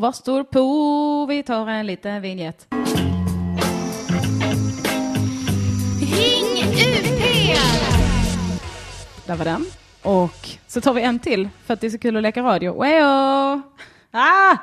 var 0.00 0.12
står 0.12 0.44
på? 0.44 1.26
Vi 1.26 1.42
tar 1.42 1.68
en 1.68 1.86
liten 1.86 2.22
vignett. 2.22 2.66
Ring 6.00 6.64
UP! 6.64 7.56
Där 9.26 9.36
var 9.36 9.44
den. 9.44 9.66
Och 10.02 10.48
så 10.66 10.80
tar 10.80 10.92
vi 10.92 11.02
en 11.02 11.18
till 11.18 11.48
för 11.66 11.74
att 11.74 11.80
det 11.80 11.86
är 11.86 11.90
så 11.90 11.98
kul 11.98 12.16
att 12.16 12.22
leka 12.22 12.42
radio. 12.42 12.80
Wejo! 12.80 13.62
Ah! 14.10 14.56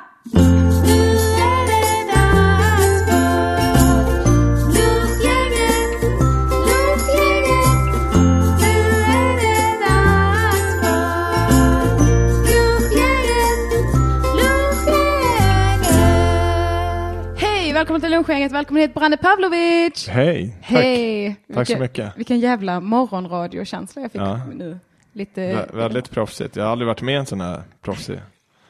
Välkommen 17.98 18.10
till 18.10 18.10
lunchgänget. 18.16 18.52
Välkommen 18.52 18.80
hit 18.82 18.94
Branne 18.94 19.16
Pavlovic. 19.16 20.08
Hej, 20.08 20.56
Hej. 20.60 21.36
Tack 21.46 21.54
så 21.54 21.58
Vilken- 21.58 21.80
mycket. 21.80 22.16
Vilken 22.16 22.40
jävla 22.40 22.80
morgonradiokänsla 22.80 24.02
jag 24.02 24.12
fick 24.12 24.20
Ja. 24.20 24.40
nu. 24.54 24.78
Lite... 25.12 25.40
Vä- 25.40 25.76
Väldigt 25.76 26.10
proffsigt. 26.10 26.56
Jag 26.56 26.64
har 26.64 26.72
aldrig 26.72 26.86
varit 26.86 27.02
med 27.02 27.14
i 27.14 27.16
en 27.16 27.26
sån 27.26 27.40
här 27.40 27.62
proffsig 27.82 28.20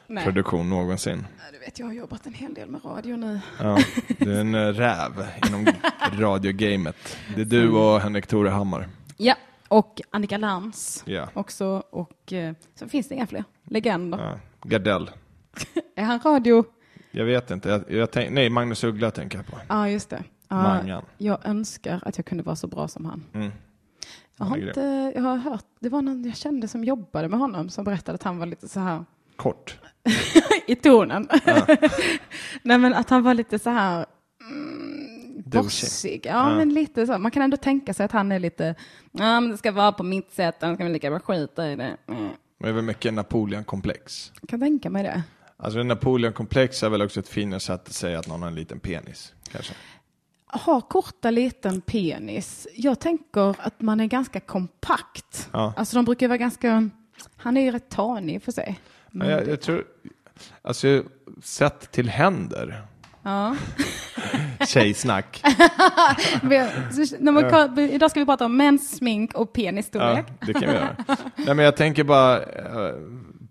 Nej. 0.07 0.23
produktion 0.23 0.69
någonsin. 0.69 1.27
Du 1.53 1.59
vet, 1.59 1.79
jag 1.79 1.85
har 1.85 1.93
jobbat 1.93 2.25
en 2.25 2.33
hel 2.33 2.53
del 2.53 2.69
med 2.69 2.81
radio 2.85 3.15
nu. 3.15 3.39
Ja, 3.59 3.77
du 4.19 4.35
är 4.35 4.39
en 4.41 4.73
räv 4.73 5.11
inom 5.47 5.67
radiogamet. 6.19 7.17
Det 7.35 7.41
är 7.41 7.45
du 7.45 7.69
och 7.71 8.01
Henrik 8.01 8.27
Torehammar. 8.27 8.87
Ja, 9.17 9.35
och 9.67 10.01
Annika 10.11 10.37
Lantz 10.37 11.03
Ja. 11.05 11.27
också. 11.33 11.83
Och 11.89 12.33
eh, 12.33 12.53
så 12.75 12.87
finns 12.87 13.07
det 13.09 13.15
inga 13.15 13.27
fler 13.27 13.43
legender. 13.63 14.17
Ja. 14.19 14.39
Gardell. 14.69 15.09
Är 15.95 16.03
han 16.03 16.19
radio? 16.19 16.63
Jag 17.11 17.25
vet 17.25 17.51
inte. 17.51 17.69
Jag, 17.69 17.91
jag 17.91 18.11
tänk, 18.11 18.31
nej, 18.31 18.49
Magnus 18.49 18.83
Uggla 18.83 19.11
tänker 19.11 19.37
jag 19.37 19.47
på. 19.47 19.57
Ja, 19.67 19.89
just 19.89 20.09
det. 20.09 20.23
Ja, 20.47 20.55
Mangan. 20.55 21.05
jag 21.17 21.45
önskar 21.45 21.99
att 22.05 22.17
jag 22.17 22.25
kunde 22.25 22.43
vara 22.43 22.55
så 22.55 22.67
bra 22.67 22.87
som 22.87 23.05
han. 23.05 23.23
Mm. 23.33 23.51
Jag 24.37 24.45
har, 24.45 24.57
inte, 24.57 25.11
jag 25.15 25.21
har 25.21 25.37
hört, 25.37 25.65
det 25.79 25.89
var 25.89 26.01
någon 26.01 26.23
jag 26.25 26.35
kände 26.37 26.67
som 26.67 26.83
jobbade 26.83 27.27
med 27.29 27.39
honom 27.39 27.69
som 27.69 27.83
berättade 27.83 28.15
att 28.15 28.23
han 28.23 28.37
var 28.39 28.45
lite 28.45 28.67
så 28.67 28.79
här 28.79 29.05
Kort. 29.35 29.77
i 30.67 30.75
tonen. 30.75 31.27
Nej 32.63 32.77
men 32.77 32.93
att 32.93 33.09
han 33.09 33.23
var 33.23 33.33
lite 33.33 33.59
så 33.59 33.69
här 33.69 34.05
mm, 34.49 35.43
bossig. 35.45 36.21
Ja, 36.25 36.31
Ja. 36.51 36.55
men 36.55 36.73
lite 36.73 37.07
så. 37.07 37.17
Man 37.17 37.31
kan 37.31 37.43
ändå 37.43 37.57
tänka 37.57 37.93
sig 37.93 38.03
att 38.05 38.11
han 38.11 38.31
är 38.31 38.39
lite, 38.39 38.75
ja 39.11 39.39
men 39.39 39.49
det 39.51 39.57
ska 39.57 39.71
vara 39.71 39.91
på 39.91 40.03
mitt 40.03 40.31
sätt, 40.31 40.55
han 40.61 40.75
ska 40.75 40.83
väl 40.83 40.93
lika 40.93 41.09
bra 41.09 41.19
skita 41.19 41.71
i 41.71 41.75
det. 41.75 41.97
Mm. 42.07 42.29
Det 42.59 42.67
är 42.67 42.73
väl 42.73 42.83
mycket 42.83 43.13
Napoleon-komplex. 43.13 44.31
Jag 44.41 44.49
kan 44.49 44.59
tänka 44.59 44.89
mig 44.89 45.03
det. 45.03 45.23
Alltså 45.61 45.79
en 45.79 45.87
Napoleon-komplex 45.87 46.83
är 46.83 46.89
väl 46.89 47.01
också 47.01 47.19
ett 47.19 47.27
finare 47.27 47.59
sätt 47.59 47.87
att 47.87 47.93
säga 47.93 48.19
att 48.19 48.27
någon 48.27 48.41
har 48.41 48.47
en 48.49 48.55
liten 48.55 48.79
penis. 48.79 49.33
Kanske. 49.51 49.73
Har 50.45 50.81
korta 50.81 51.31
liten 51.31 51.81
penis. 51.81 52.67
Jag 52.75 52.99
tänker 52.99 53.55
att 53.59 53.81
man 53.81 53.99
är 53.99 54.05
ganska 54.05 54.39
kompakt. 54.39 55.49
Ja. 55.53 55.73
Alltså 55.77 55.95
de 55.95 56.05
brukar 56.05 56.27
vara 56.27 56.37
ganska, 56.37 56.89
han 57.37 57.57
är 57.57 57.61
ju 57.61 57.71
rätt 57.71 57.89
tanig 57.89 58.43
för 58.43 58.51
sig. 58.51 58.79
Ja, 59.11 59.25
jag, 59.25 59.47
jag 59.47 59.61
tror, 59.61 59.85
alltså 60.61 61.03
sett 61.43 61.91
till 61.91 62.09
händer. 62.09 62.81
Ja. 63.23 63.55
Tjejsnack. 64.67 65.41
Kan- 67.49 67.79
Idag 67.79 68.11
ska 68.11 68.19
vi 68.19 68.25
prata 68.25 68.45
om 68.45 68.57
mens, 68.57 68.97
smink 68.97 69.33
och 69.33 69.49
Ja, 69.53 69.63
penisstorlek. 69.65 70.25
det 70.45 70.53
kan 70.53 70.61
vi 70.61 70.67
göra. 70.67 70.95
Nej, 71.35 71.55
men 71.55 71.65
jag 71.65 71.77
tänker 71.77 72.03
bara 72.03 72.41
eh, 72.43 72.93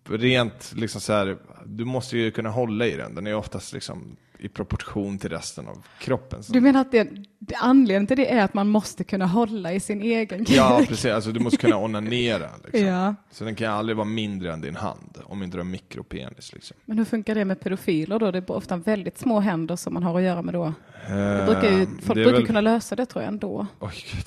rent 0.08 0.72
liksom 0.76 1.00
så 1.00 1.12
här, 1.12 1.36
du 1.66 1.84
måste 1.84 2.18
ju 2.18 2.30
kunna 2.30 2.50
hålla 2.50 2.86
i 2.86 2.96
den. 2.96 3.14
Den 3.14 3.26
är 3.26 3.34
oftast 3.34 3.72
liksom 3.72 4.16
i 4.40 4.48
proportion 4.48 5.18
till 5.18 5.30
resten 5.30 5.68
av 5.68 5.84
kroppen. 5.98 6.42
Du 6.48 6.60
menar 6.60 6.80
att 6.80 6.92
det, 6.92 7.08
det, 7.38 7.54
anledningen 7.54 8.06
till 8.06 8.16
det 8.16 8.32
är 8.32 8.44
att 8.44 8.54
man 8.54 8.68
måste 8.68 9.04
kunna 9.04 9.26
hålla 9.26 9.72
i 9.72 9.80
sin 9.80 10.02
egen 10.02 10.44
Ja, 10.48 10.76
kuk? 10.78 10.88
precis. 10.88 11.12
Alltså, 11.12 11.32
du 11.32 11.40
måste 11.40 11.56
kunna 11.56 11.76
onanera. 11.76 12.46
Liksom. 12.64 12.86
Ja. 12.88 13.14
Så 13.30 13.44
den 13.44 13.54
kan 13.54 13.72
aldrig 13.72 13.96
vara 13.96 14.04
mindre 14.08 14.52
än 14.52 14.60
din 14.60 14.76
hand, 14.76 15.18
om 15.24 15.42
inte 15.42 15.56
du 15.56 15.60
har 15.60 15.64
mikropenis. 15.64 16.52
Liksom. 16.52 16.76
Men 16.84 16.98
hur 16.98 17.04
funkar 17.04 17.34
det 17.34 17.44
med 17.44 17.60
pedofiler 17.60 18.18
då? 18.18 18.30
Det 18.30 18.38
är 18.38 18.50
ofta 18.50 18.76
väldigt 18.76 19.18
små 19.18 19.40
händer 19.40 19.76
som 19.76 19.94
man 19.94 20.02
har 20.02 20.16
att 20.18 20.22
göra 20.24 20.42
med 20.42 20.54
då. 20.54 20.72
Det 21.08 21.44
brukar 21.46 21.70
ju, 21.70 21.82
Eh, 21.82 21.88
folk 21.88 22.06
det 22.06 22.14
brukar 22.14 22.32
väl- 22.32 22.46
kunna 22.46 22.60
lösa 22.60 22.96
det 22.96 23.06
tror 23.06 23.22
jag 23.24 23.28
ändå. 23.32 23.66
Oj, 23.80 23.92
gud. 24.12 24.24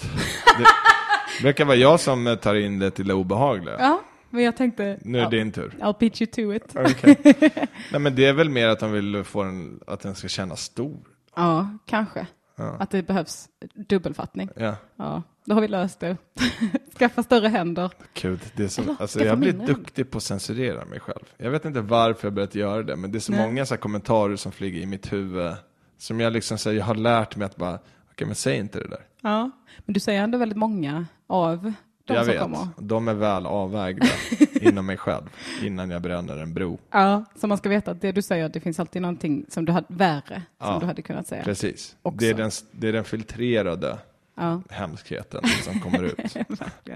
Det 1.37 1.43
brukar 1.43 1.65
vara 1.65 1.75
jag 1.77 1.99
som 1.99 2.37
tar 2.41 2.55
in 2.55 2.79
det 2.79 2.91
till 2.91 3.07
det 3.07 3.13
obehagliga. 3.13 3.75
Ja, 3.79 4.01
men 4.31 4.43
jag 4.43 4.57
tänkte... 4.57 4.97
Nu 5.01 5.19
är 5.19 5.29
det 5.29 5.37
din 5.37 5.51
tur. 5.51 5.73
I'll 5.79 5.93
pitch 5.93 6.21
you 6.21 6.31
to 6.31 6.53
it. 6.53 6.75
Okej. 6.75 7.17
Nej, 7.91 8.01
men 8.01 8.15
det 8.15 8.25
är 8.25 8.33
väl 8.33 8.49
mer 8.49 8.67
att 8.67 8.79
de 8.79 8.91
vill 8.91 9.23
få 9.23 9.43
den, 9.43 9.79
att 9.87 9.99
den 9.99 10.15
ska 10.15 10.27
kännas 10.27 10.61
stor. 10.61 10.99
Ja, 11.35 11.77
kanske. 11.85 12.27
Ja. 12.55 12.75
Att 12.79 12.89
det 12.89 13.03
behövs 13.03 13.49
dubbelfattning. 13.75 14.49
Ja. 14.55 14.75
Ja, 14.95 15.23
då 15.45 15.53
har 15.53 15.61
vi 15.61 15.67
löst 15.67 15.99
det. 15.99 16.17
Skaffa 16.97 17.23
större 17.23 17.47
händer. 17.47 17.91
Gud, 18.13 18.39
det 18.55 18.63
är 18.63 18.67
så, 18.67 18.81
Eller, 18.81 18.95
alltså 18.99 19.23
jag 19.23 19.39
blir 19.39 19.53
duktig 19.53 20.11
på 20.11 20.17
att 20.17 20.23
censurera 20.23 20.85
mig 20.85 20.99
själv. 20.99 21.23
Jag 21.37 21.51
vet 21.51 21.65
inte 21.65 21.81
varför 21.81 22.27
jag 22.27 22.33
börjat 22.33 22.55
göra 22.55 22.83
det, 22.83 22.95
men 22.95 23.11
det 23.11 23.17
är 23.17 23.19
så 23.19 23.31
Nej. 23.31 23.47
många 23.47 23.65
så 23.65 23.73
här 23.73 23.79
kommentarer 23.79 24.35
som 24.35 24.51
flyger 24.51 24.81
i 24.81 24.85
mitt 24.85 25.13
huvud. 25.13 25.53
Som 25.97 26.19
jag 26.19 26.33
liksom 26.33 26.57
säger, 26.57 26.77
jag 26.77 26.85
har 26.85 26.95
lärt 26.95 27.35
mig 27.35 27.45
att 27.45 27.55
bara, 27.55 27.79
okej 28.11 28.27
men 28.27 28.35
säg 28.35 28.57
inte 28.57 28.79
det 28.79 28.87
där. 28.87 29.05
Ja, 29.21 29.51
men 29.85 29.93
du 29.93 29.99
säger 29.99 30.23
ändå 30.23 30.37
väldigt 30.37 30.57
många 30.57 31.05
av 31.27 31.73
de 32.11 32.15
jag 32.17 32.25
som 32.25 32.33
vet, 32.33 32.41
kommer. 32.41 32.67
de 32.77 33.07
är 33.07 33.13
väl 33.13 33.45
avvägda 33.45 34.07
inom 34.61 34.85
mig 34.85 34.97
själv, 34.97 35.23
innan 35.63 35.89
jag 35.91 36.01
bränner 36.01 36.37
en 36.37 36.53
bro. 36.53 36.77
Ja, 36.91 37.25
så 37.35 37.47
man 37.47 37.57
ska 37.57 37.69
veta 37.69 37.91
att 37.91 38.01
det 38.01 38.11
du 38.11 38.21
säger, 38.21 38.49
det 38.49 38.59
finns 38.59 38.79
alltid 38.79 39.01
någonting 39.01 39.45
som 39.49 39.65
du 39.65 39.71
hade, 39.71 39.87
värre, 39.89 40.41
som 40.59 40.73
Ja, 40.73 40.77
du 40.79 40.85
hade 40.85 41.01
kunnat 41.01 41.27
säga. 41.27 41.43
Precis. 41.43 41.95
Också. 42.01 42.17
Det 42.17 42.29
är, 42.29 42.33
den, 42.33 42.51
det 42.71 42.87
är 42.87 42.93
den 42.93 43.03
filtrerade 43.03 43.97
Ja, 44.35 44.61
hemskheten 44.69 45.41
som 45.63 45.79
kommer 45.79 46.03
ut. 46.03 46.15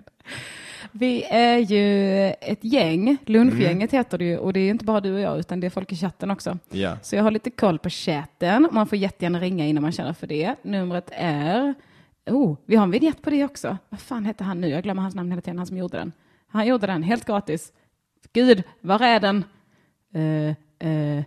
Vi 0.92 1.24
är 1.24 1.58
ju 1.58 2.16
ett 2.42 2.64
gäng, 2.64 3.18
lunchgänget 3.26 3.94
Mm. 3.94 4.00
heter 4.00 4.18
det 4.18 4.26
ju, 4.26 4.38
och 4.38 4.54
det 4.54 4.60
är 4.60 4.70
inte 4.70 4.86
bara 4.86 5.02
du 5.02 5.14
och 5.14 5.20
jag, 5.20 5.40
utan 5.40 5.60
det 5.60 5.68
är 5.68 5.72
folk 5.72 5.92
i 5.92 5.96
chatten 5.96 6.32
också. 6.32 6.58
Ja. 6.70 6.98
Så 7.02 7.16
jag 7.16 7.24
har 7.24 7.32
lite 7.32 7.50
koll 7.50 7.80
på 7.80 7.90
chatten. 7.90 8.68
Man 8.72 8.88
får 8.88 8.98
jättegärna 8.98 9.40
ringa 9.40 9.66
innan 9.66 9.82
man 9.82 9.92
känner 9.92 10.14
för 10.14 10.28
det. 10.28 10.56
Numret 10.62 11.10
är... 11.12 11.74
Oh, 12.30 12.58
vi 12.66 12.76
har 12.76 12.84
en 12.84 12.92
vignett 12.92 13.22
på 13.22 13.30
det 13.30 13.46
också. 13.46 13.78
Vad 13.90 14.00
fan 14.00 14.26
heter 14.26 14.46
han 14.46 14.62
nu? 14.62 14.70
Jag 14.70 14.84
glömmer 14.84 15.02
hans 15.02 15.16
namn 15.16 15.32
hela 15.32 15.42
tiden, 15.42 15.58
han 15.58 15.68
som 15.68 15.78
gjorde 15.78 15.98
den. 15.98 16.12
Han 16.48 16.68
gjorde 16.68 16.88
den 16.88 17.04
helt 17.04 17.26
gratis. 17.26 17.74
Gud, 18.34 18.64
var 18.82 19.02
är 19.04 19.20
den? 19.20 19.44
Eh, 20.14 20.56
eh, 20.90 21.24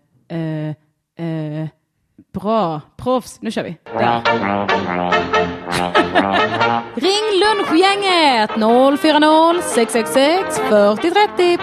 eh, 1.27 1.69
bra, 2.33 2.81
proffs. 2.97 3.43
Nu 3.43 3.51
kör 3.51 3.63
vi. 3.63 3.77
Där. 3.85 4.23
Ring 6.95 7.41
lunchgänget 7.41 8.51
040 8.51 9.63
666 9.63 10.59
4030. 10.59 11.59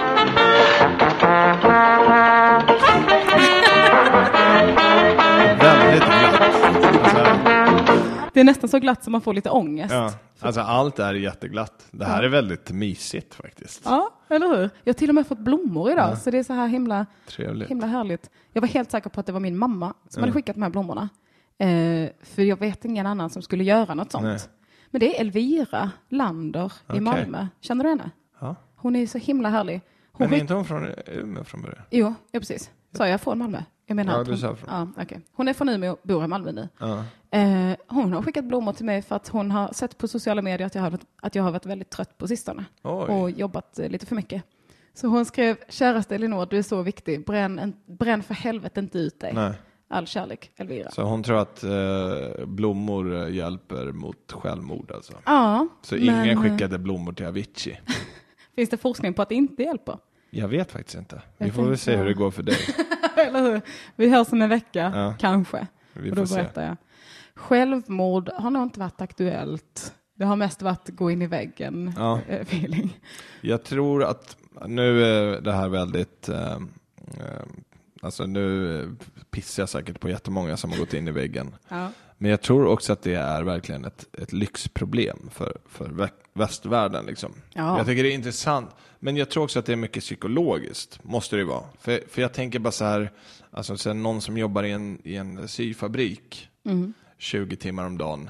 Det 8.35 8.39
är 8.41 8.43
nästan 8.43 8.69
så 8.69 8.79
glatt 8.79 9.03
som 9.03 9.11
man 9.11 9.21
får 9.21 9.33
lite 9.33 9.49
ångest. 9.49 9.93
ja, 9.93 10.13
alltså 10.39 10.61
allt 10.61 10.99
är 10.99 11.13
jätteglatt. 11.13 11.87
Det 11.91 12.05
här 12.05 12.23
är 12.23 12.27
väldigt 12.29 12.71
mysigt 12.71 13.35
faktiskt. 13.35 13.81
Ja, 13.85 14.09
eller 14.27 14.47
hur? 14.47 14.69
Jag 14.83 14.93
har 14.93 14.93
till 14.93 15.09
och 15.09 15.15
med 15.15 15.27
fått 15.27 15.39
blommor 15.39 15.91
idag, 15.91 16.17
så 16.17 16.31
det 16.31 16.37
är 16.37 16.43
så 16.43 16.53
här 16.53 16.67
himla, 16.67 17.05
Trevligt. 17.27 17.69
himla 17.69 17.87
härligt. 17.87 18.29
Jag 18.53 18.61
var 18.61 18.67
helt 18.67 18.91
säker 18.91 19.09
på 19.09 19.19
att 19.19 19.25
det 19.25 19.31
var 19.31 19.39
min 19.39 19.57
mamma 19.57 19.93
som 20.09 20.23
hade 20.23 20.33
skickat 20.33 20.55
de 20.55 20.61
här 20.61 20.69
blommorna. 20.69 21.09
Eh, 21.57 22.09
för 22.23 22.41
jag 22.41 22.59
vet 22.59 22.85
ingen 22.85 23.05
annan 23.05 23.29
som 23.29 23.41
skulle 23.41 23.63
göra 23.63 23.93
något 23.93 24.11
sånt. 24.11 24.23
Nej. 24.23 24.39
Men 24.89 24.99
det 24.99 25.17
är 25.17 25.21
Elvira 25.21 25.91
Lander 26.09 26.65
i 26.65 26.69
Okej. 26.87 27.01
Malmö. 27.01 27.47
Känner 27.61 27.83
du 27.83 27.89
henne? 27.89 28.11
Ja. 28.39 28.55
Hon 28.75 28.95
är 28.95 29.07
så 29.07 29.17
himla 29.17 29.49
härlig. 29.49 29.81
Hon 30.11 30.29
Men 30.29 30.33
är 30.37 30.41
inte 30.41 30.53
hon 30.53 30.65
från 30.65 30.87
Umeå 31.07 31.43
från 31.43 31.61
början? 31.61 31.81
Jo, 31.91 32.13
ja, 32.31 32.39
precis. 32.39 32.71
Sa 32.97 33.07
jag 33.07 33.21
från 33.21 33.37
Malmö? 33.37 33.63
Jag 33.85 33.95
menar 33.95 34.13
Ja, 34.13 34.19
att 34.19 34.25
du 34.25 34.31
hon... 34.31 34.39
sa 34.39 34.55
från. 34.55 34.69
Ja, 34.95 35.01
okej. 35.03 35.19
Hon 35.33 35.47
är 35.47 35.53
från 35.53 35.69
Umeå 35.69 35.91
och 35.91 35.99
bor 36.03 36.23
i 36.23 36.27
Malmö 36.27 36.51
nu. 36.51 36.69
Ja. 36.79 37.03
Eh, 37.31 37.75
hon 37.87 38.13
har 38.13 38.21
skickat 38.21 38.45
blommor 38.45 38.73
till 38.73 38.85
mig 38.85 39.01
för 39.01 39.15
att 39.15 39.27
hon 39.27 39.51
har 39.51 39.73
sett 39.73 39.97
på 39.97 40.07
sociala 40.07 40.41
medier 40.41 40.67
att 40.67 40.75
jag 40.75 40.81
har, 40.81 40.89
varit- 40.91 41.05
att 41.21 41.35
jag 41.35 41.43
har 41.43 41.51
varit 41.51 41.65
väldigt 41.65 41.89
trött 41.89 42.17
på 42.17 42.27
sistone 42.27 42.65
Oj. 42.83 42.91
och 42.91 43.31
jobbat 43.31 43.79
eh, 43.79 43.89
lite 43.89 44.05
för 44.05 44.15
mycket. 44.15 44.43
Så 44.93 45.07
hon 45.07 45.25
skrev, 45.25 45.57
käraste 45.69 46.15
Elinor, 46.15 46.45
du 46.49 46.57
är 46.57 46.61
så 46.63 46.81
viktig, 46.81 47.25
bränn, 47.25 47.59
en, 47.59 47.73
bränn 47.85 48.23
för 48.23 48.33
helvete 48.33 48.79
inte 48.79 48.97
ut 48.99 49.19
dig. 49.19 49.31
Nej. 49.33 49.51
All 49.87 50.07
kärlek, 50.07 50.51
Elvira. 50.55 50.91
Så 50.91 51.01
hon 51.03 51.23
tror 51.23 51.37
att 51.37 51.63
eh, 51.63 52.45
blommor 52.45 53.15
eh, 53.23 53.29
hjälper 53.35 53.91
mot 53.91 54.31
självmord 54.31 54.91
alltså? 54.91 55.13
Ja, 55.25 55.67
Så 55.81 55.95
men, 55.95 56.03
ingen 56.25 56.41
skickade 56.43 56.77
blommor 56.79 57.13
till 57.13 57.25
Avicii? 57.25 57.79
Finns 58.55 58.69
det 58.69 58.77
forskning 58.77 59.13
på 59.13 59.21
att 59.21 59.29
det 59.29 59.35
inte 59.35 59.63
hjälper? 59.63 59.97
Jag 60.37 60.47
vet 60.47 60.71
faktiskt 60.71 60.97
inte. 60.97 61.21
Vi 61.37 61.45
Jag 61.45 61.55
får 61.55 61.63
väl 61.65 61.77
se 61.77 61.95
hur 61.95 62.05
det 62.05 62.13
går 62.13 62.31
för 62.31 62.43
dig. 62.43 62.57
Eller 63.17 63.41
hur? 63.41 63.61
Vi 63.95 64.09
hörs 64.09 64.31
om 64.31 64.41
en 64.41 64.49
vecka, 64.49 64.91
Ja. 64.95 65.13
kanske. 65.19 65.67
Vi 65.93 66.11
och 66.11 66.15
då 66.15 66.21
får 66.21 66.25
se. 66.27 66.35
berättar 66.35 66.65
jag. 66.65 66.77
Självmord 67.35 68.29
har 68.29 68.49
nog 68.49 68.63
inte 68.63 68.79
varit 68.79 69.01
aktuellt. 69.01 69.93
Det 70.15 70.25
har 70.25 70.35
mest 70.35 70.61
varit 70.61 70.89
gå 70.89 71.11
in 71.11 71.21
i 71.21 71.27
väggen 71.27 71.93
Ja. 71.97 72.19
eh, 72.27 72.41
feeling. 72.41 72.99
Jag 73.41 73.63
tror 73.63 74.03
att 74.03 74.37
nu 74.67 75.03
är 75.05 75.41
det 75.41 75.51
här 75.53 75.69
väldigt, 75.69 76.29
eh, 76.29 76.51
eh, 76.53 76.59
Alltså 78.01 78.25
nu 78.25 78.95
pissar 79.31 79.61
jag 79.63 79.69
säkert 79.69 79.99
på 79.99 80.09
jättemånga 80.09 80.57
som 80.57 80.71
har 80.71 80.77
gått 80.77 80.93
in 80.93 81.07
i 81.07 81.11
väggen. 81.11 81.55
Ja. 81.69 81.91
Men 82.17 82.31
jag 82.31 82.41
tror 82.41 82.65
också 82.67 82.93
att 82.93 83.01
det 83.01 83.13
är 83.13 83.43
verkligen 83.43 83.85
ett, 83.85 84.05
ett 84.21 84.33
lyxproblem 84.33 85.29
för, 85.31 85.57
för 85.69 85.89
västvärlden. 86.35 87.05
Liksom. 87.05 87.33
Ja. 87.53 87.77
Jag 87.77 87.85
tycker 87.87 88.03
det 88.03 88.11
är 88.11 88.15
intressant, 88.15 88.69
men 88.99 89.17
jag 89.17 89.29
tror 89.29 89.43
också 89.43 89.59
att 89.59 89.65
det 89.65 89.71
är 89.71 89.77
mycket 89.77 90.03
psykologiskt, 90.03 91.03
måste 91.03 91.35
det 91.35 91.43
vara. 91.43 91.63
För, 91.79 92.03
för 92.09 92.21
jag 92.21 92.33
tänker 92.33 92.59
bara 92.59 92.71
så 92.71 92.85
här, 92.85 93.11
alltså 93.51 93.77
så 93.77 93.89
här, 93.89 93.93
någon 93.93 94.21
som 94.21 94.37
jobbar 94.37 94.63
i 94.63 94.71
en, 94.71 95.01
i 95.03 95.15
en 95.15 95.47
syfabrik 95.47 96.49
20 97.17 97.55
timmar 97.55 97.85
om 97.85 97.97
dagen, 97.97 98.29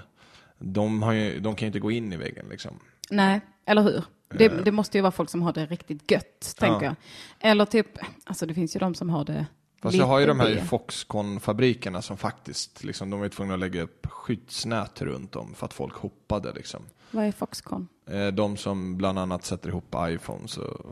de, 0.60 1.16
ju, 1.16 1.40
de 1.40 1.56
kan 1.56 1.66
ju 1.66 1.68
inte 1.68 1.80
gå 1.80 1.92
in 1.92 2.14
i 2.14 2.18
väggen. 2.18 2.46
Liksom. 2.50 2.80
Nej, 3.10 3.42
eller 3.66 3.82
hur? 3.82 4.04
Det, 4.30 4.48
det 4.48 4.72
måste 4.72 4.98
ju 4.98 5.02
vara 5.02 5.12
folk 5.12 5.30
som 5.30 5.42
har 5.42 5.54
det 5.54 5.66
riktigt 5.66 6.12
gött, 6.12 6.56
tänker 6.58 6.86
jag. 6.86 6.96
Eller 7.40 7.66
typ, 7.66 7.88
alltså 8.24 8.46
det 8.46 8.54
finns 8.54 8.76
ju 8.76 8.80
de 8.80 8.96
som 8.96 9.10
har 9.10 9.26
det 9.26 9.46
Fast 9.82 9.98
jag 9.98 10.06
har 10.06 10.20
ju 10.20 10.26
de 10.26 10.40
här. 10.40 10.56
Foxconn-fabrikerna 10.56 12.02
som 12.02 12.18
faktiskt, 12.18 12.84
liksom, 12.84 13.10
de 13.10 13.20
var 13.20 13.30
tvungna 13.30 13.54
att 13.54 13.60
lägga 13.60 13.82
upp 13.82 14.08
skyddsnät 14.08 15.02
runt 15.02 15.36
om 15.36 15.54
för 15.54 15.66
att 15.66 15.74
folk 15.74 15.94
hoppade. 15.94 16.54
Liksom. 16.54 16.82
Vad 17.16 17.26
är 17.26 17.32
Foxconn? 17.32 17.88
Eh, 18.10 18.28
De 18.28 18.58
som 18.58 18.98
bland 18.98 19.20
annat 19.20 19.46
sätter 19.46 19.70
ihop 19.70 19.96
iPhones 20.00 20.58
och, 20.58 20.86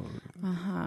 Aha. 0.44 0.84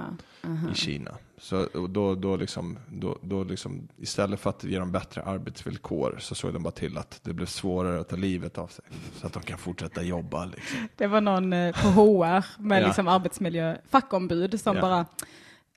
i 0.72 0.74
Kina. 0.74 1.10
Så 1.38 1.66
då, 1.88 2.14
då, 2.14 2.36
liksom, 2.36 2.78
då, 2.88 3.18
då 3.22 3.44
liksom, 3.44 3.88
istället 3.96 4.40
för 4.40 4.50
att 4.50 4.64
ge 4.64 4.78
dem 4.78 4.92
bättre 4.92 5.22
arbetsvillkor 5.22 6.16
så 6.20 6.34
såg 6.34 6.52
de 6.52 6.62
bara 6.62 6.70
till 6.70 6.98
att 6.98 7.20
det 7.22 7.32
blev 7.32 7.46
svårare 7.46 8.00
att 8.00 8.08
ta 8.08 8.16
livet 8.16 8.58
av 8.58 8.66
sig. 8.66 8.84
Så 9.20 9.26
att 9.26 9.32
de 9.32 9.42
kan 9.42 9.58
fortsätta 9.58 10.02
jobba. 10.02 10.44
Liksom. 10.44 10.88
Det 10.96 11.06
var 11.06 11.20
någon 11.20 11.52
eh, 11.52 11.72
på 11.82 11.88
HR 11.88 12.62
med 12.62 12.82
Ja. 12.82 12.86
liksom 12.86 13.08
arbetsmiljö, 13.08 13.76
fackombud 13.90 14.60
som 14.60 14.76
Ja. 14.76 14.82
bara, 14.82 15.06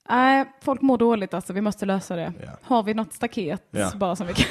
nej, 0.10 0.46
folk 0.62 0.82
mår 0.82 0.98
dåligt 0.98 1.34
alltså, 1.34 1.54
vi 1.54 1.62
måste 1.62 1.86
lösa 1.86 2.16
det. 2.16 2.34
Ja. 2.44 2.50
Har 2.62 2.84
vi 2.84 2.94
något 2.94 3.14
staket 3.14 3.72
bara 3.96 4.16
som 4.16 4.28
vi 4.28 4.34
kan, 4.34 4.46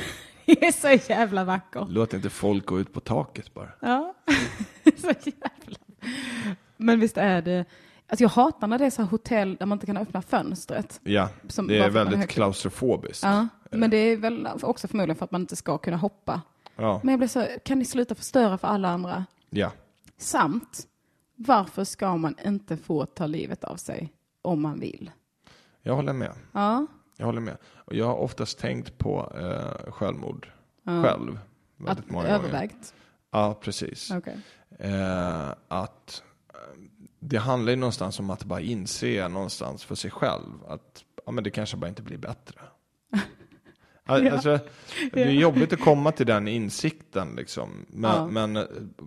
det 0.61 0.67
är 0.67 0.73
så 0.73 1.13
jävla 1.13 1.45
vackert. 1.45 1.85
Låt 1.89 2.15
inte 2.15 2.31
folk 2.31 2.67
gå 2.67 2.81
ut 2.81 2.93
på 2.93 3.01
taket 3.01 3.55
bara. 3.55 3.69
Ja, 3.81 4.15
så 4.97 5.07
jävla. 5.25 5.79
Men 6.77 7.01
visst 7.01 7.17
är 7.17 7.43
det, 7.43 7.65
alltså 8.07 8.25
jag 8.25 8.29
hatar 8.29 8.67
när 8.67 8.79
det 8.79 8.87
är 8.87 8.91
så 8.91 9.03
här 9.03 9.09
hotell 9.09 9.57
där 9.57 9.67
man 9.67 9.77
inte 9.77 9.87
kan 9.87 9.97
öppna 9.97 10.23
fönstret. 10.23 11.01
Ja, 11.05 11.29
det 11.69 11.79
är 11.79 11.85
är 11.85 11.91
väldigt 11.91 12.25
upp. 12.25 12.31
klaustrofobiskt. 12.31 13.25
Ja, 13.25 13.49
men 13.71 13.91
det 13.91 13.97
är 13.97 14.17
väl 14.17 14.49
också 14.63 14.89
förmodligen 14.89 15.17
för 15.17 15.25
att 15.25 15.31
man 15.31 15.41
inte 15.41 15.57
ska 15.57 15.79
kunna 15.79 15.97
hoppa. 15.97 16.41
Ja. 16.77 17.01
Men 17.05 17.13
jag 17.13 17.19
blir 17.19 17.29
så, 17.29 17.47
kan 17.65 17.79
ni 17.79 17.85
sluta 17.85 18.15
förstöra 18.15 18.59
för 18.59 18.69
alla 18.69 18.89
andra? 18.89 19.25
ja. 19.51 19.73
Samt, 20.21 20.87
varför 21.35 21.85
ska 21.85 22.17
man 22.17 22.35
inte 22.45 22.77
få 22.77 23.07
ta 23.07 23.27
livet 23.27 23.65
av 23.65 23.77
sig 23.77 24.13
om 24.43 24.63
man 24.63 24.81
vill? 24.81 25.11
Jag 25.83 25.95
håller 25.95 26.13
med. 26.13 26.33
Ja, 26.53 26.87
Jag 27.21 27.27
håller 27.27 27.41
med. 27.41 27.57
Och 27.75 27.95
jag 27.95 28.07
har 28.07 28.15
oftast 28.15 28.59
tänkt 28.59 28.99
på 28.99 29.33
eh, 29.41 29.93
självmord 29.93 30.49
själv. 30.85 31.39
Väldigt 31.77 32.05
att, 32.05 32.11
många 32.11 32.25
gånger. 32.25 32.39
övervägt. 32.39 32.95
Ja, 33.31 33.59
precis. 33.61 34.11
Okej. 34.11 34.37
Eh, 34.79 35.49
att 35.69 36.23
eh, 36.55 36.61
det 37.21 37.37
handlar 37.37 37.71
ju 37.71 37.77
någonstans 37.77 38.19
om 38.21 38.31
att 38.31 38.45
bara 38.45 38.61
inse 38.61 39.29
någonstans 39.29 39.85
för 39.85 39.95
sig 39.95 40.11
själv 40.11 40.65
att 40.69 41.05
ja, 41.27 41.33
men 41.33 41.45
det 41.45 41.51
kanske 41.51 41.77
bara 41.77 41.89
inte 41.89 42.03
blir 42.03 42.19
bättre. 42.19 42.61
Al- 44.07 44.29
Alltså, 44.29 44.59
det 45.13 45.23
är 45.23 45.31
jobbigt 45.31 45.73
att 45.73 45.81
komma 45.81 46.13
till 46.13 46.27
den 46.27 46.49
insikten 46.49 47.29
liksom. 47.37 47.87
Men, 47.89 48.11
Ja. 48.11 48.27
men 48.27 48.57
eh, 48.57 48.65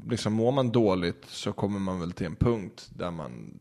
liksom, 0.10 0.34
mår 0.34 0.52
man 0.52 0.72
dåligt 0.72 1.26
så 1.26 1.54
kommer 1.54 1.80
man 1.80 2.00
väl 2.00 2.12
till 2.12 2.26
en 2.26 2.36
punkt 2.36 2.90
där 2.96 3.12
man 3.12 3.60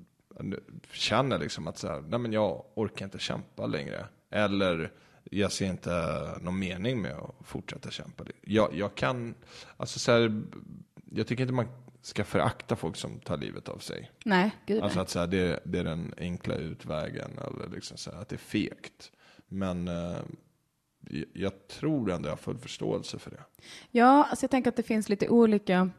känner 0.93 1.39
liksom 1.39 1.69
att 1.69 1.79
så 1.79 1.89
här, 1.89 2.01
nej 2.09 2.19
men 2.19 2.33
jag 2.33 2.65
orkar 2.75 3.05
inte 3.05 3.19
kämpa 3.19 3.67
längre. 3.67 4.07
Eller 4.31 4.93
jag 5.31 5.53
ser 5.53 5.67
inte 5.67 5.91
någon 6.41 6.59
mening 6.59 7.03
med 7.03 7.13
att 7.13 7.35
fortsätta 7.47 7.91
kämpa. 7.91 8.25
Jag, 8.43 8.75
jag 8.75 8.95
kan, 8.95 9.35
alltså 9.77 9.99
så 9.99 10.13
här, 10.13 10.43
jag 11.13 11.27
tycker 11.27 11.43
inte 11.43 11.55
man 11.55 11.69
ska 12.03 12.25
förakta 12.25 12.77
folk 12.77 12.97
som 12.97 13.21
tar 13.21 13.37
livet 13.37 13.69
av 13.69 13.79
sig. 13.79 14.11
Nej, 14.25 14.51
gud 14.67 14.83
Alltså 14.83 15.01
att 15.01 15.11
så 15.11 15.19
här, 15.19 15.27
det, 15.27 15.61
det 15.65 15.79
är 15.79 15.85
den 15.85 16.15
enkla 16.19 16.55
utvägen, 16.55 17.31
eller 17.39 17.69
liksom 17.75 17.97
så 17.97 18.11
här, 18.13 18.21
att 18.21 18.29
det 18.29 18.37
är 18.37 18.39
fegt. 18.39 19.13
Men 19.49 19.89
eh, 19.89 20.17
jag- 21.33 21.69
tror 21.69 22.11
ändå 22.11 22.29
jag 22.29 22.33
har 22.33 22.37
full 22.37 22.59
förståelse 22.59 23.19
för 23.19 23.31
det. 23.31 23.43
Ja, 23.91 24.25
alltså 24.31 24.45
jag 24.45 24.51
tänker 24.51 24.69
att 24.71 24.77
det 24.77 24.83
finns 24.83 25.09
lite 25.09 25.29
olika, 25.29 25.91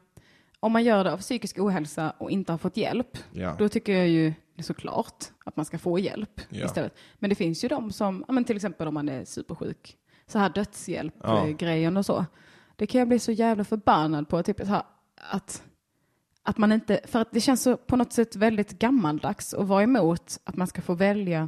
om 0.60 0.72
man 0.72 0.84
gör 0.84 1.04
det 1.04 1.14
av 1.14 1.18
psykisk 1.18 1.60
ohälsa 1.60 2.14
och 2.18 2.32
inte 2.32 2.52
har 2.54 2.58
fått 2.58 2.78
hjälp, 2.78 3.18
Ja. 3.32 3.56
då 3.60 3.70
tycker 3.70 3.94
jag 3.98 4.08
ju 4.08 4.34
såklart 4.62 5.24
att 5.46 5.56
man 5.58 5.66
ska 5.66 5.78
få 5.78 6.00
hjälp 6.00 6.42
Ja. 6.50 6.66
istället. 6.66 6.98
Men 7.20 7.30
det 7.30 7.36
finns 7.36 7.64
ju 7.64 7.68
de 7.68 7.92
som, 7.92 8.24
ja, 8.28 8.34
men 8.34 8.44
till 8.44 8.56
exempel 8.56 8.88
om 8.88 8.94
man 8.94 9.10
är 9.10 9.26
supersjuk, 9.26 9.98
så 10.28 10.40
här 10.40 10.50
dödshjälp, 10.50 11.14
Ja. 11.24 11.98
och 12.00 12.06
så. 12.06 12.26
Det 12.76 12.88
kan 12.88 13.00
jag 13.00 13.08
bli 13.08 13.20
så 13.20 13.32
jävla 13.32 13.64
förbannad 13.64 14.30
på, 14.30 14.44
typ 14.44 14.68
här, 14.68 14.84
att, 15.16 15.64
att 16.44 16.58
man 16.58 16.72
inte, 16.72 17.00
för 17.06 17.20
att 17.22 17.32
det 17.32 17.42
känns 17.42 17.62
så 17.64 17.78
på 17.78 17.96
något 17.96 18.14
sätt 18.14 18.36
väldigt 18.36 18.80
gammaldags 18.80 19.54
att 19.54 19.68
vara 19.68 19.84
emot 19.84 20.40
att 20.44 20.56
man 20.56 20.68
ska 20.68 20.82
få 20.82 20.94
välja 20.94 21.48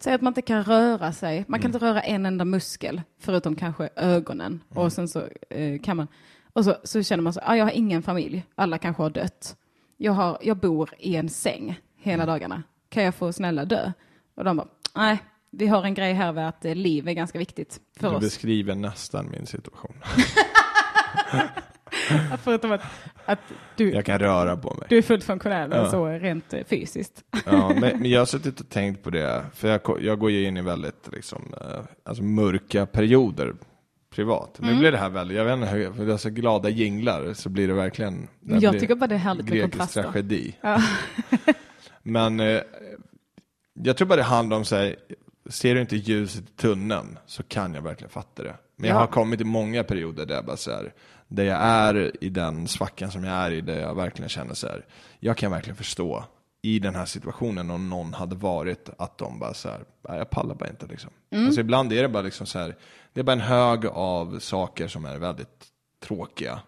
Säg 0.00 0.14
att 0.14 0.20
man 0.20 0.30
inte 0.30 0.42
kan 0.42 0.64
röra 0.64 1.12
sig, 1.12 1.44
man 1.48 1.60
kan 1.60 1.70
Mm. 1.70 1.74
inte 1.76 1.86
röra 1.86 2.00
en 2.00 2.26
enda 2.26 2.44
muskel 2.44 3.02
förutom 3.18 3.56
kanske 3.56 3.88
ögonen 3.96 4.62
Mm. 4.70 4.84
och 4.84 4.92
sen 4.92 5.08
så 5.08 5.22
eh, 5.50 5.80
kan 5.80 5.96
man, 5.96 6.08
och 6.52 6.64
så, 6.64 6.76
så 6.84 7.02
känner 7.02 7.22
man 7.22 7.32
så, 7.32 7.40
ah, 7.44 7.56
jag 7.56 7.64
har 7.64 7.70
ingen 7.72 8.02
familj, 8.02 8.44
alla 8.54 8.78
kanske 8.78 9.02
har 9.02 9.10
dött. 9.10 9.56
Jag, 9.96 10.12
har, 10.12 10.38
jag 10.42 10.56
bor 10.56 10.90
i 10.98 11.16
en 11.16 11.28
säng 11.28 11.80
hela 12.02 12.22
Mm. 12.22 12.32
dagarna, 12.34 12.62
kan 12.88 13.02
jag 13.02 13.14
få 13.14 13.32
snälla 13.32 13.64
dö? 13.64 13.92
Och 14.34 14.44
de 14.44 14.56
bara, 14.56 14.68
nej, 14.94 15.18
vi 15.50 15.66
har 15.66 15.84
en 15.84 15.94
grej 15.94 16.12
här 16.12 16.32
med 16.32 16.48
att 16.48 16.64
eh, 16.64 16.74
liv 16.74 17.08
är 17.08 17.12
ganska 17.12 17.38
viktigt 17.38 17.80
för 18.00 18.10
Du 18.10 18.16
oss. 18.16 18.20
beskriver 18.22 18.74
nästan 18.74 19.30
min 19.30 19.46
situation. 19.46 19.94
Förutom 22.42 22.72
att, 22.72 22.80
att 23.24 23.38
du, 23.76 23.92
Jag 23.92 24.04
kan 24.04 24.18
röra 24.18 24.56
på 24.56 24.74
mig. 24.74 24.86
du 24.88 24.98
är 24.98 25.02
fullt 25.02 25.24
funktionell, 25.24 25.70
Ja. 25.72 25.90
så 25.90 26.06
rent 26.06 26.52
eh, 26.54 26.64
fysiskt. 26.64 27.22
Ja, 27.46 27.68
men, 27.80 27.80
men 28.00 28.10
jag 28.10 28.20
har 28.20 28.26
suttit 28.26 28.60
och 28.60 28.68
tänkt 28.68 29.02
på 29.02 29.10
det, 29.10 29.44
för 29.54 29.68
jag, 29.68 29.80
jag 30.00 30.18
går 30.18 30.30
ju 30.30 30.44
in 30.46 30.56
i 30.56 30.62
väldigt 30.62 31.08
liksom, 31.12 31.54
eh, 31.60 31.80
alltså 32.04 32.22
mörka 32.22 32.86
perioder 32.86 33.54
privat. 34.14 34.58
Mm. 34.58 34.74
Nu 34.74 34.80
blir 34.80 34.92
det 34.92 34.98
här 34.98 35.08
väldigt, 35.08 35.36
jag 35.38 35.44
vet 35.44 35.54
inte 35.54 35.66
hur, 35.66 35.92
för 35.92 36.06
det 36.06 36.12
är 36.12 36.16
så 36.16 36.30
glada 36.30 36.68
jinglar 36.68 37.34
så 37.34 37.48
blir 37.48 37.68
det 37.68 37.74
verkligen 37.74 38.28
det 38.40 38.58
Jag 38.58 38.80
tycker 38.80 38.94
bara 38.94 39.06
det 39.06 39.14
är 39.14 39.18
härligt 39.18 39.44
med 39.44 39.52
grekisk 39.52 39.72
kontraster. 39.72 40.02
tragedi. 40.02 40.56
men 42.02 42.40
eh, 42.40 42.60
jag 43.74 43.96
tror 43.96 44.08
bara 44.08 44.16
det 44.16 44.22
handlar 44.22 44.56
om 44.56 44.64
sig, 44.64 44.96
ser 45.50 45.74
du 45.74 45.80
inte 45.80 45.96
ljuset 45.96 46.42
i 46.44 46.52
tunneln 46.52 47.18
så 47.26 47.42
kan 47.42 47.74
jag 47.74 47.82
verkligen 47.82 48.10
fatta 48.10 48.42
det. 48.42 48.54
Men 48.76 48.88
jag 48.88 48.96
Ja. 48.96 49.00
har 49.00 49.06
kommit 49.06 49.40
i 49.40 49.44
många 49.44 49.84
perioder 49.84 50.26
där 50.26 50.34
jag 50.34 50.44
bara 50.44 50.56
så 50.56 50.70
här, 50.70 50.92
där 51.28 51.44
jag 51.44 51.58
är 51.62 52.24
i 52.24 52.28
den 52.28 52.68
svackan 52.68 53.10
som 53.10 53.24
jag 53.24 53.34
är 53.34 53.50
i, 53.50 53.60
där 53.60 53.80
jag 53.80 53.94
verkligen 53.94 54.28
känner 54.28 54.54
så 54.54 54.66
här, 54.66 54.86
jag 55.20 55.36
kan 55.36 55.50
verkligen 55.50 55.76
förstå 55.76 56.24
i 56.62 56.78
den 56.78 56.94
här 56.94 57.06
situationen 57.06 57.70
om 57.70 57.90
någon 57.90 58.14
hade 58.14 58.36
varit 58.36 58.90
att 58.98 59.18
de 59.18 59.38
bara 59.38 59.54
så 59.54 59.68
här, 59.68 59.84
"Nej, 60.08 60.18
jag 60.18 60.30
pallar 60.30 60.54
bara 60.54 60.68
inte 60.70 60.86
liksom. 60.86 61.10
Alltså 61.34 61.60
ibland 61.60 61.92
är 61.92 62.02
det 62.02 62.08
bara 62.08 62.22
liksom 62.22 62.46
så 62.46 62.58
här, 62.58 62.76
det 63.12 63.20
är 63.20 63.24
bara 63.24 63.32
en 63.32 63.40
hög 63.40 63.86
av 63.86 64.38
saker 64.38 64.88
som 64.88 65.04
är 65.04 65.18
väldigt 65.18 65.66
tråkiga. 66.04 66.60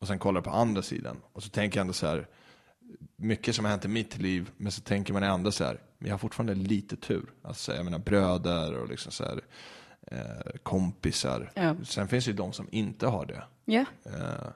Och 0.00 0.06
sen 0.06 0.18
kollar 0.18 0.36
jag 0.38 0.44
på 0.44 0.50
andra 0.50 0.82
sidan 0.82 1.16
och 1.32 1.42
så 1.42 1.48
tänker 1.48 1.78
jag 1.78 1.80
ändå 1.82 1.92
så 1.92 2.06
här, 2.06 2.26
mycket 3.22 3.54
som 3.54 3.64
har 3.64 3.70
hänt 3.70 3.84
i 3.84 3.88
mitt 3.88 4.18
liv, 4.18 4.50
men 4.56 4.72
så 4.72 4.80
tänker 4.80 5.12
man 5.12 5.22
ändå 5.22 5.52
så 5.52 5.64
här, 5.64 5.80
men 5.98 6.08
jag 6.08 6.14
har 6.14 6.18
fortfarande 6.18 6.54
lite 6.54 6.96
tur. 6.96 7.24
Alltså 7.42 7.74
jag 7.74 7.84
menar 7.84 7.98
bröder 7.98 8.78
och 8.78 8.88
liksom 8.88 9.12
så 9.12 9.24
här, 9.24 9.40
eh, 10.06 10.52
kompisar. 10.62 11.50
Ja. 11.54 11.76
Sen 11.84 12.08
finns 12.08 12.24
det 12.24 12.30
ju 12.30 12.36
de 12.36 12.52
som 12.52 12.68
inte 12.70 13.06
har 13.06 13.26
det. 13.26 13.42
Ja, 13.64 13.84
Eh, 14.04 14.48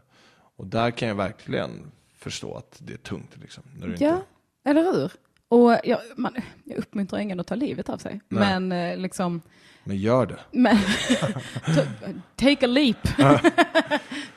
och 0.59 0.67
där 0.67 0.91
kan 0.91 1.09
jag 1.09 1.15
verkligen 1.15 1.93
förstå 2.19 2.55
att 2.57 2.77
det 2.79 2.93
är 2.93 2.97
tungt. 2.97 3.37
Liksom, 3.41 3.63
när 3.79 3.87
du 3.87 3.95
ja 3.99 4.11
inte, 4.15 4.25
eller 4.65 4.83
hur? 4.93 5.13
Och 5.49 5.81
jag, 5.85 6.01
man, 6.17 6.33
jag 6.65 6.79
uppmuntrar 6.79 7.19
ingen 7.19 7.41
att 7.41 7.47
ta 7.47 7.55
livet 7.55 7.89
av 7.89 7.99
sig, 7.99 8.21
Nej. 8.29 8.61
men 8.61 8.73
eh, 8.73 8.99
liksom 8.99 9.43
men 9.85 9.97
gör 9.97 10.27
det. 10.27 10.39
Men, 10.51 10.77
take 12.37 12.67
a 12.67 12.69
leap. 12.69 13.09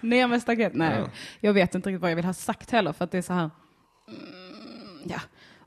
Ner 0.01 0.27
med 0.27 0.41
staket. 0.41 0.73
Nej, 0.73 1.03
jag 1.39 1.53
vet 1.53 1.75
inte 1.75 1.89
riktigt 1.89 2.01
vad 2.01 2.11
jag 2.11 2.15
vill 2.15 2.25
ha 2.25 2.33
sagt 2.33 2.71
heller, 2.71 2.93
för 2.93 3.05
att 3.05 3.11
det 3.11 3.17
är 3.17 3.21
så 3.21 3.33
här, 3.33 3.49
mm, 4.09 4.99
ja, 5.09 5.21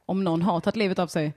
om 0.07 0.25
någon 0.25 0.43
har 0.43 0.61
tagit 0.61 0.77
livet 0.77 0.99
av 0.99 1.07
sig, 1.07 1.35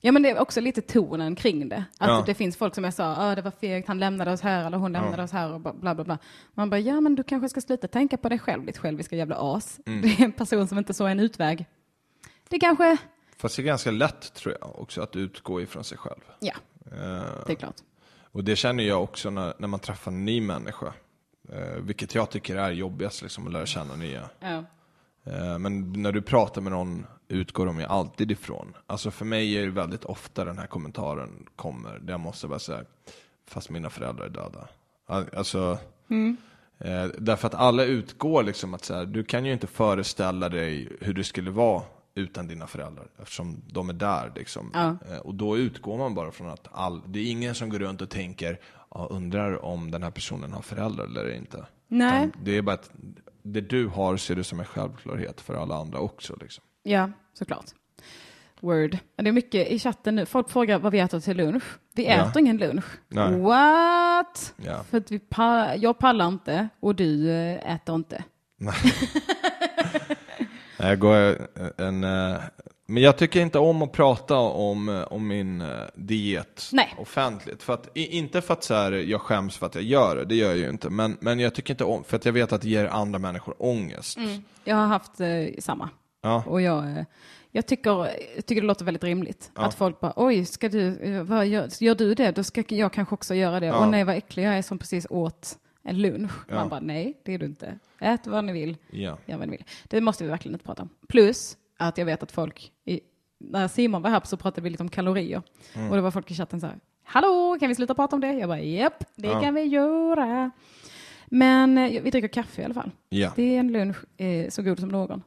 ja 0.00 0.12
men 0.12 0.22
det 0.22 0.30
är 0.30 0.38
också 0.38 0.60
lite 0.60 0.80
tonen 0.82 1.36
kring 1.36 1.68
det. 1.68 1.84
Att 1.98 2.08
Ja. 2.08 2.22
det 2.26 2.34
finns 2.34 2.56
folk 2.56 2.74
som 2.74 2.84
jag 2.84 2.94
sa, 2.94 3.14
ah, 3.18 3.34
det 3.34 3.42
var 3.42 3.50
fegt, 3.50 3.88
han 3.88 3.98
lämnade 3.98 4.32
oss 4.32 4.40
här, 4.40 4.66
eller 4.66 4.78
hon 4.78 4.92
lämnade 4.92 5.22
oss 5.22 5.32
här, 5.32 5.52
och 5.52 5.60
bla 5.60 5.94
bla 5.94 6.04
bla. 6.04 6.18
Man 6.54 6.70
bara, 6.70 6.80
ja 6.80 7.00
men 7.00 7.14
du 7.14 7.22
kanske 7.22 7.48
ska 7.48 7.60
sluta 7.60 7.88
tänka 7.88 8.16
på 8.16 8.28
dig 8.28 8.38
själv, 8.38 8.66
ditt 8.66 8.78
själviska 8.78 9.16
jävla 9.16 9.36
as. 9.38 9.80
Mm. 9.86 10.02
Det 10.02 10.08
är 10.08 10.24
en 10.24 10.32
person 10.32 10.68
som 10.68 10.78
inte 10.78 10.94
såg 10.94 11.08
en 11.10 11.20
utväg. 11.20 11.66
Det 12.48 12.58
kanske, 12.58 12.96
Fast 13.36 13.56
det 13.56 13.62
är 13.62 13.64
ganska 13.64 13.90
lätt 13.90 14.34
tror 14.34 14.56
jag 14.60 14.78
också 14.80 15.02
att 15.02 15.16
utgå 15.16 15.60
ifrån 15.60 15.84
sig 15.84 15.98
själv. 15.98 16.20
ja, 16.40 16.54
Eh, 16.92 17.46
det 17.46 17.52
är 17.52 17.54
klart. 17.54 17.76
Och 18.32 18.44
det 18.44 18.56
känner 18.56 18.84
jag 18.84 19.02
också 19.02 19.30
när, 19.30 19.54
när 19.58 19.68
man 19.68 19.80
träffar 19.80 20.10
en 20.10 20.24
ny 20.24 20.40
människa. 20.40 20.92
Eh, 21.52 21.80
vilket 21.82 22.14
jag 22.14 22.30
tycker 22.30 22.56
är 22.56 22.70
jobbigast, 22.70 23.22
liksom, 23.22 23.46
att 23.46 23.52
lära 23.52 23.66
känna 23.66 23.96
nya. 23.96 24.30
Ja. 24.40 24.64
Eh, 25.26 25.58
men 25.58 25.92
när 26.02 26.12
du 26.12 26.22
pratar 26.22 26.60
med 26.60 26.72
någon 26.72 27.06
utgår 27.28 27.66
de 27.66 27.78
ju 27.80 27.84
alltid 27.86 28.30
ifrån. 28.30 28.76
Alltså 28.86 29.10
för 29.10 29.24
mig 29.24 29.56
är 29.58 29.62
det 29.64 29.70
väldigt 29.70 30.04
ofta 30.04 30.44
den 30.44 30.58
här 30.58 30.66
kommentaren 30.66 31.46
kommer, 31.56 31.98
där 31.98 32.12
jag 32.12 32.20
måste 32.20 32.48
bara 32.48 32.58
säga, 32.58 32.84
fast 33.48 33.70
mina 33.70 33.90
föräldrar 33.90 34.24
är 34.26 34.30
döda. 34.30 34.68
Al- 35.06 35.36
Alltså, 35.36 35.78
eh, 36.78 37.04
därför 37.18 37.46
att 37.46 37.54
alla 37.54 37.84
utgår 37.84 38.42
liksom 38.42 38.74
att 38.74 38.84
så 38.84 38.94
här, 38.94 39.06
du 39.06 39.24
kan 39.24 39.44
ju 39.44 39.52
inte 39.52 39.66
föreställa 39.66 40.48
dig 40.48 40.88
hur 41.00 41.14
det 41.14 41.24
skulle 41.24 41.50
vara 41.50 41.82
utan 42.14 42.48
dina 42.48 42.66
föräldrar, 42.66 43.06
eftersom 43.22 43.62
de 43.72 43.88
är 43.88 43.92
där 43.92 44.32
liksom. 44.36 44.70
Ja. 44.74 44.96
Eh, 45.10 45.18
och 45.18 45.34
då 45.34 45.58
utgår 45.58 45.98
man 45.98 46.14
bara 46.14 46.30
från 46.30 46.48
att 46.48 46.68
all, 46.72 47.00
det 47.06 47.18
är 47.18 47.30
ingen 47.30 47.54
som 47.54 47.68
går 47.68 47.78
runt 47.78 48.00
och 48.02 48.10
tänker, 48.10 48.60
ja, 48.90 49.06
undrar 49.10 49.64
om 49.64 49.90
den 49.90 50.02
här 50.02 50.10
personen 50.10 50.52
har 50.52 50.62
föräldrar 50.62 51.04
eller 51.04 51.34
inte. 51.36 51.66
Nej. 51.88 52.26
Utan 52.28 52.44
Det 52.44 52.56
är 52.56 52.62
bara 52.62 52.74
att 52.74 52.90
det 53.52 53.60
du 53.60 53.86
har 53.86 54.16
ser 54.16 54.34
du 54.36 54.44
som 54.44 54.60
en 54.60 54.66
självklarhet 54.66 55.40
för 55.40 55.54
alla 55.54 55.74
andra 55.76 55.98
också. 55.98 56.36
Liksom. 56.40 56.64
Ja, 56.82 57.10
såklart. 57.38 57.64
Word. 58.60 58.98
Det 59.16 59.28
är 59.28 59.32
mycket 59.32 59.68
i 59.68 59.78
chatten 59.78 60.14
nu. 60.16 60.26
Folk 60.26 60.50
frågar 60.50 60.78
vad 60.78 60.92
vi 60.92 60.98
äter 60.98 61.20
till 61.20 61.36
lunch. 61.36 61.62
Vi 61.94 62.04
Ja. 62.06 62.12
äter 62.30 62.40
ingen 62.42 62.56
lunch. 62.56 62.84
Nej. 63.08 63.40
What? 63.40 64.54
Ja. 64.56 64.82
För 64.90 64.98
att 64.98 65.10
vi 65.10 65.18
pa- 65.18 65.74
jag 65.74 65.98
pallar 65.98 66.28
inte 66.28 66.68
och 66.80 66.94
du 66.94 67.30
eh, 67.30 67.74
äter 67.74 67.94
inte. 67.94 68.24
Jag 70.78 70.98
går 70.98 71.38
en, 71.78 72.04
eh, 72.04 72.36
men 72.86 73.02
jag 73.02 73.18
tycker 73.18 73.40
inte 73.40 73.58
om 73.58 73.82
att 73.82 73.92
prata 73.92 74.36
om, 74.36 74.88
eh, 74.88 75.02
om 75.02 75.28
min 75.28 75.60
eh, 75.60 75.68
diet 75.94 76.68
Nej. 76.72 76.94
offentligt. 76.98 77.62
För 77.62 77.74
att, 77.74 77.96
inte 77.96 78.40
för 78.40 78.54
att 78.54 78.64
så 78.64 78.74
här, 78.74 78.92
jag 78.92 79.20
skäms 79.20 79.56
för 79.56 79.66
att 79.66 79.74
jag 79.74 79.84
gör 79.84 80.16
det, 80.16 80.24
det 80.24 80.34
gör 80.34 80.48
jag 80.48 80.58
ju 80.58 80.68
inte. 80.68 80.90
Men, 80.90 81.16
men 81.20 81.40
jag 81.40 81.54
tycker 81.54 81.74
inte 81.74 81.84
om, 81.84 82.04
för 82.04 82.16
att 82.16 82.24
jag 82.24 82.32
vet 82.32 82.52
att 82.52 82.62
det 82.62 82.68
ger 82.68 82.86
andra 82.86 83.18
människor 83.18 83.54
ångest. 83.58 84.18
Jag 84.64 84.76
har 84.76 84.86
haft 84.86 85.20
eh, 85.20 85.28
samma. 85.58 85.90
Ja. 86.22 86.44
Och 86.46 86.60
jag, 86.60 86.84
eh, 86.84 87.04
jag, 87.50 87.66
tycker, 87.66 87.90
jag 88.34 88.46
tycker 88.46 88.60
det 88.60 88.66
låter 88.66 88.84
väldigt 88.84 89.04
rimligt. 89.04 89.50
Att 89.54 89.74
folk 89.74 90.00
bara, 90.00 90.12
oj, 90.16 90.44
ska 90.44 90.68
du, 90.68 91.20
vad 91.22 91.46
gör, 91.46 91.82
gör 91.82 91.94
du 91.94 92.14
det? 92.14 92.30
Då 92.30 92.44
ska 92.44 92.64
jag 92.68 92.92
kanske 92.92 93.14
också 93.14 93.34
göra 93.34 93.60
det. 93.60 93.66
Ja. 93.66 93.84
Och 93.84 93.88
nej, 93.88 94.04
vad 94.04 94.16
äcklig 94.16 94.44
jag 94.44 94.58
är 94.58 94.62
som 94.62 94.78
precis 94.78 95.06
åt 95.10 95.58
en 95.82 96.02
lunch. 96.02 96.32
Ja. 96.48 96.54
Man 96.54 96.68
bara, 96.68 96.80
nej, 96.80 97.20
det 97.24 97.34
är 97.34 97.38
du 97.38 97.46
inte. 97.46 97.78
Ät 97.98 98.26
vad 98.26 98.44
ni 98.44 98.52
vill. 98.52 98.76
Ja. 98.90 99.18
Gör 99.26 99.38
vad 99.38 99.48
ni 99.48 99.56
vill. 99.56 99.64
Det 99.84 100.00
måste 100.00 100.24
vi 100.24 100.30
verkligen 100.30 100.54
inte 100.54 100.64
prata 100.64 100.82
om. 100.82 100.88
Plus 101.08 101.56
att 101.76 101.98
jag 101.98 102.04
vet 102.06 102.22
att 102.22 102.32
folk, 102.32 102.72
i, 102.84 103.00
när 103.38 103.68
Simon 103.68 104.02
var 104.02 104.10
här 104.10 104.20
så 104.24 104.36
pratade 104.36 104.60
vi 104.62 104.70
lite 104.70 104.82
om 104.82 104.88
kalorier. 104.88 105.42
Mm. 105.74 105.90
Och 105.90 105.96
det 105.96 106.02
var 106.02 106.10
folk 106.10 106.30
i 106.30 106.34
chatten 106.34 106.60
så 106.60 106.66
här, 106.66 106.78
hallå, 107.02 107.56
kan 107.60 107.68
vi 107.68 107.74
sluta 107.74 107.94
prata 107.94 108.16
om 108.16 108.20
det? 108.20 108.32
Jag 108.32 108.48
bara, 108.48 108.60
japp, 108.60 109.04
det 109.14 109.28
Ja. 109.28 109.40
kan 109.40 109.54
vi 109.54 109.62
göra. 109.62 110.50
Men 111.26 111.78
eh, 111.78 112.02
vi 112.02 112.10
dricker 112.10 112.28
kaffe 112.28 112.62
i 112.62 112.64
alla 112.64 112.74
fall. 112.74 112.90
ja, 113.08 113.32
Det 113.36 113.42
är 113.42 113.60
en 113.60 113.72
lunch 113.72 113.96
eh, 114.20 114.48
så 114.50 114.62
god 114.62 114.78
som 114.80 114.88
någon. 114.88 115.22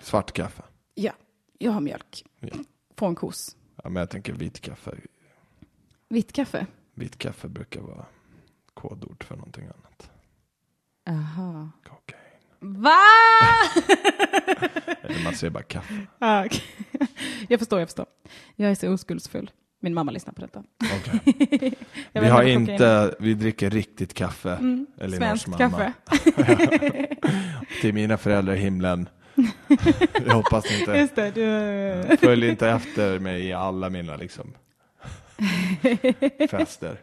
svart 0.00 0.32
kaffe. 0.32 0.62
Ja, 0.94 1.12
jag 1.58 1.72
har 1.72 1.80
mjölk. 1.80 2.24
Ja. 2.40 2.48
Från 2.96 3.14
kos. 3.14 3.56
Ja, 3.82 3.90
men 3.90 4.00
jag 4.00 4.10
tänker 4.10 4.32
vit 4.32 4.60
kaffe. 4.60 4.94
Vitt 6.08 6.32
kaffe. 6.32 6.66
Vit 6.94 7.18
kaffe 7.18 7.48
brukar 7.48 7.80
vara 7.80 8.04
kodord 8.74 9.24
för 9.24 9.36
någonting 9.36 9.64
annat. 9.64 10.10
Aha. 11.08 11.70
Kokain. 11.84 12.21
Va? 12.62 12.98
Man 15.24 15.34
säger 15.34 15.50
bara 15.50 15.62
kaffe. 15.62 15.94
Ah, 16.18 16.44
okej. 16.44 16.62
jag 17.48 17.58
förstår, 17.60 17.78
jag 17.78 17.88
förstår. 17.88 18.06
Jag 18.56 18.70
är 18.70 18.74
så 18.74 18.92
oskuldsfull. 18.92 19.50
Min 19.80 19.94
mamma 19.94 20.12
lyssnar 20.12 20.32
på 20.32 20.40
detta. 20.40 20.62
Jag 22.12 22.22
Vi 22.22 22.28
har 22.28 22.42
inte 22.42 23.14
vi 23.18 23.34
dricker 23.34 23.70
riktigt 23.70 24.14
kaffe. 24.14 24.58
Elinors 25.00 25.18
Svenskt 25.18 25.46
mamma. 25.46 25.92
kaffe. 26.08 27.06
Till 27.80 27.94
mina 27.94 28.18
föräldrar 28.18 28.54
i 28.54 28.58
himlen. 28.58 29.08
Jag 30.26 30.34
hoppas 30.34 30.80
inte. 30.80 30.92
Just 30.92 31.14
det, 31.14 31.30
du... 31.30 32.16
Följ 32.16 32.48
inte 32.48 32.68
efter 32.68 33.18
mig 33.18 33.46
i 33.46 33.52
alla 33.52 33.90
mina 33.90 34.16
liksom 34.16 34.54
fester. 36.50 37.00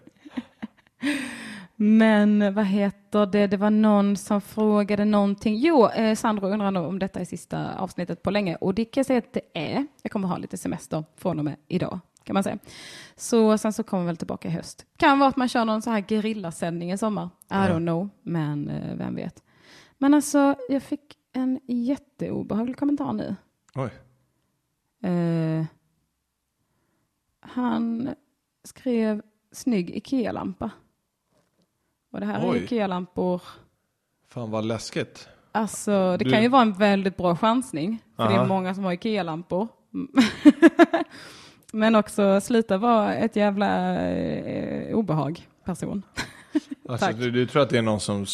Men 1.82 2.54
vad 2.54 2.66
heter 2.66 3.26
det, 3.26 3.48
det 3.48 3.58
var 3.58 3.70
någon 3.70 4.16
som 4.16 4.42
frågade 4.42 5.06
någonting. 5.06 5.56
Jo, 5.58 5.88
eh, 5.88 6.16
Sandro 6.16 6.48
undrar 6.48 6.72
nog 6.72 6.88
om 6.88 7.00
detta 7.00 7.20
är 7.20 7.26
sista 7.26 7.76
avsnittet 7.76 8.24
på 8.24 8.32
länge. 8.32 8.56
Och 8.56 8.74
det 8.74 8.86
kan 8.86 9.02
jag 9.02 9.06
säga 9.06 9.20
att 9.20 9.34
det 9.34 9.42
är. 9.54 9.88
Jag 10.02 10.12
kommer 10.12 10.28
ha 10.28 10.38
lite 10.38 10.58
semester 10.58 11.04
från 11.16 11.40
och 11.40 11.46
med 11.46 11.56
idag, 11.68 12.00
kan 12.24 12.34
man 12.34 12.44
säga. 12.44 12.58
Så 13.16 13.58
sen 13.58 13.74
så 13.74 13.84
kommer 13.84 14.04
vi 14.04 14.08
väl 14.08 14.18
tillbaka 14.18 14.48
i 14.48 14.52
höst. 14.52 14.86
Kan 14.98 15.20
vara 15.20 15.30
att 15.30 15.38
man 15.38 15.50
kör 15.50 15.66
någon 15.66 15.82
så 15.82 15.90
här 15.90 16.02
gerillasändning 16.02 16.92
i 16.92 16.98
sommar. 16.98 17.30
I 17.50 17.54
don't 17.54 17.86
know, 17.86 18.10
men 18.22 18.70
eh, 18.70 18.96
vem 18.96 19.16
vet. 19.16 19.44
Men 19.98 20.14
alltså, 20.14 20.56
jag 20.70 20.84
fick 20.84 21.18
en 21.34 21.60
jätteobehaglig 21.68 22.78
kommentar 22.78 23.14
nu. 23.14 23.36
Oj. 23.76 23.90
Eh, 25.10 25.66
han 27.40 28.10
skrev 28.64 29.22
snygg 29.52 29.90
Ikea-lampa. 29.90 30.72
Och 32.12 32.20
det 32.20 32.26
här 32.26 32.40
är 32.46 32.50
Oj. 32.52 32.58
Ikea-lampor. 32.64 33.42
Fan 34.30 34.52
vad 34.52 34.66
läskigt. 34.66 35.28
Alltså, 35.52 35.92
det 36.18 36.24
Du- 36.26 36.30
kan 36.32 36.42
ju 36.42 36.48
vara 36.48 36.62
en 36.62 36.74
väldigt 36.74 37.18
bra 37.18 37.36
chansning. 37.36 38.04
För 38.16 38.24
det 38.24 38.30
Aha. 38.36 38.44
är 38.44 38.48
många 38.48 38.76
som 38.76 38.84
har 38.84 38.94
Ikea-lampor. 38.94 39.68
Men 41.74 41.96
också 41.96 42.42
sluta 42.42 42.78
vara 42.78 43.14
ett 43.16 43.36
jävla 43.36 44.00
eh, 44.02 44.96
obehag 44.96 45.48
person. 45.66 46.04
Alltså, 46.90 47.06
Tack. 47.06 47.16
du, 47.18 47.32
du 47.32 47.46
tror 47.46 47.62
att 47.62 47.70
det 47.70 47.78
är 47.78 47.82
någon 47.82 48.00
som 48.00 48.26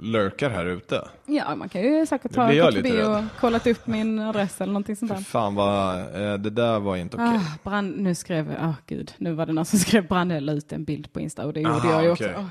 lurkar 0.00 0.50
här 0.50 0.66
ute? 0.66 1.08
Ja, 1.26 1.56
man 1.56 1.68
kan 1.68 1.82
ju 1.82 2.06
säkert 2.06 2.36
jag 2.36 2.64
gått 2.64 2.74
förbi 2.74 3.02
och 3.02 3.40
kollat 3.40 3.66
upp 3.66 3.86
min 3.86 4.18
adress 4.18 4.60
eller 4.60 4.72
någonting 4.72 4.96
sånt 4.96 5.12
där. 5.12 5.18
fan 5.18 5.54
vad, 5.54 5.98
eh, 5.98 6.34
det 6.34 6.50
där 6.50 6.80
var 6.80 6.96
inte 6.96 7.16
okej. 7.16 7.26
Ah, 7.26 7.70
brand, 7.70 7.98
nu 7.98 8.14
skrev, 8.14 8.56
ah 8.60 8.74
gud, 8.86 9.12
nu 9.18 9.32
var 9.32 9.46
det 9.46 9.52
någon 9.52 9.64
som 9.64 9.78
skrev 9.88 10.08
Brandell 10.08 10.48
ut 10.48 10.72
en 10.72 10.84
bild 10.84 11.12
på 11.12 11.20
Insta 11.20 11.46
och 11.46 11.52
det 11.52 11.60
gjorde 11.60 11.74
Aha, 11.74 11.92
jag 11.92 12.04
ju 12.04 12.10
okej. 12.10 12.30
också. 12.30 12.48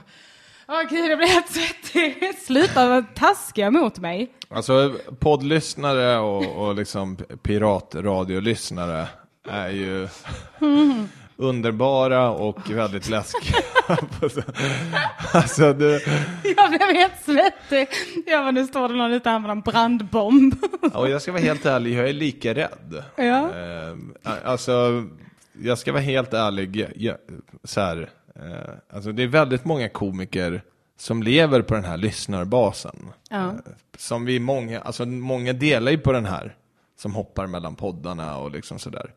Åh 0.67 0.75
oh, 0.75 0.89
gud, 0.89 1.11
jag 1.11 1.17
blir 1.17 1.27
helt 1.27 1.49
svettig. 1.51 2.35
Sluta 2.45 2.87
vara 2.87 3.01
taskiga 3.01 3.71
mot 3.71 3.99
mig. 3.99 4.31
Alltså 4.49 4.95
poddlyssnare 5.19 6.17
och, 6.19 6.67
och 6.67 6.75
liksom 6.75 7.17
piratradiolyssnare 7.41 9.07
är 9.49 9.69
ju 9.69 10.07
underbara 11.39 12.29
och 12.29 12.69
väldigt 12.69 13.09
läskiga. 13.09 13.57
alltså 15.33 15.73
du, 15.73 16.01
Jag 16.57 16.69
blev 16.69 16.81
helt 16.95 17.21
svettig. 17.25 17.87
Jag 18.25 18.43
bara, 18.43 18.51
nu 18.51 18.67
står 18.67 18.89
det 18.89 18.95
någon 18.95 19.11
ute 19.13 19.29
här 19.29 19.39
med 19.39 19.51
en 19.51 19.61
brandbomb. 19.61 20.55
och 20.93 21.09
jag 21.09 21.21
ska 21.21 21.31
vara 21.31 21.41
helt 21.41 21.65
ärlig, 21.65 21.93
jag 21.97 22.09
är 22.09 22.13
lika 22.13 22.53
rädd. 22.53 23.03
Ja. 23.15 23.49
Eh, 23.49 23.95
alltså, 24.43 25.05
jag 25.61 25.77
ska 25.77 25.91
vara 25.91 26.01
helt 26.01 26.33
ärlig, 26.33 26.87
jag, 26.95 27.15
så 27.63 27.81
här, 27.81 28.09
eh, 28.35 28.73
alltså 28.95 29.11
det 29.11 29.23
är 29.23 29.27
väldigt 29.27 29.65
många 29.65 29.89
komiker 29.89 30.61
som 30.97 31.23
lever 31.23 31.61
på 31.61 31.73
den 31.73 31.83
här 31.85 31.97
lyssnarbasen. 31.97 32.95
Ja. 33.29 33.45
Eh, 33.47 33.53
Som 33.97 34.25
vi 34.25 34.39
många, 34.39 34.81
alltså 34.81 35.05
många 35.05 35.53
delar 35.53 35.91
ju 35.91 35.97
på 35.97 36.11
den 36.11 36.25
här, 36.25 36.55
som 36.97 37.15
hoppar 37.15 37.47
mellan 37.47 37.75
poddarna 37.75 38.37
och 38.37 38.51
liksom 38.51 38.79
sådär. 38.79 39.11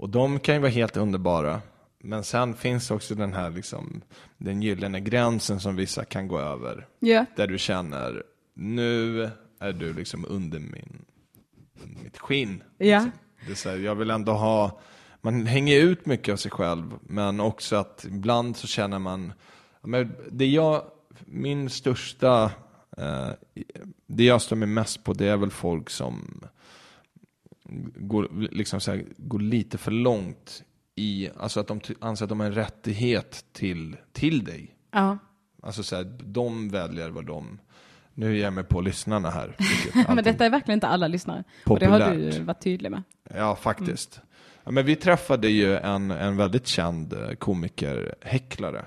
Och 0.00 0.08
de 0.08 0.40
kan 0.40 0.54
ju 0.54 0.60
vara 0.60 0.70
helt 0.70 0.96
underbara. 0.96 1.60
Men 1.98 2.24
sen 2.24 2.54
finns 2.54 2.90
också 2.90 3.14
den 3.14 3.32
här 3.32 3.50
liksom, 3.50 4.02
den 4.38 4.62
gyllene 4.62 5.00
gränsen 5.00 5.60
som 5.60 5.76
vissa 5.76 6.04
kan 6.04 6.28
gå 6.28 6.38
över. 6.38 6.86
Ja. 6.98 7.24
Där 7.36 7.46
du 7.46 7.58
känner, 7.58 8.22
nu 8.54 9.22
är 9.58 9.72
du 9.72 9.92
liksom 9.92 10.26
under 10.28 10.58
min, 10.58 11.04
mitt 12.02 12.18
skinn. 12.18 12.62
Ja. 12.78 13.06
Det 13.46 13.52
är 13.52 13.56
så 13.56 13.68
här, 13.68 13.76
jag 13.76 13.94
vill 13.94 14.10
ändå 14.10 14.32
ha, 14.32 14.80
man 15.20 15.46
hänger 15.46 15.80
ut 15.80 16.06
mycket 16.06 16.32
av 16.32 16.36
sig 16.36 16.50
själv, 16.50 16.98
men 17.02 17.40
också 17.40 17.76
att 17.76 18.06
ibland 18.08 18.56
så 18.56 18.66
känner 18.66 18.98
man, 18.98 19.32
men 19.82 20.12
det 20.30 20.46
jag, 20.46 20.82
min 21.24 21.70
största, 21.70 22.50
eh, 22.96 23.28
det 24.06 24.24
jag 24.24 24.42
står 24.42 24.56
mig 24.56 24.68
mest 24.68 25.04
på 25.04 25.12
det 25.12 25.28
är 25.28 25.36
väl 25.36 25.50
folk 25.50 25.90
som 25.90 26.40
går, 27.96 28.28
liksom 28.50 28.80
så 28.80 28.90
här, 28.90 29.04
går 29.16 29.38
lite 29.38 29.78
för 29.78 29.90
långt 29.90 30.64
i, 30.94 31.30
alltså 31.38 31.60
att 31.60 31.66
de 31.66 31.80
anser 32.00 32.24
att 32.24 32.28
de 32.28 32.40
har 32.40 32.46
en 32.46 32.54
rättighet 32.54 33.44
till, 33.52 33.96
till 34.12 34.44
dig. 34.44 34.74
Ja. 34.90 35.18
Alltså 35.62 35.82
så 35.82 35.96
här, 35.96 36.04
de 36.24 36.68
väljer 36.68 37.10
vad 37.10 37.26
de, 37.26 37.58
nu 38.14 38.36
ger 38.36 38.44
jag 38.44 38.52
mig 38.52 38.64
på 38.64 38.80
lyssnarna 38.80 39.30
här. 39.30 39.56
Men 40.14 40.24
detta 40.24 40.46
är 40.46 40.50
verkligen 40.50 40.76
inte 40.76 40.86
alla 40.86 41.08
lyssnare. 41.08 41.44
Och 41.66 41.78
det 41.78 41.86
har 41.86 41.98
du 41.98 42.04
Populärt. 42.06 42.38
varit 42.38 42.60
tydlig 42.62 42.90
med. 42.90 43.02
Ja, 43.34 43.56
faktiskt. 43.56 44.20
Ja, 44.64 44.70
men 44.70 44.86
vi 44.86 44.96
träffade 44.96 45.48
ju 45.48 45.76
en, 45.76 46.10
en 46.10 46.36
väldigt 46.36 46.66
känd 46.66 47.12
eh, 47.12 47.32
komiker, 47.32 48.14
häcklare, 48.20 48.84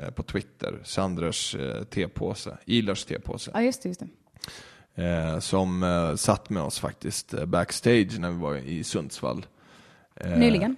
eh, 0.00 0.10
på 0.10 0.22
Twitter. 0.22 0.80
Sanders 0.84 1.54
eh, 1.54 1.84
tepåse, 1.84 2.58
Ilars 2.64 3.04
tepåse. 3.04 3.50
Ja, 3.54 3.62
just 3.62 3.82
det. 3.82 3.88
Just 3.88 4.00
det. 4.00 4.08
Eh, 4.98 5.38
som 5.38 5.82
eh, 5.82 6.14
satt 6.14 6.50
med 6.50 6.62
oss 6.62 6.78
faktiskt 6.80 7.34
eh, 7.34 7.44
backstage 7.44 8.18
när 8.18 8.30
vi 8.30 8.36
var 8.36 8.56
i 8.56 8.84
Sundsvall. 8.84 9.46
Eh, 10.16 10.38
Nyligen. 10.38 10.76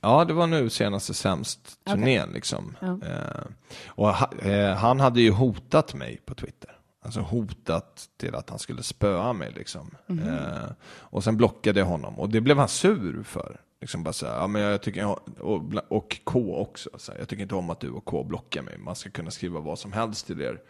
Ja, 0.00 0.24
det 0.24 0.32
var 0.32 0.46
nu 0.46 0.70
senaste 0.70 1.14
sämst-turnén 1.14 2.32
liksom. 2.32 2.76
Ja. 2.80 2.98
Eh, 3.08 3.44
och 3.86 4.08
ha, 4.14 4.32
eh, 4.42 4.74
han 4.74 5.00
hade 5.00 5.20
ju 5.20 5.30
hotat 5.30 5.94
mig 5.94 6.20
på 6.24 6.34
Twitter. 6.34 6.70
alltså 7.04 7.20
hotat 7.20 8.08
till 8.16 8.34
att 8.34 8.50
han 8.50 8.58
skulle 8.58 8.82
spöa 8.82 9.32
mig 9.32 9.52
liksom. 9.56 9.96
Eh, 10.08 10.70
och 10.98 11.24
sen 11.24 11.36
blockade 11.36 11.80
jag 11.80 11.86
honom 11.86 12.18
och 12.18 12.28
det 12.28 12.40
blev 12.40 12.58
han 12.58 12.68
sur 12.68 13.22
för. 13.22 13.60
Liksom 13.80 14.02
bara 14.02 14.12
så 14.12 14.26
här, 14.26 14.36
ja, 14.36 14.46
men 14.46 14.62
jag 14.62 14.82
tycker, 14.82 15.06
och, 15.40 15.62
och 15.88 16.20
K 16.24 16.56
också, 16.56 16.90
så 16.96 17.12
här, 17.12 17.18
jag 17.18 17.28
tycker 17.28 17.42
inte 17.42 17.54
om 17.54 17.70
att 17.70 17.80
du 17.80 17.90
och 17.90 18.04
K 18.04 18.24
blockar 18.24 18.62
mig. 18.62 18.78
Man 18.78 18.94
ska 18.96 19.10
kunna 19.10 19.30
skriva 19.30 19.60
vad 19.60 19.78
som 19.78 19.92
helst 19.92 20.26
till 20.26 20.40
er. 20.40 20.60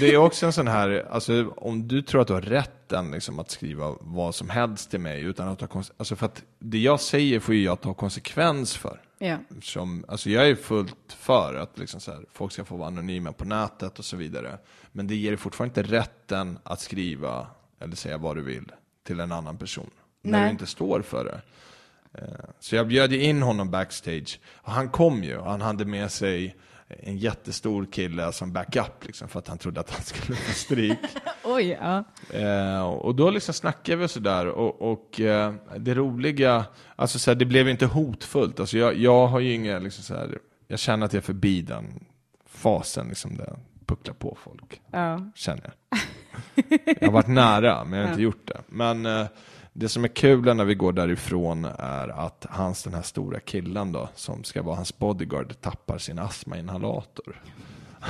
Det 0.00 0.12
är 0.12 0.16
också 0.16 0.46
en 0.46 0.52
sån 0.52 0.68
här, 0.68 1.06
alltså 1.10 1.52
om 1.56 1.88
du 1.88 2.02
tror 2.02 2.20
att 2.20 2.26
du 2.26 2.32
har 2.34 2.40
rätten 2.40 3.10
liksom, 3.10 3.38
att 3.38 3.50
skriva 3.50 3.94
vad 4.00 4.34
som 4.34 4.50
helst 4.50 4.90
till 4.90 5.00
mig 5.00 5.22
utan 5.22 5.48
att 5.48 5.58
ta 5.58 5.82
alltså 5.96 6.16
för 6.16 6.26
att 6.26 6.42
det 6.58 6.78
jag 6.78 7.00
säger 7.00 7.40
får 7.40 7.54
ju 7.54 7.62
jag 7.64 7.80
ta 7.80 7.94
konsekvens 7.94 8.76
för. 8.76 9.00
Ja. 9.18 9.36
Som, 9.62 10.04
alltså 10.08 10.30
jag 10.30 10.48
är 10.48 10.54
fullt 10.54 11.12
för 11.18 11.54
att 11.54 11.78
liksom 11.78 12.00
så 12.00 12.12
här, 12.12 12.24
folk 12.32 12.52
ska 12.52 12.64
få 12.64 12.76
vara 12.76 12.88
anonyma 12.88 13.32
på 13.32 13.44
nätet 13.44 13.98
och 13.98 14.04
så 14.04 14.16
vidare. 14.16 14.58
Men 14.92 15.06
det 15.06 15.14
ger 15.16 15.30
dig 15.30 15.36
fortfarande 15.36 15.80
inte 15.80 15.92
rätten 15.96 16.58
att 16.62 16.80
skriva 16.80 17.46
eller 17.80 17.96
säga 17.96 18.18
vad 18.18 18.36
du 18.36 18.42
vill 18.42 18.72
till 19.06 19.20
en 19.20 19.32
annan 19.32 19.56
person. 19.56 19.90
När 20.22 20.32
Nej. 20.32 20.44
du 20.44 20.50
inte 20.50 20.66
står 20.66 21.02
för 21.02 21.24
det. 21.24 21.40
Eh, 22.22 22.44
Så 22.60 22.76
jag 22.76 22.88
bjöd 22.88 23.12
in 23.12 23.42
honom 23.42 23.70
backstage. 23.70 24.40
Och 24.46 24.72
han 24.72 24.88
kom 24.88 25.24
ju. 25.24 25.40
Han 25.40 25.60
hade 25.60 25.84
med 25.84 26.10
sig 26.12 26.56
en 26.88 27.16
jättestor 27.16 27.86
kille 27.92 28.32
som 28.32 28.52
backup 28.52 29.04
liksom, 29.04 29.28
för 29.28 29.38
att 29.38 29.48
han 29.48 29.58
trodde 29.58 29.80
att 29.80 29.90
han 29.90 30.02
skulle 30.02 30.36
få 30.36 30.52
stryk. 30.52 30.98
Oj, 31.44 31.78
ja. 31.80 32.04
Eh, 32.38 32.86
och 32.86 33.14
då 33.14 33.30
liksom 33.30 33.54
snackade 33.54 33.96
vi 33.96 34.08
sådär 34.08 34.46
och, 34.46 34.92
och 34.92 35.20
eh, 35.20 35.54
det 35.78 35.94
roliga, 35.94 36.64
alltså 36.96 37.18
så 37.18 37.30
här, 37.30 37.36
det 37.36 37.44
blev 37.44 37.68
inte 37.68 37.86
hotfullt. 37.86 38.60
Alltså 38.60 38.78
jag, 38.78 38.96
jag 38.96 39.26
har 39.26 39.40
ju 39.40 39.52
inga, 39.52 39.78
liksom 39.78 40.04
så 40.04 40.14
här, 40.14 40.38
jag 40.68 40.78
känner 40.78 41.06
att 41.06 41.12
jag 41.12 41.20
är 41.20 41.24
förbi 41.24 41.62
den 41.62 42.04
fasen 42.46 43.08
liksom 43.08 43.36
där 43.36 43.44
jag 43.46 43.58
pucklar 43.86 44.14
på 44.14 44.36
folk, 44.44 44.80
ja. 44.90 45.30
känner 45.34 45.62
jag. 45.64 45.72
Jag 47.00 47.08
har 47.08 47.12
varit 47.12 47.28
nära, 47.28 47.84
men 47.84 47.98
jag 47.98 48.06
har 48.06 48.12
inte 48.12 48.22
gjort 48.22 48.46
det. 48.46 48.60
Men 48.66 49.06
eh, 49.06 49.26
det 49.78 49.88
som 49.88 50.04
är 50.04 50.08
kul 50.08 50.54
när 50.56 50.64
vi 50.64 50.74
går 50.74 50.92
därifrån 50.92 51.64
är 51.78 52.08
att 52.26 52.46
hans, 52.50 52.82
den 52.82 52.94
här 52.94 53.02
stora 53.02 53.40
killen 53.40 53.92
då, 53.92 54.08
som 54.14 54.44
ska 54.44 54.62
vara 54.62 54.76
hans 54.76 54.98
bodyguard, 54.98 55.60
tappar 55.60 55.98
sin 55.98 56.18
astmainhalator. 56.18 57.40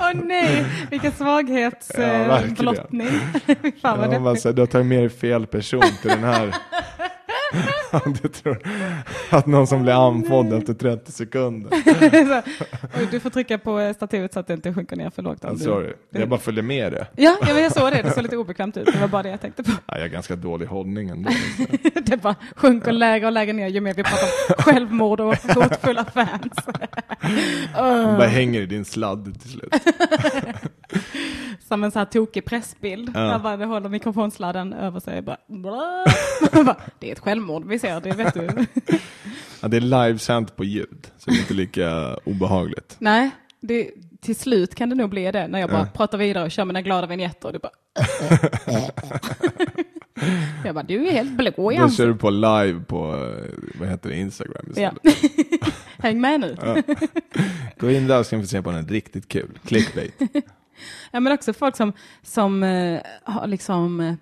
Åh 0.00 0.10
nej, 0.14 0.66
vilken 0.90 1.12
Ja, 1.18 1.24
svaghetsblottning. 1.24 3.08
Fy 3.46 3.72
Fan 3.82 3.98
vad 3.98 4.14
Ja, 4.14 4.18
man 4.20 4.24
deppigt. 4.24 4.42
säger, 4.42 4.54
du 4.56 4.62
har 4.62 4.66
tagit 4.66 4.86
med 4.86 4.98
dig 4.98 5.08
fel 5.08 5.46
person 5.46 5.82
till 6.02 6.10
den 6.10 6.24
här. 6.24 6.54
du 8.22 8.28
tror 8.28 8.58
att 9.30 9.46
någon 9.46 9.66
som 9.66 9.82
blir 9.82 10.06
andfådd 10.08 10.52
efter 10.52 10.74
30 10.74 11.12
sekunder. 11.12 11.70
Så, 12.96 13.06
du 13.10 13.20
får 13.20 13.30
trycka 13.30 13.58
på 13.58 13.80
eh, 13.80 13.94
stativet 13.94 14.32
så 14.32 14.40
att 14.40 14.46
det 14.46 14.54
inte 14.54 14.74
sjunker 14.74 14.96
ner 14.96 15.10
för 15.10 15.22
lågt. 15.22 15.42
I'm 15.42 15.56
sorry, 15.56 15.92
jag 16.10 16.28
bara 16.28 16.40
följde 16.40 16.62
med 16.62 16.92
det. 16.92 17.06
Ja, 17.16 17.36
ja, 17.40 17.60
jag 17.60 17.72
såg 17.72 17.92
det. 17.92 18.02
Det 18.02 18.10
såg 18.10 18.22
lite 18.22 18.36
obekvämt 18.36 18.76
ut. 18.76 18.86
Det 18.92 18.98
var 18.98 19.08
bara 19.08 19.22
det 19.22 19.28
jag 19.28 19.40
tänkte 19.40 19.62
på. 19.62 19.70
Ja, 19.86 19.94
jag 19.94 20.00
har 20.00 20.08
ganska 20.08 20.36
dålig 20.36 20.66
hållning 20.66 21.08
ändå. 21.08 21.30
Det 22.02 22.16
bara 22.16 22.34
sjunker 22.56 22.92
lägre 22.92 23.26
och 23.26 23.32
lägre 23.32 23.52
ner 23.52 23.68
ju 23.68 23.80
mer 23.80 23.94
vi 23.94 24.02
pratar 24.02 24.26
om 24.56 24.62
självmord 24.62 25.20
och 25.20 25.34
hotfulla 25.36 26.04
fans. 26.04 26.52
Den 27.74 28.16
bara 28.16 28.26
hänger 28.26 28.60
i 28.60 28.66
din 28.66 28.84
sladd 28.84 29.40
till 29.42 29.50
slut. 29.50 29.74
Som 31.68 31.84
en 31.84 31.90
så 31.90 31.98
här 31.98 32.06
tokig 32.06 32.44
pressbild. 32.44 33.10
Ja. 33.14 33.20
Där 33.20 33.38
bara 33.38 33.56
det 33.56 33.64
håller 33.64 33.88
mikrofonsladden 33.88 34.72
över 34.72 35.00
sig. 35.00 35.22
Bara. 35.22 35.36
Bara, 36.64 36.76
det 36.98 37.08
är 37.08 37.12
ett 37.12 37.18
självmord 37.18 37.66
vi 37.66 37.78
ser, 37.78 38.00
det 38.00 38.12
vet 38.12 38.34
du. 38.34 38.48
Ja, 39.60 39.68
det 39.68 39.76
är 39.76 39.80
livesänt 39.80 40.56
på 40.56 40.64
ljud, 40.64 41.06
så 41.18 41.30
det 41.30 41.36
är 41.36 41.40
inte 41.40 41.54
lika 41.54 42.16
obehagligt. 42.24 42.96
Nej, 42.98 43.30
det, 43.60 43.90
till 44.20 44.36
slut 44.36 44.74
kan 44.74 44.88
det 44.90 44.94
nog 44.94 45.10
bli 45.10 45.32
det. 45.32 45.48
När 45.48 45.58
jag 45.60 45.70
bara 45.70 45.78
Ja. 45.80 45.86
pratar 45.94 46.18
vidare 46.18 46.44
och 46.44 46.50
kör 46.50 46.64
mina 46.64 46.82
glada 46.82 47.06
vignetter. 47.06 47.46
Och 47.48 47.52
du 47.52 47.58
bara... 47.58 47.72
jag 50.64 50.74
bara, 50.74 50.84
du 50.84 51.08
är 51.08 51.12
helt 51.12 51.30
blå 51.36 51.72
i 51.72 51.76
Då 51.76 51.90
kör 51.90 52.06
du 52.06 52.14
på 52.16 52.30
live 52.30 52.80
på, 52.88 53.14
eh, 53.14 53.52
vad 53.80 53.88
heter 53.88 54.08
det, 54.08 54.16
Instagram 54.16 54.72
Ja. 54.76 54.92
istället. 55.02 55.16
Häng 55.98 56.20
med 56.20 56.40
nu. 56.40 56.56
Gå 57.78 57.90
in 57.90 58.06
där 58.06 58.18
och 58.18 58.26
ska 58.26 58.36
vi 58.36 58.42
få 58.42 58.48
se 58.48 58.62
på 58.62 58.70
den 58.70 58.88
riktigt 58.88 59.28
kul. 59.28 59.58
Clickbait. 59.64 60.14
Ja, 61.10 61.20
men 61.20 61.32
också 61.32 61.52
folk 61.52 61.76
som, 61.76 61.92
som 62.22 62.62
eh, 62.62 63.00
har 63.24 63.46
liksom 63.46 64.00
eh, 64.00 64.14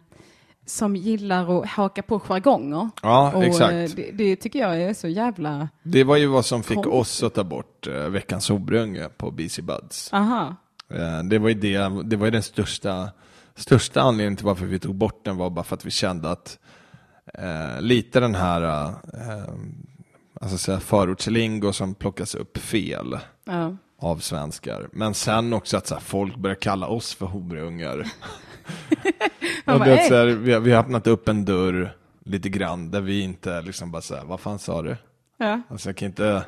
som 0.66 0.96
gillar 0.96 1.60
att 1.62 1.68
haka 1.68 2.02
på 2.02 2.20
jargonger. 2.20 2.90
Ja, 3.02 3.32
och, 3.34 3.44
exakt. 3.44 3.72
eh, 3.72 3.96
Det, 3.96 4.10
det 4.12 4.36
tycker 4.36 4.58
jag 4.58 4.82
är 4.82 4.94
så 4.94 5.08
jävla... 5.08 5.68
Det 5.82 6.04
var 6.04 6.16
ju 6.16 6.26
vad 6.26 6.44
som 6.46 6.62
fick 6.62 6.74
Konstigt. 6.74 6.92
oss 6.94 7.22
att 7.22 7.34
ta 7.34 7.44
bort 7.44 7.86
eh, 7.86 7.94
veckans 8.08 8.44
sobrunge 8.44 9.08
på 9.16 9.30
BC 9.30 9.62
Buds. 9.62 10.12
Aha. 10.12 10.56
Eh, 10.94 11.22
Det 11.24 11.38
var 11.38 11.48
ju, 11.48 11.54
det, 11.54 12.02
det 12.04 12.16
var 12.16 12.24
ju 12.26 12.30
den 12.30 12.42
största, 12.42 13.10
största 13.54 14.00
anledningen 14.02 14.36
till 14.36 14.46
varför 14.46 14.66
vi 14.66 14.78
tog 14.78 14.94
bort 14.94 15.24
den 15.24 15.36
var 15.36 15.50
bara 15.50 15.64
för 15.64 15.76
att 15.76 15.84
vi 15.84 15.90
kände 15.90 16.30
att 16.30 16.58
eh, 17.34 17.80
lite 17.80 18.20
den 18.20 18.34
här 18.34 18.84
eh, 19.14 19.54
alltså 20.40 20.80
förortslingo 20.80 21.72
som 21.72 21.94
plockas 21.94 22.34
upp 22.34 22.58
fel 22.58 23.18
Ja. 23.44 23.76
Av 23.98 24.16
svenskar. 24.18 24.88
Men 24.92 25.14
sen 25.14 25.52
också 25.52 25.76
att 25.76 25.86
så 25.86 25.94
här, 25.94 26.02
folk 26.02 26.36
börjar 26.36 26.54
kalla 26.56 26.86
oss 26.86 27.14
för 27.14 27.26
horungar. 27.26 27.98
Och 27.98 28.04
bara, 29.78 29.84
det, 29.84 30.08
så 30.08 30.14
här, 30.14 30.26
vi, 30.26 30.52
har, 30.52 30.60
vi 30.60 30.72
har 30.72 30.80
öppnat 30.80 31.06
upp 31.06 31.28
en 31.28 31.44
dörr 31.44 31.96
lite 32.24 32.48
grann 32.48 32.90
där 32.90 33.00
vi 33.00 33.20
inte 33.20 33.62
liksom 33.62 33.90
bara 33.90 34.02
säger 34.02 34.24
vad 34.24 34.40
fan 34.40 34.58
sa 34.58 34.82
du? 34.82 34.96
Ja. 35.36 35.60
Alltså 35.68 35.88
jag 35.88 35.96
kan 35.96 36.06
inte... 36.06 36.44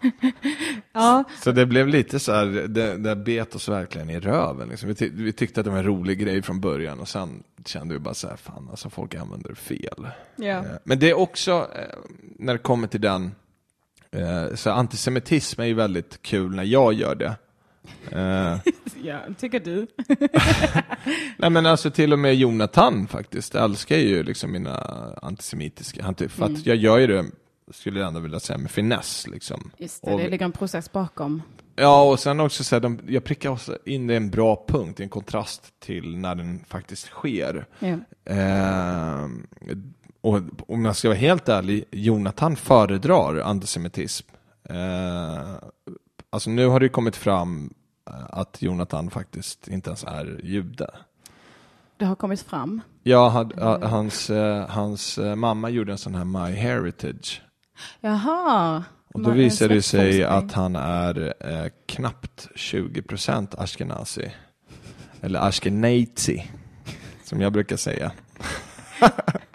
ja, 0.92 1.24
Så 1.42 1.52
det 1.52 1.66
blev 1.66 1.88
lite 1.88 2.18
så 2.18 2.32
här, 2.32 2.46
det, 2.46 2.96
det 2.96 3.16
bet 3.16 3.54
oss 3.54 3.68
verkligen 3.68 4.10
i 4.10 4.20
röven. 4.20 4.68
Liksom. 4.68 4.88
Vi, 4.88 4.94
tyck, 4.94 5.12
vi 5.14 5.32
tyckte 5.32 5.60
att 5.60 5.64
det 5.64 5.70
var 5.70 5.78
en 5.78 5.84
rolig 5.84 6.18
grej 6.18 6.42
från 6.42 6.60
början 6.60 7.00
och 7.00 7.08
sen 7.08 7.42
kände 7.64 7.94
vi 7.94 8.00
bara 8.00 8.14
så 8.14 8.28
här, 8.28 8.36
fan 8.36 8.68
alltså 8.70 8.90
folk 8.90 9.14
använder 9.14 9.48
det 9.48 9.54
fel. 9.54 10.08
ja. 10.36 10.44
Eh, 10.46 10.64
Men 10.84 10.98
det 10.98 11.10
är 11.10 11.18
också, 11.18 11.52
eh, 11.52 11.98
när 12.38 12.52
det 12.52 12.58
kommer 12.58 12.88
till 12.88 13.00
den, 13.00 13.34
så 14.54 14.70
antisemitism 14.70 15.60
är 15.60 15.64
ju 15.64 15.74
väldigt 15.74 16.22
kul 16.22 16.54
när 16.56 16.64
jag 16.64 16.92
gör 16.92 17.14
det. 17.14 17.36
Eh, 18.10 18.58
ja, 19.02 19.18
tycker 19.38 19.60
du? 19.60 19.86
nej 21.38 21.50
men 21.50 21.66
alltså 21.66 21.90
till 21.90 22.12
och 22.12 22.18
med 22.18 22.34
Jonathan 22.34 23.06
faktiskt 23.06 23.54
älskar 23.54 23.96
ju 23.96 24.22
liksom 24.22 24.52
mina 24.52 24.80
antisemitiska, 25.22 26.04
anti, 26.04 26.28
för 26.28 26.44
Mm. 26.44 26.56
att 26.56 26.66
jag 26.66 26.76
gör 26.76 26.98
ju 26.98 27.06
det, 27.06 27.24
skulle 27.70 28.00
jag 28.00 28.08
ändå 28.08 28.20
vilja 28.20 28.40
säga, 28.40 28.58
med 28.58 28.70
finess 28.70 29.26
liksom. 29.26 29.70
Just 29.78 30.02
det, 30.04 30.10
Och- 30.12 30.18
det 30.20 30.28
ligger 30.28 30.44
en 30.44 30.52
process 30.52 30.92
bakom. 30.92 31.42
Ja, 31.78 32.10
och 32.10 32.20
sen 32.20 32.40
också 32.40 32.64
så 32.64 32.74
här, 32.76 32.80
de, 32.80 33.00
jag 33.08 33.24
prickar 33.24 33.50
också 33.50 33.78
in 33.84 34.06
det 34.06 34.12
i 34.12 34.16
en 34.16 34.30
bra 34.30 34.64
punkt, 34.68 35.00
i 35.00 35.02
en 35.02 35.08
kontrast 35.08 35.80
till 35.80 36.16
när 36.16 36.34
den 36.34 36.64
faktiskt 36.68 37.06
sker. 37.06 37.66
Ja. 37.78 37.98
Eh, 38.34 39.28
och 40.26 40.42
om 40.68 40.84
jag 40.84 40.96
ska 40.96 41.08
vara 41.08 41.18
helt 41.18 41.48
ärlig, 41.48 41.84
Jonathan 41.90 42.56
föredrar 42.56 43.40
antisemitism. 43.40 44.26
Eh, 44.68 45.54
alltså 46.30 46.50
nu 46.50 46.66
har 46.66 46.80
det 46.80 46.84
ju 46.84 46.90
kommit 46.90 47.16
fram 47.16 47.74
eh, 48.10 48.24
att 48.30 48.62
Jonathan 48.62 49.10
faktiskt 49.10 49.68
inte 49.68 49.90
ens 49.90 50.04
är 50.04 50.40
jude. 50.42 50.90
Det 51.96 52.04
har 52.04 52.14
kommit 52.14 52.40
fram. 52.42 52.80
Ja, 53.02 53.28
han, 53.28 53.52
hans, 53.82 54.30
eh, 54.30 54.68
hans 54.68 55.18
eh, 55.18 55.34
mamma 55.34 55.70
gjorde 55.70 55.92
en 55.92 55.98
sån 55.98 56.14
här 56.14 56.24
My 56.24 56.54
Heritage. 56.54 57.42
Jaha. 58.00 58.84
Och 59.14 59.20
då 59.20 59.30
visar 59.30 59.68
det 59.68 59.82
sig 59.82 60.24
att 60.24 60.52
han 60.52 60.76
är 60.76 61.34
eh, 61.40 61.70
knappt 61.86 62.48
20% 62.54 63.54
ashkenazi. 63.58 64.30
Eller 65.20 65.40
ashkenazi, 65.48 66.50
som 67.24 67.40
jag 67.40 67.52
brukar 67.52 67.76
säga. 67.76 68.12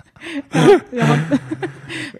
Ja. 0.92 1.18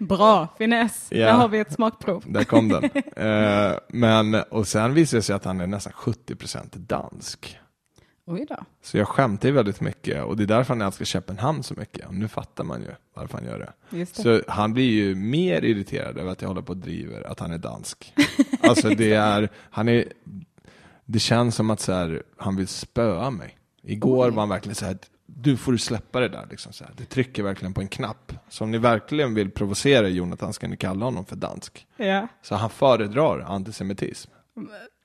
Bra, 0.00 0.48
finess. 0.58 1.06
Ja. 1.10 1.26
Där 1.26 1.32
har 1.32 1.48
vi 1.48 1.58
ett 1.58 1.72
smakprov. 1.72 2.24
Där 2.26 2.44
kom 2.44 2.68
den. 2.68 2.90
Eh, 3.16 3.78
men, 3.88 4.34
och 4.34 4.68
sen 4.68 4.94
visar 4.94 5.18
det 5.18 5.22
sig 5.22 5.36
att 5.36 5.44
han 5.44 5.60
är 5.60 5.66
nästan 5.66 5.92
70% 5.92 6.78
dansk. 6.78 7.58
Oj 8.26 8.46
då. 8.48 8.56
Så 8.82 8.98
jag 8.98 9.08
skämtar 9.08 9.48
ju 9.48 9.54
väldigt 9.54 9.80
mycket 9.80 10.24
och 10.24 10.36
det 10.36 10.42
är 10.42 10.46
därför 10.46 10.74
han 10.74 10.82
älskar 10.82 11.04
Köpenhamn 11.04 11.62
så 11.62 11.74
mycket. 11.74 12.06
Och 12.06 12.14
nu 12.14 12.28
fattar 12.28 12.64
man 12.64 12.80
ju 12.80 12.88
varför 13.14 13.38
han 13.38 13.46
gör 13.46 13.58
det. 13.58 13.72
Det. 13.90 14.16
Så 14.16 14.42
han 14.48 14.74
blir 14.74 14.90
ju 14.90 15.14
mer 15.14 15.64
irriterad 15.64 16.18
över 16.18 16.32
att 16.32 16.42
jag 16.42 16.48
håller 16.48 16.62
på 16.62 16.72
och 16.72 16.76
driver 16.76 17.22
att 17.22 17.40
han 17.40 17.52
är 17.52 17.58
dansk. 17.58 18.14
Alltså 18.60 18.88
det 18.88 19.12
är, 19.12 19.48
han 19.70 19.88
är, 19.88 20.04
det 21.04 21.18
känns 21.18 21.54
som 21.54 21.70
att 21.70 21.80
så 21.80 21.92
här, 21.92 22.22
han 22.36 22.56
vill 22.56 22.68
spöa 22.68 23.30
mig. 23.30 23.58
Igår 23.82 24.30
var 24.30 24.42
han 24.42 24.48
verkligen 24.48 24.74
så 24.74 24.84
här, 24.84 24.96
du 25.36 25.56
får 25.56 25.72
du 25.72 25.78
släppa 25.78 26.20
det 26.20 26.28
där 26.28 26.46
liksom 26.50 26.72
så 26.72 26.84
här. 26.84 26.92
Det 26.96 27.04
trycker 27.04 27.42
verkligen 27.42 27.74
på 27.74 27.80
en 27.80 27.88
knapp. 27.88 28.32
Så 28.48 28.64
om 28.64 28.70
ni 28.70 28.78
verkligen 28.78 29.34
vill 29.34 29.50
provocera 29.50 30.08
Jonathan 30.08 30.52
ska 30.52 30.68
ni 30.68 30.76
kalla 30.76 31.04
honom 31.04 31.24
för 31.24 31.36
dansk. 31.36 31.86
Ja. 31.96 32.28
Så 32.42 32.54
han 32.54 32.70
föredrar 32.70 33.40
antisemitism. 33.40 34.30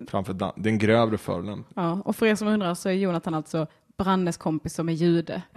Framför 0.08 0.34
dan- 0.34 0.54
den 0.56 0.78
grövre 0.78 1.18
förolämpningen. 1.18 1.74
ja. 1.76 2.02
Och 2.06 2.16
för 2.16 2.26
er 2.26 2.36
som 2.36 2.48
undrar 2.48 2.74
så 2.74 2.90
är 2.90 2.94
Jonathan 2.94 3.34
alltså 3.34 3.68
Brannes 3.98 4.38
kompis 4.38 4.74
som 4.74 4.90
är 4.90 4.94
jude. 4.94 5.42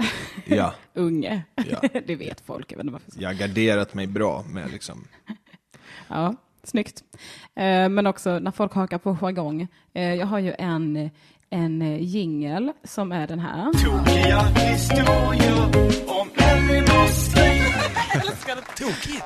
Ja, 0.47 0.75
Unge. 0.95 1.43
Ja. 1.71 1.81
det 2.07 2.17
vet 2.17 2.41
folk. 2.41 2.73
Jag 2.73 2.77
vet 2.77 2.85
inte 2.85 2.93
varför. 2.93 3.13
jag 3.23 3.29
har 3.29 3.35
garderat 3.35 3.95
mig 3.95 4.07
bra 4.07 4.45
med 4.49 4.71
liksom. 4.71 5.05
Ja. 6.09 6.35
snyggt. 6.63 7.05
Eh, 7.55 7.89
men 7.89 8.07
också 8.07 8.39
när 8.39 8.51
folk 8.51 8.73
hakar 8.75 8.99
på 8.99 9.17
jargong. 9.17 9.69
Eh, 9.93 10.15
jag 10.15 10.27
har 10.27 10.39
ju 10.39 10.55
en, 10.59 11.11
en 11.51 11.83
eh, 11.83 12.03
jingel 12.03 12.73
som 12.85 13.13
är 13.13 13.27
den 13.27 13.39
här. 13.39 13.65
Tokiga 13.73 14.41
historier 14.41 15.65
om 16.07 16.29
Elinors 16.37 17.37
liv. 17.37 17.63
Tokigt! 18.77 19.25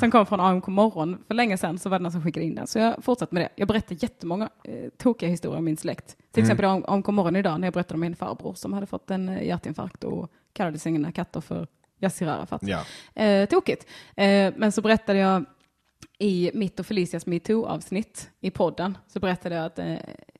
Som 0.00 0.10
kom 0.10 0.26
från 0.26 0.40
AMK 0.40 0.66
morgon. 0.66 1.18
För 1.26 1.34
länge 1.34 1.58
sedan 1.58 1.78
så 1.78 1.88
var 1.88 1.98
det 1.98 2.02
någon 2.02 2.12
som 2.12 2.22
skickade 2.22 2.46
in 2.46 2.54
den. 2.54 2.66
Så 2.66 2.78
jag 2.78 3.04
fortsatte 3.04 3.34
med 3.34 3.42
det. 3.42 3.48
Jag 3.54 3.68
berättar 3.68 3.96
jättemånga 4.02 4.48
eh, 4.64 4.90
tokiga 4.98 5.28
historier 5.28 5.58
om 5.58 5.64
min 5.64 5.76
släkt. 5.76 6.16
Till 6.32 6.42
exempel 6.42 6.64
om 6.64 6.84
AMK 6.88 7.06
morgon 7.06 7.36
idag 7.36 7.60
när 7.60 7.66
jag 7.66 7.74
berättade 7.74 7.94
om 7.94 8.00
min 8.00 8.16
farbror 8.16 8.54
som 8.54 8.72
hade 8.72 8.86
fått 8.86 9.10
en 9.10 9.28
eh, 9.28 9.46
hjärtinfarkt 9.46 10.04
och 10.04 10.30
kallade 10.52 10.78
sina 10.78 11.12
katter 11.12 11.40
för 11.40 11.66
Yassir 12.00 12.26
Arafat. 12.28 12.62
Ja. 12.64 12.84
Eh, 13.22 13.48
tokigt. 13.48 13.86
Eh, 14.16 14.52
men 14.56 14.72
så 14.72 14.82
berättade 14.82 15.18
jag 15.18 15.44
i 16.18 16.50
mitt 16.54 16.80
och 16.80 16.86
Felicias 16.86 17.26
metoo-avsnitt 17.26 18.30
i 18.40 18.50
podden 18.50 18.98
så 19.06 19.20
berättade 19.20 19.54
jag 19.54 19.64
att 19.64 19.78
eh, 19.78 19.96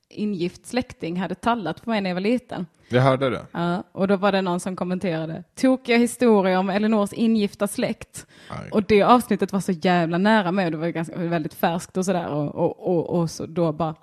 ingift 0.09 0.65
släkting 0.65 1.19
hade 1.19 1.35
tallat 1.35 1.83
på 1.83 1.89
mig 1.89 2.01
när 2.01 2.09
jag 2.09 2.15
var 2.15 2.21
liten. 2.21 2.65
Jag 2.89 3.01
hörde 3.01 3.29
det. 3.29 3.45
Ja, 3.51 3.83
och 3.91 4.07
då 4.07 4.15
var 4.15 4.31
det 4.31 4.41
någon 4.41 4.59
som 4.59 4.75
kommenterade 4.75 5.43
tokiga 5.55 5.97
historier 5.97 6.57
om 6.57 6.69
Elinors 6.69 7.13
ingifta 7.13 7.67
släkt. 7.67 8.27
Aj. 8.49 8.69
Och 8.71 8.83
det 8.83 9.01
avsnittet 9.03 9.53
var 9.53 9.59
så 9.59 9.71
jävla 9.71 10.17
nära 10.17 10.51
mig 10.51 10.65
och 10.65 10.71
det 10.71 10.77
var 10.77 10.87
ganska, 10.87 11.15
väldigt 11.17 11.53
färskt 11.53 11.97
och 11.97 12.05
sådär. 12.05 12.27
Och, 12.27 12.55
och, 12.55 12.87
och, 12.87 13.19
och 13.19 13.29
så 13.31 13.45
då 13.45 13.71
bara, 13.71 13.95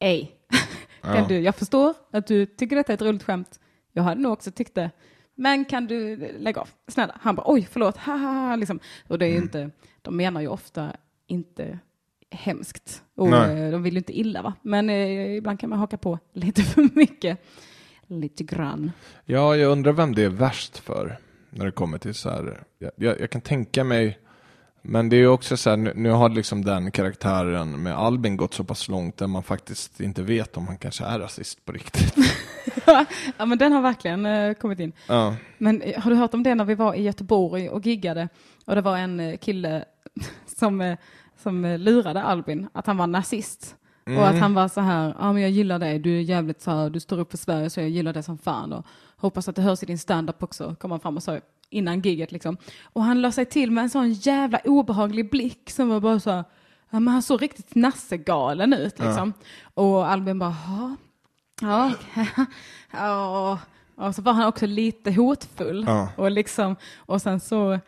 ej. 0.00 0.32
Kan 1.02 1.16
Ja. 1.16 1.24
du, 1.28 1.40
jag 1.40 1.54
förstår 1.54 1.94
att 2.12 2.26
du 2.26 2.46
tycker 2.46 2.76
detta 2.76 2.92
är 2.92 2.94
ett 2.94 3.02
roligt 3.02 3.22
skämt. 3.22 3.60
Jag 3.92 4.02
hade 4.02 4.20
nog 4.20 4.32
också 4.32 4.50
tyckt 4.50 4.74
det. 4.74 4.90
Men 5.34 5.64
kan 5.64 5.86
du 5.86 6.16
lägga 6.38 6.60
av? 6.60 6.68
Snälla. 6.88 7.16
Han 7.20 7.34
bara, 7.34 7.44
oj, 7.46 7.68
förlåt, 7.70 7.96
haha, 8.06 8.56
liksom. 8.56 8.80
Och 9.08 9.18
det 9.18 9.26
är 9.26 9.30
Mm. 9.30 9.42
inte, 9.42 9.70
de 10.02 10.16
menar 10.16 10.40
ju 10.40 10.48
ofta 10.48 10.92
inte 11.26 11.78
hemskt. 12.34 13.02
Och 13.16 13.28
Nej. 13.28 13.62
eh, 13.62 13.70
de 13.70 13.82
vill 13.82 13.94
ju 13.94 13.98
inte 13.98 14.18
illa 14.18 14.42
va. 14.42 14.54
Men 14.62 14.90
eh, 14.90 15.36
ibland 15.36 15.60
kan 15.60 15.70
man 15.70 15.78
haka 15.78 15.96
på 15.96 16.18
lite 16.32 16.62
för 16.62 16.88
mycket. 16.94 17.38
Lite 18.06 18.44
grann. 18.44 18.92
Ja, 19.24 19.56
jag 19.56 19.72
undrar 19.72 19.92
vem 19.92 20.14
det 20.14 20.22
är 20.22 20.28
värst 20.28 20.78
för 20.78 21.18
när 21.50 21.64
det 21.64 21.72
kommer 21.72 21.98
till 21.98 22.14
så 22.14 22.30
här. 22.30 22.62
Jag, 22.78 22.90
jag, 22.96 23.20
jag 23.20 23.30
kan 23.30 23.40
tänka 23.40 23.84
mig, 23.84 24.18
men 24.82 25.08
det 25.08 25.16
är 25.16 25.18
ju 25.18 25.28
också 25.28 25.56
så 25.56 25.70
här, 25.70 25.76
nu, 25.76 25.92
nu 25.96 26.10
har 26.10 26.28
liksom 26.28 26.64
den 26.64 26.90
karaktären 26.90 27.82
med 27.82 27.94
Albin 27.94 28.36
gått 28.36 28.54
så 28.54 28.64
pass 28.64 28.88
långt 28.88 29.16
där 29.16 29.26
man 29.26 29.42
faktiskt 29.42 30.00
inte 30.00 30.22
vet 30.22 30.56
om 30.56 30.66
han 30.66 30.76
kanske 30.78 31.04
är 31.04 31.18
rasist 31.18 31.64
på 31.64 31.72
riktigt. 31.72 32.14
ja 33.36 33.46
men 33.46 33.58
den 33.58 33.72
har 33.72 33.82
verkligen 33.82 34.26
eh, 34.26 34.54
kommit 34.54 34.80
in. 34.80 34.92
ja. 35.08 35.36
Men 35.58 35.82
eh, 35.82 36.00
har 36.02 36.10
du 36.10 36.16
hört 36.16 36.34
om 36.34 36.42
det 36.42 36.54
när 36.54 36.64
vi 36.64 36.74
var 36.74 36.94
i 36.94 37.02
Göteborg 37.02 37.68
och 37.68 37.86
giggade 37.86 38.28
och 38.64 38.74
det 38.74 38.80
var 38.80 38.96
en 38.96 39.20
eh, 39.20 39.36
kille 39.36 39.84
som, 40.58 40.96
som 41.44 41.64
eh, 41.64 41.78
lurade 41.78 42.22
Albin 42.22 42.68
att 42.72 42.86
han 42.86 42.96
var 42.96 43.06
nazist. 43.06 43.76
Och 44.06 44.26
att 44.28 44.38
han 44.38 44.54
var 44.54 44.68
så 44.68 44.80
här, 44.80 45.14
ja 45.18 45.32
men 45.32 45.42
jag 45.42 45.50
gillar 45.50 45.78
dig, 45.78 45.98
du 45.98 46.16
är 46.16 46.20
jävligt 46.20 46.62
så 46.62 46.70
här, 46.70 46.90
du 46.90 47.00
står 47.00 47.18
upp 47.20 47.30
för 47.30 47.38
Sverige 47.38 47.70
så 47.70 47.80
jag 47.80 47.88
gillar 47.88 48.12
det 48.12 48.22
som 48.22 48.38
fan 48.38 48.72
och 48.72 48.86
hoppas 49.16 49.48
att 49.48 49.56
det 49.56 49.62
hörs 49.62 49.82
i 49.82 49.86
din 49.86 49.98
standup 49.98 50.42
också, 50.42 50.74
kom 50.80 50.90
han 50.90 51.00
fram 51.00 51.16
och 51.16 51.22
sa 51.22 51.40
innan 51.70 52.00
gigget 52.00 52.32
liksom. 52.32 52.56
Och 52.92 53.02
han 53.04 53.22
la 53.22 53.32
sig 53.32 53.44
till 53.44 53.70
med 53.70 53.82
en 53.82 53.90
sån 53.90 54.12
jävla 54.12 54.58
obehaglig 54.64 55.30
blick 55.30 55.70
som 55.70 55.88
var 55.88 56.00
bara 56.00 56.20
så 56.20 56.30
här, 56.30 56.44
ja 56.90 57.00
men 57.00 57.08
han 57.14 57.22
såg 57.22 57.42
riktigt 57.42 57.74
nassegalen 57.74 58.72
ut 58.72 58.98
liksom. 58.98 59.32
Och 59.74 60.06
Albin 60.06 60.38
bara, 60.38 60.56
"Ja, 60.66 60.96
Ja, 61.60 61.92
okej. 61.94 62.28
ja. 62.92 63.58
Och 63.96 64.14
så 64.14 64.22
var 64.22 64.32
han 64.32 64.46
också 64.46 64.66
lite 64.66 65.12
hotfull. 65.12 65.84
Ja. 65.88 66.08
Och, 66.16 66.30
liksom, 66.30 66.76
och 66.96 67.22
sen 67.22 67.40
så, 67.40 67.78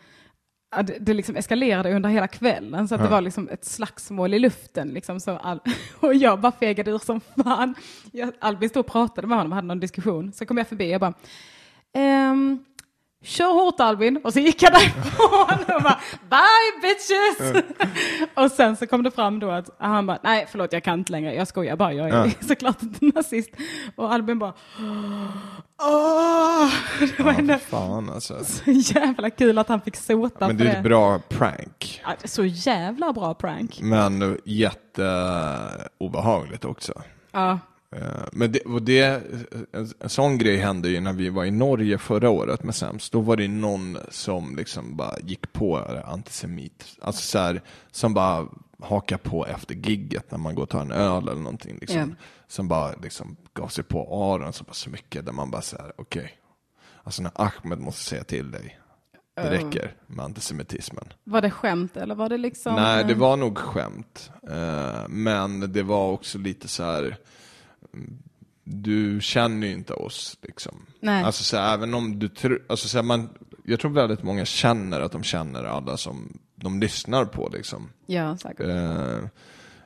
ja, 0.77 0.83
det, 0.83 0.99
det 1.01 1.15
liksom 1.15 1.37
eskalerade 1.37 1.97
under 1.97 2.09
hela 2.09 2.29
kvällen. 2.29 2.89
Så 2.89 2.95
att 2.95 3.03
det 3.03 3.09
var 3.09 3.21
liksom 3.21 3.49
ett 3.49 3.65
slagsmål 3.65 4.35
i 4.35 4.39
luften. 4.39 4.89
Liksom, 4.89 5.21
så 5.21 5.37
all, 5.37 5.61
och 6.01 6.15
jag 6.15 6.41
bara 6.41 6.53
fegade 6.53 6.91
ur 6.91 6.99
som 6.99 7.21
fan. 7.21 7.75
Jag, 8.12 8.33
Albin 8.39 8.69
stod 8.69 8.81
och 8.81 8.93
pratade 8.93 9.27
med 9.27 9.39
honom 9.39 9.53
och 9.53 9.57
hade 9.57 9.69
någon 9.69 9.81
diskussion. 9.81 10.33
Så 10.33 10.47
kom 10.47 10.59
jag 10.59 10.69
förbi 10.69 10.97
och 10.97 11.01
bara, 11.01 11.15
ehm, 11.93 12.65
Kör 13.27 13.53
hårt 13.65 13.81
Albin 13.81 14.21
och 14.25 14.33
så 14.33 14.41
gick 14.41 14.62
jag 14.62 14.73
därifrån 14.73 15.75
och 15.77 15.83
bara 15.83 16.01
bye 16.31 16.73
bitches. 16.83 17.65
och 18.35 18.51
sen 18.51 18.77
så 18.77 18.87
kom 18.87 19.03
det 19.03 19.11
fram 19.11 19.41
då 19.41 19.51
att 19.51 19.71
han 19.79 20.07
bara 20.07 20.19
nej 20.23 20.47
förlåt 20.51 20.73
jag 20.73 20.85
kan 20.85 20.99
inte 20.99 21.12
längre, 21.12 21.35
jag 21.35 21.49
skojar 21.49 21.77
bara, 21.77 21.93
jag 21.93 22.09
är 22.09 22.17
Ja. 22.27 22.31
såklart 22.49 22.83
inte 22.83 23.05
nazist. 23.15 23.51
Och 23.97 24.12
Albin 24.12 24.39
bara 24.39 24.53
åh. 24.79 25.27
Det 27.17 27.23
var 27.23 27.33
Ja, 27.33 27.39
ändå 27.39 27.59
fan 27.59 28.11
alltså. 28.11 28.45
så 28.45 28.71
jävla 28.71 29.31
kul 29.31 29.59
att 29.59 29.69
han 29.69 29.81
fick 29.81 29.97
sota 29.97 30.47
Men 30.49 30.59
för 30.59 30.65
det 30.65 30.71
är 30.71 30.73
det. 30.73 30.79
ett 30.79 30.85
bra 30.85 31.19
prank. 31.19 32.01
Ja, 32.05 32.15
är 32.23 32.29
så 32.29 32.45
jävla 32.45 33.12
bra 33.12 33.35
prank. 33.35 33.79
Men 33.83 34.39
jätteobehagligt 34.45 36.65
också. 36.65 36.93
Ja, 37.33 37.59
Men 38.33 38.53
det, 38.53 38.61
och 38.61 38.83
det, 38.83 39.22
en, 39.72 40.09
sån 40.09 40.38
grej 40.38 40.57
hände 40.57 40.88
ju 40.88 41.01
när 41.01 41.12
vi 41.12 41.29
var 41.29 41.44
i 41.44 41.51
Norge 41.51 41.99
förra 41.99 42.31
året 42.31 42.64
med 42.64 42.75
Sämst. 42.75 43.12
Då 43.12 43.20
var 43.20 43.37
det 43.37 43.49
någon 43.49 43.99
som 44.11 44.57
liksom 44.57 44.96
bara 44.96 45.18
gick 45.20 45.53
på 45.53 45.79
antisemit. 46.05 46.85
Alltså 47.01 47.22
så 47.22 47.38
här, 47.38 47.62
som 47.90 48.14
bara 48.14 48.46
hakar 48.81 49.18
på 49.18 49.46
efter 49.46 49.75
gigget 49.75 50.31
när 50.31 50.38
man 50.38 50.55
går 50.55 50.62
och 50.62 50.68
tar 50.68 50.81
en 50.81 50.92
öl 50.92 51.29
eller 51.29 51.40
någonting. 51.40 51.79
Liksom. 51.81 51.99
Ja. 51.99 52.07
Som 52.49 52.68
bara 52.68 52.92
liksom 53.03 53.37
gav 53.55 53.68
sig 53.68 53.85
på 53.85 54.33
Aron 54.33 54.53
så 54.53 54.64
pass 54.64 54.87
mycket. 54.87 55.27
Där 55.27 55.33
man 55.33 55.51
bara 55.51 55.62
säger 55.62 55.92
okej. 55.96 56.33
Alltså 57.03 57.22
när 57.22 57.33
Ahmed 57.35 57.79
måste 57.79 58.05
säga 58.05 58.25
till 58.25 58.51
dig. 58.51 58.79
Det 59.35 59.51
räcker 59.51 59.94
med 60.07 60.25
antisemitismen. 60.25 61.05
var 61.25 61.42
det 61.42 61.51
skämt 61.51 61.96
eller 61.96 62.14
var 62.14 62.29
det 62.29 62.38
liksom? 62.38 62.75
Nej, 62.75 63.05
det 63.05 63.12
eh, 63.12 63.18
var 63.18 63.37
nog 63.37 63.59
skämt. 63.59 64.31
Eh, 64.51 65.09
men 65.09 65.72
det 65.72 65.83
var 65.83 66.11
också 66.11 66.38
lite 66.38 66.68
så 66.68 66.83
här. 66.83 67.16
Du 68.64 69.20
känner 69.20 69.66
ju 69.66 69.72
inte 69.72 69.92
oss 69.92 70.38
liksom. 70.42 70.87
Nej. 71.01 71.25
Alltså 71.25 71.44
så 71.44 71.57
här, 71.57 71.75
även 71.75 71.94
om 71.94 72.18
du 72.18 72.29
tror, 72.29 72.62
alltså 72.68 72.88
så 72.88 72.99
här, 72.99 73.03
man, 73.03 73.29
jag 73.64 73.81
tror 73.81 73.90
väldigt 73.90 74.22
många 74.22 74.44
känner 74.44 75.01
att 75.01 75.12
de 75.12 75.22
känner 75.22 75.64
alla 75.64 75.96
som 75.96 76.38
de 76.55 76.81
lyssnar 76.81 77.25
på 77.25 77.49
liksom. 77.53 77.90
Ja, 78.07 78.37
säkert. 78.37 78.66
Eh, 78.66 79.18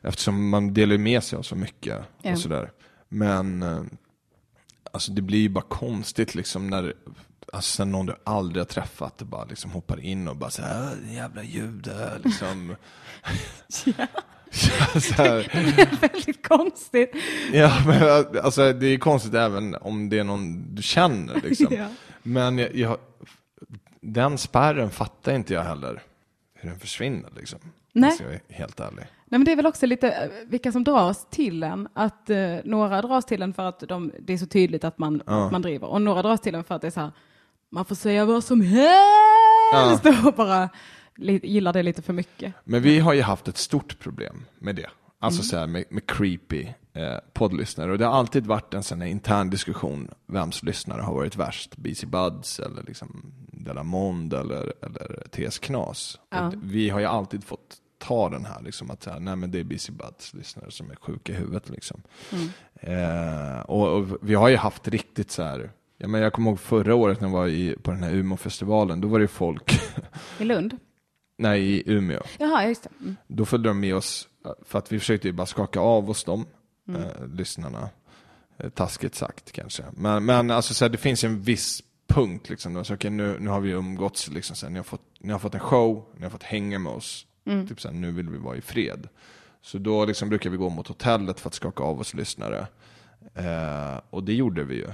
eftersom 0.02 0.48
man 0.48 0.74
delar 0.74 0.98
med 0.98 1.22
sig 1.24 1.38
av 1.38 1.42
så 1.42 1.56
mycket 1.56 1.98
Ja. 2.22 2.32
och 2.32 2.38
sådär. 2.38 2.70
Men 3.08 3.62
eh, 3.62 3.82
alltså 4.92 5.12
det 5.12 5.22
blir 5.22 5.38
ju 5.38 5.48
bara 5.48 5.64
konstigt 5.64 6.34
liksom 6.34 6.66
när 6.70 6.94
Alltså 7.52 7.84
någon 7.84 8.06
du 8.06 8.14
aldrig 8.24 8.60
har 8.60 8.66
träffat 8.66 9.22
bara 9.22 9.44
liksom 9.44 9.70
hoppar 9.70 10.00
in 10.00 10.28
och 10.28 10.36
bara 10.36 10.50
såhär, 10.50 10.82
"Äh, 10.92 10.96
din 10.98 11.12
jävla 11.12 11.42
jude, 11.42 12.20
liksom. 12.24 12.76
ja. 13.84 14.06
Det 14.94 15.18
är 15.18 16.00
väldigt 16.00 16.48
konstigt. 16.48 17.12
ja, 17.52 17.82
men 17.86 18.26
alltså 18.44 18.72
det 18.72 18.86
är 18.86 18.98
konstigt 18.98 19.34
även 19.34 19.74
om 19.74 20.08
det 20.08 20.18
är 20.18 20.24
någon 20.24 20.74
du 20.74 20.82
känner 20.82 21.40
liksom. 21.40 21.66
Ja. 21.76 21.86
Men 22.22 22.58
jag, 22.58 22.74
jag, 22.74 22.98
den 24.00 24.38
spärren 24.38 24.90
fattar 24.90 25.32
inte 25.32 25.54
jag 25.54 25.62
heller 25.62 26.02
hur 26.54 26.70
den 26.70 26.78
försvinner 26.78 27.30
liksom. 27.36 27.58
Nej. 27.92 28.10
Om 28.20 28.24
jag 28.24 28.34
är 28.34 28.40
helt 28.48 28.80
ärlig. 28.80 29.06
Nej, 29.30 29.38
men 29.38 29.44
det 29.44 29.52
är 29.52 29.56
väl 29.56 29.66
också 29.66 29.86
lite 29.86 30.30
vilka 30.46 30.72
som 30.72 30.84
dras 30.84 31.26
till 31.30 31.62
en. 31.62 31.88
Att 31.94 32.30
eh, 32.30 32.56
några 32.64 33.02
dras 33.02 33.24
till 33.24 33.42
en 33.42 33.54
för 33.54 33.68
att 33.68 33.80
de, 33.80 34.12
det 34.20 34.32
är 34.32 34.38
så 34.38 34.46
tydligt 34.46 34.84
att 34.84 34.98
man, 34.98 35.22
att 35.26 35.52
man 35.52 35.62
driver. 35.62 35.86
Och 35.86 36.02
några 36.02 36.22
dras 36.22 36.40
till 36.40 36.54
en 36.54 36.64
för 36.64 36.74
att 36.74 36.80
det 36.80 36.86
är 36.86 36.90
så 36.90 37.00
här, 37.00 37.12
man 37.70 37.84
får 37.84 37.94
säga 37.94 38.24
vad 38.24 38.44
som 38.44 38.60
helst 38.60 40.06
och 40.26 40.34
bara 40.34 40.68
gillar 41.16 41.72
det 41.72 41.82
lite 41.82 42.02
för 42.02 42.12
mycket. 42.12 42.54
Men 42.64 42.82
vi 42.82 42.98
har 42.98 43.12
ju 43.14 43.22
haft 43.22 43.48
ett 43.48 43.56
stort 43.56 43.98
problem 43.98 44.44
med 44.58 44.76
det. 44.76 44.90
Alltså 45.22 45.40
Mm. 45.40 45.44
så 45.48 45.56
här 45.56 45.66
med, 45.66 45.84
med 45.90 46.06
creepy 46.06 46.66
eh, 46.92 47.16
poddlyssnare. 47.32 47.92
Och 47.92 47.98
det 47.98 48.04
har 48.04 48.12
alltid 48.12 48.46
varit 48.46 48.74
en 48.74 48.82
sån 48.82 49.00
här 49.00 49.08
intern 49.08 49.50
diskussion. 49.50 50.08
Vems 50.26 50.62
lyssnare 50.62 51.02
har 51.02 51.14
varit 51.14 51.36
värst? 51.36 51.76
BC 51.76 52.06
Buds 52.06 52.60
eller 52.60 52.82
liksom 52.82 53.32
Delamond 53.52 54.34
eller, 54.34 54.72
eller 54.82 55.26
TS 55.30 55.58
Knas. 55.58 56.18
Ja. 56.30 56.52
Vi 56.62 56.90
har 56.90 57.00
ju 57.00 57.06
alltid 57.06 57.44
fått 57.44 57.76
ta 57.98 58.28
den 58.28 58.44
här 58.44 58.62
liksom 58.62 58.90
att 58.90 59.02
så 59.02 59.10
här, 59.10 59.20
nej 59.20 59.36
men 59.36 59.50
det 59.50 59.58
är 59.60 59.64
BC 59.64 59.92
Buds 59.92 60.34
lyssnare 60.34 60.70
som 60.70 60.90
är 60.90 60.94
sjuka 60.96 61.32
i 61.32 61.36
huvudet 61.36 61.68
liksom. 61.70 62.02
Mm. 62.32 62.48
Eh, 62.80 63.60
och, 63.60 63.96
och 63.96 64.06
vi 64.22 64.34
har 64.34 64.48
ju 64.48 64.56
haft 64.56 64.88
riktigt 64.88 65.30
så 65.30 65.42
här. 65.42 65.70
Ja, 65.98 66.08
men 66.08 66.20
jag 66.20 66.32
kommer 66.32 66.50
ihåg 66.50 66.60
förra 66.60 66.94
året 66.94 67.20
när 67.20 67.28
jag 67.28 67.32
var 67.36 67.48
i, 67.48 67.76
på 67.82 67.90
den 67.90 68.02
här 68.02 68.12
Umeå-festivalen. 68.12 69.00
Då 69.00 69.08
var 69.08 69.18
det 69.20 69.28
folk, 69.28 69.80
I 70.38 70.44
Lund? 70.44 70.76
Nej 71.40 71.62
i 71.62 71.82
Umeå. 71.86 72.22
Jaha, 72.38 72.66
just 72.66 72.82
det. 72.82 72.90
Mm. 73.00 73.16
Då 73.26 73.44
följde 73.44 73.68
de 73.68 73.80
med 73.80 73.94
oss, 73.94 74.28
för 74.62 74.78
att 74.78 74.92
vi 74.92 74.98
försökte 74.98 75.28
ju 75.28 75.32
bara 75.32 75.46
skaka 75.46 75.80
av 75.80 76.10
oss 76.10 76.24
dem, 76.24 76.46
eh, 76.88 77.26
lyssnarna. 77.34 77.88
Eh, 78.58 78.70
taskigt 78.70 79.14
sagt 79.14 79.52
kanske. 79.52 79.84
Men, 79.92 80.24
men 80.24 80.50
alltså 80.50 80.74
så 80.74 80.84
här, 80.84 80.90
det 80.90 80.98
finns 80.98 81.24
en 81.24 81.42
viss 81.42 81.82
punkt 82.06 82.48
liksom. 82.48 82.74
Då, 82.74 82.84
så, 82.84 82.94
okej, 82.94 83.10
nu, 83.10 83.36
nu 83.40 83.50
har 83.50 83.60
vi 83.60 83.70
umgåtts, 83.70 84.28
liksom, 84.28 84.56
så 84.56 84.66
här, 84.66 84.70
ni, 84.70 84.78
har 84.78 84.84
fått, 84.84 85.04
ni 85.20 85.32
har 85.32 85.38
fått 85.38 85.54
en 85.54 85.60
show, 85.60 86.04
ni 86.16 86.22
har 86.22 86.30
fått 86.30 86.42
hänga 86.42 86.78
med 86.78 86.92
oss. 86.92 87.26
Typ 87.68 87.80
så 87.80 87.88
här, 87.88 87.94
nu 87.94 88.12
vill 88.12 88.28
vi 88.28 88.38
vara 88.38 88.56
i 88.56 88.60
fred. 88.60 89.08
Så 89.62 89.78
då 89.78 90.04
liksom 90.04 90.28
brukar 90.28 90.50
vi 90.50 90.56
gå 90.56 90.68
mot 90.68 90.88
hotellet 90.88 91.40
för 91.40 91.48
att 91.48 91.54
skaka 91.54 91.82
av 91.82 92.00
oss 92.00 92.14
lyssnare. 92.14 92.66
Eh, 93.34 94.00
och 94.10 94.24
det 94.24 94.34
gjorde 94.34 94.64
vi 94.64 94.74
ju. 94.74 94.86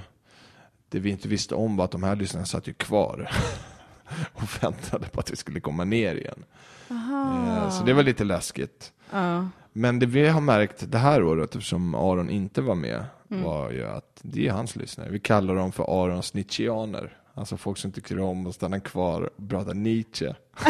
Det 0.89 0.99
vi 0.99 1.09
inte 1.09 1.27
visste 1.27 1.55
om 1.55 1.77
var 1.77 1.85
att 1.85 1.91
de 1.91 2.03
här 2.03 2.15
lyssnarna 2.15 2.45
satt 2.45 2.67
ju 2.67 2.73
kvar. 2.73 3.31
och 4.33 4.63
väntade 4.63 5.07
på 5.07 5.19
att 5.19 5.31
vi 5.31 5.35
skulle 5.35 5.59
komma 5.59 5.83
ner 5.83 6.15
igen. 6.15 6.43
Eh, 6.89 7.69
Så 7.69 7.83
det 7.83 7.93
var 7.93 8.03
lite 8.03 8.23
läskigt. 8.23 8.91
Ja. 9.11 9.47
Men 9.73 9.99
det 9.99 10.05
vi 10.05 10.27
har 10.27 10.41
märkt 10.41 10.91
det 10.91 10.97
här 10.97 11.23
året, 11.23 11.55
eftersom 11.55 11.95
Aron 11.95 12.29
inte 12.29 12.61
var 12.61 12.75
med, 12.75 13.05
Mm. 13.31 13.43
var 13.43 13.71
ju 13.71 13.87
att 13.87 14.19
det 14.21 14.47
är 14.47 14.51
hans 14.51 14.75
lyssnare. 14.75 15.09
Vi 15.09 15.19
kallar 15.19 15.55
dem 15.55 15.71
för 15.71 16.03
Arons 16.03 16.33
Nietzscheaner. 16.33 17.17
Alltså 17.33 17.57
folk 17.57 17.77
som 17.77 17.91
tycker 17.91 18.19
om 18.19 18.47
att 18.47 18.55
stanna 18.55 18.79
kvar 18.79 19.21
och 19.21 19.49
prata 19.49 19.73
Nietzsche 19.73 20.35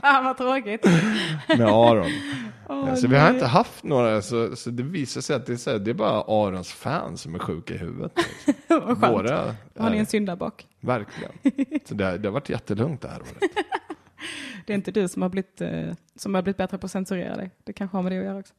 Fan 0.00 0.24
vad 0.24 0.36
tråkigt. 0.36 0.84
med 1.48 1.60
Aron. 1.68 2.10
Åh, 2.68 2.94
så 2.94 3.08
vi 3.08 3.16
har 3.16 3.30
inte 3.30 3.46
haft 3.46 3.84
några, 3.84 4.22
så, 4.22 4.56
så 4.56 4.70
det 4.70 4.82
visar 4.82 5.20
sig 5.20 5.36
att 5.36 5.46
det 5.46 5.52
är, 5.52 5.56
så 5.56 5.70
här, 5.70 5.78
det 5.78 5.90
är 5.90 5.94
bara 5.94 6.20
Arons 6.46 6.72
fans 6.72 7.20
som 7.20 7.34
är 7.34 7.38
sjuka 7.38 7.74
i 7.74 7.78
huvudet. 7.78 8.12
Vad 8.68 8.82
skönt. 8.84 9.02
Våra, 9.02 9.54
Har 9.78 9.90
ni 9.90 9.98
en 9.98 10.06
syndabock? 10.06 10.66
verkligen. 10.80 11.32
Så 11.84 11.94
det, 11.94 12.04
har- 12.04 12.18
det 12.18 12.28
har 12.28 12.32
varit 12.32 12.48
jättelugnt 12.48 13.00
det 13.00 13.08
här 13.08 13.20
året. 13.20 13.42
Det 14.66 14.72
är 14.72 14.74
inte 14.74 14.90
du 14.90 15.08
som 15.08 15.22
har 15.22 15.28
blivit, 15.28 15.60
eh, 15.60 15.92
som 16.16 16.34
har 16.34 16.42
blivit 16.42 16.56
bättre 16.56 16.78
på 16.78 16.86
att 16.86 16.92
censurera 16.92 17.36
dig. 17.36 17.50
Det 17.64 17.72
kanske 17.72 17.96
har 17.96 18.02
med 18.02 18.12
det 18.12 18.18
att 18.18 18.24
göra 18.24 18.38
också. 18.38 18.54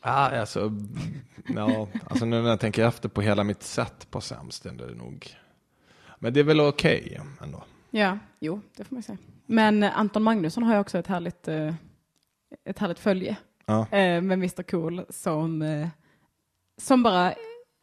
Ah, 0.00 0.40
alltså, 0.40 0.72
ja, 1.56 1.88
alltså 2.10 2.24
nu 2.24 2.42
när 2.42 2.48
jag 2.48 2.60
tänker 2.60 2.86
efter 2.86 3.08
på 3.08 3.20
hela 3.22 3.44
mitt 3.44 3.62
sätt 3.62 4.06
på 4.10 4.20
sämsten, 4.20 4.76
det 4.76 4.84
är 4.84 4.94
nog... 4.94 5.28
Men 6.18 6.32
det 6.32 6.40
är 6.40 6.44
väl 6.44 6.60
okej 6.60 7.20
ändå. 7.42 7.64
Ja, 7.90 8.18
jo, 8.40 8.60
det 8.76 8.84
får 8.84 8.94
man 8.96 9.02
säga. 9.02 9.18
Men 9.50 9.82
eh, 9.82 9.98
Anton 9.98 10.22
Magnusson 10.22 10.62
har 10.62 10.74
ju 10.74 10.80
också 10.80 10.98
ett 10.98 11.06
härligt, 11.06 11.48
eh, 11.48 11.74
ett 12.64 12.78
härligt 12.78 12.98
följe 12.98 13.36
Ja. 13.66 13.80
eh, 13.80 14.20
med 14.22 14.32
Mr 14.32 14.62
Cool 14.62 15.04
som, 15.08 15.64
som 16.80 17.02
bara 17.02 17.34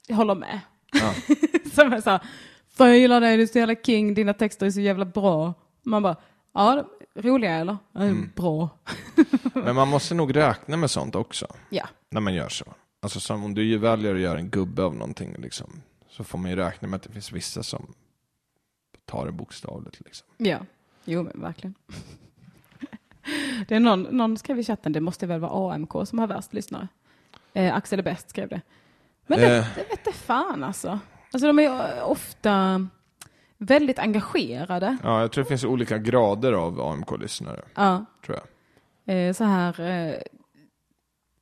håller 0.09 0.35
med. 0.35 0.59
Ja. 0.93 1.13
som 1.73 1.93
är 1.93 2.01
så 2.01 2.09
här, 2.09 2.19
fan 2.69 2.87
jag 2.87 2.97
gillar 2.97 3.21
dig, 3.21 3.37
du 3.37 3.43
är 3.43 3.47
så 3.47 3.57
jävla 3.59 3.75
king, 3.75 4.13
dina 4.13 4.33
texter 4.33 4.65
är 4.65 4.71
så 4.71 4.79
jävla 4.79 5.05
bra. 5.05 5.53
Man 5.83 6.03
bara, 6.03 6.15
ja, 6.53 6.85
roliga 7.15 7.51
eller? 7.55 7.77
Mm. 7.95 8.31
Bra. 8.35 8.69
Men 9.53 9.75
man 9.75 9.87
måste 9.87 10.15
nog 10.15 10.35
räkna 10.35 10.77
med 10.77 10.91
sånt 10.91 11.15
också, 11.15 11.47
Ja, 11.69 11.87
när 12.09 12.21
man 12.21 12.33
gör 12.33 12.49
så. 12.49 12.65
Alltså 13.01 13.19
som 13.19 13.43
om 13.43 13.53
du 13.53 13.77
väljer 13.77 14.15
att 14.15 14.21
göra 14.21 14.39
en 14.39 14.49
gubbe 14.49 14.83
av 14.83 14.95
någonting, 14.95 15.35
liksom, 15.37 15.81
så 16.09 16.23
får 16.23 16.37
man 16.37 16.49
ju 16.49 16.55
räkna 16.55 16.87
med 16.87 16.97
att 16.97 17.03
det 17.03 17.11
finns 17.11 17.31
vissa 17.31 17.63
som 17.63 17.93
tar 19.05 19.25
det 19.25 19.31
bokstavligt. 19.31 20.01
Liksom. 20.05 20.27
ja, 20.37 20.59
jo 21.05 21.23
men 21.23 21.41
verkligen. 21.41 21.73
Det 23.67 23.75
är 23.75 23.79
någon, 23.79 24.01
någon 24.03 24.37
skrev 24.37 24.59
i 24.59 24.63
chatten, 24.63 24.91
det 24.93 25.01
måste 25.01 25.27
väl 25.27 25.39
vara 25.39 25.73
AMK 25.73 25.91
som 26.07 26.19
har 26.19 26.27
värst 26.27 26.53
lyssnare. 26.53 26.87
Eh, 27.53 27.75
Axel 27.75 27.99
är 27.99 28.03
bäst 28.03 28.29
skrev 28.29 28.49
det. 28.49 28.61
Men 29.27 29.39
det, 29.39 29.57
Eh. 29.57 29.65
det 29.75 29.81
vet 29.89 30.15
fan 30.15 30.63
alltså. 30.63 30.99
Alltså 31.33 31.47
de 31.47 31.59
är 31.59 31.63
ju 31.63 32.01
ofta 32.01 32.87
väldigt 33.57 33.99
engagerade. 33.99 34.97
Ja, 35.03 35.21
jag 35.21 35.31
tror 35.31 35.43
det 35.43 35.47
finns 35.47 35.63
olika 35.63 35.97
grader 35.97 36.53
av 36.53 36.81
AMK-lyssnare, 36.81 37.61
Ja, 37.75 38.05
tror 38.25 38.37
jag. 39.05 39.15
eh, 39.27 39.33
så 39.33 39.43
här 39.43 39.81
eh, 39.81 40.15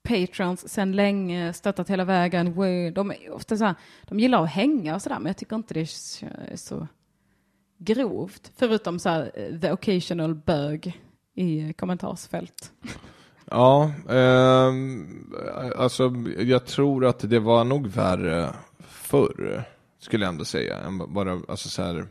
patrons 0.04 0.70
sen 0.70 0.92
länge, 0.92 1.54
stöttat 1.54 1.90
hela 1.90 2.06
vägen. 2.06 2.46
De 2.94 3.12
är 3.12 3.32
ofta 3.32 3.58
så 3.58 3.66
här, 3.66 3.76
de 4.08 4.20
gillar 4.20 4.44
att 4.44 4.50
hänga 4.52 4.96
och 4.96 5.02
sådär, 5.02 5.20
men 5.20 5.26
jag 5.28 5.38
tycker 5.38 5.56
inte 5.56 5.74
det 5.74 5.82
är 5.82 6.56
så 6.56 6.88
grovt. 7.86 8.52
Förutom 8.56 9.00
så 9.00 9.10
här, 9.10 9.32
eh, 9.36 9.60
the 9.60 9.72
occasional 9.72 10.36
bög 10.36 11.02
i 11.36 11.60
eh, 11.60 11.72
kommentarsfält. 11.72 12.72
Ja, 13.46 13.92
eh, 14.10 14.74
alltså 15.78 16.14
jag 16.38 16.66
tror 16.66 17.06
att 17.06 17.30
det 17.30 17.40
var 17.40 17.64
nog 17.64 17.88
värre 17.88 18.56
förr, 18.80 19.64
skulle 20.00 20.26
jag 20.26 20.30
ändå 20.30 20.46
säga. 20.46 20.78
Än 20.78 21.14
bara, 21.14 21.32
alltså 21.48 21.70
så 21.70 21.84
här, 21.84 22.08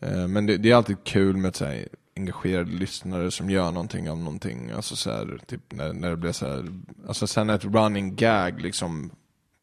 eh, 0.00 0.28
men 0.28 0.46
det, 0.46 0.56
det 0.56 0.70
är 0.70 0.74
alltid 0.74 1.04
kul 1.04 1.36
med 1.36 1.56
så 1.56 1.64
här, 1.64 1.88
engagerade 2.16 2.70
lyssnare 2.70 3.30
som 3.30 3.50
gör 3.50 3.72
någonting 3.72 4.10
av 4.10 4.18
någonting. 4.18 4.70
Alltså 4.70 4.96
så 4.96 5.10
här, 5.10 5.40
typ 5.46 5.72
när, 5.72 5.92
när 5.92 6.10
det 6.10 6.16
blir 6.16 6.32
så 6.32 6.46
här, 6.46 6.64
alltså 7.08 7.26
sen 7.26 7.50
ett 7.50 7.64
running 7.64 8.16
gag 8.16 8.60
liksom 8.60 9.10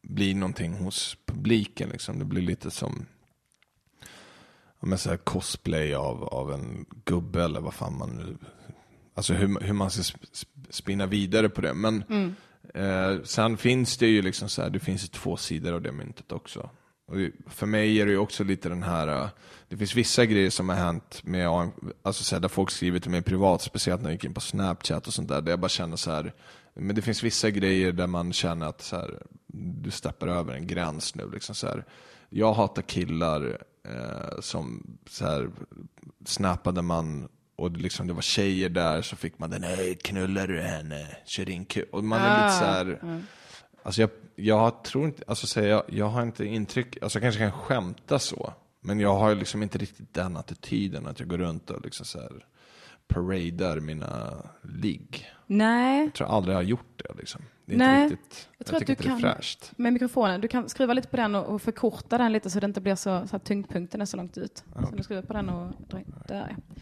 blir 0.02 0.36
någonting 0.36 0.74
hos 0.74 1.18
publiken 1.26 1.90
liksom. 1.90 2.20
Det 2.20 2.26
blir 2.26 2.42
lite 2.42 2.72
som 2.72 3.06
men 4.80 4.98
så 4.98 5.10
här 5.10 5.18
cosplay 5.18 5.94
av, 5.96 6.24
av 6.24 6.54
en 6.54 6.86
gubbe 7.06 7.44
eller 7.44 7.62
vad 7.62 7.74
fan 7.74 7.98
man 7.98 8.10
nu 8.10 8.38
Alltså 9.20 9.34
hur, 9.34 9.60
hur 9.60 9.74
man 9.74 9.90
ska 9.90 10.02
sp- 10.02 10.32
sp- 10.34 10.68
spinna 10.70 11.06
vidare 11.06 11.50
på 11.50 11.62
det. 11.62 11.74
Men 11.74 12.04
eh, 12.74 13.24
sen 13.24 13.58
finns 13.58 13.98
det 13.98 14.08
ju 14.08 14.22
liksom 14.22 14.50
så 14.50 14.62
här, 14.62 14.70
det 14.70 14.80
finns 14.80 15.10
två 15.10 15.38
sidor 15.38 15.74
av 15.74 15.82
det 15.82 15.92
myntet 15.92 16.32
också. 16.32 16.70
Och 17.08 17.16
för 17.48 17.66
mig 17.66 18.02
är 18.02 18.06
det 18.06 18.12
ju 18.12 18.18
också 18.18 18.44
lite 18.44 18.70
den 18.70 18.84
här, 18.84 19.08
eh, 19.08 19.30
det 19.70 19.78
finns 19.78 19.96
vissa 19.96 20.26
grejer 20.26 20.50
som 20.50 20.70
har 20.70 20.76
hänt 20.76 21.22
med, 21.24 21.48
AM 21.48 21.72
alltså 22.02 22.24
så 22.24 22.36
här, 22.36 22.42
där 22.42 22.48
folk 22.48 22.72
skriver 22.72 23.00
till 23.00 23.12
mig 23.12 23.22
privat, 23.22 23.62
speciellt 23.62 24.02
när 24.02 24.10
jag 24.10 24.14
gick 24.14 24.26
in 24.26 24.34
på 24.34 24.42
Snapchat 24.42 25.08
och 25.08 25.14
sånt 25.14 25.30
där, 25.30 25.42
där 25.42 25.52
jag 25.52 25.60
bara 25.60 25.70
känner 25.70 25.96
så 25.96 26.12
här, 26.12 26.34
men 26.74 26.96
det 26.96 27.02
finns 27.02 27.24
vissa 27.24 27.50
grejer 27.50 27.92
där 27.92 28.08
man 28.08 28.34
känner 28.34 28.66
att 28.66 28.82
så 28.82 28.96
här, 28.96 29.24
du 29.54 29.92
steppar 29.92 30.28
över 30.28 30.54
en 30.54 30.68
gräns 30.68 31.16
nu. 31.16 31.30
Liksom 31.32 31.56
så 31.56 31.68
här. 31.68 31.86
Jag 32.30 32.54
hatar 32.54 32.82
killar 32.82 33.58
eh, 33.84 34.40
som 34.40 34.98
så 35.10 35.26
här, 35.26 35.50
snappade 36.26 36.82
man 36.82 37.30
och 37.56 37.72
liksom, 37.72 38.08
det 38.08 38.14
var 38.14 38.22
tjejer 38.22 38.70
där 38.70 39.02
så 39.02 39.16
fick 39.16 39.40
man 39.40 39.50
den, 39.50 39.62
nej 39.62 39.96
knullar 39.96 40.48
du 40.48 40.62
henne, 40.62 41.18
kör 41.26 41.50
in 41.50 41.66
kul. 41.66 41.86
Och 41.92 42.04
man 42.04 42.22
är 42.22 42.44
lite 42.44 42.58
så 42.58 42.66
här, 42.66 43.00
alltså 43.84 44.02
jag, 44.02 44.10
jag 44.36 44.84
tror 44.84 45.06
inte, 45.06 45.24
alltså 45.28 45.48
säga, 45.48 45.68
jag, 45.68 45.84
jag 45.88 46.10
har 46.10 46.22
inte 46.24 46.46
intryck, 46.46 47.04
alltså 47.04 47.20
jag 47.20 47.24
kanske 47.24 47.40
kan 47.40 47.52
skämta 47.52 48.20
så. 48.20 48.54
Men 48.82 49.00
jag 49.00 49.16
har 49.16 49.36
liksom 49.36 49.64
inte 49.64 49.78
riktigt 49.78 50.14
den 50.14 50.38
attityden 50.38 51.08
att 51.08 51.20
jag 51.20 51.30
går 51.30 51.38
runt 51.38 51.70
och 51.70 51.82
liksom 51.86 52.06
så 52.06 52.20
här 52.20 52.46
paradar 53.08 53.80
mina 53.80 54.44
ligg. 54.64 55.30
Nej, 55.52 56.04
Jag 56.04 56.14
tror 56.14 56.28
aldrig 56.28 56.54
jag 56.54 56.58
har 56.60 56.64
gjort 56.64 57.02
det 57.08 57.14
liksom. 57.20 57.42
Det 57.66 57.74
är 57.74 57.78
Nej, 57.78 58.04
inte 58.04 58.14
riktigt, 58.16 58.48
jag, 58.52 58.56
jag 58.60 58.68
tror 58.68 58.76
att 58.78 58.80
tycker 58.88 59.04
du 59.04 59.10
inte 59.10 59.22
det 59.24 59.28
är 59.28 59.32
kan- 59.32 59.36
fräscht. 59.38 59.72
med 59.76 59.94
mikrofonen. 59.94 60.42
Du 60.42 60.48
kan 60.48 60.70
skruva 60.70 60.94
lite 60.94 61.08
på 61.08 61.18
den 61.18 61.36
och, 61.36 61.46
och 61.46 61.62
förkorta 61.62 62.18
den 62.18 62.32
lite 62.32 62.50
så 62.50 62.60
det 62.60 62.66
inte 62.66 62.82
blir 62.82 62.96
så, 62.96 63.28
så 63.28 63.36
att 63.36 63.44
tyngdpunkten 63.44 64.02
är 64.02 64.06
så 64.06 64.18
långt 64.18 64.38
ut. 64.38 64.64
Så 64.90 64.96
du 64.96 65.04
skruvar 65.04 65.22
på 65.24 65.34
den 65.34 65.50
och 65.50 65.74
drar 65.90 66.00
in. 66.00 66.14
Där 66.28 66.56
ja. 66.58 66.82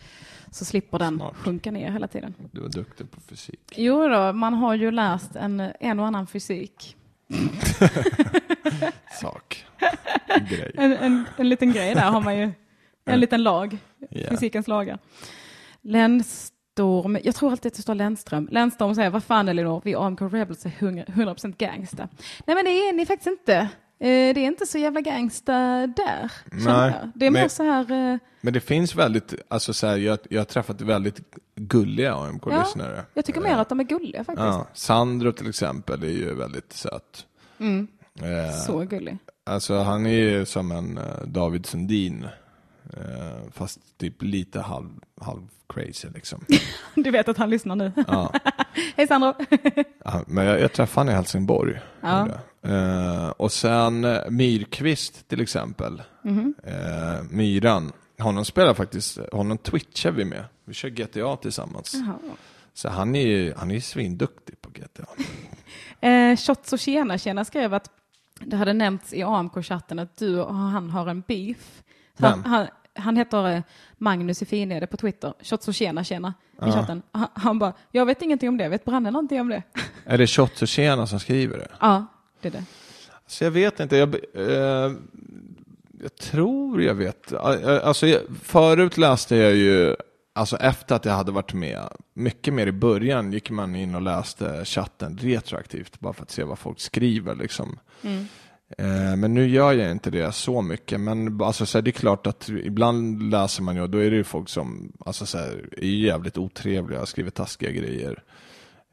Så 0.51 0.65
slipper 0.65 0.99
den 0.99 1.15
Smart. 1.15 1.35
sjunka 1.35 1.71
ner 1.71 1.91
hela 1.91 2.07
tiden. 2.07 2.33
Du 2.51 2.61
var 2.61 2.69
duktig 2.69 3.11
på 3.11 3.21
fysik. 3.21 3.73
Jo 3.75 4.07
då, 4.07 4.33
man 4.33 4.53
har 4.53 4.73
ju 4.73 4.91
läst 4.91 5.35
en, 5.35 5.59
en 5.79 5.99
och 5.99 6.05
annan 6.07 6.27
fysik. 6.27 6.95
Sak. 9.21 9.65
En 10.27 10.45
grej. 10.45 10.71
En, 10.77 10.93
en, 10.93 11.25
en 11.37 11.49
liten 11.49 11.71
grej 11.73 11.95
där 11.95 12.11
har 12.11 12.21
man 12.21 12.37
ju. 12.37 12.51
En 13.05 13.19
liten 13.19 13.43
lag. 13.43 13.77
Ja. 14.09 14.29
Fysikens 14.29 14.67
lagar. 14.67 14.99
Länsstorm, 16.77 17.17
jag 17.23 17.35
tror 17.35 17.51
alltid 17.51 17.69
att 17.69 17.75
det 17.75 17.81
står 17.81 17.95
Lennström. 17.95 18.47
Lennström 18.51 18.95
säger, 18.95 19.09
vad 19.09 19.23
fan 19.23 19.49
Elinor, 19.49 19.81
vi 19.85 19.95
AMK 19.95 20.21
Rebels 20.21 20.65
är 20.65 20.69
100%, 20.69 21.05
100% 21.07 21.57
gangsta. 21.57 22.07
Nej 22.45 22.55
men 22.55 22.65
det 22.65 22.71
är 22.71 22.93
ni 22.93 23.05
faktiskt 23.05 23.27
inte. 23.27 23.53
Eh, 23.55 23.67
Det 23.99 24.09
är 24.09 24.37
inte 24.37 24.65
så 24.65 24.77
jävla 24.77 25.01
gangsta 25.01 25.53
där. 25.87 26.31
Nej, 26.51 26.65
jag. 27.01 27.11
Det 27.15 27.25
är 27.25 27.31
mer 27.31 27.39
men- 27.41 27.49
så 27.49 27.63
här, 27.63 27.91
eh, 28.13 28.17
Men 28.41 28.53
det 28.53 28.59
finns 28.59 28.95
väldigt, 28.95 29.33
alltså 29.47 29.73
så 29.73 29.87
här, 29.87 29.97
jag, 29.97 30.19
jag 30.29 30.39
har 30.39 30.45
träffat 30.45 30.81
väldigt 30.81 31.21
gulliga 31.55 32.13
AMK-lyssnare. 32.15 33.03
jag 33.13 33.25
tycker 33.25 33.41
mer 33.41 33.55
att 33.57 33.69
de 33.69 33.79
är 33.79 33.83
gulliga 33.83 34.23
faktiskt. 34.23 34.45
Ja, 34.47 34.67
Sandro 34.73 35.31
till 35.31 35.49
exempel 35.49 36.03
är 36.03 36.07
ju 36.07 36.33
väldigt 36.35 36.73
söt. 36.73 37.25
Mm, 37.59 37.87
Eh, 38.21 38.55
så 38.65 38.79
gullig. 38.79 39.17
Alltså 39.45 39.77
han 39.79 40.05
är 40.05 40.09
ju 40.13 40.45
som 40.45 40.71
en 40.71 40.97
eh, 40.97 41.03
David 41.25 41.65
Sundin. 41.65 42.27
Eh, 42.93 43.51
fast 43.51 43.97
typ 43.97 44.21
lite 44.21 44.61
halv, 44.61 44.89
halv 45.21 45.41
crazy 45.69 46.07
liksom. 46.13 46.45
Du 46.95 47.11
vet 47.11 47.29
att 47.29 47.37
han 47.37 47.49
lyssnar 47.49 47.75
nu. 47.75 47.91
Ja. 48.07 48.33
Hej 48.95 49.07
Sandro! 49.07 49.33
Ja, 50.05 50.23
Men 50.27 50.45
jag, 50.45 50.61
jag 50.61 50.73
träffade 50.73 51.01
honom 51.01 51.11
i 51.13 51.15
Helsingborg. 51.15 51.79
Ja. 52.01 52.27
Eh, 52.61 53.29
och 53.29 53.51
sen 53.51 54.03
eh, 54.05 54.29
Myrkvist 54.29 55.27
till 55.27 55.41
exempel. 55.41 56.01
Mhm. 56.21 56.55
Eh, 56.63 57.23
Myran. 57.29 57.91
Honom 58.19 58.45
spelar 58.45 58.73
faktiskt, 58.73 59.19
honom 59.31 59.57
twitchar 59.57 60.11
vi 60.11 60.25
med. 60.25 60.43
Vi 60.65 60.73
kör 60.73 60.89
GTA 60.89 61.35
tillsammans. 61.35 61.93
Jaha. 61.93 62.15
Så 62.73 62.89
han 62.89 63.15
är 63.15 63.27
ju 63.27 63.53
han 63.57 63.71
är 63.71 63.79
svinduktig 63.79 64.61
på 64.61 64.69
GTA. 64.69 65.05
Eh, 66.07 66.37
Shots 66.37 66.73
och 66.73 66.79
tjena 66.79 67.17
tjena 67.17 67.45
skrev 67.45 67.73
att 67.73 67.91
det 68.39 68.55
hade 68.55 68.73
nämnts 68.73 69.13
i 69.13 69.23
AMK-chatten 69.23 69.99
att 69.99 70.17
du 70.17 70.41
och 70.41 70.55
han 70.55 70.89
har 70.89 71.07
en 71.07 71.23
beef. 71.27 71.83
Han, 72.19 72.45
han, 72.45 72.67
han 72.97 73.17
heter 73.17 73.49
eh, 73.55 73.61
Magnus 73.97 74.41
i 74.41 74.45
Finede 74.45 74.87
på 74.87 74.97
Twitter. 74.97 75.33
Shots 75.41 75.67
och 75.67 75.73
tjena 75.73 76.03
tjena 76.03 76.33
i 76.67 76.71
chatten. 76.71 77.01
Han, 77.11 77.27
han 77.33 77.59
bara, 77.59 77.73
jag 77.91 78.05
vet 78.05 78.21
ingenting 78.21 78.49
om 78.49 78.57
det, 78.57 78.69
vet 78.69 78.85
Branne 78.85 79.11
någonting 79.11 79.41
om 79.41 79.49
det? 79.49 79.63
Är 80.05 80.17
det 80.17 80.27
Shots 80.27 80.61
och 80.61 80.67
Tjena 80.67 81.07
som 81.07 81.19
skriver 81.19 81.57
det? 81.57 81.67
ja, 81.79 82.05
det 82.41 82.47
är 82.47 82.51
det. 82.51 82.63
Så 83.27 83.43
jag 83.43 83.51
vet 83.51 83.79
inte. 83.79 83.97
Jag, 83.97 84.15
eh, 84.33 84.91
jag 86.01 86.15
tror 86.21 86.81
jag 86.83 86.93
vet. 86.95 87.31
Eh, 87.31 87.39
Alltså, 87.83 88.07
jag, 88.07 88.21
förut 88.43 88.97
läste 88.97 89.35
jag 89.35 89.55
ju, 89.55 89.95
alltså 90.33 90.57
efter 90.57 90.95
att 90.95 91.05
jag 91.05 91.13
hade 91.13 91.31
varit 91.31 91.53
med, 91.53 91.87
mycket 92.13 92.53
mer 92.53 92.67
i 92.67 92.71
början 92.71 93.33
gick 93.33 93.49
man 93.49 93.75
in 93.75 93.95
och 93.95 94.01
läste 94.01 94.65
chatten 94.65 95.17
retroaktivt 95.21 95.99
bara 95.99 96.13
för 96.13 96.23
att 96.23 96.31
se 96.31 96.43
vad 96.43 96.59
folk 96.59 96.79
skriver. 96.79 97.35
Liksom. 97.35 97.79
Eh, 98.01 98.21
Eh, 98.77 99.15
men 99.15 99.33
nu 99.33 99.47
gör 99.47 99.73
jag 99.73 99.91
inte 99.91 100.09
det 100.09 100.31
så 100.31 100.61
mycket. 100.61 100.99
Men 100.99 101.41
alltså, 101.41 101.65
så 101.65 101.77
här, 101.77 101.83
det 101.83 101.89
är 101.89 101.91
klart 101.91 102.27
att 102.27 102.49
ibland 102.49 103.31
läser 103.31 103.63
man 103.63 103.75
ju 103.75 103.81
och 103.81 103.89
då 103.89 103.97
är 103.97 104.09
det 104.09 104.15
ju 104.15 104.23
folk 104.23 104.49
som 104.49 104.91
alltså, 105.05 105.25
så 105.25 105.37
här, 105.37 105.69
är 105.77 105.85
jävligt 105.85 106.37
otrevliga, 106.37 107.01
och 107.01 107.09
skriver 107.09 107.29
taskiga 107.29 107.71
grejer. 107.71 108.23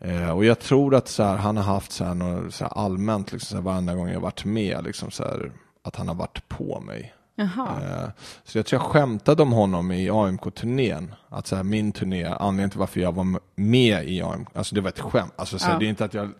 Eh, 0.00 0.30
och 0.30 0.44
jag 0.44 0.58
tror 0.58 0.94
att 0.94 1.08
så 1.08 1.22
här, 1.22 1.36
han 1.36 1.56
har 1.56 1.64
haft 1.64 1.92
så 1.92 2.04
här, 2.04 2.14
något, 2.14 2.54
så 2.54 2.64
här, 2.64 2.72
allmänt, 2.72 3.32
liksom, 3.32 3.46
så 3.46 3.56
här, 3.56 3.62
varenda 3.62 3.94
gång 3.94 4.08
jag 4.08 4.20
varit 4.20 4.44
med, 4.44 4.84
liksom, 4.84 5.10
så 5.10 5.22
här, 5.22 5.52
att 5.82 5.96
han 5.96 6.08
har 6.08 6.14
varit 6.14 6.48
på 6.48 6.80
mig. 6.80 7.14
Jaha. 7.36 7.80
Eh, 7.82 8.08
Så 8.44 8.58
jag 8.58 8.66
tror 8.66 8.82
jag 8.82 8.90
skämtade 8.90 9.42
om 9.42 9.52
honom 9.52 9.92
i 9.92 10.10
AMK-turnén. 10.10 11.14
Att 11.28 11.46
så 11.46 11.56
här, 11.56 11.62
min 11.62 11.92
turné, 11.92 12.24
anledningen 12.24 12.70
till 12.70 12.78
varför 12.78 13.00
jag 13.00 13.12
var 13.12 13.40
med 13.54 14.08
i 14.08 14.22
AMK, 14.22 14.48
alltså 14.54 14.74
det 14.74 14.80
var 14.80 14.88
ett 14.88 15.00
skämt. 15.00 15.32
Alltså 15.36 15.58
så 15.58 15.64
här, 15.66 15.72
Ja. 15.72 15.78
det 15.78 15.84
är 15.86 15.88
inte 15.88 16.04
att 16.04 16.14
jag 16.14 16.30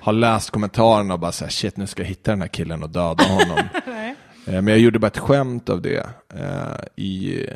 har 0.00 0.12
läst 0.12 0.50
kommentarerna 0.50 1.14
och 1.14 1.20
bara 1.20 1.32
så 1.32 1.44
här, 1.44 1.50
shit 1.50 1.76
nu 1.76 1.86
ska 1.86 2.02
jag 2.02 2.08
hitta 2.08 2.30
den 2.30 2.40
här 2.40 2.48
killen 2.48 2.82
och 2.82 2.90
döda 2.90 3.24
honom. 3.24 3.58
Eh, 4.46 4.52
Men 4.52 4.66
jag 4.68 4.78
gjorde 4.78 4.98
bara 4.98 5.06
ett 5.06 5.18
skämt 5.18 5.68
av 5.68 5.82
det 5.82 6.06
eh, 6.34 6.84
i 7.04 7.46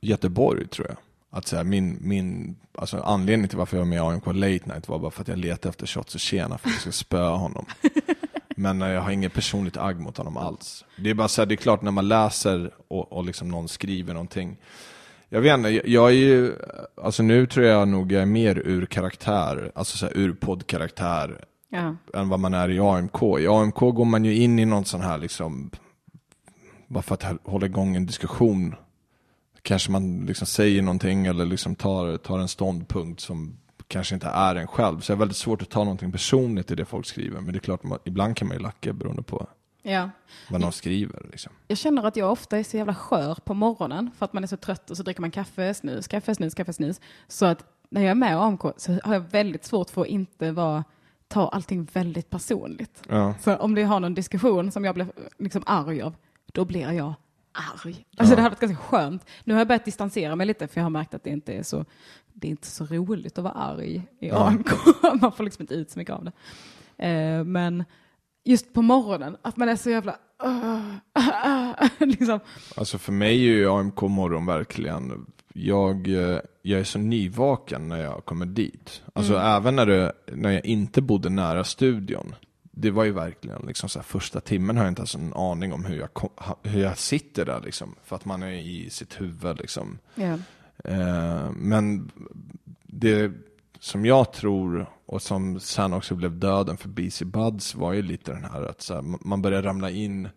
Göteborg 0.00 0.66
tror 0.68 0.86
jag. 0.88 0.96
Att 1.30 1.46
så 1.46 1.56
här, 1.56 1.64
min, 1.64 1.98
min, 2.00 2.56
alltså 2.78 3.00
anledningen 3.00 3.48
till 3.48 3.58
varför 3.58 3.76
jag 3.76 3.84
var 3.84 3.88
med 3.88 3.96
i 3.96 4.00
AMK 4.00 4.26
Late 4.26 4.72
Night 4.72 4.88
var 4.88 4.98
bara 4.98 5.10
för 5.10 5.22
att 5.22 5.28
jag 5.28 5.38
letade 5.38 5.68
efter 5.68 5.86
shots 5.86 6.14
och 6.14 6.20
tjena 6.20 6.58
för 6.58 6.68
att 6.68 6.74
jag 6.74 6.80
ska 6.80 6.92
spöa 6.92 7.30
honom. 7.36 7.66
Men 8.58 8.82
eh, 8.82 8.88
jag 8.88 9.00
har 9.00 9.10
inget 9.10 9.34
personligt 9.34 9.76
agg 9.76 10.00
mot 10.00 10.16
honom 10.16 10.36
alls. 10.36 10.84
Det 10.96 11.10
är 11.10 11.14
bara 11.14 11.28
så 11.28 11.40
här, 11.40 11.46
det 11.46 11.54
är 11.54 11.56
klart 11.56 11.82
när 11.82 11.90
man 11.90 12.08
läser 12.08 12.70
och, 12.88 13.12
och 13.12 13.24
liksom 13.24 13.48
någon 13.48 13.68
skriver 13.68 14.12
någonting. 14.14 14.56
Jag 15.28 15.40
vet 15.40 15.54
inte, 15.58 15.68
jag- 15.68 15.88
jag 15.88 16.08
är 16.08 16.14
ju, 16.14 16.52
alltså 17.02 17.22
nu 17.22 17.46
tror 17.46 17.66
jag 17.66 17.88
nog 17.88 18.12
jag 18.12 18.22
är 18.22 18.26
mer 18.26 18.58
ur 18.64 18.86
karaktär, 18.86 19.72
alltså 19.74 19.96
så 19.98 20.06
här, 20.06 20.16
ur 20.16 20.32
poddkaraktär 20.32 21.44
Ja. 21.70 21.96
än 22.14 22.28
vad 22.28 22.40
man 22.40 22.54
är 22.54 22.70
i 22.70 22.78
AMK. 22.78 23.22
I 23.40 23.46
AMK 23.46 23.80
går 23.80 24.04
man 24.04 24.24
ju 24.24 24.34
in 24.36 24.58
i 24.58 24.64
någon 24.64 24.84
sån 24.84 25.00
här 25.00 25.18
liksom, 25.18 25.70
bara 26.86 27.02
för 27.02 27.14
att 27.14 27.24
hålla 27.44 27.66
igång 27.66 27.96
en 27.96 28.06
diskussion. 28.06 28.74
Kanske 29.62 29.90
man 29.90 30.24
liksom 30.26 30.46
säger 30.46 30.82
någonting 30.82 31.26
eller 31.26 31.46
liksom 31.46 31.74
tar, 31.74 32.16
tar 32.16 32.38
en 32.38 32.48
ståndpunkt 32.48 33.20
som 33.20 33.56
kanske 33.88 34.14
inte 34.14 34.26
är 34.26 34.54
en 34.54 34.66
själv. 34.66 35.00
Så 35.00 35.12
det 35.12 35.16
är 35.16 35.18
väldigt 35.18 35.36
svårt 35.36 35.62
att 35.62 35.70
ta 35.70 35.78
någonting 35.78 36.12
personligt 36.12 36.70
i 36.70 36.74
det 36.74 36.84
folk 36.84 37.06
skriver. 37.06 37.40
Men 37.40 37.52
det 37.52 37.58
är 37.58 37.60
klart, 37.60 37.82
man, 37.82 37.98
ibland 38.04 38.36
kan 38.36 38.48
man 38.48 38.56
ju 38.56 38.62
lacka 38.62 38.92
beroende 38.92 39.22
på 39.22 39.46
ja. 39.82 40.10
vad 40.50 40.60
någon 40.60 40.72
skriver. 40.72 41.26
Liksom. 41.30 41.52
Jag 41.68 41.78
känner 41.78 42.04
att 42.04 42.16
jag 42.16 42.32
ofta 42.32 42.58
är 42.58 42.62
så 42.62 42.76
jävla 42.76 42.94
skör 42.94 43.34
på 43.44 43.54
morgonen 43.54 44.10
för 44.18 44.24
att 44.24 44.32
man 44.32 44.42
är 44.42 44.48
så 44.48 44.56
trött 44.56 44.90
och 44.90 44.96
så 44.96 45.02
dricker 45.02 45.20
man 45.20 45.30
kaffe, 45.30 45.74
snus, 45.74 46.08
kaffe, 46.08 46.34
snus, 46.34 46.54
kaffe, 46.54 46.72
snus. 46.72 47.00
Så 47.28 47.46
att 47.46 47.64
när 47.90 48.00
jag 48.00 48.10
är 48.10 48.14
med 48.14 48.42
AMK 48.42 48.62
så 48.76 48.98
har 49.04 49.14
jag 49.14 49.20
väldigt 49.20 49.64
svårt 49.64 49.90
för 49.90 50.02
att 50.02 50.08
inte 50.08 50.52
vara, 50.52 50.84
ta 51.28 51.48
allting 51.48 51.88
väldigt 51.92 52.30
personligt. 52.30 53.02
Ja. 53.08 53.34
Så 53.40 53.56
om 53.56 53.74
det 53.74 53.82
har 53.82 54.00
någon 54.00 54.14
diskussion 54.14 54.70
som 54.70 54.84
jag 54.84 54.94
blir 54.94 55.06
liksom 55.38 55.62
arg 55.66 56.02
av, 56.02 56.16
då 56.52 56.64
blir 56.64 56.92
jag 56.92 57.14
arg. 57.58 58.04
Alltså 58.16 58.36
det 58.36 58.42
hade 58.42 58.54
varit 58.54 58.60
ganska 58.60 58.84
skönt. 58.84 59.26
Nu 59.44 59.54
har 59.54 59.60
jag 59.60 59.68
börjat 59.68 59.84
distansera 59.84 60.36
mig 60.36 60.46
lite 60.46 60.68
för 60.68 60.80
jag 60.80 60.84
har 60.84 60.90
märkt 60.90 61.14
att 61.14 61.24
det 61.24 61.30
inte 61.30 61.52
är 61.52 61.62
så, 61.62 61.84
det 62.32 62.48
är 62.48 62.50
inte 62.50 62.66
så 62.66 62.84
roligt 62.84 63.38
att 63.38 63.44
vara 63.44 63.54
arg 63.54 64.02
i 64.20 64.30
AMK. 64.30 64.70
Man 65.20 65.32
får 65.32 65.44
liksom 65.44 65.62
inte 65.62 65.74
ut 65.74 65.90
så 65.90 65.98
mycket 65.98 66.14
av 66.14 66.24
det. 66.24 66.32
Eh, 67.08 67.44
men 67.44 67.84
just 68.44 68.72
på 68.72 68.82
morgonen, 68.82 69.36
att 69.42 69.56
man 69.56 69.68
är 69.68 69.76
så 69.76 69.90
jävla... 69.90 70.16
liksom. 71.98 72.40
Alltså 72.76 72.98
för 72.98 73.12
mig 73.12 73.48
är 73.48 73.52
ju 73.52 73.70
AMK 73.70 74.02
morgon 74.02 74.46
verkligen, 74.46 75.26
jag, 75.54 76.08
eh, 76.08 76.38
jag 76.62 76.80
är 76.80 76.84
så 76.84 76.98
nyvaken 76.98 77.88
när 77.88 78.02
jag 78.02 78.24
kommer 78.24 78.46
dit. 78.46 79.02
Alltså 79.12 79.36
även 79.36 79.76
när, 79.76 79.86
det, 79.86 80.12
när 80.32 80.50
jag 80.50 80.64
inte 80.64 81.02
bodde 81.02 81.28
nära 81.28 81.64
studion. 81.64 82.34
Det 82.80 82.90
var 82.90 83.04
ju 83.04 83.12
verkligen 83.12 83.62
liksom 83.66 83.88
så 83.88 83.98
här, 83.98 84.04
första 84.04 84.40
timmen 84.40 84.76
har 84.76 84.84
jag 84.84 84.90
inte 84.90 85.00
ens 85.00 85.14
en 85.14 85.32
aning 85.34 85.72
om 85.72 85.84
hur 85.84 85.98
jag, 85.98 86.14
kom, 86.14 86.30
hur 86.62 86.82
jag 86.82 86.98
sitter 86.98 87.44
där 87.44 87.60
liksom. 87.60 87.94
För 88.04 88.16
att 88.16 88.24
man 88.24 88.42
är 88.42 88.52
i 88.52 88.90
sitt 88.90 89.20
huvud 89.20 89.58
liksom. 89.58 89.98
Ja. 90.14 90.38
Eh, 90.84 91.50
men 91.50 92.10
det 92.82 93.32
som 93.80 94.06
jag 94.06 94.32
tror 94.32 94.86
och 95.06 95.22
som 95.22 95.60
sen 95.60 95.92
också 95.92 96.14
blev 96.14 96.38
döden 96.38 96.76
för 96.76 96.88
BC 96.88 97.24
Buds 97.24 97.74
var 97.74 97.92
ju 97.92 98.02
lite 98.02 98.32
den 98.32 98.44
här 98.44 98.62
att 98.62 98.82
så 98.82 98.94
här, 98.94 99.02
man 99.02 99.42
börjar 99.42 99.62
ramla 99.62 99.90
in 99.90 100.28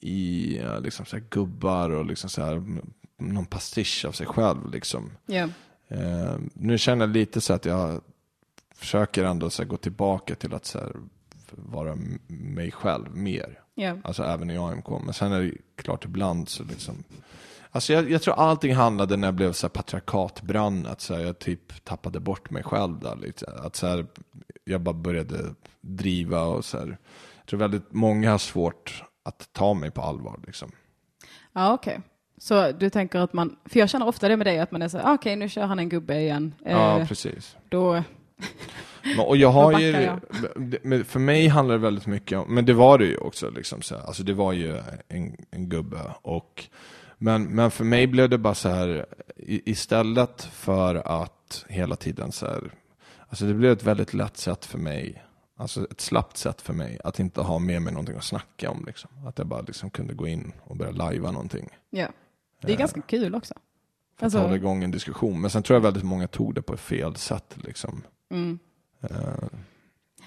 i 0.00 0.58
eh, 0.58 0.80
liksom 0.80 1.06
så 1.06 1.16
här, 1.16 1.24
gubbar 1.30 1.90
och 1.90 2.04
liksom 2.04 2.30
så 2.30 2.42
här, 2.42 2.62
någon 3.18 3.46
pastisch 3.46 4.04
av 4.08 4.12
sig 4.12 4.26
själv. 4.26 4.70
Liksom. 4.70 5.10
Ja. 5.26 5.48
Eh, 5.88 6.36
nu 6.54 6.78
känner 6.78 7.06
jag 7.06 7.12
lite 7.12 7.40
så 7.40 7.52
att 7.52 7.64
jag 7.64 8.00
försöker 8.74 9.24
ändå 9.24 9.50
så 9.50 9.64
gå 9.64 9.76
tillbaka 9.76 10.34
till 10.34 10.54
att 10.54 10.64
så 10.64 10.78
här, 10.78 10.92
vara 11.56 11.96
mig 12.26 12.70
själv 12.70 13.16
mer. 13.16 13.60
Ja. 13.74 13.96
Alltså 14.04 14.22
även 14.22 14.50
i 14.50 14.56
AMK. 14.58 14.88
Men 15.04 15.14
sen 15.14 15.32
är 15.32 15.42
det 15.42 15.52
klart 15.76 16.04
ibland 16.04 16.48
så 16.48 16.64
liksom. 16.64 17.04
Alltså 17.70 17.92
jag, 17.92 18.10
jag 18.10 18.22
tror 18.22 18.34
allting 18.34 18.74
handlade 18.74 19.16
när 19.16 19.28
jag 19.28 19.34
blev 19.34 19.52
så 19.52 19.66
här 19.66 19.70
patriarkatbrann. 19.70 20.86
Att 20.86 21.00
så 21.00 21.14
här, 21.14 21.20
jag 21.20 21.38
typ 21.38 21.84
tappade 21.84 22.20
bort 22.20 22.50
mig 22.50 22.62
själv 22.62 22.98
där 23.00 23.16
lite. 23.16 23.46
Att 23.64 23.76
så 23.76 23.86
här, 23.86 24.06
jag 24.64 24.80
bara 24.80 24.94
började 24.94 25.54
driva 25.80 26.42
och 26.42 26.64
så 26.64 26.78
här. 26.78 26.98
Jag 27.38 27.46
tror 27.46 27.60
väldigt 27.60 27.92
många 27.92 28.30
har 28.30 28.38
svårt 28.38 29.04
att 29.24 29.48
ta 29.52 29.74
mig 29.74 29.90
på 29.90 30.02
allvar 30.02 30.40
liksom. 30.46 30.70
Ja, 31.52 31.74
okej. 31.74 32.00
Så 32.38 32.72
du 32.72 32.90
tänker 32.90 33.18
att 33.18 33.32
man, 33.32 33.56
för 33.64 33.80
jag 33.80 33.88
känner 33.90 34.06
ofta 34.08 34.28
det 34.28 34.36
med 34.36 34.46
dig, 34.46 34.58
att 34.60 34.70
man 34.70 34.82
är 34.82 34.88
så 34.88 34.98
här, 34.98 35.04
ah, 35.10 35.14
okej 35.14 35.36
nu 35.36 35.48
kör 35.48 35.62
han 35.66 35.78
en 35.78 35.88
gubbe 35.88 36.20
igen. 36.20 36.54
Ja, 36.64 37.00
Eh, 37.00 37.08
precis. 37.08 37.56
då, 37.68 38.02
och 39.26 39.36
jag 39.36 39.48
har 39.50 39.80
ju, 39.80 40.10
men 40.82 41.04
för 41.04 41.18
mig 41.20 41.46
handlar 41.48 41.74
det 41.74 41.80
väldigt 41.80 42.06
mycket 42.06 42.38
om, 42.38 42.54
men 42.54 42.64
det 42.64 42.72
var 42.72 42.98
det 42.98 43.04
ju 43.04 43.16
också 43.16 43.50
liksom 43.50 43.82
så 43.82 43.94
här, 43.96 44.02
alltså 44.06 44.22
det 44.22 44.34
var 44.34 44.52
ju 44.52 44.76
en, 45.08 45.36
en 45.50 45.68
gubbe 45.68 46.00
och 46.22 46.64
men, 47.18 47.44
men 47.44 47.70
för 47.70 47.84
mig 47.84 48.06
blev 48.06 48.28
det 48.30 48.38
bara 48.38 48.54
så 48.54 48.68
här, 48.68 49.06
istället 49.46 50.42
för 50.42 50.94
att 50.94 51.64
hela 51.68 51.96
tiden 51.96 52.32
så 52.32 52.46
här, 52.46 52.70
alltså 53.28 53.44
det 53.44 53.54
blev 53.54 53.72
ett 53.72 53.84
väldigt 53.84 54.14
lätt 54.14 54.36
sätt 54.36 54.64
för 54.64 54.78
mig, 54.78 55.24
alltså 55.56 55.84
ett 55.90 56.00
slappt 56.00 56.36
sätt 56.36 56.60
för 56.62 56.72
mig 56.72 56.98
att 57.04 57.18
inte 57.18 57.40
ha 57.40 57.58
med 57.58 57.82
mig 57.82 57.92
någonting 57.92 58.16
att 58.16 58.24
snacka 58.24 58.70
om 58.70 58.84
liksom. 58.86 59.10
Att 59.26 59.38
jag 59.38 59.46
bara 59.46 59.60
liksom 59.60 59.90
kunde 59.90 60.14
gå 60.14 60.26
in 60.28 60.52
och 60.64 60.76
börja 60.76 60.92
lajva 60.92 61.30
någonting. 61.30 61.68
ja. 61.90 62.06
Det 62.60 62.72
är 62.72 62.76
ganska 62.76 63.00
kul 63.00 63.34
också. 63.34 63.54
För 63.54 63.60
att 64.16 64.22
Alltså- 64.22 64.38
hålla 64.38 64.56
igång 64.56 64.84
en 64.84 64.90
diskussion. 64.90 65.40
Men 65.40 65.50
sen 65.50 65.62
tror 65.62 65.74
jag 65.76 65.80
väldigt 65.82 66.04
många 66.04 66.26
tog 66.28 66.54
det 66.54 66.62
på 66.62 66.76
fel 66.76 67.16
sätt 67.16 67.56
liksom. 67.56 68.02
Mm. 68.30 68.58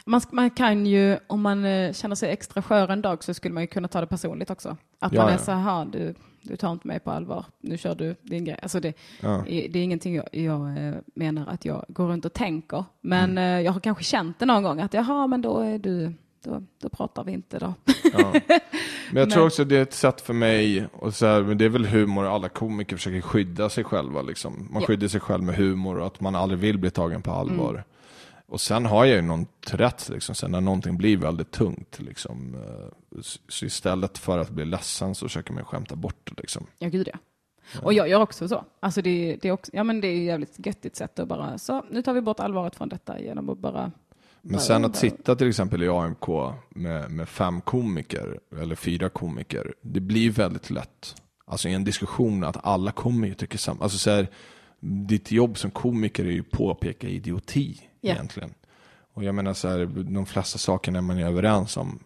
Man, 0.06 0.22
man 0.32 0.50
kan 0.50 0.86
ju, 0.86 1.18
om 1.28 1.42
man 1.42 1.66
eh, 1.66 1.94
känner 1.94 2.16
sig 2.16 2.32
extra 2.32 2.62
skör 2.62 2.88
en 2.90 3.02
dag 3.02 3.24
så 3.24 3.34
skulle 3.34 3.54
man 3.54 3.64
ju 3.64 3.68
kunna 3.68 3.88
ta 3.88 4.02
det 4.02 4.08
personligt 4.08 4.50
också. 4.50 4.78
Att 5.00 5.14
Ja, 5.14 5.24
man 5.24 5.34
är 5.34 5.38
så 5.38 5.52
här, 5.52 5.86
du, 5.86 6.14
du 6.42 6.56
tar 6.56 6.72
inte 6.72 6.88
mig 6.88 7.00
på 7.00 7.12
allvar, 7.12 7.46
nu 7.62 7.78
kör 7.78 7.96
du 7.96 8.16
din 8.22 8.46
grej. 8.46 8.60
Alltså 8.62 8.80
det, 8.80 8.94
ja. 9.22 9.44
det 9.48 9.80
är 9.80 9.84
ingenting 9.84 10.16
jag, 10.16 10.26
jag 10.32 10.78
eh, 10.78 10.96
menar 11.16 11.48
att 11.48 11.66
jag 11.66 11.86
går 11.88 12.08
runt 12.08 12.26
och 12.26 12.34
tänker. 12.34 12.86
Men 13.02 13.32
Mm. 13.32 13.38
eh, 13.60 13.66
jag 13.66 13.72
har 13.72 13.80
kanske 13.80 14.04
känt 14.04 14.40
det 14.40 14.46
någon 14.46 14.64
gång 14.64 14.80
att 14.82 14.94
jaha, 14.94 15.28
men 15.28 15.42
då 15.42 15.60
är 15.60 15.78
du, 15.80 16.14
då, 16.44 16.64
då 16.82 16.90
pratar 16.90 17.24
vi 17.24 17.32
inte 17.32 17.60
då. 17.60 17.74
Ja. 18.18 18.34
Men 19.12 19.20
jag 19.20 19.32
tror 19.32 19.46
också 19.46 19.66
det 19.66 19.78
är 19.78 19.82
ett 19.82 19.94
sätt 19.94 20.22
för 20.22 20.34
mig, 20.34 20.88
och 20.94 21.14
så 21.14 21.26
här, 21.26 21.42
men 21.42 21.58
det 21.58 21.66
är 21.66 21.70
väl 21.70 21.86
humor, 21.86 22.26
alla 22.26 22.50
komiker 22.50 22.96
försöker 22.96 23.22
skydda 23.22 23.70
sig 23.70 23.84
själva. 23.84 24.22
Liksom. 24.22 24.68
Man 24.72 24.82
skyddar 24.82 25.08
sig 25.08 25.20
själv 25.22 25.44
med 25.44 25.56
humor 25.56 26.00
och 26.00 26.08
att 26.08 26.22
man 26.22 26.36
aldrig 26.36 26.60
vill 26.60 26.78
bli 26.78 26.90
tagen 26.92 27.22
på 27.22 27.32
allvar. 27.32 27.70
Mm. 27.70 27.84
Och 28.48 28.62
sen 28.62 28.86
har 28.86 29.06
jag 29.06 29.16
ju 29.16 29.22
någon 29.22 29.48
rätt, 29.72 30.10
liksom, 30.10 30.36
sen 30.36 30.52
när 30.52 30.62
någonting 30.62 30.98
blir 30.98 31.18
väldigt 31.18 31.52
tungt. 31.52 32.00
Liksom, 32.00 32.56
eh, 32.56 33.22
så 33.48 33.66
istället 33.66 34.18
för 34.18 34.40
att 34.40 34.50
bli 34.50 34.66
ledsen 34.66 35.16
så 35.16 35.26
försöker 35.26 35.54
man 35.54 35.66
skämta 35.66 35.96
bort 35.96 36.32
det. 36.36 36.42
Liksom. 36.42 36.68
Ja, 36.80 36.90
gud 36.90 37.10
ja. 37.14 37.20
Och 37.82 37.94
jag 37.94 38.10
gör 38.10 38.22
också 38.22 38.48
så. 38.48 38.66
Alltså 38.80 39.02
det, 39.02 39.38
det, 39.42 39.48
är 39.48 39.52
också, 39.52 39.72
ja, 39.76 39.84
men 39.84 40.02
det 40.02 40.08
är 40.08 40.24
jävligt 40.24 40.66
göttigt 40.66 40.96
sätt 40.96 41.20
att 41.20 41.28
bara, 41.28 41.58
så 41.58 41.84
nu 41.92 42.02
tar 42.02 42.14
vi 42.14 42.22
bort 42.22 42.40
allvaret 42.40 42.76
från 42.76 42.90
detta 42.90 43.20
genom 43.20 43.50
att 43.50 43.58
bara... 43.58 43.92
Men 44.42 44.60
sen 44.60 44.86
att 44.86 44.96
sitta 44.96 45.36
till 45.36 45.50
exempel 45.50 45.84
i 45.84 45.88
AMK 45.88 46.28
med, 46.70 47.12
med 47.12 47.30
fem 47.30 47.62
komiker, 47.62 48.40
eller 48.62 48.76
fyra 48.76 49.10
komiker, 49.10 49.74
det 49.82 50.00
blir 50.00 50.32
väldigt 50.32 50.70
lätt, 50.70 51.16
alltså 51.46 51.70
i 51.70 51.74
en 51.74 51.84
diskussion, 51.84 52.44
att 52.44 52.66
alla 52.66 52.92
kommer 52.92 53.28
ju 53.28 53.34
tycka 53.34 53.58
samma. 53.58 53.84
Alltså 53.84 53.98
så 53.98 54.10
här, 54.10 54.28
ditt 54.80 55.32
jobb 55.32 55.58
som 55.58 55.72
komiker 55.72 56.26
är 56.26 56.32
ju 56.32 56.44
påpeka 56.44 57.08
idioti 57.08 57.87
Ja. 58.08 58.14
egentligen. 58.14 58.54
Och 59.14 59.24
jag 59.24 59.36
menar 59.36 59.54
så 59.54 59.68
här, 59.68 59.86
de 59.86 60.26
flesta 60.26 60.58
sakerna 60.58 60.98
är 60.98 61.02
man 61.02 61.18
ju 61.18 61.26
överens 61.28 61.78
om 61.78 62.00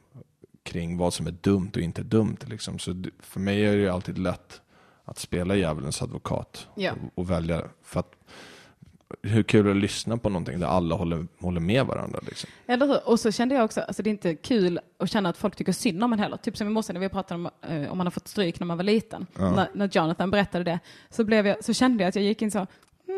kring 0.64 0.98
vad 0.98 1.14
som 1.14 1.28
är 1.28 1.32
dumt 1.42 1.72
och 1.76 1.82
inte 1.82 2.04
dumt. 2.04 2.38
Liksom. 2.46 2.80
Så 2.80 3.04
för 3.20 3.40
mig 3.40 3.66
är 3.66 3.72
det 3.72 3.82
ju 3.82 3.90
alltid 3.90 4.18
lätt 4.18 4.62
att 5.06 5.20
spela 5.20 5.56
djävulens 5.56 6.02
advokat 6.02 6.68
Ja. 6.76 6.92
och, 6.92 7.20
och 7.22 7.32
välja. 7.32 7.64
För 7.84 8.00
att 8.00 8.12
hur 9.24 9.44
kul 9.44 9.60
är 9.60 9.64
det 9.64 9.72
att 9.72 9.78
lyssna 9.78 10.18
på 10.18 10.30
någonting 10.30 10.60
där 10.60 10.68
alla 10.68 10.96
håller, 10.96 11.28
håller 11.40 11.62
med 11.62 11.86
varandra. 11.86 12.20
Liksom. 12.28 12.50
Eller 12.68 12.88
hur? 12.88 13.08
Och 13.10 13.20
så 13.20 13.32
kände 13.32 13.56
jag 13.56 13.66
också, 13.66 13.82
alltså 13.82 14.04
det 14.04 14.10
är 14.10 14.12
inte 14.12 14.36
kul 14.36 14.80
att 15.00 15.10
känna 15.12 15.30
att 15.30 15.38
folk 15.38 15.56
tycker 15.56 15.72
synd 15.72 16.04
om 16.04 16.14
en 16.14 16.20
heller. 16.20 16.38
Typ 16.38 16.58
som 16.58 16.68
i 16.68 16.70
morse 16.70 16.94
när 16.94 17.00
vi 17.00 17.10
pratade 17.10 17.36
om 17.36 17.50
eh, 17.62 17.92
om 17.92 17.98
man 17.98 18.08
har 18.08 18.12
fått 18.12 18.28
stryk 18.28 18.60
när 18.60 18.68
man 18.68 18.78
var 18.78 18.84
liten. 18.84 19.28
Ja. 19.38 19.52
När, 19.52 19.70
när 19.74 19.90
Jonathan 19.94 20.32
berättade 20.32 20.64
det 20.64 20.80
så, 21.10 21.24
blev 21.24 21.48
jag, 21.48 21.64
så 21.64 21.74
kände 21.74 22.04
jag 22.04 22.10
att 22.10 22.16
jag 22.16 22.24
gick 22.26 22.42
in 22.42 22.52
så, 22.52 22.68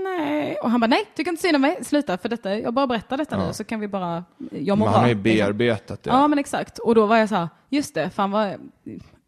nej. 0.04 0.56
Och 0.56 0.72
han 0.72 0.80
bara, 0.80 0.88
nej, 0.88 1.06
tycker 1.16 1.32
inte 1.32 1.42
synd 1.42 1.56
om 1.56 1.62
mig, 1.62 1.78
sluta 1.84 2.18
för 2.18 2.30
detta, 2.30 2.60
jag 2.60 2.74
bara 2.74 2.88
berättar 2.88 3.18
detta 3.18 3.46
nu 3.48 3.54
så 3.54 3.64
kan 3.64 3.80
vi 3.80 3.88
bara, 3.88 4.24
jag 4.52 4.78
mår 4.78 4.86
bra. 4.86 4.94
han 4.94 5.02
har 5.02 5.10
ju 5.10 5.16
bearbetat 5.16 6.04
det. 6.04 6.10
Ja, 6.10 6.28
men 6.28 6.40
exakt. 6.40 6.78
Och 6.80 6.96
då 6.96 7.06
var 7.06 7.18
jag 7.18 7.30
så 7.30 7.36
här, 7.36 7.50
just 7.70 7.94
det, 7.94 8.10
fan 8.10 8.32
vad, 8.32 8.72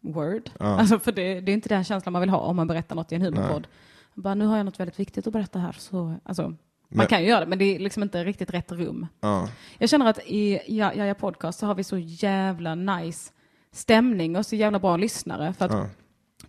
word. 0.00 0.50
Alltså 0.58 0.98
för 0.98 1.12
det, 1.12 1.40
det 1.40 1.52
är 1.52 1.54
inte 1.54 1.68
den 1.68 1.84
känslan 1.84 2.12
man 2.12 2.20
vill 2.20 2.30
ha 2.30 2.38
om 2.38 2.56
man 2.56 2.66
berättar 2.66 2.96
något 2.96 3.12
i 3.12 3.14
en 3.14 3.22
humorpodd. 3.22 3.66
Bara, 4.14 4.34
nu 4.34 4.46
har 4.46 4.56
jag 4.56 4.66
något 4.66 4.80
väldigt 4.80 4.98
viktigt 5.00 5.26
att 5.26 5.32
berätta 5.32 5.58
här, 5.58 5.72
så, 5.72 6.14
alltså, 6.24 6.42
man 6.42 6.56
Men- 6.88 7.06
kan 7.06 7.22
ju 7.22 7.28
göra 7.28 7.40
det, 7.40 7.46
men 7.46 7.58
det 7.58 7.64
är 7.64 7.78
liksom 7.78 8.02
inte 8.02 8.24
riktigt 8.24 8.54
rätt 8.54 8.72
rum. 8.72 9.06
Ja. 9.20 9.48
Jag 9.78 9.88
känner 9.88 10.06
att 10.06 10.18
i 10.26 10.60
Ja- 10.66 10.94
Jaja 10.94 11.14
Podcast 11.14 11.58
så 11.58 11.66
har 11.66 11.74
vi 11.74 11.84
så 11.84 11.98
jävla 11.98 12.74
nice 12.74 13.32
stämning 13.72 14.36
och 14.36 14.46
så 14.46 14.56
jävla 14.56 14.78
bra 14.78 14.96
lyssnare. 14.96 15.52
För 15.52 15.64
att 15.64 15.72
Ja. 15.72 15.86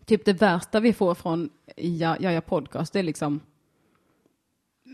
typ 0.06 0.26
det 0.26 0.34
värsta 0.34 0.80
vi 0.80 0.94
får 0.94 1.16
från 1.16 1.50
Ja- 1.76 2.18
Jaja 2.20 2.42
Podcast, 2.42 2.94
det 2.94 3.00
är 3.00 3.04
liksom... 3.04 3.40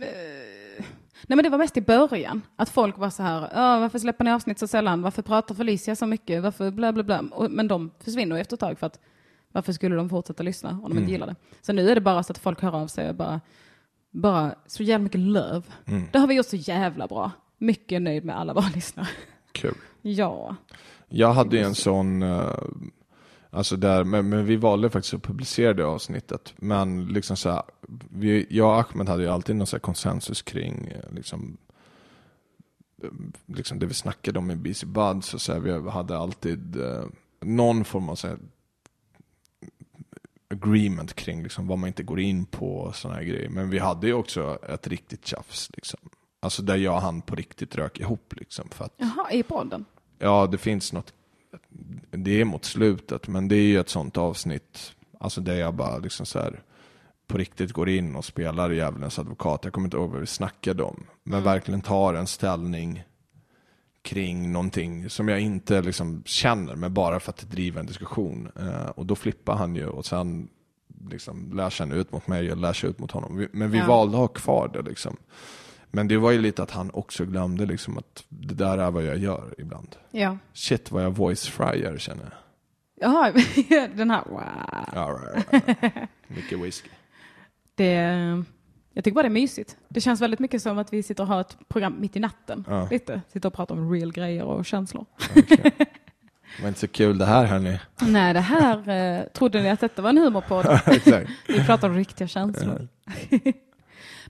Eh, 0.01 0.85
Nej 1.27 1.35
men 1.35 1.43
det 1.43 1.49
var 1.49 1.57
mest 1.57 1.77
i 1.77 1.81
början, 1.81 2.41
att 2.55 2.69
folk 2.69 2.97
var 2.97 3.09
så 3.09 3.23
här, 3.23 3.41
"Ja, 3.53 3.79
varför 3.79 3.99
släpper 3.99 4.23
ni 4.23 4.31
avsnitt 4.31 4.59
så 4.59 4.67
sällan, 4.67 5.01
varför 5.01 5.21
pratar 5.21 5.55
Felicia 5.55 5.95
så 5.95 6.05
mycket, 6.05 6.43
varför 6.43 6.71
bla 6.71 6.91
bla 6.93 7.03
bla. 7.03 7.23
Och, 7.31 7.51
men 7.51 7.67
de 7.67 7.91
försvinner 7.99 8.35
ju 8.35 8.41
efter 8.41 8.55
ett 8.55 8.59
tag 8.59 8.79
för 8.79 8.87
att 8.87 8.99
varför 9.51 9.73
skulle 9.73 9.95
de 9.95 10.09
fortsätta 10.09 10.43
lyssna 10.43 10.69
om 10.69 10.89
de 10.89 10.97
inte 10.97 11.11
gillar 11.11 11.27
det? 11.27 11.35
Så 11.61 11.73
nu 11.73 11.89
är 11.89 11.95
det 11.95 12.01
bara 12.01 12.23
så 12.23 12.31
att 12.31 12.37
folk 12.37 12.61
hör 12.61 12.75
av 12.75 12.87
sig 12.87 13.09
och 13.09 13.15
bara, 13.15 13.41
bara 14.11 14.55
så 14.67 14.83
jävla 14.83 15.03
mycket 15.03 15.19
löv. 15.21 15.63
Det 16.11 16.19
har 16.19 16.27
vi 16.27 16.33
gjort 16.35 16.45
så 16.45 16.55
jävla 16.55 17.07
bra. 17.07 17.31
Mycket 17.57 18.01
nöjd 18.01 18.25
med 18.25 18.37
alla 18.39 18.53
våra 18.53 18.69
lyssnare. 18.75 19.07
Kul. 19.51 19.75
Ja. 20.01 20.55
Jag 21.09 21.33
hade 21.33 21.57
ju 21.57 21.63
en 21.63 21.75
sån, 21.75 22.21
eh, 22.23 22.49
alltså 23.53 23.75
där, 23.75 24.03
men, 24.03 24.29
men 24.29 24.45
vi 24.45 24.55
valde 24.55 24.89
faktiskt 24.89 25.13
att 25.13 25.23
publicera 25.23 25.73
det 25.73 25.85
avsnittet. 25.85 26.53
Men 26.57 27.05
liksom 27.05 27.37
så 27.37 27.49
här, 27.49 27.63
vi, 28.09 28.47
jag 28.49 28.67
och 28.67 28.91
Ahmed 28.91 29.09
hade 29.09 29.23
ju 29.23 29.29
alltid 29.29 29.55
någon 29.55 29.67
så 29.67 29.79
konsensus 29.79 30.41
kring 30.41 30.87
eh, 30.87 31.13
liksom, 31.15 31.57
eh, 33.03 33.09
liksom 33.45 33.79
det 33.79 33.85
vi 33.85 33.93
snackade 33.93 34.39
om 34.39 34.51
i 34.51 34.55
BC 34.55 34.85
Buds. 34.85 35.33
Och 35.33 35.41
så 35.41 35.53
här, 35.53 35.59
vi 35.59 35.89
hade 35.89 36.17
alltid 36.17 36.81
eh, 36.81 37.03
någon 37.41 37.85
form 37.85 38.09
av 38.09 38.15
så 38.15 38.27
här, 38.27 38.37
agreement 40.49 41.13
kring 41.13 41.43
liksom, 41.43 41.67
vad 41.67 41.77
man 41.77 41.87
inte 41.87 42.03
går 42.03 42.19
in 42.19 42.45
på 42.45 42.77
och 42.77 42.95
sådana 42.95 43.19
här 43.19 43.25
grejer. 43.25 43.49
Men 43.49 43.69
vi 43.69 43.79
hade 43.79 44.07
ju 44.07 44.13
också 44.13 44.59
ett 44.69 44.87
riktigt 44.87 45.25
tjafs. 45.25 45.69
Liksom. 45.73 45.99
Alltså 46.39 46.61
där 46.61 46.75
jag 46.75 46.95
och 46.95 47.01
han 47.01 47.21
på 47.21 47.35
riktigt 47.35 47.75
rök 47.75 47.99
ihop. 47.99 48.33
Liksom, 48.37 48.69
för 48.69 48.85
att 48.85 48.93
Jaha, 48.97 49.31
i 49.31 49.43
podden? 49.43 49.85
Ja, 50.19 50.47
det 50.47 50.57
finns 50.57 50.93
något. 50.93 51.13
Det 52.11 52.41
är 52.41 52.45
mot 52.45 52.65
slutet, 52.65 53.27
men 53.27 53.47
det 53.47 53.55
är 53.55 53.61
ju 53.67 53.79
ett 53.79 53.89
sånt 53.89 54.17
avsnitt. 54.17 54.93
Alltså 55.19 55.41
där 55.41 55.55
jag 55.55 55.73
bara 55.73 55.97
liksom 55.97 56.25
så 56.25 56.39
här 56.39 56.61
på 57.27 57.37
riktigt 57.37 57.71
går 57.71 57.89
in 57.89 58.15
och 58.15 58.25
spelar 58.25 58.69
djävulens 58.69 59.19
advokat. 59.19 59.59
Jag 59.63 59.73
kommer 59.73 59.87
inte 59.87 59.97
ihåg 59.97 60.09
vad 60.11 60.19
vi 60.19 60.27
snackade 60.27 60.83
om. 60.83 61.03
Men 61.23 61.43
verkligen 61.43 61.81
tar 61.81 62.13
en 62.13 62.27
ställning 62.27 63.03
kring 64.01 64.51
någonting 64.51 65.09
som 65.09 65.27
jag 65.27 65.39
inte 65.39 65.81
liksom 65.81 66.23
känner, 66.25 66.75
men 66.75 66.93
bara 66.93 67.19
för 67.19 67.29
att 67.29 67.51
driva 67.51 67.79
en 67.79 67.85
diskussion. 67.85 68.49
Eh, 68.59 68.85
och 68.89 69.05
då 69.05 69.15
flippar 69.15 69.55
han 69.55 69.75
ju 69.75 69.87
och 69.87 70.05
sen 70.05 70.47
liksom 71.09 71.51
lär 71.53 71.69
sig 71.69 71.87
han 71.87 71.97
ut 71.97 72.11
mot 72.11 72.27
mig 72.27 72.51
och 72.51 72.57
lär 72.57 72.73
sig 72.73 72.89
ut 72.89 72.99
mot 72.99 73.11
honom. 73.11 73.47
Men 73.51 73.71
vi 73.71 73.77
Ja. 73.77 73.87
valde 73.87 74.13
att 74.13 74.19
ha 74.19 74.27
kvar 74.27 74.67
det 74.73 74.81
liksom. 74.81 75.17
Men 75.95 76.07
det 76.07 76.17
var 76.17 76.31
ju 76.31 76.41
lite 76.41 76.63
att 76.63 76.71
han 76.71 76.91
också 76.93 77.25
glömde 77.25 77.65
liksom 77.65 77.97
att 77.97 78.23
det 78.29 78.53
där 78.53 78.77
är 78.77 78.91
vad 78.91 79.03
jag 79.03 79.17
gör 79.17 79.55
ibland. 79.57 79.95
Ja. 80.11 80.37
Shit 80.53 80.91
vad 80.91 81.03
jag 81.03 81.11
voice 81.11 81.47
fryer 81.47 81.97
känner 81.97 82.23
jag. 82.23 82.33
Jaha, 82.95 83.31
den 83.95 84.11
här, 84.11 84.23
wow. 84.29 84.41
Ja, 84.93 85.19
right, 85.35 85.53
right. 85.53 86.09
Mycket 86.27 86.59
whisky. 86.59 86.89
Det, 87.75 87.93
jag 88.93 89.03
tycker 89.03 89.15
bara 89.15 89.21
det 89.21 89.27
är 89.27 89.29
mysigt. 89.29 89.77
Det 89.89 90.01
känns 90.01 90.21
väldigt 90.21 90.39
mycket 90.39 90.61
som 90.61 90.77
att 90.77 90.93
vi 90.93 91.03
sitter 91.03 91.23
och 91.23 91.27
har 91.27 91.41
ett 91.41 91.57
program 91.67 91.95
mitt 91.99 92.15
i 92.15 92.19
natten. 92.19 92.65
Ja. 92.67 92.87
Lite. 92.91 93.21
Sitter 93.33 93.49
och 93.49 93.53
pratar 93.53 93.75
om 93.75 93.93
real 93.93 94.11
grejer 94.11 94.43
och 94.43 94.65
känslor. 94.65 95.05
Det 96.57 96.61
var 96.61 96.67
inte 96.67 96.79
så 96.79 96.87
kul 96.87 97.17
det 97.17 97.25
här 97.25 97.45
hörni. 97.45 97.79
Nej, 98.01 98.33
det 98.33 98.39
här 98.39 98.89
eh, 98.89 99.23
trodde 99.23 99.61
ni 99.61 99.69
att 99.69 99.79
detta 99.79 100.01
var 100.01 100.09
en 100.09 100.17
humorpodd. 100.17 100.79
Vi 101.47 101.65
pratar 101.65 101.89
om 101.89 101.95
riktiga 101.95 102.27
känslor. 102.27 102.87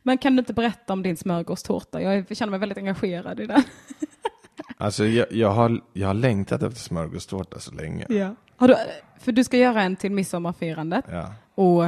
Men 0.03 0.17
kan 0.17 0.35
du 0.35 0.39
inte 0.39 0.53
berätta 0.53 0.93
om 0.93 1.03
din 1.03 1.17
smörgåstårta? 1.17 2.01
Jag 2.01 2.37
känner 2.37 2.51
mig 2.51 2.59
väldigt 2.59 2.77
engagerad 2.77 3.39
i 3.39 3.45
den. 3.47 3.63
Alltså 4.77 5.05
jag, 5.05 5.31
jag, 5.31 5.49
har, 5.51 5.81
jag 5.93 6.07
har 6.07 6.13
längtat 6.13 6.63
efter 6.63 6.79
smörgåstårta 6.79 7.59
så 7.59 7.71
länge. 7.71 8.05
Ja. 8.09 8.35
Har 8.57 8.67
du, 8.67 8.75
för 9.19 9.31
du 9.31 9.43
ska 9.43 9.57
göra 9.57 9.81
en 9.83 9.95
till 9.95 10.11
midsommarfirandet. 10.11 11.05
Ja, 11.11 11.33
Och 11.55 11.83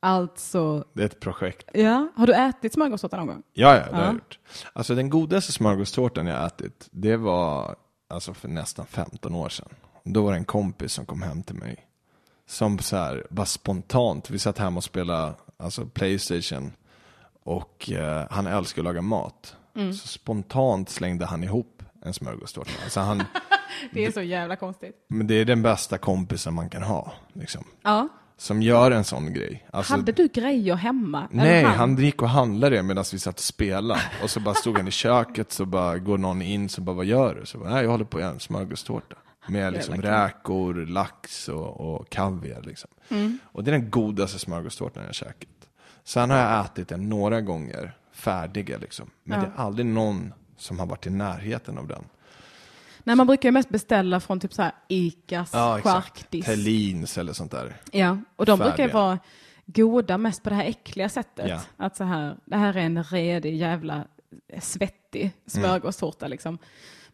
alltså, 0.00 0.84
det 0.92 1.02
är 1.02 1.06
ett 1.06 1.20
projekt. 1.20 1.70
ja. 1.74 2.08
Har 2.16 2.26
du 2.26 2.34
ätit 2.34 2.72
smörgåstårta 2.72 3.16
någon 3.16 3.26
gång? 3.26 3.42
Ja, 3.52 3.74
ja, 3.76 3.84
det 3.90 3.96
har 3.96 4.00
Ja. 4.00 4.04
jag 4.06 4.14
gjort. 4.14 4.38
Alltså 4.72 4.94
den 4.94 5.10
godaste 5.10 5.52
smörgåstårtan 5.52 6.26
jag 6.26 6.46
ätit, 6.46 6.88
det 6.90 7.16
var 7.16 7.76
alltså 8.08 8.34
för 8.34 8.48
nästan 8.48 8.86
15 8.86 9.34
år 9.34 9.48
sedan. 9.48 9.68
Då 10.04 10.22
var 10.24 10.30
det 10.32 10.38
en 10.38 10.44
kompis 10.44 10.92
som 10.92 11.06
kom 11.06 11.22
hem 11.22 11.42
till 11.42 11.56
mig. 11.56 11.76
Som 12.46 12.78
så 12.78 12.96
här, 12.96 13.26
bara 13.30 13.46
spontant, 13.46 14.30
vi 14.30 14.38
satt 14.38 14.58
hemma 14.58 14.76
och 14.76 14.84
spelade 14.84 15.32
alltså 15.56 15.86
Playstation. 15.86 16.72
Och 17.48 17.90
eh, 17.90 18.26
han 18.30 18.46
älskar 18.46 18.82
att 18.82 18.84
laga 18.84 19.02
mat. 19.02 19.56
Så 19.74 20.08
spontant 20.08 20.90
slängde 20.90 21.26
han 21.26 21.44
ihop 21.44 21.82
en 22.04 22.14
smörgåstårta. 22.14 22.70
Alltså 22.84 23.00
han, 23.00 23.22
Det 23.92 24.04
är 24.04 24.12
så 24.12 24.22
jävla 24.22 24.56
konstigt. 24.56 25.06
men 25.08 25.26
det 25.26 25.34
är 25.34 25.44
den 25.44 25.62
bästa 25.62 25.98
kompisen 25.98 26.54
man 26.54 26.70
kan 26.70 26.82
ha. 26.82 27.12
Liksom. 27.32 27.64
Ja. 27.82 28.08
Som 28.36 28.62
gör 28.62 28.90
en 28.90 29.04
sån 29.04 29.32
grej. 29.32 29.68
Alltså, 29.72 29.92
Hade 29.92 30.12
du 30.12 30.28
grejer 30.28 30.74
hemma? 30.74 31.28
Nej, 31.30 31.64
han 31.64 31.96
gick 31.96 32.22
och 32.22 32.28
handlade 32.28 32.76
det 32.76 32.82
medan 32.82 33.04
vi 33.12 33.18
satt 33.18 33.34
och 33.34 33.40
spelade. 33.40 34.00
Och 34.22 34.30
så 34.30 34.40
bara 34.40 34.54
stod 34.54 34.76
han 34.76 34.88
i 34.88 34.90
köket, 34.90 35.52
så 35.52 35.64
bara 35.64 35.98
går 35.98 36.18
någon 36.18 36.42
in, 36.42 36.68
så 36.68 36.80
bara 36.80 36.96
vad 36.96 37.06
gör 37.06 37.34
du? 37.34 37.46
Så 37.46 37.58
bara, 37.58 37.70
nej 37.70 37.82
jag 37.82 37.90
håller 37.90 38.04
på 38.04 38.16
att 38.16 38.22
göra 38.22 38.32
en 38.32 38.40
smörgåstårta. 38.40 39.16
Med 39.48 39.72
liksom 39.72 40.02
räkor, 40.02 40.74
lax 40.86 41.48
och, 41.48 41.80
och 41.80 42.10
kaviar 42.10 42.62
liksom. 42.62 42.90
Mm. 43.08 43.38
Och 43.44 43.64
det 43.64 43.70
är 43.70 43.72
den 43.72 43.90
godaste 43.90 44.38
smörgåstårtan 44.38 45.04
jag 45.04 45.14
käkat. 45.14 45.48
Sen 46.08 46.30
har 46.30 46.38
jag 46.38 46.64
ätit 46.64 46.88
den 46.88 47.08
några 47.08 47.40
gånger, 47.40 47.96
färdiga 48.12 48.78
liksom. 48.78 49.10
Men 49.24 49.40
Ja. 49.40 49.46
det 49.46 49.52
är 49.56 49.64
aldrig 49.64 49.86
någon 49.86 50.32
som 50.56 50.78
har 50.78 50.86
varit 50.86 51.06
i 51.06 51.10
närheten 51.10 51.78
av 51.78 51.86
den. 51.86 52.04
Nej, 53.04 53.16
man 53.16 53.26
brukar 53.26 53.48
ju 53.48 53.52
mest 53.52 53.68
beställa 53.68 54.20
från 54.20 54.40
typ 54.40 54.54
så 54.54 54.62
här 54.62 54.72
Icas 54.88 55.50
charkdisk. 55.82 56.46
Tellins 56.46 57.18
eller 57.18 57.32
sånt 57.32 57.50
där. 57.50 57.76
Ja, 57.92 58.18
och 58.36 58.46
de 58.46 58.58
brukar 58.58 58.70
ju 58.76 58.88
Färdiga. 58.88 58.94
vara 58.94 59.18
goda 59.66 60.18
mest 60.18 60.42
på 60.42 60.48
det 60.48 60.54
här 60.56 60.64
äckliga 60.64 61.08
sättet. 61.08 61.48
Ja. 61.48 61.60
Att 61.76 61.96
så 61.96 62.04
här, 62.04 62.36
det 62.44 62.56
här 62.56 62.76
är 62.76 62.80
en 62.80 63.04
redig 63.04 63.56
jävla 63.56 64.04
svettig 64.60 65.32
smörgåstårta 65.46 66.28
liksom. 66.28 66.58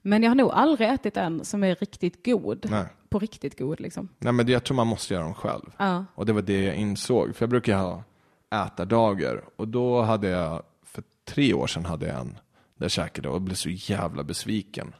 Men 0.02 0.22
jag 0.22 0.30
har 0.30 0.34
nog 0.34 0.50
aldrig 0.50 0.88
ätit 0.88 1.16
en 1.16 1.44
som 1.44 1.64
är 1.64 1.74
riktigt 1.74 2.24
god. 2.26 2.66
Nej. 2.70 2.84
På 3.08 3.18
riktigt 3.18 3.58
god 3.58 3.80
liksom. 3.80 4.08
Nej 4.18 4.32
men 4.32 4.48
jag 4.48 4.64
tror 4.64 4.74
man 4.76 4.86
måste 4.86 5.14
göra 5.14 5.24
dem 5.24 5.34
själv. 5.34 5.70
Ja. 5.76 6.04
Och 6.14 6.26
det 6.26 6.32
var 6.32 6.42
det 6.42 6.62
jag 6.64 6.74
insåg. 6.76 7.36
För 7.36 7.42
jag 7.42 7.50
brukar 7.50 7.76
ha 7.78 8.02
ätardagar. 8.54 9.44
Och 9.56 9.68
då 9.68 10.02
hade 10.02 10.28
jag, 10.28 10.62
för 10.82 11.02
tre 11.24 11.54
år 11.54 11.66
sedan 11.66 11.84
hade 11.84 12.06
jag 12.06 12.20
en 12.20 12.38
där 12.76 12.84
jag 12.84 12.90
käkade 12.90 13.28
och 13.28 13.42
blev 13.42 13.54
så 13.54 13.68
jävla 13.70 14.24
besviken. 14.24 14.94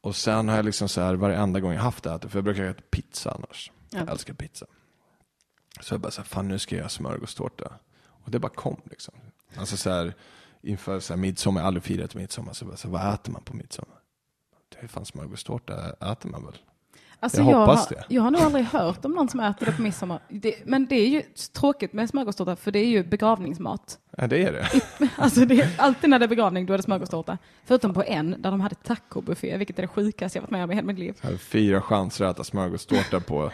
Och 0.00 0.16
sen 0.16 0.48
har 0.48 0.56
jag 0.56 0.64
liksom 0.64 0.88
så 0.88 1.00
här 1.00 1.14
varenda 1.14 1.60
gång 1.60 1.72
jag 1.72 1.80
haft 1.82 2.06
äta, 2.06 2.28
för 2.28 2.36
jag 2.38 2.44
brukar 2.44 2.64
äta 2.64 2.82
pizza 2.90 3.30
annars. 3.30 3.70
Jag 3.90 4.08
Ja. 4.08 4.12
älskar 4.12 4.34
pizza. 4.34 4.66
Så 5.80 5.94
jag 5.94 6.00
bara 6.00 6.10
så 6.10 6.20
här, 6.20 6.28
fan 6.28 6.48
nu 6.48 6.58
ska 6.58 6.74
jag 6.74 6.78
göra 6.80 6.88
smörgåstårta. 6.88 7.72
Och 8.06 8.30
det 8.30 8.38
bara 8.38 8.52
kom 8.52 8.80
liksom. 8.84 9.14
Alltså 9.56 9.76
så 9.76 9.90
här, 9.90 10.14
inför 10.62 11.00
så 11.00 11.12
här 11.12 11.20
midsommar, 11.20 11.60
jag 11.60 11.64
har 11.64 11.66
aldrig 11.68 11.82
firat 11.84 12.14
midsommar, 12.14 12.52
så, 12.52 12.64
bara, 12.64 12.76
så 12.76 12.88
här, 12.88 12.92
vad 12.92 13.14
äter 13.14 13.32
man 13.32 13.42
på 13.42 13.56
midsommar? 13.56 13.98
Det 14.68 14.84
är 14.84 14.88
fan 14.88 15.04
smörgåstårta 15.04 15.90
äter 16.12 16.28
man 16.28 16.44
väl? 16.44 16.56
Alltså 17.22 17.40
Jag 17.40 17.44
hoppas 17.44 17.88
har, 17.88 17.96
det. 17.96 18.14
Jag 18.14 18.22
har 18.22 18.30
nog 18.30 18.40
aldrig 18.40 18.64
hört 18.64 19.04
om 19.04 19.12
någon 19.12 19.28
som 19.28 19.40
äter 19.40 19.66
det 19.66 19.72
på 19.72 19.82
midsommar. 19.82 20.20
Det, 20.28 20.54
men 20.64 20.86
det 20.86 20.94
är 20.94 21.08
ju 21.08 21.22
tråkigt 21.52 21.92
med 21.92 22.08
smörgåstårta 22.08 22.56
för 22.56 22.70
det 22.70 22.78
är 22.78 22.86
ju 22.86 23.04
begravningsmat. 23.04 23.98
Ja 24.16 24.26
det 24.26 24.42
är 24.42 24.52
det. 24.52 24.68
Alltså 25.16 25.44
det 25.44 25.60
är, 25.60 25.68
alltid 25.78 26.10
när 26.10 26.18
det 26.18 26.24
är 26.24 26.28
begravning 26.28 26.66
då 26.66 26.72
är 26.72 26.76
det 26.76 26.82
smörgåstårta. 26.82 27.38
Förutom 27.64 27.94
på 27.94 28.02
en 28.02 28.30
där 28.42 28.50
de 28.50 28.60
hade 28.60 28.74
tacobuffé, 28.74 29.56
vilket 29.56 29.78
är 29.78 29.82
det 29.82 29.88
sjukaste 29.88 30.38
jag 30.38 30.42
varit 30.42 30.50
med 30.50 30.64
om 30.64 30.70
i 30.70 30.74
hela 30.74 30.86
mitt 30.86 30.98
liv. 30.98 31.14
Jag 31.20 31.26
hade 31.26 31.38
fyra 31.38 31.80
chanser 31.80 32.24
att 32.24 32.36
äta 32.36 32.44
smörgåstårta 32.44 33.20
på, 33.20 33.50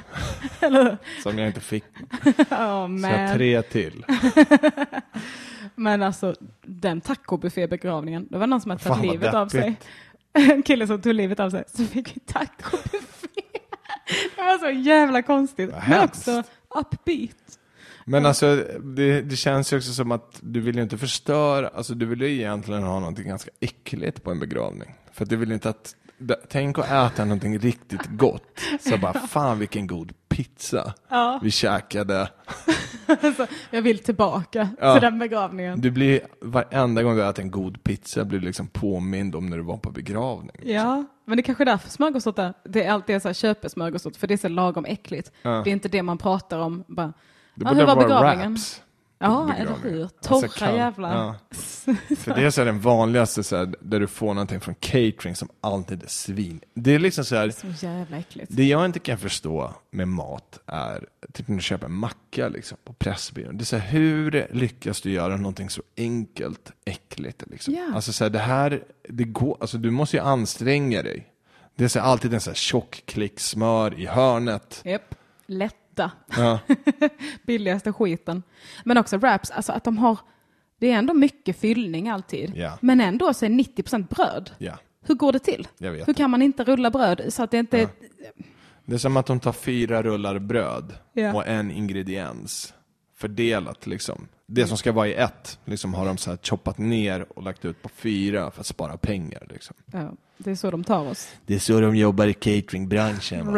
som 1.23 1.39
jag 1.39 1.47
inte 1.47 1.61
fick. 1.61 1.85
Oh, 2.51 2.99
Så 3.01 3.09
jag 3.09 3.35
tre 3.35 3.63
till. 3.63 4.05
Men 5.75 6.03
alltså 6.03 6.35
den 6.67 7.01
tacobuffé-begravningen, 7.01 8.27
det 8.31 8.39
var 8.39 8.47
någon 8.47 8.61
som 8.61 8.71
hade 8.71 8.83
tagit 8.83 9.13
livet 9.13 9.35
av 9.35 9.49
sig. 9.49 9.61
deppigt. 9.61 9.87
En 10.53 10.63
kille 10.63 10.87
som 10.87 11.03
tog 11.03 11.15
livet 11.15 11.41
av 11.41 11.51
sig, 11.51 11.65
så 11.67 11.85
fick 11.85 12.17
vi 12.17 12.21
tacobuffé. 12.21 13.18
Det 14.37 14.43
var 14.43 14.59
så 14.59 14.71
jävla 14.71 15.23
konstigt. 15.23 15.71
Vad 15.71 15.79
Men 15.79 15.83
hemskt. 15.83 16.29
också 16.29 16.43
upbeat. 16.69 17.59
Men 18.05 18.27
alltså, 18.27 18.65
det, 18.81 19.23
det 19.23 19.37
känns 19.37 19.73
ju 19.73 19.77
också 19.77 19.93
som 19.93 20.13
att 20.13 20.39
du 20.41 20.61
vill 20.61 20.77
ju 20.77 20.83
inte 20.83 20.99
förstöra, 20.99 21.69
alltså 21.69 21.95
du 21.95 22.07
vill 22.07 22.21
ju 22.21 22.33
egentligen 22.35 22.83
ha 22.83 22.99
någonting 23.01 23.29
ganska 23.29 23.51
äckligt 23.61 24.23
på 24.23 24.31
en 24.31 24.41
begravning. 24.41 24.95
För 25.13 25.25
att 25.25 25.31
du 25.31 25.37
vill 25.37 25.53
inte 25.53 25.69
att, 25.69 25.97
tänk 26.49 26.79
att 26.79 26.91
äta 27.13 27.25
någonting 27.25 27.59
riktigt 27.59 28.07
gott. 28.07 28.61
Så 28.81 28.99
bara, 28.99 29.13
fan 29.29 29.59
vilken 29.59 29.87
god 29.87 30.13
pizza 30.29 30.95
Ja. 31.09 31.41
vi 31.43 31.51
käkade. 31.51 32.29
Så 33.37 33.47
jag 33.71 33.83
vill 33.83 33.99
tillbaka 33.99 34.69
Ja. 34.81 34.93
till 34.95 35.03
den 35.03 35.19
begravningen. 35.19 35.81
Du 35.81 35.91
blir, 35.91 36.21
varenda 36.41 37.03
gång 37.03 37.17
du 37.17 37.25
äter 37.29 37.43
en 37.45 37.51
god 37.51 37.83
pizza 37.83 38.25
blir 38.25 38.39
du 38.41 38.47
liksom 38.47 38.67
påmind 38.67 39.35
om 39.37 39.47
när 39.47 39.57
du 39.57 39.63
var 39.63 39.77
på 39.77 39.91
begravning. 39.91 40.57
Ja, 40.63 41.05
men 41.25 41.37
det 41.37 41.41
är 41.41 41.43
kanske 41.45 41.65
är 41.65 41.67
därför 41.67 41.91
smörgåsort 41.91 42.39
är, 42.39 42.55
det 42.65 42.85
är 42.85 42.91
alltid 42.93 43.23
så 43.23 43.29
här 43.29 43.35
köpesmörgåsort, 43.35 44.17
för 44.17 44.27
det 44.27 44.35
är 44.35 44.39
så 44.39 44.49
lagom 44.49 44.85
äckligt. 44.85 45.33
Ja. 45.43 45.51
Det 45.65 45.71
är 45.71 45.73
inte 45.73 45.89
det 45.89 46.03
man 46.03 46.19
pratar 46.19 46.59
om. 46.59 46.85
Bara, 46.89 47.13
Det 47.55 47.65
borde 47.65 47.77
hur 47.77 47.87
var 47.87 47.97
begravningen? 47.97 48.51
wraps. 48.53 48.83
Ja, 49.21 49.55
eller 49.55 49.75
hur? 49.83 50.09
Torra 50.23 50.37
Alltså, 50.45 50.59
kan- 50.59 50.77
ja. 50.77 51.35
För 52.17 52.35
det 52.35 52.43
är 52.43 52.51
så 52.51 52.65
den 52.65 52.81
vanligaste, 52.81 53.43
så 53.45 53.57
här, 53.57 53.75
där 53.81 54.01
du 54.01 54.07
får 54.07 54.35
någonting 54.35 54.61
från 54.61 54.75
catering 54.75 55.35
som 55.37 55.49
alltid 55.61 56.03
är 56.03 56.07
svin. 56.09 56.61
Det 56.75 56.95
är 56.95 56.99
liksom 56.99 57.25
så 57.25 57.37
här, 57.37 57.51
Så 57.51 57.87
jävla 57.87 58.17
äckligt. 58.19 58.49
det 58.57 58.65
jag 58.65 58.85
inte 58.85 58.99
kan 58.99 59.19
förstå 59.19 59.75
med 59.91 60.09
mat 60.09 60.59
är, 60.67 61.07
typ 61.33 61.49
när 61.49 61.57
du 61.57 61.63
köper 61.63 61.87
en 61.87 61.93
macka 61.93 62.49
liksom, 62.49 62.79
på 62.85 62.93
Pressbyrån. 62.93 63.57
Det 63.59 63.63
är 63.63 63.67
så 63.67 63.77
här, 63.77 63.89
hur 63.91 64.47
lyckas 64.53 65.01
du 65.01 65.11
göra 65.11 65.37
någonting 65.37 65.71
så 65.71 65.83
enkelt 65.97 66.73
äckligt? 66.85 67.43
Liksom? 67.51 67.75
Ja. 67.75 67.91
Alltså 67.95 68.13
så 68.13 68.25
här, 68.25 68.31
det 68.31 68.39
här, 68.39 68.83
det 69.09 69.25
går, 69.25 69.57
alltså 69.61 69.79
du 69.79 69.91
måste 69.91 70.17
ju 70.17 70.23
anstränga 70.23 71.03
dig. 71.03 71.27
Det 71.77 71.85
är 71.85 71.89
så 71.89 71.99
här, 72.01 72.07
alltid 72.07 72.35
en 72.35 72.41
så 72.41 72.51
här 72.51 72.55
tjock 72.55 73.03
klick 73.07 73.41
smör 73.41 74.01
i 74.01 74.07
hörnet. 74.07 74.81
Japp, 74.85 75.15
Ja. 76.37 76.59
Billigaste 77.47 77.93
skiten. 77.93 78.43
Men 78.85 78.99
också 78.99 79.17
wraps, 79.19 79.51
alltså 79.51 79.73
att 79.73 79.85
de 79.85 79.99
har, 79.99 80.19
det 80.79 80.91
är 80.91 80.99
ändå 80.99 81.15
mycket 81.15 81.61
fyllning 81.61 82.09
alltid. 82.09 82.53
Ja. 82.57 82.79
Men 82.81 83.01
ändå 83.01 83.35
så 83.35 83.45
är 83.45 83.49
90% 83.51 84.09
bröd. 84.15 84.51
ja, 84.59 84.79
Hur 85.07 85.15
går 85.15 85.33
det 85.33 85.39
till? 85.39 85.69
Hur 85.79 86.15
kan 86.15 86.31
man 86.31 86.43
inte 86.43 86.65
rulla 86.65 86.91
bröd 86.91 87.23
så 87.29 87.43
att 87.43 87.51
det 87.51 87.59
inte... 87.59 87.79
Ja. 87.79 87.89
Det 88.85 88.95
är 88.95 88.99
som 88.99 89.17
att 89.17 89.27
de 89.27 89.41
tar 89.41 89.53
fyra 89.53 90.03
rullar 90.03 90.39
bröd 90.39 90.95
och 91.35 91.47
en 91.47 91.71
ingrediens 91.71 92.75
fördelat 93.17 93.87
liksom. 93.87 94.29
Det 94.47 94.67
som 94.67 94.77
ska 94.77 94.93
vara 94.93 95.09
i 95.09 95.15
ett, 95.15 95.59
liksom 95.65 95.95
har 95.95 96.07
de 96.07 96.17
så 96.17 96.31
här 96.31 96.39
choppat 96.43 96.79
ner 96.79 97.27
och 97.37 97.43
lagt 97.43 97.65
ut 97.65 97.83
på 97.83 97.89
fyra 97.89 98.51
för 98.51 98.61
att 98.61 98.67
spara 98.67 98.97
pengar 98.97 99.47
liksom. 99.51 99.77
Ja, 99.93 100.13
det 100.39 100.51
är 100.51 100.55
så 100.55 100.71
de 100.71 100.85
tar 100.85 101.07
oss. 101.09 101.29
Det 101.47 101.55
är 101.55 101.59
så 101.59 101.81
de 101.81 101.97
jobbar 101.97 102.27
i 102.27 102.35
cateringbranschen. 102.35 103.47
va? 103.47 103.53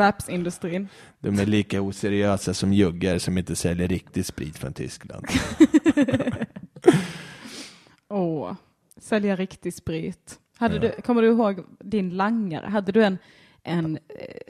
De 1.21 1.39
är 1.39 1.47
lika 1.47 1.81
oseriösa 1.81 2.55
som 2.55 2.73
juggar 2.73 3.19
som 3.19 3.39
inte 3.39 3.57
säljer 3.57 3.89
riktig 3.89 4.27
sprit 4.27 4.59
från 4.59 4.73
Tyskland. 4.73 5.27
Åh, 8.09 8.53
sälja 8.97 9.37
riktig 9.37 9.75
sprit. 9.75 10.39
Hade 10.57 10.79
du, 10.79 11.03
kommer 11.03 11.23
du 11.23 11.29
ihåg 11.29 11.65
din 11.79 12.11
langare? 12.11 12.67
Hade 12.67 12.93
du 12.93 13.05
en, 13.05 13.19
en 13.63 13.97
eh, 13.97 14.01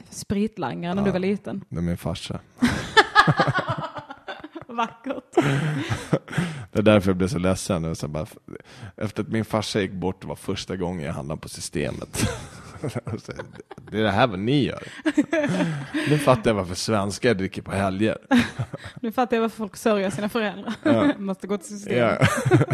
spritlangare 0.09 0.93
när 0.93 1.03
du 1.03 1.11
var 1.11 1.19
liten? 1.19 1.63
Det 1.69 1.77
är 1.77 1.81
min 1.81 1.97
farsa. 1.97 2.39
Vackert. 4.67 5.35
Det 6.71 6.79
är 6.79 6.83
därför 6.83 7.09
jag 7.09 7.17
blev 7.17 7.27
så 7.27 7.39
ledsen. 7.39 7.85
Och 7.85 7.97
så 7.97 8.07
bara, 8.07 8.25
efter 8.97 9.23
att 9.23 9.29
min 9.29 9.45
farsa 9.45 9.81
gick 9.81 9.91
bort, 9.91 10.25
var 10.25 10.35
första 10.35 10.75
gången 10.75 11.05
jag 11.05 11.13
handlade 11.13 11.41
på 11.41 11.49
systemet. 11.49 12.27
Det 13.91 13.99
är 13.99 14.03
det 14.03 14.11
här 14.11 14.27
vad 14.27 14.39
ni 14.39 14.63
gör. 14.63 14.83
Nu 16.09 16.17
fattar 16.17 16.49
jag 16.51 16.55
varför 16.55 16.75
svenskar 16.75 17.33
dricker 17.33 17.61
på 17.61 17.71
helger. 17.71 18.17
Nu 19.01 19.11
fattar 19.11 19.37
jag 19.37 19.41
varför 19.41 19.57
folk 19.57 19.75
sörjer 19.75 20.09
sina 20.09 20.29
föräldrar. 20.29 21.17
Måste 21.17 21.47
gå 21.47 21.57
till 21.57 21.67
systemet. 21.67 22.19
Ja. 22.49 22.67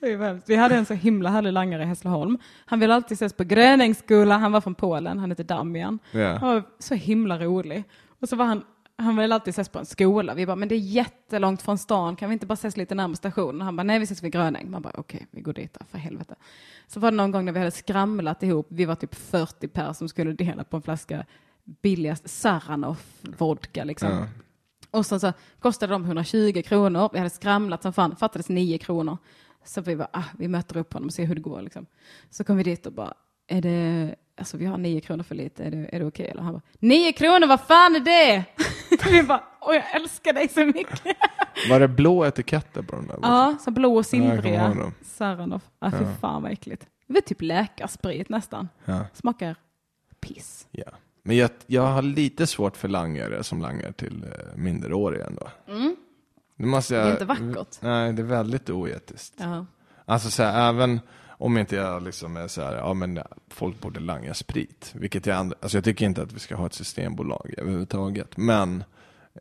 Vi 0.46 0.56
hade 0.56 0.74
en 0.74 0.86
så 0.86 0.94
himla 0.94 1.30
härlig 1.30 1.52
langare 1.52 1.82
i 1.82 1.86
Hässleholm. 1.86 2.38
Han 2.66 2.80
ville 2.80 2.94
alltid 2.94 3.14
ses 3.14 3.32
på 3.32 3.44
Gröningsskola. 3.44 4.38
Han 4.38 4.52
var 4.52 4.60
från 4.60 4.74
Polen. 4.74 5.18
Han 5.18 5.30
hette 5.30 5.42
Damian. 5.42 5.98
Ja. 6.10 6.36
Han 6.36 6.48
var 6.54 6.62
så 6.78 6.94
himla 6.94 7.38
rolig. 7.38 7.84
Och 8.20 8.28
så 8.28 8.36
var 8.36 8.44
han, 8.44 8.64
han 8.96 9.16
ville 9.16 9.34
alltid 9.34 9.50
ses 9.50 9.68
på 9.68 9.78
en 9.78 9.86
skola. 9.86 10.34
Vi 10.34 10.46
bara, 10.46 10.56
men 10.56 10.68
det 10.68 10.74
är 10.74 10.78
jättelångt 10.78 11.62
från 11.62 11.78
stan. 11.78 12.16
Kan 12.16 12.28
vi 12.28 12.32
inte 12.32 12.46
bara 12.46 12.54
ses 12.54 12.76
lite 12.76 12.94
närmare 12.94 13.16
stationen? 13.16 13.60
Han 13.60 13.76
bara, 13.76 13.82
nej 13.82 13.98
vi 13.98 14.04
ses 14.04 14.22
vid 14.22 14.32
Gröning. 14.32 14.70
Man 14.70 14.82
bara, 14.82 14.92
okej, 14.96 15.26
vi 15.30 15.40
går 15.40 15.52
dit 15.52 15.76
då, 15.80 15.84
för 15.90 15.98
helvete. 15.98 16.34
Så 16.86 17.00
var 17.00 17.10
det 17.10 17.16
någon 17.16 17.30
gång 17.30 17.44
när 17.44 17.52
vi 17.52 17.58
hade 17.58 17.70
skramlat 17.70 18.42
ihop. 18.42 18.66
Vi 18.70 18.84
var 18.84 18.94
typ 18.94 19.14
40 19.14 19.68
per 19.68 19.92
som 19.92 20.08
skulle 20.08 20.32
dela 20.32 20.64
på 20.64 20.76
en 20.76 20.82
flaska 20.82 21.24
billigast 21.64 22.30
Saranoff 22.30 23.20
vodka 23.38 23.84
liksom. 23.84 24.08
Ja. 24.08 24.26
Och 24.90 25.06
så, 25.06 25.18
så 25.18 25.32
kostade 25.58 25.92
de 25.92 26.04
120 26.04 26.62
kronor. 26.66 27.10
Vi 27.12 27.18
hade 27.18 27.30
skramlat 27.30 27.82
som 27.82 27.92
fan, 27.92 28.16
fattades 28.16 28.48
9 28.48 28.78
kronor. 28.78 29.18
Så 29.64 29.80
vi 29.80 29.96
bara, 29.96 30.08
ah, 30.12 30.24
vi 30.38 30.48
möter 30.48 30.76
upp 30.76 30.92
honom 30.92 31.06
och 31.06 31.12
ser 31.12 31.24
hur 31.24 31.34
det 31.34 31.40
går 31.40 31.62
liksom. 31.62 31.86
Så 32.30 32.44
kom 32.44 32.56
vi 32.56 32.62
dit 32.62 32.86
och 32.86 32.92
bara, 32.92 33.14
är 33.46 33.62
det, 33.62 34.14
alltså 34.36 34.56
vi 34.56 34.66
har 34.66 34.78
9 34.78 35.00
kronor 35.00 35.22
för 35.22 35.34
lite, 35.34 35.64
är 35.64 35.70
det, 35.70 35.88
är 35.92 35.98
det 35.98 36.06
okej? 36.06 36.26
Eller 36.26 36.42
han 36.42 36.52
bara, 36.52 36.62
9 36.78 37.12
kronor, 37.12 37.46
vad 37.46 37.60
fan 37.60 37.96
är 37.96 38.00
det? 38.00 38.44
vi 39.10 39.22
bara, 39.22 39.42
åh 39.60 39.74
jag 39.74 39.94
älskar 39.94 40.32
dig 40.32 40.48
så 40.48 40.66
mycket. 40.66 41.02
Var 41.70 41.80
det 41.80 41.88
blå 41.88 42.26
etiketter 42.26 42.82
på 42.82 42.96
den 42.96 43.06
där? 43.06 43.18
ja, 43.22 43.56
så 43.60 43.70
blå 43.70 43.96
och 43.96 44.06
silvriga. 44.06 44.92
Saranoff. 45.02 45.62
Ja, 45.80 45.90
fy 45.90 46.04
fan 46.20 46.42
vad 46.42 46.52
äckligt. 46.52 46.86
Det 47.06 47.14
var 47.14 47.20
typ 47.20 47.42
läkarsprit 47.42 48.28
nästan. 48.28 48.68
Ja. 48.84 49.00
Smakar 49.14 49.56
piss. 50.20 50.66
Ja. 50.70 50.84
Men 51.22 51.36
jag, 51.36 51.50
jag 51.66 51.82
har 51.82 52.02
lite 52.02 52.46
svårt 52.46 52.76
för 52.76 52.88
langare 52.88 53.44
som 53.44 53.60
langar 53.60 53.92
till 53.92 54.24
eh, 54.24 54.56
minderåriga 54.56 55.26
ändå. 55.26 55.48
Det, 56.56 56.66
måste 56.66 56.94
jag, 56.94 57.02
Mm. 57.06 57.16
Det 57.18 57.24
är 57.24 57.36
inte 57.36 57.54
vackert. 57.54 57.78
Nej, 57.80 58.12
det 58.12 58.22
är 58.22 58.26
väldigt 58.26 58.70
oetiskt. 58.70 59.34
Ja. 59.36 59.66
Alltså 60.04 60.30
så 60.30 60.42
här, 60.42 60.68
även 60.68 61.00
om 61.42 61.58
inte 61.58 61.76
jag 61.76 62.02
liksom 62.02 62.36
är 62.36 62.48
så 62.48 62.62
här, 62.62 62.76
ja 62.76 62.94
men 62.94 63.18
folk 63.48 63.80
borde 63.80 64.00
langa 64.00 64.34
sprit. 64.34 64.92
Vilket 64.94 65.26
jag, 65.26 65.36
and- 65.36 65.54
alltså 65.60 65.76
jag 65.76 65.84
tycker 65.84 66.06
inte 66.06 66.22
att 66.22 66.32
vi 66.32 66.38
ska 66.38 66.56
ha 66.56 66.66
ett 66.66 66.74
systembolag 66.74 67.54
överhuvudtaget. 67.58 68.36
Men 68.36 68.84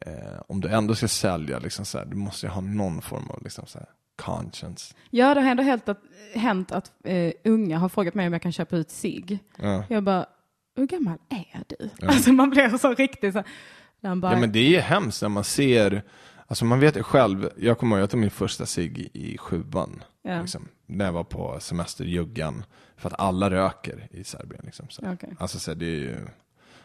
eh, 0.02 0.42
om 0.48 0.62
du 0.62 0.68
ändå 0.68 0.96
ska 0.96 1.08
sälja, 1.08 1.60
liksom 1.60 1.86
så 1.86 1.98
här, 1.98 2.06
du 2.06 2.16
måste 2.16 2.46
ju 2.46 2.52
ha 2.52 2.62
någon 2.62 3.02
form 3.02 3.30
av 3.30 3.44
liksom 3.44 3.66
så 3.68 3.80
här, 3.80 3.88
conscience. 4.16 4.96
Ja, 5.10 5.34
det 5.34 5.42
har 5.42 5.52
ändå 5.52 5.64
hänt 5.64 5.90
att, 5.90 6.00
hänt 6.36 6.72
att 6.72 6.92
eh, 7.04 7.32
unga 7.44 7.78
har 7.78 7.90
frågat 7.90 8.14
mig 8.14 8.28
om 8.28 8.34
jag 8.34 8.42
kan 8.42 8.52
köpa 8.52 8.76
ut 8.76 8.90
sig. 8.92 9.40
Ja. 9.58 9.84
Jag 9.90 10.04
bara, 10.04 10.26
hur 10.76 10.88
gammal 10.88 11.18
är 11.30 11.64
du? 11.68 11.90
Alltså 12.08 12.34
man 12.34 12.50
blir 12.50 12.78
så 12.78 12.94
riktigt 12.94 13.34
så 13.34 13.44
här. 14.02 14.16
Bara, 14.16 14.34
Ja 14.34 14.40
men 14.40 14.52
det 14.52 14.60
är 14.60 14.70
ju 14.70 14.80
hemskt 14.80 15.22
när 15.22 15.30
man 15.30 15.44
ser, 15.44 16.04
alltså 16.52 16.66
man 16.66 16.80
vet 16.80 16.98
ju 16.98 17.04
själv, 17.04 17.50
jag 17.58 17.78
kommer 17.78 17.96
ihåg, 17.96 18.04
jag 18.04 18.10
tog 18.10 18.20
min 18.20 18.32
första 18.32 18.66
cigg 18.66 19.10
i 19.14 19.38
sjuan. 19.38 20.04
Ja. 20.22 20.42
Liksom, 20.42 20.68
när 20.86 21.06
jag 21.06 21.12
var 21.12 21.24
på 21.24 21.58
semester 21.60 22.06
i 22.06 22.10
Juggan. 22.10 22.64
För 22.98 23.10
att 23.10 23.20
alla 23.20 23.50
röker 23.50 24.08
i 24.12 24.24
Serbien. 24.24 24.62
Liksom, 24.66 24.86
så. 24.90 25.02
Okej. 25.14 25.36
Alltså 25.40 25.60
så 25.60 25.72
här, 25.72 25.76
det 25.76 25.86
är 25.86 25.90
ju, 26.00 26.18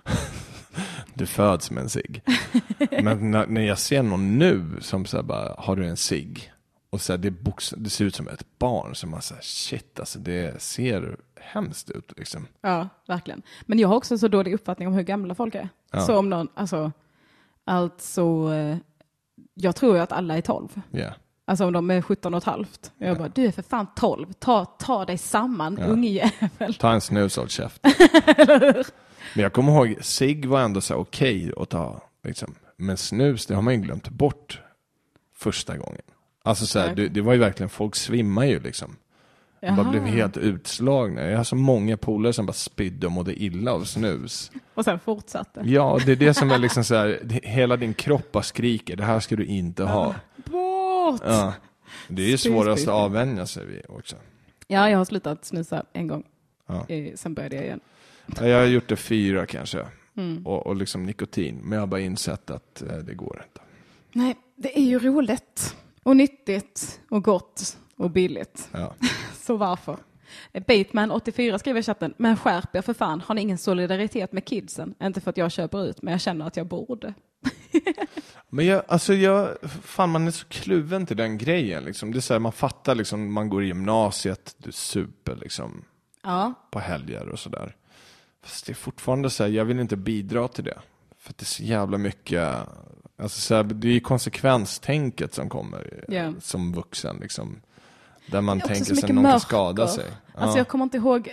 du 1.14 1.26
föds 1.26 1.70
med 1.70 1.82
en 1.82 1.88
cigg. 1.88 2.22
Men 3.02 3.30
när, 3.30 3.46
när 3.46 3.60
jag 3.60 3.78
ser 3.78 4.02
någon 4.02 4.38
nu 4.38 4.76
som 4.80 5.06
så 5.06 5.16
här 5.16 5.24
bara, 5.24 5.54
har 5.58 5.76
du 5.76 5.86
en 5.86 5.96
cigg? 5.96 6.52
Och 6.90 7.00
så 7.00 7.12
här, 7.12 7.18
det, 7.18 7.30
box, 7.30 7.74
det 7.76 7.90
ser 7.90 8.04
ut 8.04 8.14
som 8.14 8.28
ett 8.28 8.58
barn. 8.58 8.94
Så 8.94 9.06
man 9.06 9.22
säger 9.22 9.42
shit 9.42 10.00
alltså 10.00 10.18
det 10.18 10.62
ser 10.62 11.16
hemskt 11.40 11.90
ut 11.90 12.12
liksom. 12.16 12.46
Ja, 12.60 12.88
verkligen. 13.06 13.42
Men 13.62 13.78
jag 13.78 13.88
har 13.88 13.96
också 13.96 14.18
så 14.18 14.28
dålig 14.28 14.54
uppfattning 14.54 14.88
om 14.88 14.94
hur 14.94 15.02
gamla 15.02 15.34
folk 15.34 15.54
är. 15.54 15.68
Ja. 15.90 16.00
Så 16.00 16.18
om 16.18 16.30
någon, 16.30 16.48
alltså, 16.54 16.92
alltså, 17.64 18.52
jag 19.58 19.76
tror 19.76 19.96
ju 19.96 20.02
att 20.02 20.12
alla 20.12 20.36
är 20.36 20.40
12. 20.40 20.68
Ja. 20.90 21.10
Alltså 21.44 21.64
om 21.66 21.72
de 21.72 21.90
är 21.90 22.02
17 22.02 22.34
och 22.34 22.38
ett 22.38 22.44
halvt. 22.44 22.92
Jag 22.98 23.18
bara, 23.18 23.28
du 23.28 23.44
är 23.46 23.52
för 23.52 23.62
fan 23.62 23.86
12. 23.96 24.32
Ta, 24.32 24.64
ta 24.64 25.04
dig 25.04 25.18
samman, 25.18 25.78
ungjävel. 25.78 26.74
Ta 26.78 26.92
en 26.92 27.00
snus 27.00 27.38
och 27.38 27.50
käft. 27.50 27.80
Men 29.34 29.42
jag 29.42 29.52
kommer 29.52 29.72
ihåg, 29.72 30.04
cigg 30.04 30.46
var 30.46 30.60
ändå 30.60 30.80
så 30.80 30.94
okej 30.94 31.52
att 31.56 31.68
ta. 31.68 32.00
Liksom. 32.24 32.54
Men 32.76 32.96
snus, 32.96 33.46
det 33.46 33.54
har 33.54 33.62
man 33.62 33.74
ju 33.74 33.80
glömt 33.80 34.08
bort 34.08 34.60
första 35.36 35.76
gången. 35.76 36.02
Alltså 36.42 36.66
så 36.66 36.78
här, 36.78 36.94
det, 36.94 37.08
det 37.08 37.20
var 37.20 37.32
ju 37.32 37.38
verkligen, 37.38 37.70
folk 37.70 37.96
svimmar 37.96 38.44
ju 38.44 38.60
liksom. 38.60 38.96
De 39.66 39.76
bara 39.76 39.90
blev 39.90 40.02
helt 40.04 40.36
utslagna. 40.36 41.22
Jag 41.22 41.36
har 41.36 41.44
så 41.44 41.56
många 41.56 41.96
polare 41.96 42.32
som 42.32 42.46
bara 42.46 42.52
spydde 42.52 43.06
och 43.06 43.12
mådde 43.12 43.42
illa 43.42 43.72
av 43.72 43.84
snus. 43.84 44.50
Och 44.74 44.84
sen 44.84 44.98
fortsatte. 44.98 45.62
Ja, 45.64 45.98
det 46.06 46.12
är 46.12 46.16
det 46.16 46.34
som 46.34 46.50
är 46.50 46.58
liksom 46.58 46.84
så 46.84 46.94
här, 46.94 47.20
hela 47.42 47.76
din 47.76 47.94
kropp 47.94 48.32
bara 48.32 48.42
skriker, 48.42 48.96
det 48.96 49.04
här 49.04 49.20
ska 49.20 49.36
du 49.36 49.44
inte 49.44 49.84
ha. 49.84 50.14
Bort! 50.36 51.20
Ja. 51.24 51.52
Det 52.08 52.22
är 52.22 52.28
ju 52.28 52.38
svårast 52.38 52.88
att 52.88 52.94
avvänja 52.94 53.46
sig 53.46 53.66
vid 53.66 53.82
också. 53.88 54.16
Ja, 54.66 54.90
jag 54.90 54.98
har 54.98 55.04
slutat 55.04 55.44
snusa 55.44 55.84
en 55.92 56.06
gång. 56.08 56.24
Ja. 56.66 56.86
Eh, 56.88 57.14
Sen 57.14 57.34
började 57.34 57.56
jag 57.56 57.64
igen. 57.64 57.80
Ja, 58.40 58.46
Jag 58.48 58.58
har 58.58 58.66
gjort 58.66 58.88
det 58.88 58.96
fyra 58.96 59.46
kanske. 59.46 59.86
Mm. 60.16 60.46
Och, 60.46 60.66
och 60.66 60.76
liksom 60.76 61.02
nikotin. 61.06 61.60
Men 61.62 61.72
jag 61.72 61.80
har 61.80 61.86
bara 61.86 62.00
insett 62.00 62.50
att 62.50 62.82
eh, 62.82 62.96
det 62.96 63.14
går 63.14 63.42
inte. 63.48 63.60
Nej, 64.12 64.36
det 64.56 64.78
är 64.78 64.82
ju 64.84 64.98
roligt 64.98 65.76
och 66.02 66.16
nyttigt 66.16 67.00
och 67.08 67.24
gott 67.24 67.76
och 67.96 68.10
billigt. 68.10 68.68
Ja. 68.72 68.94
Så 69.46 69.56
varför? 69.56 69.96
Bateman84 70.52 71.58
skriver 71.58 71.80
i 71.80 71.82
chatten, 71.82 72.14
men 72.16 72.36
skärp 72.36 72.76
er 72.76 72.82
för 72.82 72.94
fan, 72.94 73.20
har 73.20 73.34
ni 73.34 73.40
ingen 73.40 73.58
solidaritet 73.58 74.32
med 74.32 74.44
kidsen? 74.44 74.94
Inte 75.02 75.20
för 75.20 75.30
att 75.30 75.36
jag 75.36 75.52
köper 75.52 75.84
ut, 75.84 76.02
men 76.02 76.12
jag 76.12 76.20
känner 76.20 76.46
att 76.46 76.56
jag 76.56 76.66
borde. 76.66 77.14
Men 78.48 78.66
jag, 78.66 78.82
alltså 78.88 79.14
jag, 79.14 79.48
fan 79.82 80.10
man 80.10 80.26
är 80.26 80.30
så 80.30 80.46
kluven 80.48 81.06
till 81.06 81.16
den 81.16 81.38
grejen 81.38 81.84
liksom. 81.84 82.12
Det 82.12 82.18
är 82.18 82.20
så 82.20 82.34
här, 82.34 82.40
man 82.40 82.52
fattar 82.52 82.94
liksom, 82.94 83.32
man 83.32 83.48
går 83.48 83.64
i 83.64 83.66
gymnasiet, 83.66 84.54
du 84.58 84.72
super 84.72 85.36
liksom 85.36 85.84
Ja, 86.22 86.54
på 86.70 86.78
helger 86.78 87.28
och 87.28 87.38
sådär. 87.38 87.76
Fast 88.44 88.66
det 88.66 88.72
är 88.72 88.74
fortfarande 88.74 89.30
så 89.30 89.42
här, 89.44 89.50
jag 89.50 89.64
vill 89.64 89.80
inte 89.80 89.96
bidra 89.96 90.48
till 90.48 90.64
det. 90.64 90.78
För 91.18 91.30
att 91.30 91.38
det 91.38 91.42
är 91.42 91.46
så 91.46 91.62
jävla 91.62 91.98
mycket 91.98 92.54
Alltså 93.18 93.40
så 93.40 93.54
här, 93.54 93.62
det 93.62 93.88
är 93.88 94.00
konsekvenstänket 94.00 95.34
som 95.34 95.48
kommer 95.48 96.04
eh, 96.08 96.14
Ja. 96.16 96.32
som 96.40 96.72
vuxen 96.72 97.16
liksom. 97.20 97.60
Där 98.26 98.40
man 98.40 98.60
tänker 98.60 98.94
sig 98.94 99.12
någon 99.12 99.22
mörker. 99.22 99.38
skada 99.38 99.88
sig. 99.88 100.04
Alltså 100.34 100.58
jag 100.58 100.68
kommer 100.68 100.84
inte 100.84 100.96
ihåg 100.96 101.30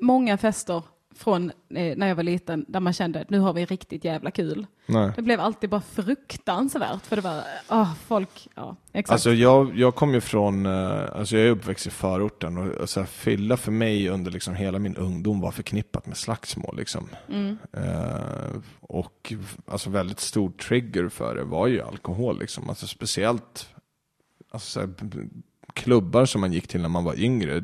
många 0.00 0.38
fester 0.38 0.82
från 1.16 1.50
eh, 1.50 1.96
när 1.96 2.06
jag 2.06 2.14
var 2.14 2.22
liten 2.22 2.64
där 2.68 2.80
man 2.80 2.92
kände 2.92 3.20
att 3.20 3.30
nu 3.30 3.38
har 3.38 3.52
vi 3.52 3.64
riktigt 3.64 4.04
jävla 4.04 4.30
kul. 4.30 4.66
Nej. 4.86 5.12
Det 5.16 5.22
blev 5.22 5.40
alltid 5.40 5.70
bara 5.70 5.80
fruktansvärt 5.80 7.06
för 7.06 7.16
det 7.16 7.22
var, 7.22 7.42
ah 7.66 7.86
folk, 8.06 8.48
ja 8.54 8.76
exakt. 8.92 9.12
Alltså 9.12 9.32
jag, 9.32 9.78
jag 9.78 9.94
kom 9.94 10.14
ju 10.14 10.20
från, 10.20 10.66
eh, 10.66 11.02
alltså 11.14 11.36
jag 11.36 11.46
är 11.46 11.50
uppväxt 11.50 11.86
i 11.86 11.90
förorten 11.90 12.58
och, 12.58 12.66
och 12.66 12.88
så 12.88 13.00
här, 13.00 13.06
fylla 13.06 13.56
för 13.56 13.72
mig 13.72 14.08
under 14.08 14.30
liksom 14.30 14.54
hela 14.54 14.78
min 14.78 14.96
ungdom 14.96 15.40
var 15.40 15.50
förknippat 15.50 16.06
med 16.06 16.16
slagsmål 16.16 16.76
liksom. 16.76 17.08
Mm. 17.28 17.58
Eh, 17.72 18.60
och 18.80 19.32
alltså 19.66 19.90
väldigt 19.90 20.20
stor 20.20 20.50
trigger 20.50 21.08
för 21.08 21.34
det 21.34 21.44
var 21.44 21.66
ju 21.66 21.82
alkohol 21.82 22.38
liksom. 22.38 22.68
Alltså 22.68 22.86
speciellt 22.86 23.68
alltså, 24.50 24.70
så 24.70 24.80
här, 24.80 24.88
klubbar 25.74 26.24
som 26.24 26.40
man 26.40 26.52
gick 26.52 26.68
till 26.68 26.80
när 26.80 26.88
man 26.88 27.04
var 27.04 27.20
yngre, 27.20 27.60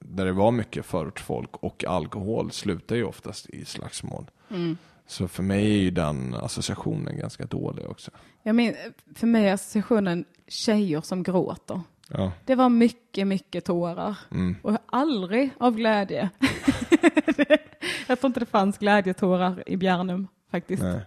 där 0.00 0.24
det 0.24 0.32
var 0.32 0.50
mycket 0.50 0.86
förortsfolk 0.86 1.56
och 1.56 1.84
alkohol 1.84 2.50
slutar 2.50 2.96
ju 2.96 3.04
oftast 3.04 3.50
i 3.50 3.64
slagsmål. 3.64 4.30
Mm. 4.50 4.76
Så 5.06 5.28
för 5.28 5.42
mig 5.42 5.64
är 5.64 5.82
ju 5.82 5.90
den 5.90 6.34
associationen 6.34 7.18
ganska 7.18 7.46
dålig 7.46 7.86
också. 7.86 8.10
Jag 8.42 8.54
men, 8.54 8.74
för 9.14 9.26
mig 9.26 9.48
är 9.48 9.52
associationen 9.52 10.24
tjejer 10.48 11.00
som 11.00 11.22
gråter. 11.22 11.80
Ja. 12.08 12.32
Det 12.44 12.54
var 12.54 12.68
mycket, 12.68 13.26
mycket 13.26 13.64
tårar. 13.64 14.18
Mm. 14.30 14.56
Och 14.62 14.78
aldrig 14.86 15.50
av 15.58 15.76
glädje. 15.76 16.30
jag 18.06 18.20
tror 18.20 18.28
inte 18.28 18.40
det 18.40 18.46
fanns 18.46 18.78
glädjetårar 18.78 19.62
i 19.66 19.76
Bjärnum 19.76 20.28
faktiskt. 20.50 20.82
Nej. 20.82 21.00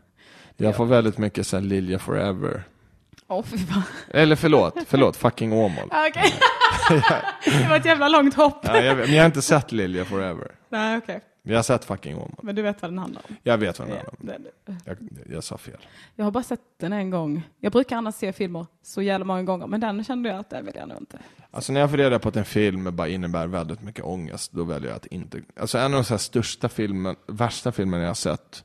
Jag 0.58 0.76
får 0.76 0.86
väldigt 0.86 1.18
mycket 1.18 1.48
så 1.48 1.58
här 1.58 1.64
Lilja 1.64 2.00
Forever. 2.00 2.64
Åh 3.30 3.44
fy 3.44 3.58
fan. 3.58 3.84
Eller 4.08 4.36
förlåt, 4.36 4.74
förlåt, 4.88 5.18
fucking 5.18 5.54
Åmål. 5.54 5.88
Ah, 5.92 6.08
Okej. 6.10 6.34
det 7.46 7.68
var 7.70 7.78
ett 7.78 7.86
jävla 7.86 8.08
långt 8.08 8.34
hopp. 8.34 8.60
Ja, 8.62 8.82
jag, 8.82 8.98
men 8.98 9.14
jag 9.14 9.22
har 9.22 9.26
inte 9.26 9.42
sett 9.42 9.72
Lilja 9.72 10.06
Forever. 10.06 10.52
Nej, 10.70 10.98
okej. 10.98 11.22
Jag 11.44 11.56
har 11.56 11.64
sett 11.64 11.86
fucking 11.86 12.16
Åmål. 12.16 12.40
Men 12.42 12.56
du 12.56 12.62
vet 12.62 12.82
vad 12.82 12.92
den 12.92 12.98
handlar 12.98 13.22
om. 13.30 13.36
Jag 13.44 13.58
vet 13.58 13.80
vad 13.80 13.88
den 13.88 13.98
handlar 13.98 14.40
om. 14.66 14.78
Jag, 14.86 14.98
jag 15.36 15.44
sa 15.44 15.58
fel. 15.58 15.78
Jag 16.16 16.26
har 16.26 16.32
bara 16.32 16.44
sett 16.44 16.60
den 16.80 16.94
en 16.94 17.10
gång. 17.10 17.44
Jag 17.60 17.72
brukar 17.72 17.98
annars 17.98 18.16
se 18.16 18.34
filmer 18.34 18.66
så 18.84 19.02
jävla 19.02 19.26
många 19.26 19.44
gånger, 19.44 19.68
men 19.68 19.80
den 19.80 20.04
kände 20.04 20.30
jag 20.30 20.40
att 20.40 20.50
det 20.50 20.62
vill 20.62 20.76
jag 20.76 20.88
nog 20.90 20.98
inte. 20.98 21.20
Alltså 21.52 21.74
när 21.74 21.80
jag 21.80 21.90
får 21.90 21.98
reda 21.98 22.20
på 22.20 22.30
att 22.30 22.36
en 22.36 22.46
film 22.46 22.96
bara 22.96 23.08
innebär 23.08 23.48
väldigt 23.48 23.82
mycket 23.82 24.06
ångest, 24.06 24.52
då 24.52 24.64
väljer 24.64 24.90
jag 24.90 24.96
att 24.96 25.06
inte... 25.06 25.42
Alltså 25.60 25.78
en 25.78 25.94
av 25.94 26.04
de 26.10 26.18
största 26.20 26.70
filmen, 26.70 27.16
värsta 27.28 27.72
filmerna 27.72 28.04
jag 28.04 28.10
har 28.10 28.14
sett 28.16 28.64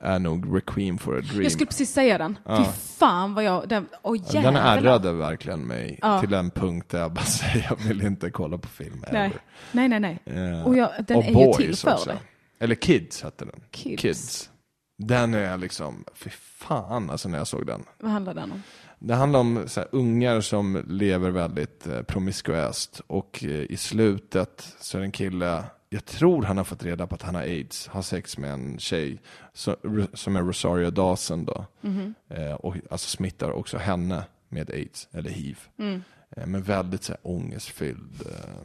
är 0.00 0.18
nog 0.18 0.56
Requiem 0.56 0.98
for 0.98 1.18
a 1.18 1.20
Dream. 1.20 1.42
Jag 1.42 1.52
skulle 1.52 1.66
precis 1.66 1.92
säga 1.92 2.18
den. 2.18 2.38
Ja. 2.44 2.64
Fy 2.64 2.70
fan 2.98 3.34
vad 3.34 3.44
jag... 3.44 3.68
Den, 3.68 3.88
åh 4.02 4.16
Ja, 4.32 4.40
den 4.42 4.56
ärrade 4.56 5.12
verkligen 5.12 5.60
mig 5.60 5.98
Ja. 6.02 6.20
till 6.20 6.34
en 6.34 6.50
punkt 6.50 6.88
där 6.88 6.98
jag 7.00 7.12
bara 7.12 7.24
säger 7.24 7.66
jag 7.70 7.76
vill 7.88 8.02
inte 8.02 8.30
kolla 8.30 8.58
på 8.58 8.68
film 8.68 9.04
Nej, 9.12 9.26
ever. 9.26 9.40
nej, 9.72 9.88
nej. 9.88 10.00
nej. 10.00 10.18
Eh, 10.50 10.66
Och 10.66 10.76
jag, 10.76 10.90
den 11.08 11.16
och 11.16 11.24
är 11.24 11.28
ju 11.28 11.34
Boys 11.34 11.56
till 11.56 11.76
för 11.76 11.94
också. 11.94 12.12
Eller 12.60 12.74
Kids 12.74 13.22
hette 13.22 13.44
den. 13.44 13.60
Kids. 13.70 14.50
Den 14.98 15.34
är 15.34 15.56
liksom, 15.56 16.04
fy 16.14 16.30
fan 16.30 17.10
alltså 17.10 17.28
när 17.28 17.38
jag 17.38 17.46
såg 17.46 17.66
den. 17.66 17.84
Vad 17.98 18.10
handlar 18.10 18.34
den 18.34 18.52
om? 18.52 18.62
Det 18.98 19.14
handlar 19.14 19.40
om 19.40 19.66
här, 19.76 19.86
ungar 19.92 20.40
som 20.40 20.82
lever 20.88 21.30
väldigt 21.30 21.86
eh, 21.86 22.02
promiskuöst 22.02 23.00
och 23.06 23.44
eh, 23.44 23.50
i 23.50 23.76
slutet 23.76 24.76
så 24.80 24.96
är 24.96 25.00
det 25.00 25.06
en 25.06 25.12
kille, 25.12 25.64
jag 25.90 26.04
tror 26.04 26.42
han 26.42 26.56
har 26.56 26.64
fått 26.64 26.84
reda 26.84 27.06
på 27.06 27.14
att 27.14 27.22
han 27.22 27.34
har 27.34 27.42
aids, 27.42 27.88
har 27.88 28.02
sex 28.02 28.38
med 28.38 28.50
en 28.50 28.78
tjej 28.78 29.18
så, 29.52 29.76
som 30.12 30.36
är 30.36 30.42
Rosario 30.42 30.90
Dawson 30.90 31.44
då. 31.44 31.64
Eh, 32.28 32.52
och 32.52 32.76
alltså 32.90 33.08
smittar 33.08 33.50
också 33.50 33.78
henne 33.78 34.22
med 34.48 34.70
aids, 34.70 35.08
eller 35.12 35.30
hiv. 35.30 35.58
Mm. 35.78 36.02
Eh, 36.36 36.46
men 36.46 36.62
väldigt 36.62 37.02
så 37.02 37.12
här, 37.12 37.20
ångestfylld. 37.22 38.22
Eh. 38.26 38.60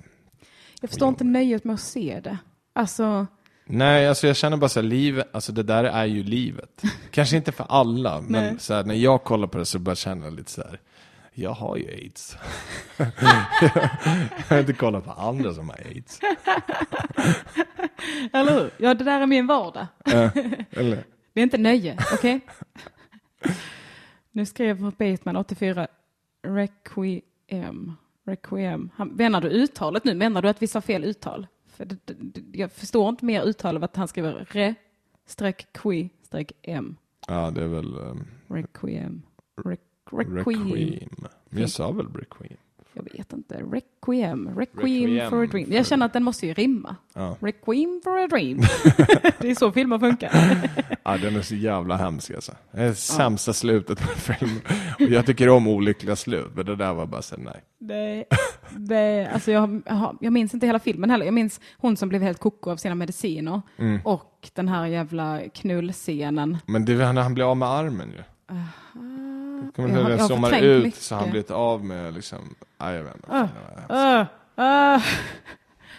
Jag 0.82 0.89
förstår 0.89 1.09
inte 1.09 1.24
nöjet 1.24 1.63
med 1.63 1.74
att 1.74 1.80
se 1.80 2.19
det. 2.24 2.38
Alltså, 2.74 3.28
Nej, 3.65 4.07
alltså 4.07 4.28
jag 4.28 4.36
känner 4.36 4.57
bara 4.57 4.69
så 4.69 4.80
här, 4.82 4.88
livet, 4.88 5.28
alltså 5.32 5.51
det 5.51 5.63
där 5.63 5.84
är 5.84 6.05
ju 6.05 6.24
livet. 6.24 6.82
Kanske 7.11 7.38
inte 7.38 7.51
för 7.51 7.65
alla, 7.69 8.21
men 8.21 8.59
så 8.59 8.74
här, 8.74 8.84
när 8.84 8.95
jag 8.95 9.24
kollar 9.24 9.47
på 9.47 9.57
det 9.57 9.65
så 9.65 9.80
börjar 9.80 9.91
jag 9.91 9.97
känna 9.97 10.30
lite 10.30 10.51
så 10.51 10.61
här. 10.61 10.80
Jag 11.34 11.52
har 11.52 11.78
ju 11.78 11.88
aids. 11.88 12.38
jag 12.98 13.06
har 14.50 14.60
inte 14.60 14.74
kollat 14.74 15.06
på 15.06 15.12
andra 15.12 15.54
som 15.54 15.70
har 15.70 15.78
aids. 15.86 16.20
eller 18.34 18.54
hur? 18.60 18.72
Ja, 18.78 18.94
det 18.94 19.04
där 19.04 19.22
är 19.22 19.26
min 19.26 19.48
vardag. 19.48 19.88
Eller? 20.72 21.04
Det 21.34 21.40
är 21.40 21.44
inte 21.44 21.58
nöje, 21.58 21.98
okej? 22.14 22.40
nu 24.32 24.46
skrev 24.46 24.92
Bateman 24.92 25.36
84 25.36 25.88
Requiem. 26.48 27.94
Requiem. 28.26 28.90
Han, 28.96 29.08
menar 29.08 29.42
du 29.42 29.48
uttalet 29.50 30.04
nu? 30.04 30.16
Menar 30.16 30.42
du 30.42 30.50
att 30.50 30.62
vi 30.62 30.68
sa 30.68 30.82
fel 30.82 31.04
uttal? 31.04 31.48
För 31.68 31.86
det, 31.86 31.98
det- 32.06 32.58
jag 32.58 32.72
förstår 32.72 33.10
inte 33.10 33.26
mer 33.26 33.44
uttal 33.44 33.76
av 33.78 33.84
att 33.84 33.96
han 33.96 34.08
skriver 34.08 34.46
re 34.50 34.76
streck 35.26 35.68
qui 35.74 36.10
streck 36.24 36.52
m. 36.62 36.96
Ja, 37.28 37.52
det 37.52 37.64
är 37.64 37.68
väl 37.68 37.98
um, 37.98 38.28
Requiem. 38.48 39.22
Re, 39.66 39.78
requiem. 40.12 40.38
Requiem. 40.38 41.10
Men 41.49 41.62
jag 41.62 41.70
sa 41.70 41.91
väl 41.91 42.08
Requiem? 42.08 42.58
Jag 42.93 43.04
vet 43.04 43.34
inte. 43.34 43.56
Requiem. 43.56 43.80
Requiem, 44.04 44.49
Requiem 44.58 45.30
for 45.30 45.43
a 45.43 45.47
dream. 45.47 45.72
Jag 45.72 45.86
känner 45.86 46.06
att 46.06 46.14
den 46.14 46.24
måste 46.24 46.47
ju 46.47 46.54
rimma. 46.54 46.95
Ja. 47.14 47.38
Requiem 47.39 48.01
for 48.04 48.20
a 48.20 48.28
dream. 48.28 48.58
det 49.39 49.51
är 49.51 49.56
så 49.56 49.72
filmer 49.72 49.99
funkar. 49.99 50.32
ja, 51.04 51.18
den 51.18 51.36
är 51.36 51.41
så 51.41 51.56
jävla 51.56 51.97
hemsk 51.97 52.32
alltså. 52.32 52.51
Det 52.72 52.82
är 52.82 52.88
det 52.88 52.95
sämsta 52.95 53.54
slutet 53.54 53.99
på 53.99 54.12
en 54.12 54.38
film. 54.38 54.60
Och 54.99 55.14
jag 55.14 55.26
tycker 55.26 55.49
om 55.49 55.68
olyckliga 55.68 56.16
slut, 56.16 56.51
men 56.56 56.66
det 56.66 56.76
där 56.76 56.93
var 56.93 57.06
bara 57.06 57.22
så 57.22 57.36
nej. 57.38 57.64
Det, 57.80 58.26
det, 58.78 59.30
alltså 59.34 59.51
jag, 59.51 59.82
jag, 60.20 60.34
minns 60.34 60.54
inte 60.54 60.66
hela 60.66 60.80
filmen 60.80 61.10
heller. 61.10 61.26
Jag 61.26 61.34
minns 61.34 61.62
hon 61.78 61.97
som 61.97 62.10
blev 62.10 62.22
helt 62.22 62.39
koko 62.39 62.72
av 62.72 62.78
sina 62.78 62.95
mediciner. 62.95 63.62
Mm. 63.78 64.01
Och 64.04 64.49
den 64.54 64.68
här 64.68 64.86
jävla 64.86 65.39
knullscenen. 65.54 66.58
Men 66.66 66.86
det 66.86 66.95
var 66.95 67.14
när 67.14 67.22
han 67.22 67.34
blev 67.34 67.47
av 67.47 67.58
med 67.58 67.70
armen 67.70 68.12
ju. 68.12 68.24
Kommer 69.72 69.89
du 69.89 69.95
ihåg 69.99 70.09
den 70.09 70.20
förträngt 70.20 70.64
ut 70.64 70.84
mycket. 70.84 71.01
så 71.01 71.16
han 71.16 71.30
blivit 71.30 71.51
av 71.51 71.86
med 71.86 72.14
liksom, 72.14 72.55
nej 72.78 72.95
jag 72.95 73.03
vet 73.03 73.16
inte. 73.16 73.49
Ah. 73.89 74.22
Uh, 74.22 74.28
uh. 74.97 75.03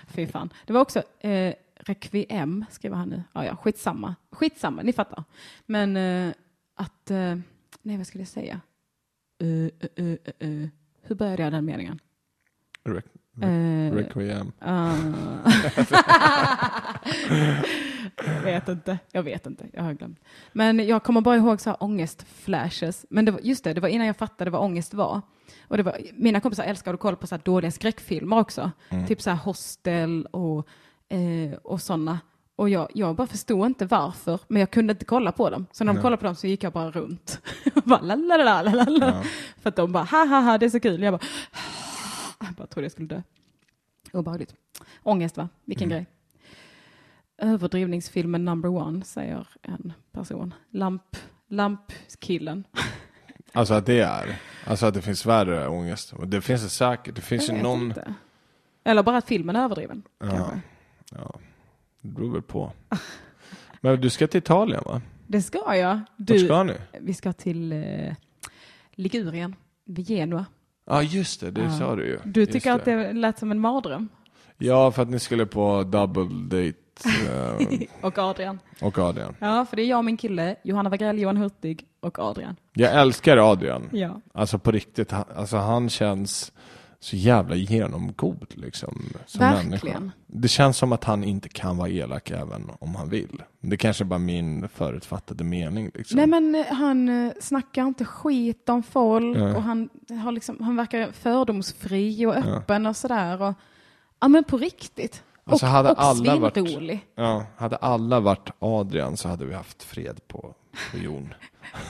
Fy 0.15 0.27
fan. 0.27 0.51
Det 0.67 0.73
var 0.73 0.81
också 0.81 1.03
eh, 1.21 1.55
Requiem, 1.77 2.65
skriver 2.71 2.97
han 2.97 3.09
nu. 3.09 3.23
Ja, 3.33 3.45
ja, 3.45 3.57
skitsamma. 3.57 4.15
Skitsamma, 4.31 4.83
ni 4.83 4.93
fattar. 4.93 5.25
Men 5.67 5.97
eh, 5.97 6.33
att, 6.75 7.11
eh, 7.11 7.37
nej 7.83 7.97
vad 7.97 8.07
skulle 8.07 8.23
jag 8.23 8.29
säga? 8.29 8.61
Uh, 9.43 9.69
uh, 10.01 10.17
uh. 10.43 10.69
Hur 11.03 11.15
började 11.15 11.43
jag 11.43 11.53
den 11.53 11.65
meningen? 11.65 11.99
Re- 12.85 13.03
Eh, 13.43 13.93
Requiem. 13.93 14.53
Jag 18.27 18.43
vet 18.43 18.69
inte, 18.69 18.99
jag 19.13 19.23
vet 19.23 19.47
inte, 19.47 19.67
jag 19.73 19.83
har 19.83 19.93
glömt. 19.93 20.19
Men 20.53 20.87
jag 20.87 21.03
kommer 21.03 21.21
bara 21.21 21.37
ihåg 21.37 21.61
så 21.61 21.71
här 21.71 21.83
ångestflashes. 21.83 23.07
Men 23.11 23.25
det 23.25 23.31
var, 23.31 23.41
just 23.41 23.65
det, 23.65 23.73
det 23.73 23.81
var 23.81 23.89
innan 23.89 24.07
jag 24.07 24.17
fattade 24.17 24.51
vad 24.51 24.61
ångest 24.63 24.95
var. 24.95 25.21
Och 25.69 25.77
det 25.77 25.83
var 25.83 25.97
mina 26.13 26.41
kompisar 26.41 26.65
älskade 26.65 26.95
att 26.95 27.01
kolla 27.01 27.17
på 27.17 27.27
så 27.27 27.35
här 27.35 27.43
dåliga 27.45 27.71
skräckfilmer 27.71 28.39
också. 28.39 28.71
Typ 29.09 29.23
så 29.23 29.31
här 29.31 29.37
Hostel 29.37 30.27
och, 30.27 30.69
eh, 31.09 31.53
och 31.63 31.83
sådana. 31.83 32.19
Och 32.57 32.69
jag, 32.69 32.89
jag 32.95 33.17
bara 33.17 33.27
förstod 33.27 33.67
inte 33.67 33.87
varför, 33.87 34.41
men 34.49 34.61
jag 34.61 34.71
kunde 34.71 34.91
inte 34.93 35.05
kolla 35.05 35.33
på 35.33 35.51
dem. 35.51 35.67
Så 35.73 35.85
när 35.85 35.93
de 35.95 36.03
kollade 36.03 36.21
på 36.21 36.27
dem 36.27 36.35
så 36.35 36.47
gick 36.47 36.63
jag 36.63 36.73
bara 36.73 36.91
runt. 36.91 37.41
Bara, 37.85 38.01
la, 38.01 38.15
la, 38.15 38.37
la, 38.37 38.63
la, 38.63 38.73
la, 38.73 38.85
la. 38.85 39.23
För 39.63 39.69
att 39.69 39.77
de 39.77 39.93
bara, 39.93 40.05
ha, 40.05 40.25
ha, 40.25 40.41
ha, 40.41 40.59
det 40.59 40.67
är 40.67 40.71
så 40.71 40.81
kul. 40.81 41.03
Jag 41.03 41.15
bara, 41.15 41.27
jag 42.41 42.55
bara 42.55 42.67
trodde 42.67 42.85
jag 42.85 42.93
skulle 42.93 43.09
dö. 43.09 43.23
Obehagligt. 44.13 44.55
Ångest 45.03 45.37
va? 45.37 45.49
Vilken 45.65 45.89
grej. 45.89 46.07
Överdrivningsfilmen 47.39 48.45
number 48.45 48.69
one, 48.69 49.05
säger 49.05 49.49
en 49.63 49.93
person. 50.13 50.55
Lamp, 50.71 51.17
lampkillen. 51.49 52.65
Alltså 53.57 53.75
att 53.75 53.87
det 53.87 54.01
är, 54.01 54.37
alltså 54.67 54.87
att 54.87 54.95
det 54.95 55.03
finns 55.03 55.27
värre 55.27 55.69
ångest. 55.69 56.15
Det 56.27 56.41
finns 56.41 56.63
det 56.63 56.69
säkert, 56.69 57.15
det 57.15 57.21
finns 57.23 57.49
Jag 57.49 57.57
ju 57.57 57.63
någon, 57.63 57.83
inte. 57.83 58.15
Eller 58.85 59.03
bara 59.03 59.17
att 59.17 59.25
filmen 59.27 59.57
är 59.57 59.65
överdriven. 59.65 60.03
Ja. 60.19 60.27
kanske. 60.31 60.61
ja, 61.11 61.35
det 62.01 62.09
beror 62.09 62.33
väl 62.33 62.43
på. 62.43 62.73
Men 63.81 64.01
du 64.01 64.11
ska 64.11 64.27
till 64.27 64.39
Italien 64.39 64.83
va? 64.87 65.03
Det 65.27 65.43
ska 65.43 65.77
jag. 65.77 65.95
Vart 65.95 66.05
Du, 66.17 66.39
ska 66.39 66.63
ni? 66.63 66.75
vi 67.01 67.15
ska 67.15 67.33
till 67.33 67.73
eh, 67.73 68.15
Ligurien, 68.93 69.57
vid 69.85 70.07
Genua. 70.09 70.47
Ja 70.87 71.03
just 71.03 71.41
det, 71.41 71.51
det 71.51 71.63
Ja. 71.63 71.79
sa 71.79 71.97
du 71.97 72.07
ju. 72.07 72.19
Du 72.25 72.47
tycker 72.47 72.73
att 72.73 72.85
det 72.85 73.13
lät 73.13 73.39
som 73.39 73.51
en 73.51 73.61
mardröm? 73.61 74.09
Ja, 74.59 74.91
för 74.93 75.03
att 75.03 75.09
ni 75.09 75.19
skulle 75.19 75.47
på 75.47 75.83
double 75.83 76.25
date 76.25 76.79
eh, 77.29 77.81
Och 78.01 78.19
Adrian. 78.19 78.59
och 78.81 78.99
Adrian. 78.99 79.35
Ja, 79.39 79.67
för 79.71 79.77
det 79.77 79.83
är 79.83 79.87
jag 79.87 79.99
och 79.99 80.05
min 80.05 80.17
kille, 80.17 80.57
Johanna 80.65 80.91
Wagrell, 80.91 81.19
Johan 81.19 81.37
Hurtig 81.37 81.87
och 82.01 82.19
Adrian. 82.19 82.57
Jag 82.73 82.93
älskar 83.01 83.53
Adrian. 83.53 83.89
Ja. 83.93 84.21
Alltså 84.33 84.59
på 84.59 84.71
riktigt, 84.71 85.11
han, 85.11 85.25
alltså 85.37 85.57
han 85.57 85.89
känns 85.91 86.53
så 87.01 87.17
jävla 87.17 87.55
genomgod 87.57 88.47
liksom. 88.55 89.03
Som 89.27 89.41
Verkligen. 89.41 89.71
Människa. 89.71 90.13
Det 90.27 90.49
känns 90.49 90.77
som 90.77 90.93
att 90.93 91.05
han 91.05 91.25
inte 91.25 91.49
kan 91.49 91.77
vara 91.77 91.89
elak 91.89 92.31
även 92.31 92.71
om 92.79 92.95
han 92.95 93.09
vill. 93.09 93.43
Det 93.61 93.77
kanske 93.77 94.05
är 94.05 94.07
bara 94.07 94.19
min 94.19 94.69
förutfattade 94.69 95.45
mening 95.45 95.91
liksom. 95.95 96.17
Nej 96.17 96.27
men 96.27 96.55
eh, 96.55 96.67
han 96.67 97.27
eh, 97.27 97.33
snackar 97.41 97.87
inte 97.87 98.05
skit 98.05 98.69
om 98.69 98.83
folk 98.83 99.37
Nej. 99.37 99.55
och 99.55 99.63
han, 99.63 99.89
har 100.25 100.33
liksom, 100.33 100.61
han 100.61 100.77
verkar 100.77 101.13
fördomsfri 101.13 102.27
och 102.27 102.35
öppen 102.37 102.87
och 102.87 102.97
sådär. 102.97 103.43
Och, 103.43 103.55
ja 104.25 104.29
men 104.29 104.45
på 104.45 104.57
riktigt. 104.59 105.23
Alltså, 105.45 105.67
och 105.67 105.73
hade 105.73 105.91
och 105.91 106.03
alla 106.03 106.37
varit-. 106.37 107.01
Ja, 107.15 107.47
hade 107.57 107.77
alla 107.77 108.21
varit 108.21 108.51
Adrian 108.59 109.17
så 109.17 109.29
hade 109.29 109.45
vi 109.45 109.55
haft 109.55 109.83
fred 109.83 110.21
på, 110.29 110.55
på 110.91 110.99
jorden. 110.99 111.35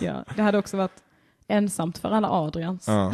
Ja, 0.00 0.24
det 0.36 0.42
hade 0.42 0.58
också 0.58 0.76
varit 0.76 1.02
ensamt 1.48 1.98
för 1.98 2.10
alla 2.10 2.30
Adrians. 2.30 2.88
Ja. 2.88 3.12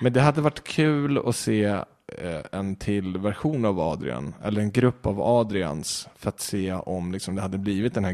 Men 0.00 0.12
det 0.12 0.20
hade 0.20 0.40
varit 0.40 0.64
kul 0.64 1.18
att 1.28 1.36
se 1.36 1.64
eh, 1.64 2.40
en 2.52 2.76
till 2.76 3.18
version 3.18 3.64
av 3.64 3.80
Adrian, 3.80 4.34
eller 4.42 4.60
en 4.60 4.70
grupp 4.72 5.06
av 5.06 5.20
Adrians, 5.22 6.08
för 6.16 6.28
att 6.28 6.40
se 6.40 6.72
om 6.72 7.12
liksom, 7.12 7.34
det 7.34 7.42
hade 7.42 7.58
blivit 7.58 7.94
den 7.94 8.04
här 8.04 8.12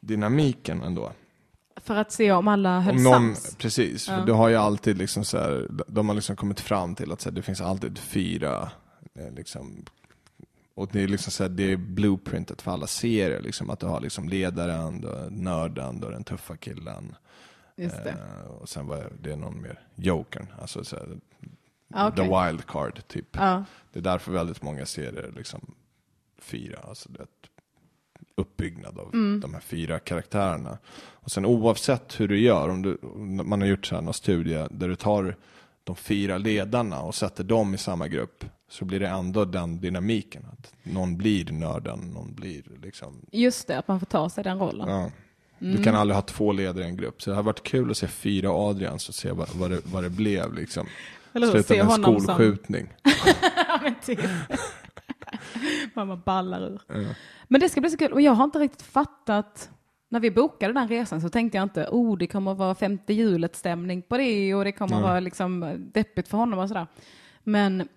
gruppdynamiken 0.00 0.82
ändå. 0.82 1.12
För 1.76 1.96
att 1.96 2.12
se 2.12 2.32
om 2.32 2.48
alla 2.48 2.80
höll 2.80 2.96
Om 2.96 3.02
någon, 3.02 3.34
sams. 3.34 3.56
precis, 3.56 4.08
Ja. 4.08 4.16
för 4.18 4.26
du 4.26 4.32
har 4.32 4.48
ju 4.48 4.56
alltid 4.56 4.98
liksom 4.98 5.24
så 5.24 5.38
här, 5.38 5.66
de 5.88 6.08
har 6.08 6.14
liksom 6.14 6.36
kommit 6.36 6.60
fram 6.60 6.94
till 6.94 7.12
att 7.12 7.24
här, 7.24 7.32
det 7.32 7.42
finns 7.42 7.60
alltid 7.60 7.98
fyra, 7.98 8.70
liksom, 9.14 9.84
och 10.74 10.88
det 10.92 11.00
är 11.02 11.08
liksom 11.08 11.32
så 11.32 11.42
här, 11.44 11.50
det 11.50 11.72
är 11.72 11.76
blueprintet 11.76 12.62
för 12.62 12.70
alla 12.70 12.86
serier, 12.86 13.40
liksom, 13.40 13.70
att 13.70 13.80
du 13.80 13.86
har 13.86 14.00
liksom 14.00 14.28
ledaren, 14.28 15.04
har 15.04 15.30
nörden, 15.30 16.02
har 16.02 16.10
den 16.10 16.24
tuffa 16.24 16.56
killen. 16.56 17.14
Just 17.76 18.04
det. 18.04 18.10
Eh, 18.10 18.46
och 18.50 18.68
sen 18.68 18.86
var 18.86 19.12
det 19.20 19.36
någon 19.36 19.62
mer, 19.62 19.80
jokern, 19.94 20.46
alltså 20.60 20.84
så 20.84 20.96
här, 20.96 21.08
Ja, 21.94 22.08
okej. 22.08 22.28
the 22.28 22.46
wild 22.46 22.66
card 22.66 23.02
typ. 23.08 23.28
Ja. 23.36 23.64
Det 23.92 23.98
är 23.98 24.02
därför 24.02 24.32
väldigt 24.32 24.62
många 24.62 24.86
serier 24.86 25.32
liksom 25.36 25.74
fyra, 26.38 26.78
alltså 26.88 27.08
det 27.12 27.26
uppbyggnad 28.34 28.98
av 28.98 29.14
Mm. 29.14 29.40
de 29.40 29.54
här 29.54 29.60
fyra 29.60 29.98
karaktärerna. 29.98 30.78
Och 30.94 31.30
sen 31.30 31.46
oavsett 31.46 32.20
hur 32.20 32.28
du 32.28 32.40
gör, 32.40 32.68
om 32.68 32.82
du, 32.82 32.98
om 33.02 33.42
man 33.48 33.60
har 33.60 33.68
gjort 33.68 33.86
så 33.86 33.94
här 33.94 34.02
någon 34.02 34.14
studie 34.14 34.66
där 34.70 34.88
du 34.88 34.96
tar 34.96 35.36
de 35.84 35.96
fyra 35.96 36.38
ledarna 36.38 37.00
och 37.02 37.14
sätter 37.14 37.44
dem 37.44 37.74
i 37.74 37.78
samma 37.78 38.08
grupp 38.08 38.44
så 38.72 38.84
blir 38.84 39.00
det 39.00 39.08
ändå 39.08 39.44
den 39.44 39.80
dynamiken. 39.80 40.46
Att 40.52 40.74
någon 40.82 41.16
blir 41.16 41.52
nörden, 41.52 41.98
någon 41.98 42.34
blir 42.34 42.62
liksom... 42.82 43.26
Just 43.32 43.68
det, 43.68 43.78
att 43.78 43.88
man 43.88 44.00
får 44.00 44.06
ta 44.06 44.30
sig 44.30 44.44
den 44.44 44.58
rollen. 44.58 44.88
Ja. 44.88 45.10
Mm. 45.60 45.76
Du 45.76 45.82
kan 45.82 45.94
aldrig 45.94 46.14
ha 46.14 46.22
två 46.22 46.52
ledare 46.52 46.84
i 46.84 46.88
en 46.88 46.96
grupp. 46.96 47.22
Så 47.22 47.30
det 47.30 47.36
har 47.36 47.42
varit 47.42 47.62
kul 47.62 47.90
att 47.90 47.96
se 47.96 48.06
fyra 48.06 48.50
Adrians 48.50 49.08
och 49.08 49.14
se 49.14 49.32
vad, 49.32 49.54
vad, 49.54 49.70
det, 49.70 49.80
vad 49.84 50.02
det 50.02 50.10
blev. 50.10 50.54
Liksom. 50.54 50.86
Eller? 51.32 51.46
Sluta 51.46 51.74
med 51.74 51.84
en 51.84 51.90
som- 51.90 52.02
skolskjutning. 52.02 52.88
Ja, 53.68 53.80
men 53.82 53.94
typ. 54.04 54.20
Mamma 55.94 56.16
ballar 56.16 56.60
ur. 56.60 56.80
Men 57.48 57.60
det 57.60 57.68
ska 57.68 57.80
bli 57.80 57.90
så 57.90 57.96
kul. 57.96 58.12
Och 58.12 58.20
jag 58.20 58.32
har 58.32 58.44
inte 58.44 58.58
riktigt 58.58 58.82
fattat. 58.82 59.70
När 60.08 60.20
vi 60.20 60.30
bokade 60.30 60.72
den 60.72 60.88
resan 60.88 61.20
så 61.20 61.28
tänkte 61.28 61.58
jag 61.58 61.62
inte, 61.62 61.88
oh 61.90 62.18
det 62.18 62.26
kommer 62.26 62.54
vara 62.54 62.74
femte 62.74 63.12
hjulet 63.12 63.56
stämning 63.56 64.02
på 64.02 64.16
det 64.16 64.54
och 64.54 64.64
det 64.64 64.72
kommer 64.72 64.94
Nej. 64.94 65.02
vara 65.02 65.20
liksom 65.20 65.76
deppigt 65.94 66.28
för 66.28 66.38
honom 66.38 66.58
och 66.58 66.68
sådär. 66.68 66.86
Men, 67.44 67.88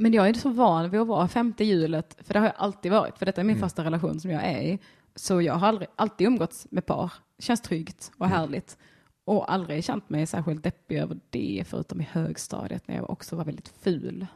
men 0.00 0.12
jag 0.12 0.28
är 0.28 0.34
så 0.34 0.48
van 0.48 0.90
vid 0.90 1.00
att 1.00 1.06
vara 1.06 1.28
femte 1.28 1.64
hjulet, 1.64 2.16
för 2.22 2.34
det 2.34 2.40
har 2.40 2.46
jag 2.46 2.54
alltid 2.56 2.92
varit, 2.92 3.18
för 3.18 3.26
detta 3.26 3.40
är 3.40 3.44
min 3.44 3.58
första 3.58 3.84
relation 3.84 4.20
som 4.20 4.30
jag 4.30 4.44
är 4.44 4.60
i. 4.60 4.78
Så 5.14 5.42
jag 5.42 5.54
har 5.54 5.68
aldrig, 5.68 5.88
alltid 5.96 6.26
umgåtts 6.26 6.66
med 6.70 6.86
par. 6.86 7.12
Känns 7.38 7.60
tryggt 7.60 8.12
och 8.18 8.28
härligt. 8.28 8.78
Och 9.24 9.52
aldrig 9.52 9.84
känt 9.84 10.10
mig 10.10 10.26
särskilt 10.26 10.62
deppig 10.62 10.98
över 10.98 11.18
det, 11.30 11.64
förutom 11.66 12.00
i 12.00 12.08
högstadiet 12.12 12.88
när 12.88 12.96
jag 12.96 13.10
också 13.10 13.36
var 13.36 13.44
väldigt 13.44 13.68
ful. 13.68 14.26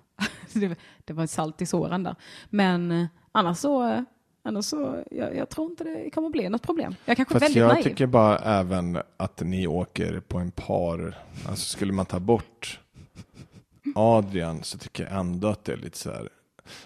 Det, 1.05 1.13
var 1.13 1.27
salt 1.27 1.63
i 1.63 1.67
såren 1.67 2.03
där. 2.03 2.17
Men 2.51 2.91
eh, 2.91 3.07
annars 3.33 3.59
så, 3.59 3.89
eh, 3.89 4.03
annars 4.43 4.65
så 4.65 5.05
jag, 5.11 5.37
jag 5.37 5.49
tror 5.49 5.71
inte 5.71 5.85
det 5.85 6.11
kommer 6.11 6.31
bli 6.31 6.49
något 6.49 6.63
problem. 6.63 6.95
Jag 7.05 7.17
kanske 7.17 7.35
är 7.35 7.41
Fast 7.41 7.43
väldigt 7.43 7.61
jag 7.61 7.73
naiv. 7.73 7.83
tycker 7.83 8.07
bara 8.07 8.39
även 8.39 8.99
att 9.17 9.41
ni 9.41 9.67
åker 9.67 10.21
på 10.21 10.39
en 10.39 10.51
par, 10.51 11.19
alltså 11.49 11.69
skulle 11.77 11.93
man 11.93 12.07
ta 12.07 12.21
bort 12.21 12.81
Adrian 13.95 14.63
så 14.63 14.79
tycker 14.79 15.05
jag 15.05 15.13
ändå 15.21 15.49
att 15.49 15.65
det 15.65 15.73
är 15.73 15.77
lite 15.77 15.99
så 15.99 16.11
här. 16.11 16.29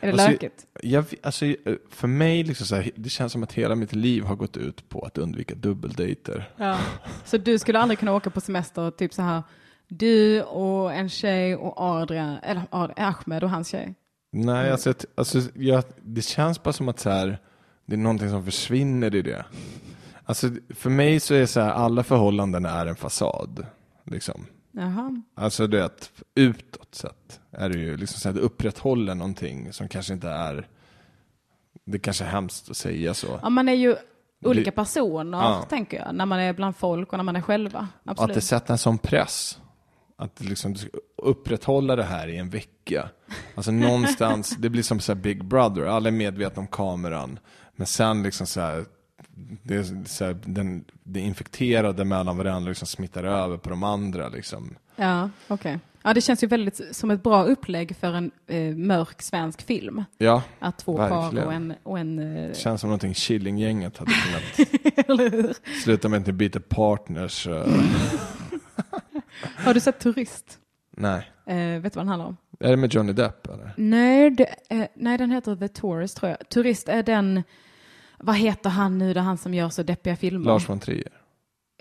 är 0.00 0.06
det 0.06 0.12
alltså, 0.12 0.30
lökigt? 0.30 0.66
Jag, 0.82 1.04
alltså, 1.22 1.54
för 1.90 2.08
mig, 2.08 2.44
liksom 2.44 2.66
så 2.66 2.74
här, 2.74 2.90
det 2.96 3.08
känns 3.08 3.32
som 3.32 3.42
att 3.42 3.52
hela 3.52 3.74
mitt 3.74 3.92
liv 3.92 4.24
har 4.24 4.36
gått 4.36 4.56
ut 4.56 4.88
på 4.88 5.00
att 5.00 5.18
undvika 5.18 5.54
dubbeldejter. 5.54 6.50
Ja. 6.56 6.78
Så 7.24 7.38
du 7.38 7.58
skulle 7.58 7.78
aldrig 7.78 7.98
kunna 7.98 8.14
åka 8.14 8.30
på 8.30 8.40
semester, 8.40 8.90
typ 8.90 9.14
så 9.14 9.22
här, 9.22 9.42
du 9.88 10.42
och 10.42 10.92
en 10.92 11.08
tjej 11.08 11.56
och 11.56 11.80
Adrian, 11.80 12.38
eller 12.38 12.62
Ahmed 12.70 13.44
och 13.44 13.50
hans 13.50 13.68
tjej. 13.68 13.94
Nej, 14.32 14.70
alltså, 14.70 14.94
alltså 15.14 15.40
jag, 15.54 15.84
det 16.02 16.22
känns 16.22 16.62
bara 16.62 16.72
som 16.72 16.88
att 16.88 16.98
så 16.98 17.10
här, 17.10 17.38
det 17.86 17.94
är 17.94 17.98
någonting 17.98 18.30
som 18.30 18.44
försvinner 18.44 19.14
i 19.14 19.22
det. 19.22 19.44
Alltså, 20.24 20.50
för 20.74 20.90
mig 20.90 21.20
så 21.20 21.34
är 21.34 21.46
så 21.46 21.60
här, 21.60 21.70
alla 21.70 22.02
förhållanden 22.02 22.66
är 22.66 22.86
en 22.86 22.96
fasad. 22.96 23.66
Liksom. 24.04 24.46
Jaha. 24.72 25.22
Alltså 25.34 25.66
det 25.66 25.84
att 25.84 26.12
utåt 26.34 26.94
sett 26.94 27.40
är 27.50 27.68
det 27.68 27.78
ju 27.78 27.96
liksom 27.96 28.20
så 28.20 28.28
att 28.28 28.36
upprätthåller 28.36 29.14
någonting 29.14 29.72
som 29.72 29.88
kanske 29.88 30.12
inte 30.12 30.28
är, 30.28 30.68
det 31.84 31.98
kanske 31.98 32.24
är 32.24 32.28
hemskt 32.28 32.70
att 32.70 32.76
säga 32.76 33.14
så. 33.14 33.40
Ja, 33.42 33.48
man 33.50 33.68
är 33.68 33.72
ju 33.74 33.96
olika 34.44 34.72
personer, 34.72 35.38
Ja. 35.38 35.66
tänker 35.68 35.98
jag, 35.98 36.14
när 36.14 36.26
man 36.26 36.38
är 36.40 36.52
bland 36.52 36.76
folk 36.76 37.12
och 37.12 37.18
när 37.18 37.24
man 37.24 37.36
är 37.36 37.40
själva. 37.40 37.78
Att 38.04 38.10
Absolut. 38.10 38.34
det 38.34 38.40
sätter 38.40 38.72
en 38.74 38.78
sån 38.78 38.98
press. 38.98 39.58
Att 40.16 40.40
liksom 40.40 40.72
du 40.72 40.90
upprätthålla 41.22 41.96
det 41.96 42.02
här 42.04 42.28
i 42.28 42.36
en 42.36 42.50
vecka. 42.50 43.08
Alltså 43.54 43.70
någonstans, 43.70 44.56
det 44.58 44.68
blir 44.70 44.82
som 44.82 45.00
så 45.00 45.12
här 45.14 45.20
Big 45.20 45.44
Brother, 45.44 45.82
alla 45.82 46.08
är 46.08 46.12
medvetna 46.12 46.60
om 46.60 46.66
kameran. 46.66 47.38
Men 47.76 47.86
sen 47.86 48.22
liksom 48.22 48.46
så 48.46 48.60
här, 48.60 48.84
det, 49.62 50.08
så 50.08 50.24
här 50.24 50.36
den, 50.44 50.84
det 51.02 51.20
infekterade 51.20 52.04
mellan 52.04 52.36
varandra 52.36 52.68
liksom 52.68 52.86
smittar 52.86 53.24
över 53.24 53.56
på 53.56 53.70
de 53.70 53.82
andra 53.82 54.28
liksom. 54.28 54.74
Ja, 54.96 55.30
okej. 55.48 55.78
Ja, 56.02 56.14
det 56.14 56.20
känns 56.20 56.42
ju 56.42 56.46
väldigt 56.46 56.96
som 56.96 57.10
ett 57.10 57.22
bra 57.22 57.44
upplägg 57.44 57.96
för 57.96 58.12
en 58.12 58.30
eh, 58.46 58.76
mörk 58.76 59.22
svensk 59.22 59.62
film. 59.62 60.04
Ja, 60.18 60.42
Att 60.58 60.78
två 60.78 60.96
Verkligen. 60.96 61.34
par 61.36 61.44
och 61.46 61.52
en... 61.52 61.74
Och 61.82 61.98
en 61.98 62.18
eh, 62.18 62.48
det 62.48 62.56
känns 62.56 62.80
som 62.80 62.88
någonting 62.90 63.14
Killinggänget 63.14 63.96
hade 63.98 64.10
kunnat 64.12 65.56
sluta 65.84 66.08
med 66.08 66.20
att 66.20 66.26
ni 66.26 66.32
byter 66.32 66.58
partners. 66.58 67.46
eh, 67.46 67.66
Har 69.56 69.74
du 69.74 69.80
sett 69.80 69.98
Turist? 69.98 70.58
nej. 70.90 71.30
Eh, 71.46 71.56
vet 71.80 71.92
du 71.92 71.96
vad 71.96 72.04
den 72.06 72.08
handlar 72.08 72.26
om? 72.26 72.36
Är 72.60 72.70
det 72.70 72.76
med 72.76 72.94
Johnny 72.94 73.12
Depp 73.12 73.46
eller? 73.46 73.72
Nej, 73.76 74.30
det 74.30 74.54
är, 74.68 74.88
nej, 74.94 75.18
den 75.18 75.30
heter 75.30 75.56
The 75.56 75.68
Tourist 75.68 76.16
tror 76.16 76.30
jag. 76.30 76.48
Turist 76.48 76.88
är 76.88 77.02
den... 77.02 77.42
Vad 78.18 78.36
heter 78.36 78.70
han 78.70 78.98
nu, 78.98 79.14
det 79.14 79.20
han 79.20 79.38
som 79.38 79.54
gör 79.54 79.68
så 79.68 79.82
deppiga 79.82 80.16
filmer? 80.16 80.46
Lars 80.46 80.68
von 80.68 80.80
Trier? 80.80 81.12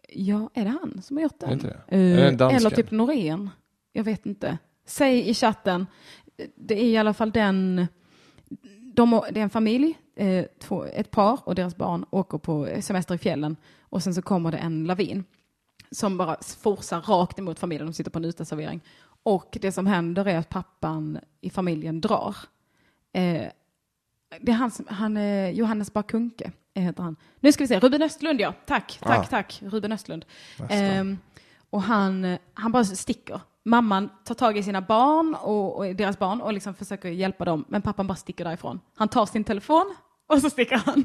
Ja, 0.10 0.50
är 0.54 0.64
det 0.66 0.70
han 0.82 1.02
som 1.02 1.18
har 1.18 1.24
gjort 1.24 1.40
den? 1.40 1.50
Är 1.50 1.54
inte 1.54 1.68
det? 1.68 1.96
Eh, 1.98 2.26
Är 2.28 2.32
det 2.32 2.46
eller 2.46 2.70
typ 2.70 2.92
Norén. 2.92 3.50
Jag 3.94 4.04
vet 4.04 4.26
inte. 4.26 4.58
Säg 4.86 5.30
i 5.30 5.34
chatten. 5.34 5.88
Det 6.56 6.82
är 6.82 6.86
i 6.86 6.98
alla 6.98 7.14
fall 7.14 7.32
den... 7.32 7.88
De, 8.94 9.22
det 9.32 9.40
är 9.40 9.44
en 9.44 9.50
familj, 9.50 9.98
eh, 10.16 10.46
två, 10.60 10.86
ett 10.86 11.12
par 11.12 11.40
och 11.44 11.56
deras 11.56 11.76
barn 11.76 12.06
åker 12.10 12.38
på 12.38 12.70
semester 12.82 13.16
i 13.16 13.18
fjällen 13.18 13.56
och 13.80 14.04
sen 14.04 14.14
så 14.14 14.22
kommer 14.22 14.52
det 14.52 14.58
en 14.58 14.84
lavin 14.86 15.24
som 15.92 16.18
bara 16.18 16.38
forsar 16.58 17.02
rakt 17.02 17.40
emot 17.40 17.60
familjen. 17.60 17.88
De 17.88 17.94
sitter 17.94 18.12
på 18.12 18.20
en 18.20 18.26
uteservering. 18.26 18.82
Och 19.24 19.58
det 19.62 19.72
som 19.72 19.88
händer 19.88 20.26
är 20.26 20.38
att 20.38 20.50
pappan 20.50 21.20
i 21.42 21.50
familjen 21.50 22.02
drar. 22.02 22.36
Eh, 23.14 23.46
det 24.42 24.52
är 24.52 24.56
han 24.56 24.72
som, 24.72 24.86
han 24.90 25.18
är 25.18 25.50
Johannes 25.52 25.94
Bakunke, 25.94 26.52
eh, 26.74 26.84
heter 26.84 27.04
han. 27.04 27.16
Nu 27.40 27.52
ska 27.52 27.64
vi 27.64 27.68
se, 27.68 27.80
Ruben 27.80 28.02
Östlund 28.02 28.42
ja. 28.42 28.54
Tack, 28.66 29.00
tack, 29.04 29.20
Ah. 29.20 29.24
tack, 29.24 29.60
Ruben 29.66 29.92
Östlund. 29.92 30.26
Ehm, 30.70 31.18
och 31.70 31.82
han, 31.82 32.26
eh, 32.26 32.40
han 32.54 32.72
bara 32.72 32.84
sticker. 32.86 33.42
Mamman 33.66 34.10
tar 34.24 34.36
tag 34.36 34.58
i 34.58 34.64
sina 34.64 34.82
barn 34.82 35.36
och, 35.42 35.78
och 35.78 35.96
deras 35.96 36.20
barn 36.20 36.42
och 36.42 36.54
liksom 36.54 36.74
försöker 36.74 37.10
hjälpa 37.10 37.46
dem, 37.46 37.66
men 37.68 37.82
pappan 37.82 38.08
bara 38.08 38.16
sticker 38.16 38.44
därifrån. 38.46 38.80
Han 38.96 39.08
tar 39.08 39.26
sin 39.26 39.44
telefon 39.44 39.96
och 40.28 40.40
så 40.42 40.50
sticker 40.50 40.78
han. 40.86 41.04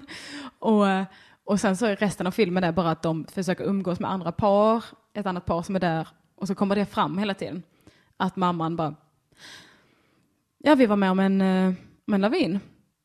Och, 0.59 0.89
eh, 0.89 1.05
och 1.45 1.61
sen 1.61 1.77
så 1.77 1.87
är 1.87 1.97
resten 1.97 2.27
av 2.27 2.31
filmen 2.31 2.64
är 2.64 2.73
bara 2.73 2.91
att 2.91 3.03
de 3.03 3.25
försöker 3.25 3.64
umgås 3.64 4.01
med 4.01 4.11
andra 4.11 4.33
par, 4.33 4.85
ett 5.14 5.27
annat 5.27 5.47
par 5.47 5.62
som 5.62 5.77
är 5.77 5.81
där, 5.81 6.09
och 6.35 6.47
så 6.49 6.55
kommer 6.55 6.77
det 6.77 6.87
fram 6.87 7.18
hela 7.18 7.35
tiden. 7.35 7.62
Att 8.16 8.37
mamman 8.37 8.77
bara, 8.77 8.95
ja 10.59 10.75
vi 10.75 10.87
var 10.87 10.97
med 10.97 11.11
om 11.11 11.18
en, 11.20 11.41
eh, 11.41 11.73
om 12.07 12.14
en 12.14 12.20
lavin. 12.20 12.61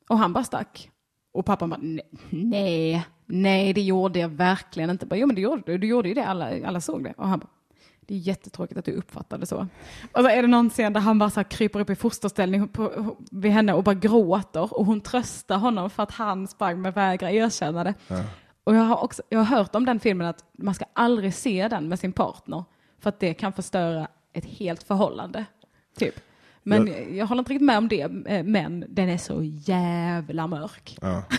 Och 0.07 0.17
han 0.17 0.33
bara 0.33 0.43
stack. 0.43 0.91
Och 1.31 1.45
pappan 1.45 1.69
bara, 1.69 1.79
"Nej, 1.81 2.01
nej, 2.29 3.05
nej 3.25 3.73
det 3.73 3.81
gjorde 3.81 4.19
jag 4.19 4.29
verkligen 4.29 4.89
inte. 4.89 5.05
Bara, 5.05 5.15
jo 5.15 5.27
men 5.27 5.35
det 5.35 5.41
gjorde 5.41 5.61
du, 5.65 5.77
du 5.77 5.87
gjorde 5.87 6.07
ju 6.09 6.13
det, 6.15 6.25
alla, 6.25 6.67
alla 6.67 6.81
såg 6.81 7.03
det. 7.03 7.13
Och 7.17 7.27
han 7.27 7.39
bara, 7.39 7.47
det 8.01 8.13
är 8.13 8.17
jättetråkigt 8.17 8.77
att 8.79 8.85
du 8.85 8.91
uppfattade 8.91 9.45
så. 9.45 9.67
Och 10.11 10.21
så 10.21 10.27
är 10.27 10.41
det 10.41 10.47
någon 10.47 10.69
scen 10.69 10.93
där 10.93 11.01
han 11.01 11.19
bara 11.19 11.29
så 11.29 11.43
kryper 11.43 11.79
upp 11.79 11.89
i 11.89 11.95
fosterställning 11.95 12.67
på, 12.67 13.15
vid 13.31 13.51
henne 13.51 13.73
och 13.73 13.83
bara 13.83 13.95
gråter. 13.95 14.73
Och 14.77 14.85
hon 14.85 15.01
tröstar 15.01 15.57
honom 15.57 15.89
för 15.89 16.03
att 16.03 16.11
han 16.11 16.47
sprang 16.47 16.81
men 16.81 16.91
vägrar 16.91 17.29
erkänna 17.29 17.83
det. 17.83 17.93
Och 18.63 18.75
jag 18.75 18.81
har, 18.81 19.03
också, 19.03 19.21
jag 19.29 19.39
har 19.39 19.57
hört 19.57 19.75
om 19.75 19.85
den 19.85 19.99
filmen 19.99 20.27
att 20.27 20.45
man 20.57 20.73
ska 20.73 20.85
aldrig 20.93 21.33
se 21.33 21.67
den 21.67 21.89
med 21.89 21.99
sin 21.99 22.11
partner. 22.11 22.63
För 22.99 23.09
att 23.09 23.19
det 23.19 23.33
kan 23.33 23.53
förstöra 23.53 24.07
ett 24.33 24.45
helt 24.45 24.83
förhållande. 24.83 25.45
Typ. 25.97 26.15
Men 26.67 27.15
jag, 27.17 27.25
håller 27.27 27.39
inte 27.39 27.51
riktigt 27.53 27.65
med 27.65 27.77
om 27.77 27.87
det, 27.87 28.01
eh, 28.25 28.43
men 28.43 28.85
den 28.89 29.09
är 29.09 29.17
så 29.17 29.43
jävla 29.43 30.47
mörk. 30.47 30.97
Ja. 31.01 31.23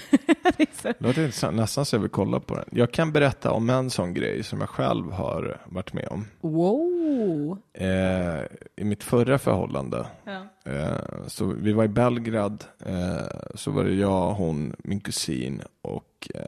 Det 0.57 0.63
är 0.63 0.83
så- 0.83 0.89
Det 0.89 1.01
låter 1.07 1.21
intressant. 1.23 1.57
Nästan 1.57 1.85
så 1.85 1.97
jag 1.97 2.01
vill 2.01 2.11
kolla 2.11 2.41
på 2.41 2.55
den. 2.55 2.65
Jag 2.73 2.93
kan 2.93 3.13
berätta 3.13 3.51
om 3.51 3.71
en 3.71 3.91
sån 3.91 4.15
grej 4.15 4.43
som 4.43 4.61
jag 4.61 4.69
själv 4.69 5.13
har 5.13 5.61
varit 5.67 5.93
med 5.93 6.09
om. 6.11 6.27
Wow! 6.41 7.59
Eh, 7.75 8.43
I 8.77 8.85
mitt 8.85 9.05
förra 9.05 9.39
förhållande, 9.39 10.07
Ja. 10.25 10.73
eh, 10.73 11.27
så 11.27 11.45
vi 11.47 11.73
var 11.73 11.85
i 11.85 11.89
Belgrad, 11.89 12.65
eh, 12.87 13.27
så 13.55 13.71
var 13.71 13.85
det 13.85 13.95
jag, 13.95 14.35
hon, 14.35 14.77
min 14.79 15.01
kusin 15.01 15.63
och 15.83 16.29
eh, 16.35 16.43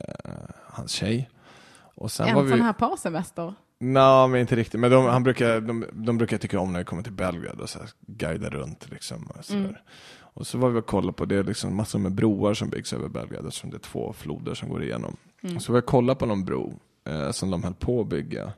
hans 0.66 0.90
tjej. 0.92 1.30
Och 1.94 2.10
sen 2.10 2.34
var 2.34 2.42
En 2.42 2.50
vi... 2.52 2.60
här 2.60 2.72
parsemester. 2.72 3.54
Nej, 3.82 4.28
men 4.28 4.40
inte 4.40 4.56
riktigt. 4.56 4.80
Men 4.80 4.90
de, 4.90 5.04
han 5.04 5.22
brukar, 5.22 5.60
de, 5.60 5.84
de 5.92 6.18
brukar 6.18 6.38
tycka 6.38 6.60
om 6.60 6.72
när 6.72 6.78
vi 6.78 6.84
kommer 6.84 7.02
till 7.02 7.12
Belgrad 7.12 7.60
och 7.60 7.70
så 7.70 7.78
här, 7.78 7.88
guida 8.06 8.50
runt. 8.50 8.90
Liksom, 8.90 9.26
och, 9.26 9.44
så 9.44 9.54
där. 9.54 9.82
och 10.20 10.46
så 10.46 10.58
var 10.58 10.70
vi 10.70 10.80
och 10.80 10.86
kollade 10.86 11.12
på 11.12 11.24
det, 11.24 11.36
är 11.36 11.44
liksom 11.44 11.76
massor 11.76 11.98
med 11.98 12.12
broar 12.12 12.54
som 12.54 12.70
byggs 12.70 12.92
över 12.92 13.08
Belgrad 13.08 13.46
eftersom 13.46 13.70
det 13.70 13.76
är 13.76 13.78
två 13.78 14.12
floder 14.12 14.54
som 14.54 14.68
går 14.68 14.82
igenom. 14.82 15.16
Och 15.56 15.62
så 15.62 15.72
var 15.72 15.76
jag 15.76 15.86
kollade 15.86 16.18
på 16.18 16.26
någon 16.26 16.44
bro 16.44 16.80
eh, 17.04 17.30
som 17.30 17.50
de 17.50 17.64
höll 17.64 17.74
på 17.74 18.00
att 18.00 18.06
bygga 18.06 18.52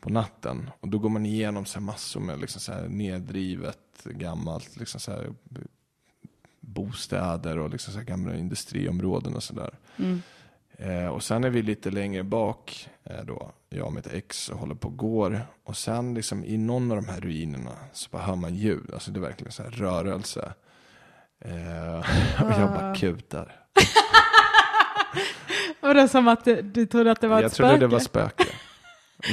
på 0.00 0.10
natten. 0.10 0.70
Och 0.80 0.88
då 0.88 0.98
går 0.98 1.08
man 1.08 1.26
igenom 1.26 1.64
så 1.64 1.78
här 1.78 1.86
massor 1.86 2.20
med 2.20 2.40
liksom 2.40 2.60
så 2.60 2.72
här 2.72 2.88
nedrivet, 2.88 3.78
gammalt, 4.04 4.76
liksom 4.76 5.00
så 5.00 5.10
här, 5.10 5.30
bostäder 6.60 7.58
och 7.58 7.70
liksom 7.70 7.92
så 7.92 7.98
här 7.98 8.06
gamla 8.06 8.36
industriområden 8.36 9.34
och 9.34 9.42
sådär. 9.42 9.74
Eh, 10.78 11.06
och 11.06 11.22
sen 11.22 11.44
är 11.44 11.50
vi 11.50 11.62
lite 11.62 11.90
längre 11.90 12.22
bak, 12.22 12.88
eh, 13.04 13.24
då, 13.24 13.52
jag 13.76 13.86
och 13.86 13.92
mitt 13.92 14.06
ex 14.06 14.48
och 14.48 14.58
håller 14.58 14.74
på 14.74 14.88
och 14.88 14.96
går. 14.96 15.40
Och 15.64 15.76
sen 15.76 16.14
liksom 16.14 16.44
i 16.44 16.56
någon 16.56 16.90
av 16.90 16.96
de 16.96 17.08
här 17.08 17.20
ruinerna 17.20 17.76
så 17.92 18.08
bara 18.10 18.22
hör 18.22 18.36
man 18.36 18.54
ljud, 18.54 18.90
alltså 18.94 19.10
det 19.10 19.18
är 19.18 19.22
verkligen 19.22 19.52
så 19.52 19.62
här 19.62 19.70
rörelse. 19.70 20.52
Eh, 21.44 21.98
och 22.44 22.52
jag 22.60 22.70
bara 22.70 22.94
kutar. 22.94 23.56
Och 25.80 25.94
det 25.94 26.08
som 26.08 26.28
att 26.28 26.44
du, 26.44 26.62
du 26.62 26.86
trodde 26.86 27.10
att 27.10 27.20
det 27.20 27.28
var 27.28 27.40
Jag 27.40 27.46
ett 27.46 27.52
trodde 27.54 27.70
spöke. 27.70 27.80
det 27.80 27.86
var 27.86 28.00
spöke. 28.00 28.46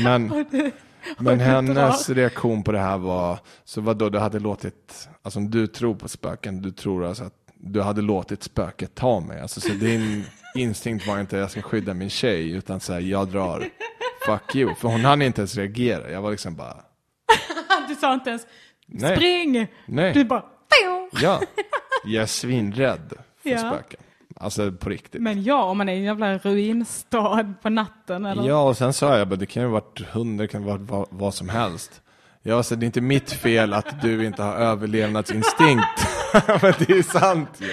Men, 0.04 0.46
men 1.18 1.40
hennes 1.40 2.10
reaktion 2.10 2.64
på 2.64 2.72
det 2.72 2.80
här 2.80 2.98
var, 2.98 3.40
så 3.64 3.82
vad 3.82 3.98
då 3.98 4.10
du 4.10 4.20
hade 4.20 4.40
låtit, 4.40 5.10
alltså 5.22 5.40
om 5.40 5.52
du 5.52 5.68
tror 5.68 5.96
på 5.96 6.08
spöken, 6.08 6.62
du 6.62 6.72
tror 6.72 7.06
alltså 7.06 7.24
att 7.24 7.34
du 7.56 7.82
hade 7.82 8.02
låtit 8.02 8.44
spöket 8.44 8.96
ta 8.96 9.20
mig. 9.20 9.42
Alltså 9.42 9.62
så 9.62 9.74
din 9.74 10.26
instinkt 10.56 11.08
var 11.08 11.20
inte 11.20 11.38
jag 11.38 11.52
ska 11.52 11.62
skydda 11.62 11.94
min 11.94 12.10
tjej, 12.10 12.52
utan 12.52 12.80
så 12.80 12.94
här, 12.94 13.00
jag 13.00 13.28
drar, 13.28 13.70
fuck 14.26 14.56
you. 14.56 14.76
För 14.76 14.88
hon 14.88 15.06
hann 15.06 15.22
inte 15.22 15.42
ens 15.42 15.56
reagera, 15.56 16.12
jag 16.12 16.22
var 16.22 16.32
liksom 16.32 16.56
bara, 16.56 16.76
Du 17.88 17.96
sa 17.96 18.14
inte 18.14 18.30
ens 18.30 18.48
nej, 18.88 19.16
spring! 19.16 19.68
nej, 19.86 20.14
Du 20.14 20.24
bara 20.24 20.44
ja. 21.22 21.42
Jag 22.06 22.24
är 22.24 22.28
svinrädd 22.28 23.14
för 23.44 23.50
Ja. 23.50 23.58
spöken. 23.58 24.00
Alltså 24.36 24.72
på 24.72 24.90
riktigt. 24.90 25.22
Men 25.22 25.44
ja, 25.44 25.64
om 25.64 25.78
man 25.78 25.90
är 25.90 25.94
i 25.94 25.98
en 25.98 26.04
jävla 26.04 26.38
ruinstad 26.38 27.54
på 27.62 27.70
natten 27.70 28.26
eller? 28.26 28.44
Ja, 28.48 28.62
och 28.64 28.78
sen 28.78 28.94
sa 28.94 29.18
jag 29.18 29.28
bara, 29.28 29.36
det 29.36 29.46
kan 29.46 29.64
ju 29.64 29.70
varit 29.70 30.00
hundar, 30.12 30.44
det 30.44 30.48
kan 30.48 30.64
vara 30.64 30.78
vad, 30.78 31.08
vad 31.10 31.34
som 31.34 31.50
helst. 31.50 32.02
Ja, 32.42 32.64
så 32.64 32.76
det 32.76 32.84
är 32.84 32.86
inte 32.86 33.02
mitt 33.02 33.32
fel 33.32 33.74
att 33.74 34.02
du 34.02 34.26
inte 34.26 34.44
har 34.44 34.54
överlevnadsinstinkt. 34.54 35.86
men 36.62 36.74
det 36.80 36.90
är 36.90 36.96
ju 36.96 37.04
sant 37.04 37.50
ju. 37.58 37.72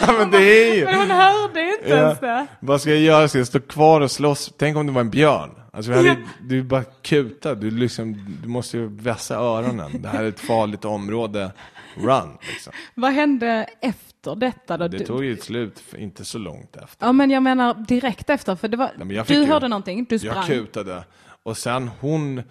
Ja, 0.00 0.12
men 0.18 0.30
det 0.30 0.38
är 0.38 0.74
ju. 0.74 0.84
Men 0.84 0.94
hon 0.94 1.10
hörde 1.10 1.60
ju 1.60 1.72
inte 1.74 1.88
Ja. 1.88 1.96
ens 1.96 2.20
det. 2.20 2.46
Vad 2.60 2.80
ska 2.80 2.90
jag 2.90 3.00
göra? 3.00 3.28
Ska 3.28 3.38
jag 3.38 3.46
stå 3.46 3.60
kvar 3.60 4.00
och 4.00 4.10
slåss? 4.10 4.52
Tänk 4.58 4.76
om 4.76 4.86
det 4.86 4.92
var 4.92 5.00
en 5.00 5.10
björn? 5.10 5.50
Alltså, 5.72 5.92
hade, 5.92 6.16
du 6.40 6.58
är 6.58 6.62
bara 6.62 6.84
kuta, 7.02 7.54
du, 7.54 7.70
liksom, 7.70 8.36
du 8.42 8.48
måste 8.48 8.76
ju 8.78 8.88
vässa 8.88 9.34
öronen. 9.36 10.02
Det 10.02 10.08
här 10.08 10.24
är 10.24 10.28
ett 10.28 10.40
farligt 10.40 10.84
område. 10.84 11.50
Run, 11.96 12.38
liksom. 12.52 12.72
Vad 12.94 13.12
hände 13.12 13.66
efter 13.80 14.34
detta 14.36 14.76
då? 14.76 14.88
Det 14.88 14.98
Du- 14.98 15.04
tog 15.04 15.24
ju 15.24 15.32
ett 15.32 15.42
slut, 15.42 15.82
inte 15.98 16.24
så 16.24 16.38
långt 16.38 16.76
efter. 16.76 17.06
Ja, 17.06 17.12
men 17.12 17.30
jag 17.30 17.42
menar 17.42 17.74
direkt 17.74 18.30
efter, 18.30 18.56
för 18.56 18.68
det 18.68 18.76
var, 18.76 18.90
Nej, 18.96 19.16
jag 19.16 19.26
du 19.26 19.34
ju- 19.34 19.44
hörde 19.46 19.68
någonting, 19.68 20.06
du 20.08 20.14
Jag 20.16 20.20
sprang. 20.20 20.46
kutade. 20.46 21.04
Och 21.42 21.56
sen 21.56 21.90
hon, 22.00 22.42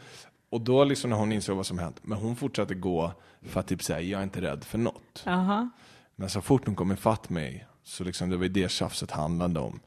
och 0.51 0.61
då 0.61 0.83
liksom 0.83 1.09
när 1.09 1.17
hon 1.17 1.31
insåg 1.31 1.57
vad 1.57 1.65
som 1.65 1.79
hänt, 1.79 1.99
men 2.01 2.17
hon 2.17 2.35
fortsatte 2.35 2.73
gå 2.75 3.13
för 3.41 3.59
att 3.59 3.67
typ 3.67 3.83
säga, 3.83 4.01
jag 4.01 4.19
är 4.19 4.23
inte 4.23 4.41
rädd 4.41 4.63
för 4.63 4.77
något. 4.77 5.23
Jaha. 5.25 5.69
Men 6.15 6.29
så 6.29 6.41
fort 6.41 6.65
hon 6.65 6.75
kom 6.75 6.91
ifatt 6.91 7.29
mig, 7.29 7.67
så 7.83 8.03
liksom 8.03 8.29
det 8.29 8.37
var 8.37 8.43
ju 8.43 8.49
det 8.49 8.71
tjafset 8.71 9.11
handlade 9.11 9.59
om. 9.59 9.79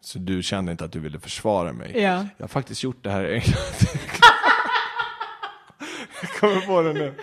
Så 0.00 0.18
du 0.18 0.42
kände 0.42 0.72
inte 0.72 0.84
att 0.84 0.92
du 0.92 1.00
ville 1.00 1.20
försvara 1.20 1.72
mig. 1.72 1.92
Ja. 1.94 2.26
Jag 2.36 2.42
har 2.44 2.48
faktiskt 2.48 2.82
gjort 2.82 3.04
det 3.04 3.10
här 3.10 3.24
en 3.24 3.40
gång. 3.40 3.52
Jag 6.22 6.30
kommer 6.30 6.60
på 6.60 6.82
det 6.82 6.92
nu. 6.92 7.14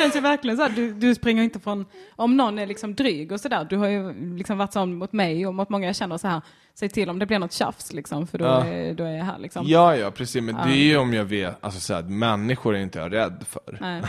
Känns 0.00 0.16
ju 0.16 0.20
verkligen 0.20 0.56
så 0.56 0.62
här, 0.62 0.70
du, 0.70 0.92
du 0.92 1.14
springer 1.14 1.42
inte 1.42 1.60
från, 1.60 1.84
om 2.16 2.36
någon 2.36 2.58
är 2.58 2.66
liksom 2.66 2.94
dryg 2.94 3.32
och 3.32 3.40
sådär, 3.40 3.66
du 3.70 3.76
har 3.76 3.88
ju 3.88 4.36
liksom 4.36 4.58
varit 4.58 4.72
sån 4.72 4.94
mot 4.94 5.12
mig 5.12 5.46
och 5.46 5.54
mot 5.54 5.68
många 5.68 5.86
jag 5.86 5.96
känner 5.96 6.18
så 6.18 6.28
här, 6.28 6.40
säg 6.74 6.88
till 6.88 7.10
om 7.10 7.18
det 7.18 7.26
blir 7.26 7.38
något 7.38 7.52
tjafs 7.52 7.92
liksom, 7.92 8.26
för 8.26 8.38
då, 8.38 8.44
Ja. 8.44 8.64
är, 8.66 8.94
då 8.94 9.04
är 9.04 9.16
jag 9.16 9.24
här 9.24 9.38
liksom. 9.38 9.64
Ja, 9.66 9.96
ja, 9.96 10.10
precis. 10.10 10.42
Men 10.42 10.54
det 10.54 10.72
är 10.72 10.84
ju 10.84 10.96
om 10.96 11.14
jag 11.14 11.24
vet, 11.24 11.64
alltså 11.64 11.80
så 11.80 11.94
här, 11.94 12.02
människor 12.02 12.76
är 12.76 12.80
inte 12.80 12.98
jag 12.98 13.12
rädd 13.12 13.44
för. 13.48 14.00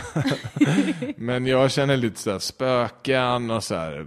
Men 1.16 1.46
jag 1.46 1.70
känner 1.70 1.96
lite 1.96 2.20
så 2.20 2.30
här 2.30 2.38
spöken 2.38 3.50
och 3.50 3.64
så 3.64 3.74
här. 3.74 4.06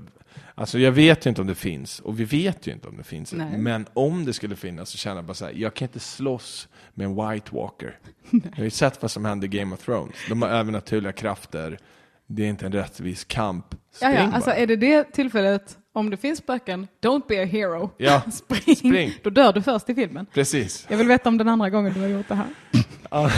Alltså 0.58 0.80
jag 0.80 0.92
vet 0.92 1.26
ju 1.26 1.30
inte 1.30 1.42
om 1.42 1.48
det 1.48 1.56
finns, 1.56 2.00
och 2.00 2.20
vi 2.20 2.24
vet 2.24 2.68
ju 2.68 2.72
inte 2.72 2.88
om 2.88 2.98
det 2.98 3.04
finns. 3.04 3.34
Nej. 3.34 3.58
Men 3.58 3.86
om 3.94 4.26
det 4.26 4.34
skulle 4.34 4.56
finnas 4.56 4.90
så 4.90 4.98
känner 4.98 5.16
jag 5.16 5.26
bara 5.26 5.34
så 5.34 5.46
här, 5.46 5.54
jag 5.56 5.74
kan 5.74 5.86
inte 5.88 6.00
slåss 6.00 6.68
med 6.94 7.06
en 7.06 7.16
White 7.16 7.56
Walker. 7.56 7.98
Jag 8.32 8.56
har 8.58 8.64
ju 8.64 8.70
sett 8.70 9.02
vad 9.02 9.12
som 9.12 9.26
hände 9.26 9.46
i 9.46 9.50
Game 9.50 9.76
of 9.76 9.82
Thrones. 9.86 10.16
De 10.30 10.42
har 10.42 10.50
övernaturliga 10.50 11.12
krafter. 11.12 11.78
Det 12.28 12.44
är 12.44 12.48
inte 12.50 12.66
en 12.66 12.72
rättvis 12.72 13.24
kamp. 13.24 13.66
Ja, 13.72 13.78
Spring 13.92 14.14
ja, 14.14 14.32
alltså 14.34 14.50
bara. 14.50 14.56
är 14.56 14.68
det 14.68 14.76
det 14.76 15.04
tillfället, 15.14 15.78
om 15.94 16.10
det 16.10 16.18
finns 16.18 16.40
spöken, 16.40 16.88
don't 17.02 17.28
be 17.28 17.42
a 17.44 17.46
hero. 17.46 17.92
Ja, 17.98 18.22
Spring. 18.32 18.76
spring. 18.76 19.14
Då 19.24 19.30
dör 19.30 19.54
du 19.54 19.62
först 19.62 19.90
i 19.90 19.96
filmen. 19.96 20.26
Precis. 20.34 20.86
Jag 20.90 20.98
vill 20.98 21.08
veta 21.08 21.30
om 21.30 21.38
den 21.38 21.48
andra 21.48 21.70
gången 21.70 21.94
du 21.94 22.00
har 22.00 22.08
gjort 22.08 22.28
det 22.28 22.36
här. 22.36 22.48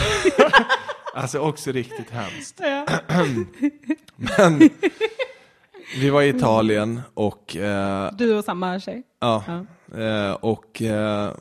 Alltså 1.13 1.39
också 1.39 1.71
riktigt 1.71 2.09
hemskt. 2.11 2.59
Ja. 2.63 2.85
Men 4.15 4.69
vi 5.95 6.09
var 6.09 6.21
i 6.21 6.29
Italien 6.29 7.01
och 7.13 7.55
eh, 7.55 8.11
Du 8.17 8.37
och 8.37 8.43
samma 8.43 8.79
tjej. 8.79 9.03
Ja, 9.19 9.43
Ja. 9.47 9.65
Eh, 9.99 10.31
och 10.33 10.81
eh, 10.81 11.33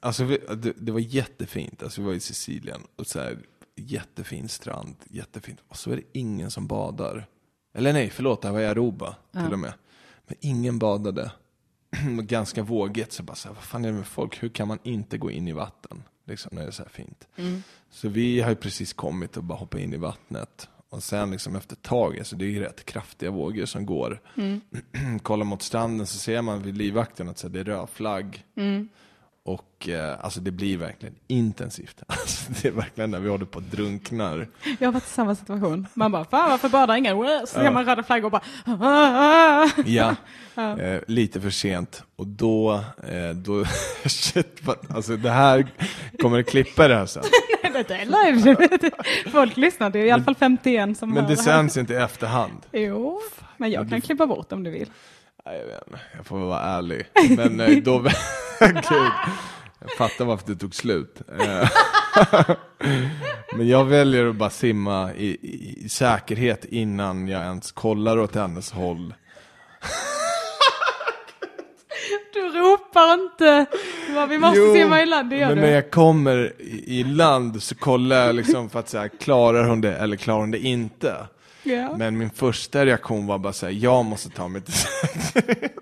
alltså 0.00 0.24
vi, 0.24 0.38
det, 0.56 0.72
det 0.76 0.92
var 0.92 1.00
jättefint. 1.00 1.82
Alltså 1.82 2.00
vi 2.00 2.06
var 2.06 2.14
i 2.14 2.20
Sicilien 2.20 2.80
och 2.96 3.06
så 3.06 3.20
här, 3.20 3.38
jättefin 3.76 4.48
strand, 4.48 4.96
jättefint. 5.10 5.60
Och 5.68 5.76
så 5.76 5.90
är 5.90 5.96
det 5.96 6.02
ingen 6.12 6.50
som 6.50 6.66
badar. 6.66 7.26
Eller 7.74 7.92
nej, 7.92 8.10
förlåt, 8.10 8.42
det 8.42 8.48
här 8.48 8.52
var 8.52 8.60
i 8.60 8.66
Aruba 8.66 9.16
till 9.32 9.52
och 9.52 9.58
med. 9.58 9.72
Men 10.26 10.36
ingen 10.40 10.78
badade. 10.78 11.32
Ganska 12.22 12.62
vågigt, 12.62 13.12
så 13.12 13.22
bara 13.22 13.34
så 13.34 13.48
här, 13.48 13.54
vad 13.54 13.64
fan 13.64 13.84
är 13.84 13.88
det 13.88 13.94
med 13.94 14.06
folk? 14.06 14.42
Hur 14.42 14.48
kan 14.48 14.68
man 14.68 14.78
inte 14.82 15.18
gå 15.18 15.30
in 15.30 15.48
i 15.48 15.52
vatten? 15.52 16.02
Liksom 16.26 16.50
när 16.54 16.62
det 16.62 16.68
är 16.68 16.72
så 16.72 16.82
här 16.82 16.90
fint. 16.90 17.28
Så 17.90 18.08
vi 18.08 18.40
har 18.40 18.50
ju 18.50 18.56
precis 18.56 18.92
kommit 18.92 19.36
och 19.36 19.44
bara 19.44 19.58
hoppat 19.58 19.80
in 19.80 19.94
i 19.94 19.96
vattnet. 19.96 20.68
Och 20.92 21.02
sen 21.02 21.30
liksom 21.30 21.56
efter 21.56 21.74
ett 21.74 21.82
tag, 21.82 22.18
alltså 22.18 22.36
det 22.36 22.44
är 22.44 22.48
ju 22.48 22.60
rätt 22.60 22.84
kraftiga 22.86 23.30
vågor 23.30 23.64
som 23.66 23.86
går. 23.86 24.20
Kollar 25.22 25.44
mot 25.44 25.62
stranden 25.62 26.06
så 26.06 26.18
ser 26.18 26.42
man 26.42 26.62
vid 26.62 26.76
livvakten 26.76 27.28
att 27.28 27.38
så 27.38 27.48
det 27.48 27.60
är 27.60 27.64
röd 27.64 27.88
flagg. 27.94 28.44
Och 29.44 29.88
eh, 29.88 30.16
alltså 30.24 30.40
det 30.40 30.50
blir 30.50 30.76
verkligen 30.78 31.14
intensivt. 31.26 32.02
Alltså, 32.06 32.52
det 32.62 32.68
är 32.68 32.72
verkligen 32.72 33.10
när 33.10 33.18
vi 33.20 33.28
håller 33.28 33.44
på 33.44 33.58
att 33.58 33.70
drunknar. 33.70 34.48
Jag 34.78 34.88
har 34.88 34.92
varit 34.92 35.04
i 35.06 35.10
samma 35.10 35.34
situation. 35.34 35.86
Man 35.94 36.12
bara, 36.12 36.24
fan 36.24 36.50
varför 36.50 36.68
badar 36.68 36.96
ingen? 36.96 37.16
Så 37.16 37.46
ser 37.46 37.70
man 37.70 37.84
röda 37.84 38.02
flaggor 38.02 38.24
och 38.24 38.30
bara, 38.30 38.42
"Ah, 38.64 39.64
ah." 39.64 39.68
Ja, 39.86 40.16
eh, 40.78 41.00
lite 41.06 41.40
för 41.40 41.50
sent. 41.50 42.02
Och 42.16 42.26
då, 42.26 42.72
eh, 43.08 43.30
då 43.34 43.64
shit, 44.06 44.60
alltså 44.90 45.16
det 45.16 45.30
här, 45.30 45.66
kommer 46.20 46.36
det 46.36 46.44
klippa 46.44 46.88
det 46.88 46.94
här 46.94 47.06
sen? 47.06 47.22
Det 47.72 47.90
är 47.90 48.32
live. 48.32 48.90
Folk 49.32 49.56
lyssnar, 49.56 49.90
det 49.90 49.98
är 49.98 50.04
i 50.04 50.10
alla 50.10 50.22
fall 50.22 50.34
51 50.34 50.98
som 50.98 51.10
Men 51.10 51.24
det 51.24 51.28
här. 51.28 51.36
sänds 51.36 51.76
inte 51.76 51.92
i 51.92 51.96
efterhand. 51.96 52.66
Jo, 52.72 53.20
men 53.56 53.70
jag 53.70 53.90
kan 53.90 54.00
klippa 54.00 54.26
bort 54.26 54.52
om 54.52 54.62
du 54.62 54.70
vill. 54.70 54.90
Nej, 55.46 55.58
jag 55.58 55.66
vet 55.66 55.86
inte, 55.86 56.00
jag 56.16 56.26
får 56.26 56.38
väl 56.38 56.46
vara 56.48 56.60
ärlig. 56.60 57.06
Men 57.36 57.60
eh, 57.60 57.76
då, 57.82 57.98
gud, 58.60 59.10
jag 59.80 59.90
fattar 59.98 60.24
varför 60.24 60.46
det 60.52 60.56
tog 60.56 60.74
slut. 60.74 61.22
Eh, 61.40 61.70
Men 63.56 63.68
jag 63.68 63.84
väljer 63.84 64.26
att 64.26 64.36
bara 64.36 64.50
simma 64.50 65.12
i, 65.14 65.26
i, 65.26 65.84
i 65.84 65.88
säkerhet 65.88 66.64
innan 66.64 67.28
jag 67.28 67.42
ens 67.42 67.72
kollar 67.72 68.18
åt 68.18 68.34
hennes 68.34 68.72
håll. 68.72 69.14
Du 72.32 72.40
ropar 72.48 73.14
inte, 73.14 73.66
vad 74.14 74.28
vi 74.28 74.38
måste 74.38 74.58
Jo, 74.58 74.74
simma 74.74 75.02
i 75.02 75.06
land, 75.06 75.30
det 75.30 75.36
gör 75.36 75.46
men 75.46 75.56
du. 75.56 75.62
när 75.62 75.70
jag 75.72 75.90
kommer 75.90 76.52
i, 76.86 77.04
land 77.04 77.62
så 77.62 77.74
kollar 77.74 78.26
jag 78.26 78.34
liksom 78.34 78.70
för 78.70 78.78
att 78.80 78.88
säga, 78.88 79.08
klarar 79.08 79.64
hon 79.64 79.80
det 79.80 79.96
eller 79.96 80.16
klarar 80.16 80.40
hon 80.40 80.50
det 80.50 80.58
inte? 80.58 81.16
Ja. 81.62 81.96
Men 81.96 82.18
min 82.18 82.30
första 82.30 82.86
reaktion 82.86 83.26
var 83.26 83.38
bara 83.38 83.52
säga, 83.52 83.72
jag 83.72 84.04
måste 84.04 84.30
ta 84.30 84.48
mig 84.48 84.62
till 84.62 84.72
säkerhet. 85.32 85.72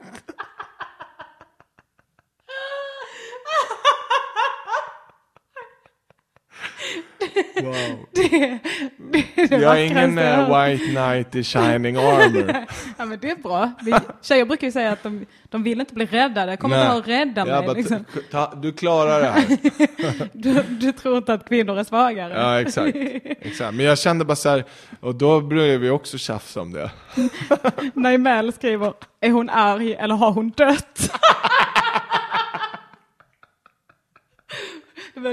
Wow. 7.62 7.74
Det, 8.12 8.58
det 9.34 9.42
är 9.42 9.48
det 9.48 9.56
Jag 9.56 9.80
är 9.80 9.84
ingen 9.84 10.18
hört. 10.18 10.48
white 10.48 10.84
knight 10.84 11.34
i 11.34 11.44
shining 11.44 11.96
armor. 11.96 12.54
Ja 12.98 13.04
men 13.04 13.18
det 13.18 13.30
är 13.30 13.36
bra. 13.36 13.70
Vi, 13.82 13.94
tjejer 14.22 14.44
brukar 14.44 14.66
ju 14.66 14.72
säga 14.72 14.92
att 14.92 15.02
de, 15.02 15.26
de 15.48 15.62
vill 15.62 15.80
inte 15.80 15.94
bli 15.94 16.06
räddade. 16.06 16.56
Kom 16.56 16.72
inte 16.74 16.92
och 16.92 17.06
rädda 17.06 17.44
mig. 17.44 17.66
bara, 17.66 17.72
Liksom. 17.72 18.04
ta, 18.30 18.52
du 18.62 18.72
klarar 18.72 19.20
det 19.20 19.26
här. 19.26 19.44
Du, 20.32 20.62
du 20.68 20.92
tror 20.92 21.16
inte 21.16 21.32
att 21.34 21.48
kvinnor 21.48 21.78
är 21.78 21.84
svagare? 21.84 22.34
Ja, 22.34 22.60
exakt. 22.60 22.96
exakt. 23.40 23.74
Men 23.74 23.86
jag 23.86 23.98
kände 23.98 24.24
bara 24.24 24.36
så 24.36 24.48
här, 24.48 24.64
och 25.00 25.14
då 25.14 25.40
började 25.40 25.78
vi 25.78 25.90
också 25.90 26.18
tjafsa 26.18 26.60
om 26.60 26.72
det. 26.72 26.90
När 27.94 28.18
Mel 28.18 28.52
skriver, 28.52 28.92
är 29.20 29.30
hon 29.30 29.50
arg 29.50 29.94
eller 29.94 30.14
har 30.14 30.30
hon 30.32 30.50
dött? 30.50 31.10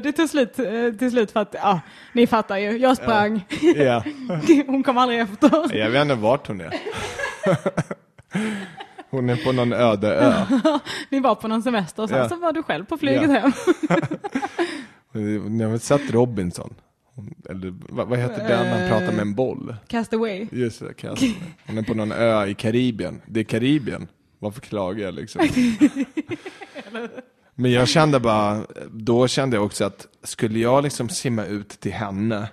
Det 0.03 0.11
tog 0.11 0.29
slut 0.29 0.59
eh, 0.59 0.91
till 0.99 1.11
slut 1.11 1.31
för 1.31 1.39
att, 1.39 1.55
ja, 1.61 1.79
ni 2.13 2.27
fattar 2.27 2.57
ju, 2.57 2.77
jag 2.77 2.97
sprang. 2.97 3.45
Ja. 3.75 4.03
Hon 4.67 4.83
kom 4.83 4.97
aldrig 4.97 5.19
efter. 5.19 5.75
Jag 5.77 5.89
vet 5.89 6.01
inte 6.01 6.15
vart 6.15 6.47
hon 6.47 6.61
är. 6.61 6.73
Hon 9.09 9.29
är 9.29 9.35
på 9.35 9.51
någon 9.51 9.73
öde 9.73 10.07
ö. 10.15 10.33
Ni 11.09 11.19
var 11.19 11.35
på 11.35 11.47
någon 11.47 11.63
semester 11.63 12.03
och 12.03 12.09
sen 12.09 12.17
Ja. 12.17 12.29
så 12.29 12.35
var 12.35 12.53
du 12.53 12.63
själv 12.63 12.85
på 12.85 12.97
flyget 12.97 13.29
hem. 13.29 13.51
Ni 15.57 15.63
har 15.63 15.69
väl 15.71 15.79
sett 15.79 16.11
Robinson? 16.11 16.73
Eller 17.49 17.73
vad, 17.89 18.07
vad 18.07 18.19
heter 18.19 18.47
den 18.47 18.69
man 18.69 18.89
pratar 18.89 19.11
med 19.11 19.21
en 19.21 19.35
boll? 19.35 19.75
Cast 19.87 20.13
away. 20.13 20.47
Just 20.51 20.79
det, 20.79 20.93
Castaway. 20.93 21.33
Hon 21.67 21.77
är 21.77 21.81
på 21.83 21.93
någon 21.93 22.11
ö 22.11 22.45
i 22.45 22.53
Karibien. 22.53 23.21
Det 23.25 23.39
är 23.39 23.43
Karibien. 23.43 24.07
Varför 24.39 24.61
klagar 24.61 25.05
jag 25.05 25.13
liksom? 25.13 25.41
Men 27.59 27.71
jag 27.71 27.87
kände 27.87 28.19
bara, 28.19 28.65
då 28.91 29.27
kände 29.27 29.55
jag 29.55 29.65
också 29.65 29.85
att 29.85 30.07
skulle 30.23 30.59
jag 30.59 30.83
liksom 30.83 31.09
simma 31.09 31.45
ut 31.45 31.69
till 31.69 31.91
henne 31.91 32.47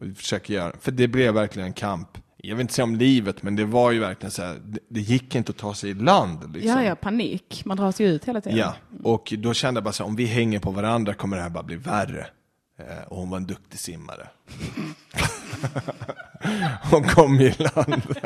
och 0.00 0.16
försöka 0.16 0.52
göra, 0.52 0.72
för 0.80 0.92
det 0.92 1.08
blev 1.08 1.34
verkligen 1.34 1.66
en 1.66 1.72
kamp. 1.72 2.18
Jag 2.36 2.56
vill 2.56 2.60
inte 2.60 2.74
säga 2.74 2.84
om 2.84 2.96
livet, 2.96 3.42
men 3.42 3.56
det 3.56 3.64
var 3.64 3.90
ju 3.90 3.98
verkligen 3.98 4.30
så 4.30 4.42
här, 4.42 4.56
det, 4.64 4.78
det 4.88 5.00
gick 5.00 5.34
inte 5.34 5.50
att 5.50 5.56
ta 5.56 5.74
sig 5.74 5.90
i 5.90 5.94
land. 5.94 6.52
Liksom. 6.54 6.72
Ja, 6.72 6.84
ja, 6.84 6.94
panik. 6.94 7.62
Man 7.64 7.76
dras 7.76 8.00
ju 8.00 8.08
ut 8.08 8.24
hela 8.24 8.40
tiden. 8.40 8.58
Ja, 8.58 8.74
och 9.02 9.34
då 9.38 9.54
kände 9.54 9.78
jag 9.78 9.84
bara 9.84 9.92
så 9.92 10.02
här, 10.02 10.08
om 10.08 10.16
vi 10.16 10.24
hänger 10.24 10.58
på 10.58 10.70
varandra 10.70 11.14
kommer 11.14 11.36
det 11.36 11.42
här 11.42 11.50
bara 11.50 11.62
bli 11.62 11.76
värre. 11.76 12.26
Eh, 12.78 13.08
och 13.08 13.16
hon 13.16 13.30
var 13.30 13.36
en 13.36 13.46
duktig 13.46 13.80
simmare. 13.80 14.28
hon 16.90 17.02
kom 17.02 17.40
i 17.40 17.54
land. 17.58 18.02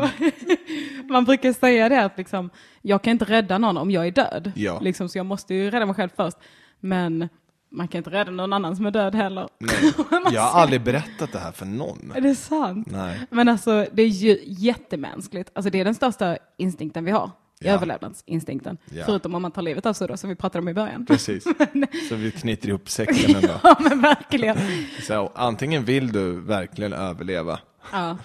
Man 1.08 1.24
brukar 1.24 1.52
säga 1.52 1.88
det 1.88 2.04
att 2.04 2.18
liksom, 2.18 2.50
jag 2.82 3.02
kan 3.02 3.10
inte 3.10 3.24
rädda 3.24 3.58
någon 3.58 3.76
om 3.76 3.90
jag 3.90 4.06
är 4.06 4.10
död. 4.10 4.52
Ja. 4.54 4.80
Liksom, 4.80 5.08
så 5.08 5.18
jag 5.18 5.26
måste 5.26 5.54
ju 5.54 5.70
rädda 5.70 5.86
mig 5.86 5.94
själv 5.94 6.10
först. 6.16 6.36
Men 6.80 7.28
man 7.70 7.88
kan 7.88 7.98
inte 7.98 8.10
rädda 8.10 8.30
någon 8.30 8.52
annan 8.52 8.76
som 8.76 8.86
är 8.86 8.90
död 8.90 9.14
heller. 9.14 9.48
Nej, 9.58 9.92
jag 10.32 10.40
har 10.42 10.60
aldrig 10.60 10.80
berättat 10.82 11.32
det 11.32 11.38
här 11.38 11.52
för 11.52 11.66
någon. 11.66 12.12
Är 12.14 12.20
det 12.20 12.34
sant? 12.34 12.88
Nej. 12.90 13.20
Men 13.30 13.48
alltså 13.48 13.86
det 13.92 14.02
är 14.02 14.06
ju 14.06 14.38
jättemänskligt. 14.44 15.50
Alltså 15.54 15.70
det 15.70 15.80
är 15.80 15.84
den 15.84 15.94
största 15.94 16.38
instinkten 16.56 17.04
vi 17.04 17.10
har. 17.10 17.30
Ja. 17.60 17.72
Överlevnadsinstinkten. 17.72 18.78
Ja. 18.90 19.02
Förutom 19.06 19.34
om 19.34 19.42
man 19.42 19.52
tar 19.52 19.62
livet 19.62 19.86
av 19.86 19.92
sig 19.92 20.08
då, 20.08 20.16
som 20.16 20.28
vi 20.30 20.36
pratade 20.36 20.62
om 20.62 20.68
i 20.68 20.74
början. 20.74 21.06
Precis. 21.06 21.44
Så 22.08 22.14
vi 22.14 22.30
knyter 22.30 22.68
ihop 22.68 22.88
säcken 22.88 23.36
ändå. 23.36 23.60
ja 23.62 23.76
men 23.80 24.00
verkligen. 24.00 24.56
Så 25.02 25.32
antingen 25.34 25.84
vill 25.84 26.12
du 26.12 26.40
verkligen 26.40 26.92
överleva, 26.92 27.58
Ja. 27.92 28.16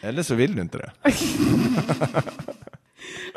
Eller 0.00 0.22
så 0.22 0.34
vill 0.34 0.54
du 0.56 0.62
inte 0.62 0.78
det. 0.78 0.90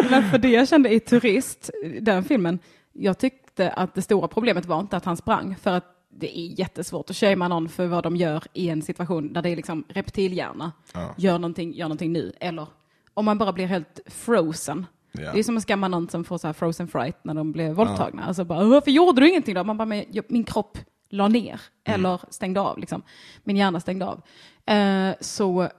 Men 0.09 0.29
för 0.31 0.37
det 0.37 0.49
jag 0.49 0.67
kände 0.67 0.89
i 0.93 0.99
Turist, 0.99 1.69
den 2.01 2.23
filmen, 2.23 2.59
jag 2.93 3.17
tyckte 3.17 3.71
att 3.71 3.95
det 3.95 4.01
stora 4.01 4.27
problemet 4.27 4.65
var 4.65 4.79
inte 4.79 4.97
att 4.97 5.05
han 5.05 5.17
sprang, 5.17 5.55
för 5.61 5.71
att 5.71 5.85
det 6.11 6.39
är 6.39 6.59
jättesvårt 6.59 7.09
att 7.09 7.15
shamea 7.15 7.47
någon 7.47 7.69
för 7.69 7.87
vad 7.87 8.03
de 8.03 8.15
gör 8.15 8.43
i 8.53 8.69
en 8.69 8.81
situation 8.81 9.33
där 9.33 9.41
det 9.41 9.49
är 9.49 9.55
liksom 9.55 9.83
reptilhjärna. 9.89 10.71
Ja. 10.93 11.13
Gör, 11.17 11.39
någonting, 11.39 11.73
gör 11.73 11.85
någonting 11.85 12.13
nu. 12.13 12.33
Eller 12.39 12.67
om 13.13 13.25
man 13.25 13.37
bara 13.37 13.53
blir 13.53 13.65
helt 13.65 13.99
frozen. 14.05 14.85
Ja. 15.11 15.31
Det 15.33 15.39
är 15.39 15.43
som 15.43 15.57
att 15.57 15.63
skamma 15.63 15.87
någon 15.87 16.09
som 16.09 16.23
får 16.23 16.37
så 16.37 16.47
här 16.47 16.53
frozen 16.53 16.87
fright 16.87 17.17
när 17.23 17.33
de 17.33 17.51
blir 17.51 17.73
våldtagna. 17.73 18.23
Alltså 18.23 18.43
bara, 18.43 18.63
varför 18.65 18.91
gjorde 18.91 19.21
du 19.21 19.29
ingenting 19.29 19.55
då? 19.55 19.63
Man 19.63 19.77
bara, 19.77 20.03
min 20.27 20.43
kropp 20.43 20.77
la 21.09 21.27
ner 21.27 21.61
Mm. 21.87 21.99
eller 22.05 22.21
stängde 22.29 22.59
av. 22.61 22.77
Liksom. 22.79 23.01
Min 23.43 23.57
hjärna 23.57 23.79
stängde 23.79 24.05
av. 24.05 24.21
Eh, 24.75 25.15
så 25.21 25.69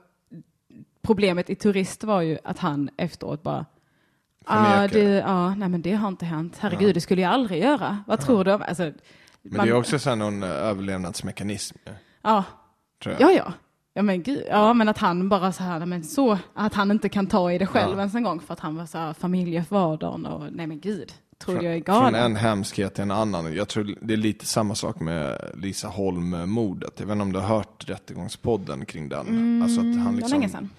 problemet 1.01 1.49
i 1.49 1.55
Turist 1.55 2.03
var 2.03 2.21
ju 2.21 2.37
att 2.43 2.59
han 2.59 2.89
efteråt 2.97 3.43
bara, 3.43 3.65
Ja, 4.47 4.53
Förnekar. 4.53 4.99
det, 4.99 5.03
ja, 5.15 5.55
nej 5.55 5.69
men 5.69 5.81
det 5.81 5.93
har 5.93 6.07
inte 6.07 6.25
hänt. 6.25 6.57
Herregud, 6.59 6.95
det 6.95 7.01
skulle 7.01 7.21
jag 7.21 7.31
aldrig 7.31 7.63
göra. 7.63 8.03
Vad 8.07 8.19
tror 8.19 8.43
du? 8.43 8.51
Alltså, 8.51 8.83
Men 8.83 9.57
man- 9.57 9.65
det 9.65 9.71
är 9.71 9.75
också 9.77 9.99
så 9.99 10.15
någon 10.15 10.43
eh, 10.43 10.49
överlevnadsmekanism, 10.49 11.77
Ja, 12.21 12.43
ja, 13.05 13.31
ja. 13.31 13.53
Ja 13.93 14.01
men, 14.01 14.23
gud, 14.23 14.43
ja, 14.49 14.73
men 14.73 14.89
att 14.89 14.97
han 14.97 15.29
bara 15.29 15.51
så 15.51 15.63
här, 15.63 15.85
men 15.85 16.03
så, 16.03 16.37
att 16.53 16.73
han 16.73 16.91
inte 16.91 17.09
kan 17.09 17.27
ta 17.27 17.51
i 17.51 17.57
det 17.57 17.65
själv 17.65 17.91
Ja. 17.93 17.97
ens 17.99 18.15
en 18.15 18.23
gång 18.23 18.39
för 18.39 18.53
att 18.53 18.59
han 18.59 18.75
var 18.75 18.85
så 18.85 18.97
här 18.97 19.13
familjefadern 19.13 20.25
och 20.25 20.53
nej 20.53 20.67
men 20.67 20.79
gud, 20.79 21.13
tror 21.37 21.63
jag 21.63 21.75
är 21.75 21.83
Från 21.83 21.95
galen? 21.95 22.15
en 22.15 22.35
hemskhet 22.35 22.93
till 22.95 23.01
en 23.01 23.11
annan. 23.11 23.53
Jag 23.55 23.67
tror 23.67 23.95
det 24.01 24.13
är 24.13 24.17
lite 24.17 24.45
samma 24.45 24.75
sak 24.75 24.99
med 24.99 25.41
Lisa 25.55 25.87
Holm-mordet. 25.87 26.93
Jag 26.99 27.05
vet 27.05 27.11
inte 27.13 27.21
om 27.23 27.33
du 27.33 27.39
har 27.39 27.47
hört 27.47 27.89
Rättegångspodden 27.89 28.85
kring 28.85 29.09
den. 29.09 29.61
alltså 29.63 29.79
att 29.79 29.85
han 29.85 29.93
Mm, 29.93 29.97
det 29.97 30.05
var 30.05 30.11
liksom, 30.13 30.39
länge 30.39 30.49
sedan. 30.49 30.69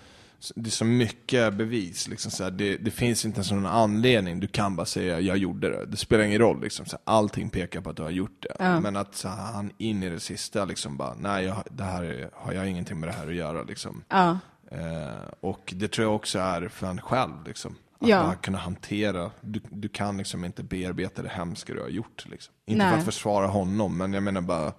Det 0.56 0.68
är 0.68 0.70
så 0.70 0.84
mycket 0.84 1.54
bevis. 1.54 2.08
Liksom 2.08 2.30
så 2.30 2.44
här, 2.44 2.50
det, 2.50 2.76
det 2.76 2.90
finns 2.90 3.24
inte 3.24 3.36
ens 3.36 3.50
någon 3.50 3.66
anledning. 3.66 4.40
Du 4.40 4.46
kan 4.46 4.76
bara 4.76 4.86
säga 4.86 5.20
jag 5.20 5.36
gjorde 5.36 5.70
det. 5.70 5.86
Det 5.86 5.96
spelar 5.96 6.24
ingen 6.24 6.38
roll. 6.38 6.60
Liksom, 6.62 6.86
så 6.86 6.96
här, 6.96 7.14
allting 7.16 7.50
pekar 7.50 7.80
på 7.80 7.90
att 7.90 7.96
du 7.96 8.02
har 8.02 8.10
gjort 8.10 8.42
det. 8.42 8.56
Ja. 8.58 8.80
Men 8.80 8.96
att 8.96 9.14
så 9.14 9.28
här, 9.28 9.52
han 9.52 9.70
in 9.78 10.02
i 10.02 10.08
det 10.10 10.20
sista 10.20 10.64
liksom 10.64 10.96
bara, 10.96 11.14
nej 11.14 11.44
jag, 11.44 11.62
det 11.70 11.84
här 11.84 12.02
är, 12.04 12.30
har 12.34 12.52
jag 12.52 12.68
ingenting 12.68 13.00
med 13.00 13.08
det 13.08 13.12
här 13.12 13.26
att 13.26 13.34
göra. 13.34 13.62
Liksom. 13.62 14.04
Ja, 14.08 14.38
Eh, 14.70 15.28
och 15.40 15.72
det 15.76 15.88
tror 15.88 16.06
jag 16.06 16.14
också 16.16 16.38
är 16.38 16.68
för 16.68 16.86
en 16.86 17.00
själv. 17.00 17.32
Liksom. 17.46 17.76
Att 18.00 18.08
Ja. 18.08 18.22
bara 18.22 18.34
kunna 18.34 18.58
hantera, 18.58 19.30
du, 19.40 19.60
du 19.70 19.88
kan 19.88 20.16
liksom 20.18 20.44
inte 20.44 20.62
bearbeta 20.62 21.22
det 21.22 21.28
hemska 21.28 21.74
du 21.74 21.80
har 21.80 21.88
gjort. 21.88 22.24
Liksom. 22.30 22.54
Inte 22.66 22.78
Nej. 22.84 22.90
för 22.92 22.98
att 22.98 23.04
försvara 23.04 23.46
honom, 23.46 23.96
men 23.98 24.12
jag 24.12 24.22
menar 24.22 24.40
bara, 24.40 24.72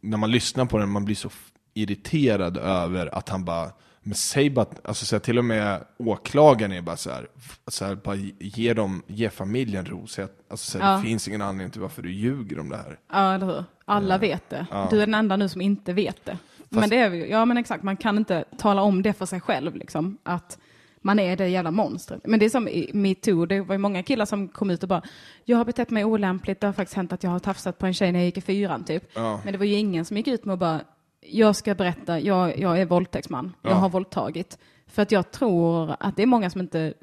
när 0.00 0.16
man 0.16 0.30
lyssnar 0.30 0.64
på 0.64 0.78
den, 0.78 0.88
man 0.88 1.04
blir 1.04 1.16
så 1.16 1.30
irriterad 1.74 2.56
över 2.56 3.14
att 3.14 3.28
han 3.28 3.44
bara, 3.44 3.72
men 4.02 4.14
säg 4.14 4.50
bara, 4.50 4.66
alltså 4.84 5.04
så 5.06 5.16
här, 5.16 5.20
till 5.20 5.38
och 5.38 5.44
med 5.44 5.84
åklagaren 5.98 6.72
är 6.72 6.80
bara 6.82 6.96
så 6.96 7.10
här, 7.10 7.26
så 7.68 7.84
här 7.84 7.94
bara 7.94 8.16
ge, 8.38 8.74
dem, 8.74 9.02
ge 9.06 9.30
familjen 9.30 9.84
ro, 9.86 10.06
så 10.06 10.22
att, 10.22 10.32
alltså 10.50 10.70
så 10.70 10.78
här, 10.78 10.90
Ja. 10.92 10.96
det 10.96 11.02
finns 11.02 11.28
ingen 11.28 11.42
anledning 11.42 11.70
till 11.70 11.80
varför 11.80 12.02
du 12.02 12.12
ljuger 12.12 12.58
om 12.58 12.68
det 12.68 12.76
här. 12.76 12.98
ja 13.12 13.34
eller 13.34 13.46
hur? 13.46 13.64
Alla 13.84 14.18
vet 14.18 14.50
det. 14.50 14.66
Du 14.90 14.96
är 14.96 15.06
den 15.06 15.14
enda 15.14 15.36
nu 15.36 15.48
som 15.48 15.60
inte 15.60 15.92
vet 15.92 16.24
det. 16.24 16.38
Men 16.68 16.88
det 16.90 16.96
är 16.96 17.10
vi. 17.10 17.30
Ja 17.30 17.44
men 17.44 17.56
exakt, 17.56 17.82
man 17.82 17.96
kan 17.96 18.16
inte 18.18 18.44
tala 18.58 18.82
om 18.82 19.02
det 19.02 19.12
för 19.12 19.26
sig 19.26 19.40
själv 19.40 19.76
liksom. 19.76 20.18
Att 20.22 20.58
man 21.04 21.18
är 21.18 21.36
det 21.36 21.48
jävla 21.48 21.70
monstret. 21.70 22.20
Men 22.26 22.40
det 22.40 22.46
är 22.46 22.50
som 22.50 22.68
i 22.68 22.90
metoo, 22.94 23.46
det 23.46 23.60
var 23.60 23.74
ju 23.74 23.78
många 23.78 24.02
killar 24.02 24.24
som 24.24 24.48
kom 24.48 24.70
ut 24.70 24.82
och 24.82 24.88
bara, 24.88 25.02
jag 25.44 25.56
har 25.56 25.64
betett 25.64 25.90
mig 25.90 26.04
olämpligt, 26.04 26.60
det 26.60 26.66
har 26.66 26.72
faktiskt 26.74 26.96
hänt 26.96 27.12
att 27.12 27.22
jag 27.22 27.30
har 27.30 27.38
tafsat 27.38 27.78
på 27.78 27.86
en 27.86 27.94
tjej 27.94 28.12
när 28.12 28.18
jag 28.18 28.26
gick 28.26 28.38
i 28.38 28.40
fyran 28.40 28.84
typ. 28.84 29.04
Ja. 29.14 29.40
Men 29.44 29.52
det 29.52 29.58
var 29.58 29.66
ju 29.66 29.74
ingen 29.74 30.04
som 30.04 30.16
gick 30.16 30.28
ut 30.28 30.44
med 30.44 30.52
att 30.52 30.58
bara, 30.58 30.80
jag 31.26 31.56
ska 31.56 31.74
berätta, 31.74 32.20
jag, 32.20 32.58
jag 32.58 32.80
är 32.80 32.86
våldtäktsman, 32.86 33.52
jag 33.62 33.70
Ja. 33.72 33.76
har 33.76 33.88
våldtagit. 33.88 34.58
För 34.86 35.02
att 35.02 35.12
jag 35.12 35.30
tror 35.30 35.96
att 36.00 36.16
det 36.16 36.22
är 36.22 36.26
många 36.26 36.50
som 36.50 36.60
inte, 36.60 36.94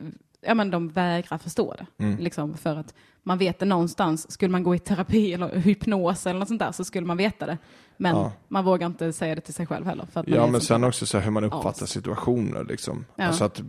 ja 0.41 0.53
men 0.53 0.71
de 0.71 0.89
vägrar 0.89 1.37
förstå 1.37 1.75
det. 1.77 2.03
Mm. 2.03 2.17
Liksom 2.19 2.57
för 2.57 2.75
att 2.75 2.93
man 3.23 3.37
vet 3.37 3.59
det 3.59 3.65
någonstans, 3.65 4.31
skulle 4.31 4.51
man 4.51 4.63
gå 4.63 4.75
i 4.75 4.79
terapi 4.79 5.33
eller 5.33 5.55
hypnos 5.55 6.25
eller 6.27 6.39
något 6.39 6.47
sånt 6.47 6.59
där 6.59 6.71
så 6.71 6.83
skulle 6.83 7.07
man 7.07 7.17
veta 7.17 7.45
det. 7.45 7.57
Men 7.97 8.15
Ja. 8.15 8.31
man 8.47 8.65
vågar 8.65 8.87
inte 8.87 9.13
säga 9.13 9.35
det 9.35 9.41
till 9.41 9.53
sig 9.53 9.65
själv 9.67 9.85
heller. 9.85 10.07
Ja, 10.25 10.47
men 10.47 10.61
sen 10.61 10.83
också 10.83 11.05
så 11.05 11.19
hur 11.19 11.31
man 11.31 11.43
uppfattar 11.43 11.83
As. 11.83 11.89
situationer. 11.89 12.63
Liksom. 12.63 13.05
Ja. 13.15 13.23
Alltså 13.25 13.43
att 13.43 13.61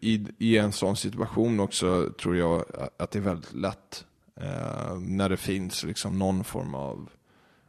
i, 0.00 0.26
I 0.38 0.58
en 0.58 0.72
sån 0.72 0.96
situation 0.96 1.60
också 1.60 2.10
tror 2.22 2.36
jag 2.36 2.64
att 2.98 3.10
det 3.10 3.18
är 3.18 3.22
väldigt 3.22 3.54
lätt 3.54 4.04
eh, 4.40 4.98
när 4.98 5.28
det 5.28 5.36
finns 5.36 5.84
liksom 5.84 6.18
någon 6.18 6.44
form 6.44 6.74
av, 6.74 7.08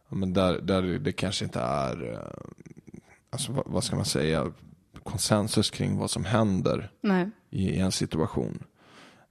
men 0.10 0.34
där, 0.34 0.62
där 0.62 0.82
det 0.82 1.12
kanske 1.12 1.46
inte 1.46 1.60
är, 1.60 2.12
eh, 2.14 2.20
alltså 3.30 3.52
vad, 3.52 3.64
vad 3.68 3.84
ska 3.84 3.96
man 3.96 4.06
säga, 4.06 4.52
konsensus 5.04 5.70
kring 5.70 5.98
vad 5.98 6.12
som 6.12 6.26
händer 6.26 6.92
Nej. 7.02 7.30
i, 7.50 7.80
en 7.80 7.92
situation. 7.92 8.64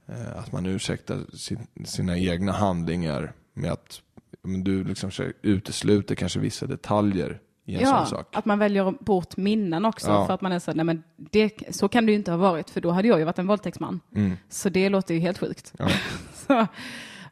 Eh, 0.07 0.37
att 0.39 0.51
man 0.51 0.65
ursäktar 0.65 1.35
sin, 1.35 1.59
sina 1.85 2.17
egna 2.17 2.51
handlingar 2.51 3.33
med 3.53 3.71
att 3.71 4.01
men 4.41 4.63
du 4.63 4.83
liksom 4.83 5.11
utesluter 5.41 6.15
kanske 6.15 6.39
vissa 6.39 6.65
detaljer 6.67 7.39
i 7.65 7.75
en 7.75 7.81
Ja, 7.81 7.97
sån 7.97 8.07
sak. 8.17 8.35
att 8.35 8.45
man 8.45 8.59
väljer 8.59 8.91
bort 9.03 9.37
minnen 9.37 9.85
också 9.85 10.07
Ja. 10.07 10.27
för 10.27 10.33
att 10.33 10.41
man 10.41 10.51
är 10.51 10.59
så, 10.59 10.73
nej 10.73 10.85
men 10.85 11.03
det, 11.15 11.75
så 11.75 11.87
kan 11.87 12.05
det 12.05 12.11
ju 12.11 12.17
inte 12.17 12.31
ha 12.31 12.37
varit 12.37 12.69
för 12.69 12.81
då 12.81 12.91
hade 12.91 13.07
jag 13.07 13.19
ju 13.19 13.25
varit 13.25 13.39
en 13.39 13.47
våldtäktsman. 13.47 13.99
Mm. 14.15 14.37
Så 14.49 14.69
det 14.69 14.89
låter 14.89 15.13
ju 15.13 15.19
helt 15.19 15.37
sjukt. 15.37 15.73
Ja. 15.77 15.89
så, 16.33 16.67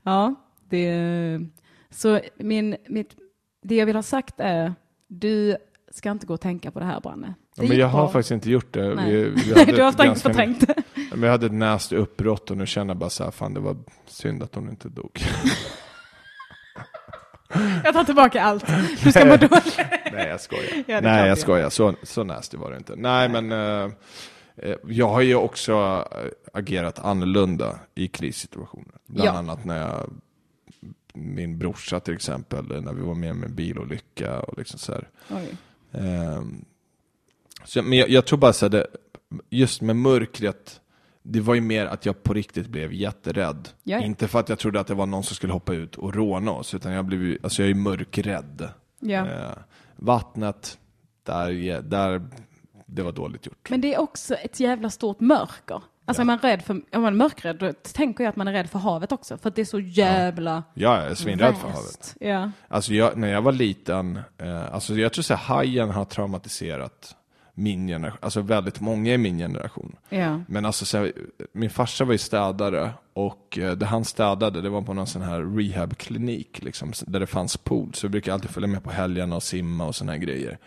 ja, 0.03 0.35
det, 0.69 1.39
så 1.89 2.19
min, 2.37 2.75
mitt, 2.89 3.15
det 3.67 3.75
jag 3.75 3.85
vill 3.85 3.95
ha 3.95 4.03
sagt 4.03 4.35
är, 4.37 4.73
du 5.07 5.57
ska 5.91 6.11
inte 6.11 6.25
gå 6.25 6.33
och 6.33 6.41
tänka 6.41 6.71
på 6.71 6.79
det 6.79 6.85
här 6.85 6.99
Branne. 6.99 7.27
Det 7.55 7.63
Ja, 7.63 7.69
men 7.69 7.77
jag 7.77 7.87
har 7.87 7.99
bra. 8.03 8.11
faktiskt 8.11 8.31
inte 8.31 8.49
gjort 8.49 8.73
det. 8.73 8.95
Nej. 8.95 9.11
Vi, 9.11 9.29
vi 9.29 9.53
hade 9.59 9.71
du 9.71 9.81
har 9.83 9.91
tänkt 9.91 10.21
förträngt 10.21 10.67
det. 10.67 10.75
Men 11.11 11.23
jag 11.23 11.31
hade 11.31 11.45
ett 11.45 11.51
näst 11.51 11.91
uppbrott 11.91 12.51
och 12.51 12.57
nu 12.57 12.65
känner 12.65 12.93
jag 12.93 12.97
bara 12.97 13.09
så 13.09 13.23
här, 13.23 13.31
fan 13.31 13.53
det 13.53 13.59
var 13.59 13.77
synd 14.05 14.43
att 14.43 14.55
hon 14.55 14.69
inte 14.69 14.89
dog. 14.89 15.19
Jag 17.83 17.93
tar 17.93 18.03
tillbaka 18.03 18.41
allt. 18.41 18.65
Du 19.03 19.11
ska 19.11 19.25
må 19.25 19.37
dåligt. 19.37 19.79
Nej 20.13 20.27
jag 20.27 20.41
skojar. 20.41 20.83
Ja, 20.87 21.01
Nej 21.01 21.27
jag 21.27 21.37
skojar, 21.37 21.69
så, 21.69 21.93
så 22.03 22.23
nasty 22.23 22.57
var 22.57 22.71
det 22.71 22.77
inte. 22.77 22.93
Nej 22.95 23.29
men 23.29 23.51
eh, 23.51 23.91
eh, 24.57 24.75
jag 24.87 25.07
har 25.09 25.21
ju 25.21 25.35
också 25.35 25.73
eh, 26.11 26.17
agerat 26.53 26.99
annorlunda 26.99 27.79
i 27.95 28.07
krissituationer. 28.07 28.95
Bland 29.07 29.27
Ja. 29.27 29.31
annat 29.33 29.65
när 29.65 29.79
jag, 29.81 30.09
min 31.17 31.57
brorsa 31.59 31.99
till 31.99 32.13
exempel, 32.13 32.81
när 32.83 32.93
vi 32.93 33.01
var 33.01 33.15
med 33.15 33.35
med 33.35 33.49
en 33.49 33.55
bilolycka 33.55 34.39
och 34.39 34.57
liksom 34.57 34.79
så 34.79 34.91
här. 34.93 35.07
Ehm, 35.91 36.65
så, 37.65 37.81
men 37.81 37.97
jag, 37.97 38.09
jag 38.09 38.25
tror 38.25 38.39
bara 38.39 38.53
så 38.53 38.65
här, 38.65 38.69
det, 38.69 38.87
just 39.49 39.81
med 39.81 39.95
mörkret, 39.95 40.81
det 41.23 41.39
var 41.41 41.55
ju 41.55 41.61
mer 41.61 41.85
att 41.85 42.05
jag 42.05 42.23
på 42.23 42.33
riktigt 42.33 42.67
blev 42.67 42.93
jätterädd. 42.93 43.69
Ja. 43.83 43.99
Inte 43.99 44.27
för 44.27 44.39
att 44.39 44.49
jag 44.49 44.59
trodde 44.59 44.79
att 44.79 44.87
det 44.87 44.93
var 44.93 45.05
någon 45.05 45.23
som 45.23 45.35
skulle 45.35 45.53
hoppa 45.53 45.73
ut 45.73 45.95
och 45.95 46.13
råna 46.15 46.51
oss, 46.51 46.73
utan 46.73 46.91
jag 46.91 47.05
blev 47.05 47.23
ju- 47.23 47.39
alltså 47.43 47.61
jag 47.61 47.69
är 47.71 47.75
mörkrädd. 47.75 48.69
Ja. 48.99 49.27
Eh, 49.29 49.57
vattnet, 49.95 50.79
där, 51.23 51.81
där, 51.81 52.21
det 52.85 53.03
var 53.03 53.11
dåligt 53.11 53.45
gjort. 53.45 53.69
Men 53.69 53.81
det 53.81 53.93
är 53.93 53.99
också 53.99 54.35
ett 54.35 54.59
jävla 54.59 54.89
stort 54.89 55.19
mörker. 55.19 55.81
Alltså 56.07 56.21
är 56.21 56.25
man 56.25 56.39
rädd 56.39 56.61
för, 56.61 56.73
om 56.73 57.01
man 57.01 57.05
är 57.13 57.17
mörkrädd, 57.17 57.55
då 57.55 57.73
tänker 57.93 58.23
jag 58.23 58.29
att 58.29 58.35
man 58.35 58.47
är 58.47 58.53
rädd 58.53 58.69
för 58.69 58.79
havet 58.79 59.11
också. 59.11 59.37
För 59.37 59.49
att 59.49 59.55
det 59.55 59.61
är 59.61 59.65
så 59.65 59.79
jävla 59.79 60.63
Jag 60.73 61.05
är 61.05 61.15
svinrädd 61.15 61.57
för 61.57 61.69
havet. 61.69 62.15
Ja. 62.19 62.51
Alltså 62.67 62.93
jag, 62.93 63.17
när 63.17 63.27
jag 63.27 63.41
var 63.41 63.51
liten, 63.51 64.19
eh, 64.37 64.73
alltså 64.73 64.95
jag 64.95 65.13
tror 65.13 65.29
här, 65.29 65.37
hajen 65.37 65.89
har 65.89 66.05
traumatiserat 66.05 67.15
min 67.53 67.87
generation, 67.87 68.19
alltså 68.21 68.41
väldigt 68.41 68.79
många 68.79 69.13
i 69.13 69.17
min 69.17 69.37
generation. 69.37 69.95
Ja. 70.09 70.39
Men 70.47 70.65
alltså, 70.65 70.85
så 70.85 70.97
här, 70.97 71.13
min 71.51 71.69
farsa 71.69 72.05
var 72.05 72.11
ju 72.11 72.17
städare 72.17 72.91
och 73.13 73.57
eh, 73.57 73.71
det 73.71 73.85
han 73.85 74.05
städade 74.05 74.61
det 74.61 74.69
var 74.69 74.81
på 74.81 74.93
någon 74.93 75.07
sån 75.07 75.21
här 75.21 75.57
rehabklinik 75.57 76.63
liksom, 76.63 76.93
där 77.07 77.19
det 77.19 77.27
fanns 77.27 77.57
pool. 77.57 77.93
Så 77.93 78.05
jag 78.05 78.11
brukade 78.11 78.33
alltid 78.33 78.49
följa 78.49 78.67
med 78.67 78.83
på 78.83 78.91
helgerna 78.91 79.35
och 79.35 79.43
simma 79.43 79.85
och 79.85 79.95
såna 79.95 80.11
här 80.11 80.19
grejer. 80.19 80.57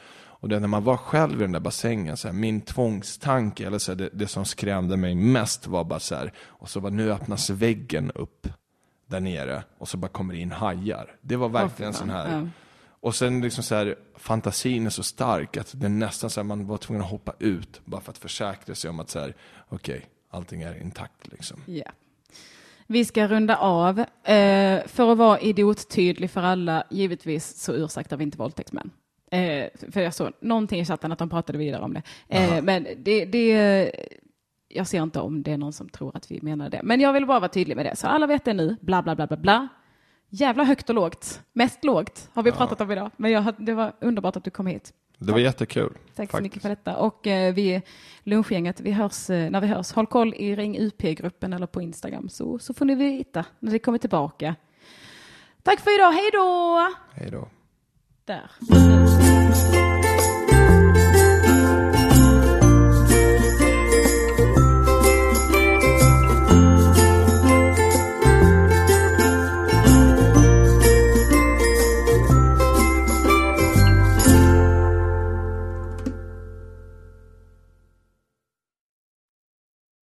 Och 0.41 0.49
det, 0.49 0.61
när 0.61 0.69
man 0.69 0.85
var 0.85 0.97
själv 0.97 1.39
i 1.39 1.43
den 1.43 1.53
där 1.53 1.61
bassängen, 1.61 2.17
så 2.17 2.29
här, 2.29 2.35
min 2.35 2.61
tvångstanke, 2.61 3.67
eller 3.67 3.79
så 3.79 3.93
här, 3.93 3.97
det, 3.97 4.09
det 4.13 4.27
som 4.27 4.45
skrämde 4.45 4.97
mig 4.97 5.15
mest 5.15 5.67
var 5.67 5.85
bara 5.85 6.01
så 6.01 6.15
här, 6.15 6.33
och 6.39 6.69
så 6.71 6.81
bara 6.81 6.93
nu 6.93 7.13
öppnas 7.13 7.51
väggen 7.51 8.11
upp 8.15 8.49
där 9.07 9.21
nere 9.21 9.63
och 9.79 9.89
så 9.89 9.97
bara 9.97 10.09
kommer 10.09 10.35
det 10.35 10.41
in 10.41 10.53
hajar. 10.53 11.17
Det 11.21 11.37
var 11.37 11.49
verkligen 11.49 11.93
fy 11.93 11.99
sån 11.99 12.11
här, 12.11 12.33
Ja. 12.33 12.49
och 13.01 13.15
sen 13.15 13.41
liksom 13.41 13.65
så 13.65 13.75
här, 13.75 13.97
fantasin 14.17 14.87
är 14.87 14.91
så 14.91 15.03
stark 15.03 15.57
att 15.57 15.71
det 15.81 15.87
är 15.87 15.91
nästan 15.91 16.31
så 16.31 16.41
här, 16.41 16.45
man 16.45 16.67
var 16.67 16.77
tvungen 16.77 17.03
att 17.05 17.11
hoppa 17.11 17.35
ut 17.39 17.81
bara 17.85 18.01
för 18.01 18.11
att 18.11 18.19
försäkra 18.19 18.75
sig 18.75 18.91
om 18.91 19.01
att 19.01 19.11
så 19.11 19.19
här, 19.19 19.35
okej, 19.69 20.07
allting 20.31 20.63
är 20.63 20.81
intakt 20.83 21.29
liksom. 21.33 21.61
Ja. 21.67 21.91
Vi 22.87 23.05
ska 23.05 23.29
runda 23.29 23.57
av. 23.57 23.99
Eh, 23.99 24.87
för 24.87 25.13
att 25.13 25.19
vara 25.19 25.41
idiottydlig 25.41 26.31
för 26.31 26.43
alla, 26.43 26.85
givetvis 26.91 27.63
så 27.63 27.73
ursäktar 27.73 28.17
vi 28.17 28.25
inte 28.25 28.39
våldtäktsmän. 28.39 28.91
Eh, 29.31 29.69
för 29.91 30.01
jag 30.01 30.15
såg 30.15 30.33
någonting 30.41 30.81
i 30.81 30.85
chatten 30.85 31.13
att 31.13 31.19
de 31.19 31.29
pratade 31.29 31.59
vidare 31.59 31.83
om 31.83 31.95
det. 31.95 32.03
Eh, 32.29 32.63
men 32.63 32.87
det, 32.97 33.25
det, 33.25 33.93
jag 34.69 34.87
ser 34.87 35.03
inte 35.03 35.21
om 35.21 35.43
det 35.43 35.53
är 35.53 35.59
någon 35.59 35.73
som 35.73 35.89
tror 35.89 36.17
att 36.17 36.31
vi 36.31 36.39
menar 36.43 36.71
det. 36.71 36.81
Men 36.83 37.01
jag 37.01 37.13
vill 37.13 37.27
bara 37.27 37.41
vara 37.41 37.49
tydlig 37.49 37.77
med 37.77 37.87
det. 37.87 37.97
Så 37.97 38.07
alla 38.07 38.27
vet 38.27 38.45
det 38.45 38.55
nu, 38.55 38.77
bla 38.81 39.03
bla 39.03 39.15
bla 39.15 39.27
bla 39.27 39.37
bla. 39.37 39.69
Jävla 40.29 40.65
högt 40.65 40.89
och 40.89 40.95
lågt. 40.95 41.43
Mest 41.53 41.85
lågt 41.85 42.31
har 42.33 42.43
vi 42.43 42.53
pratat 42.53 42.81
om 42.81 42.91
idag. 42.91 43.11
Men 43.17 43.31
jag, 43.31 43.55
det 43.59 43.75
var 43.75 43.93
underbart 44.01 44.37
att 44.37 44.45
du 44.45 44.51
kom 44.51 44.67
hit. 44.67 44.93
Det 45.19 45.33
var 45.33 45.39
jättekul. 45.39 45.93
Tack 45.93 46.01
så 46.09 46.17
faktiskt. 46.17 46.43
mycket 46.43 46.63
för 46.63 46.69
detta. 46.69 46.97
Och 46.97 47.27
eh, 47.27 47.55
vi, 47.55 47.83
lunchgänget, 48.23 48.81
vi 48.81 48.93
hörs 48.93 49.31
eh, 49.31 49.51
när 49.51 49.61
vi 49.61 49.67
hörs. 49.67 49.93
Håll 49.93 50.07
koll 50.07 50.35
i 50.35 50.57
Ring 50.57 50.79
UP-gruppen 50.79 51.53
eller 51.53 51.67
på 51.67 51.83
Instagram 51.83 52.29
så, 52.29 52.59
så 52.59 52.75
får 52.75 52.85
ni 52.85 52.95
veta 52.95 53.45
när 53.59 53.73
det 53.73 53.79
kommer 53.79 53.99
tillbaka. 53.99 54.57
Tack 55.63 55.81
för 55.81 55.95
idag, 55.95 56.13
hej 56.13 56.31
då! 56.33 56.89
Hej 57.13 57.31
då. 57.31 57.49
Där. 58.25 59.70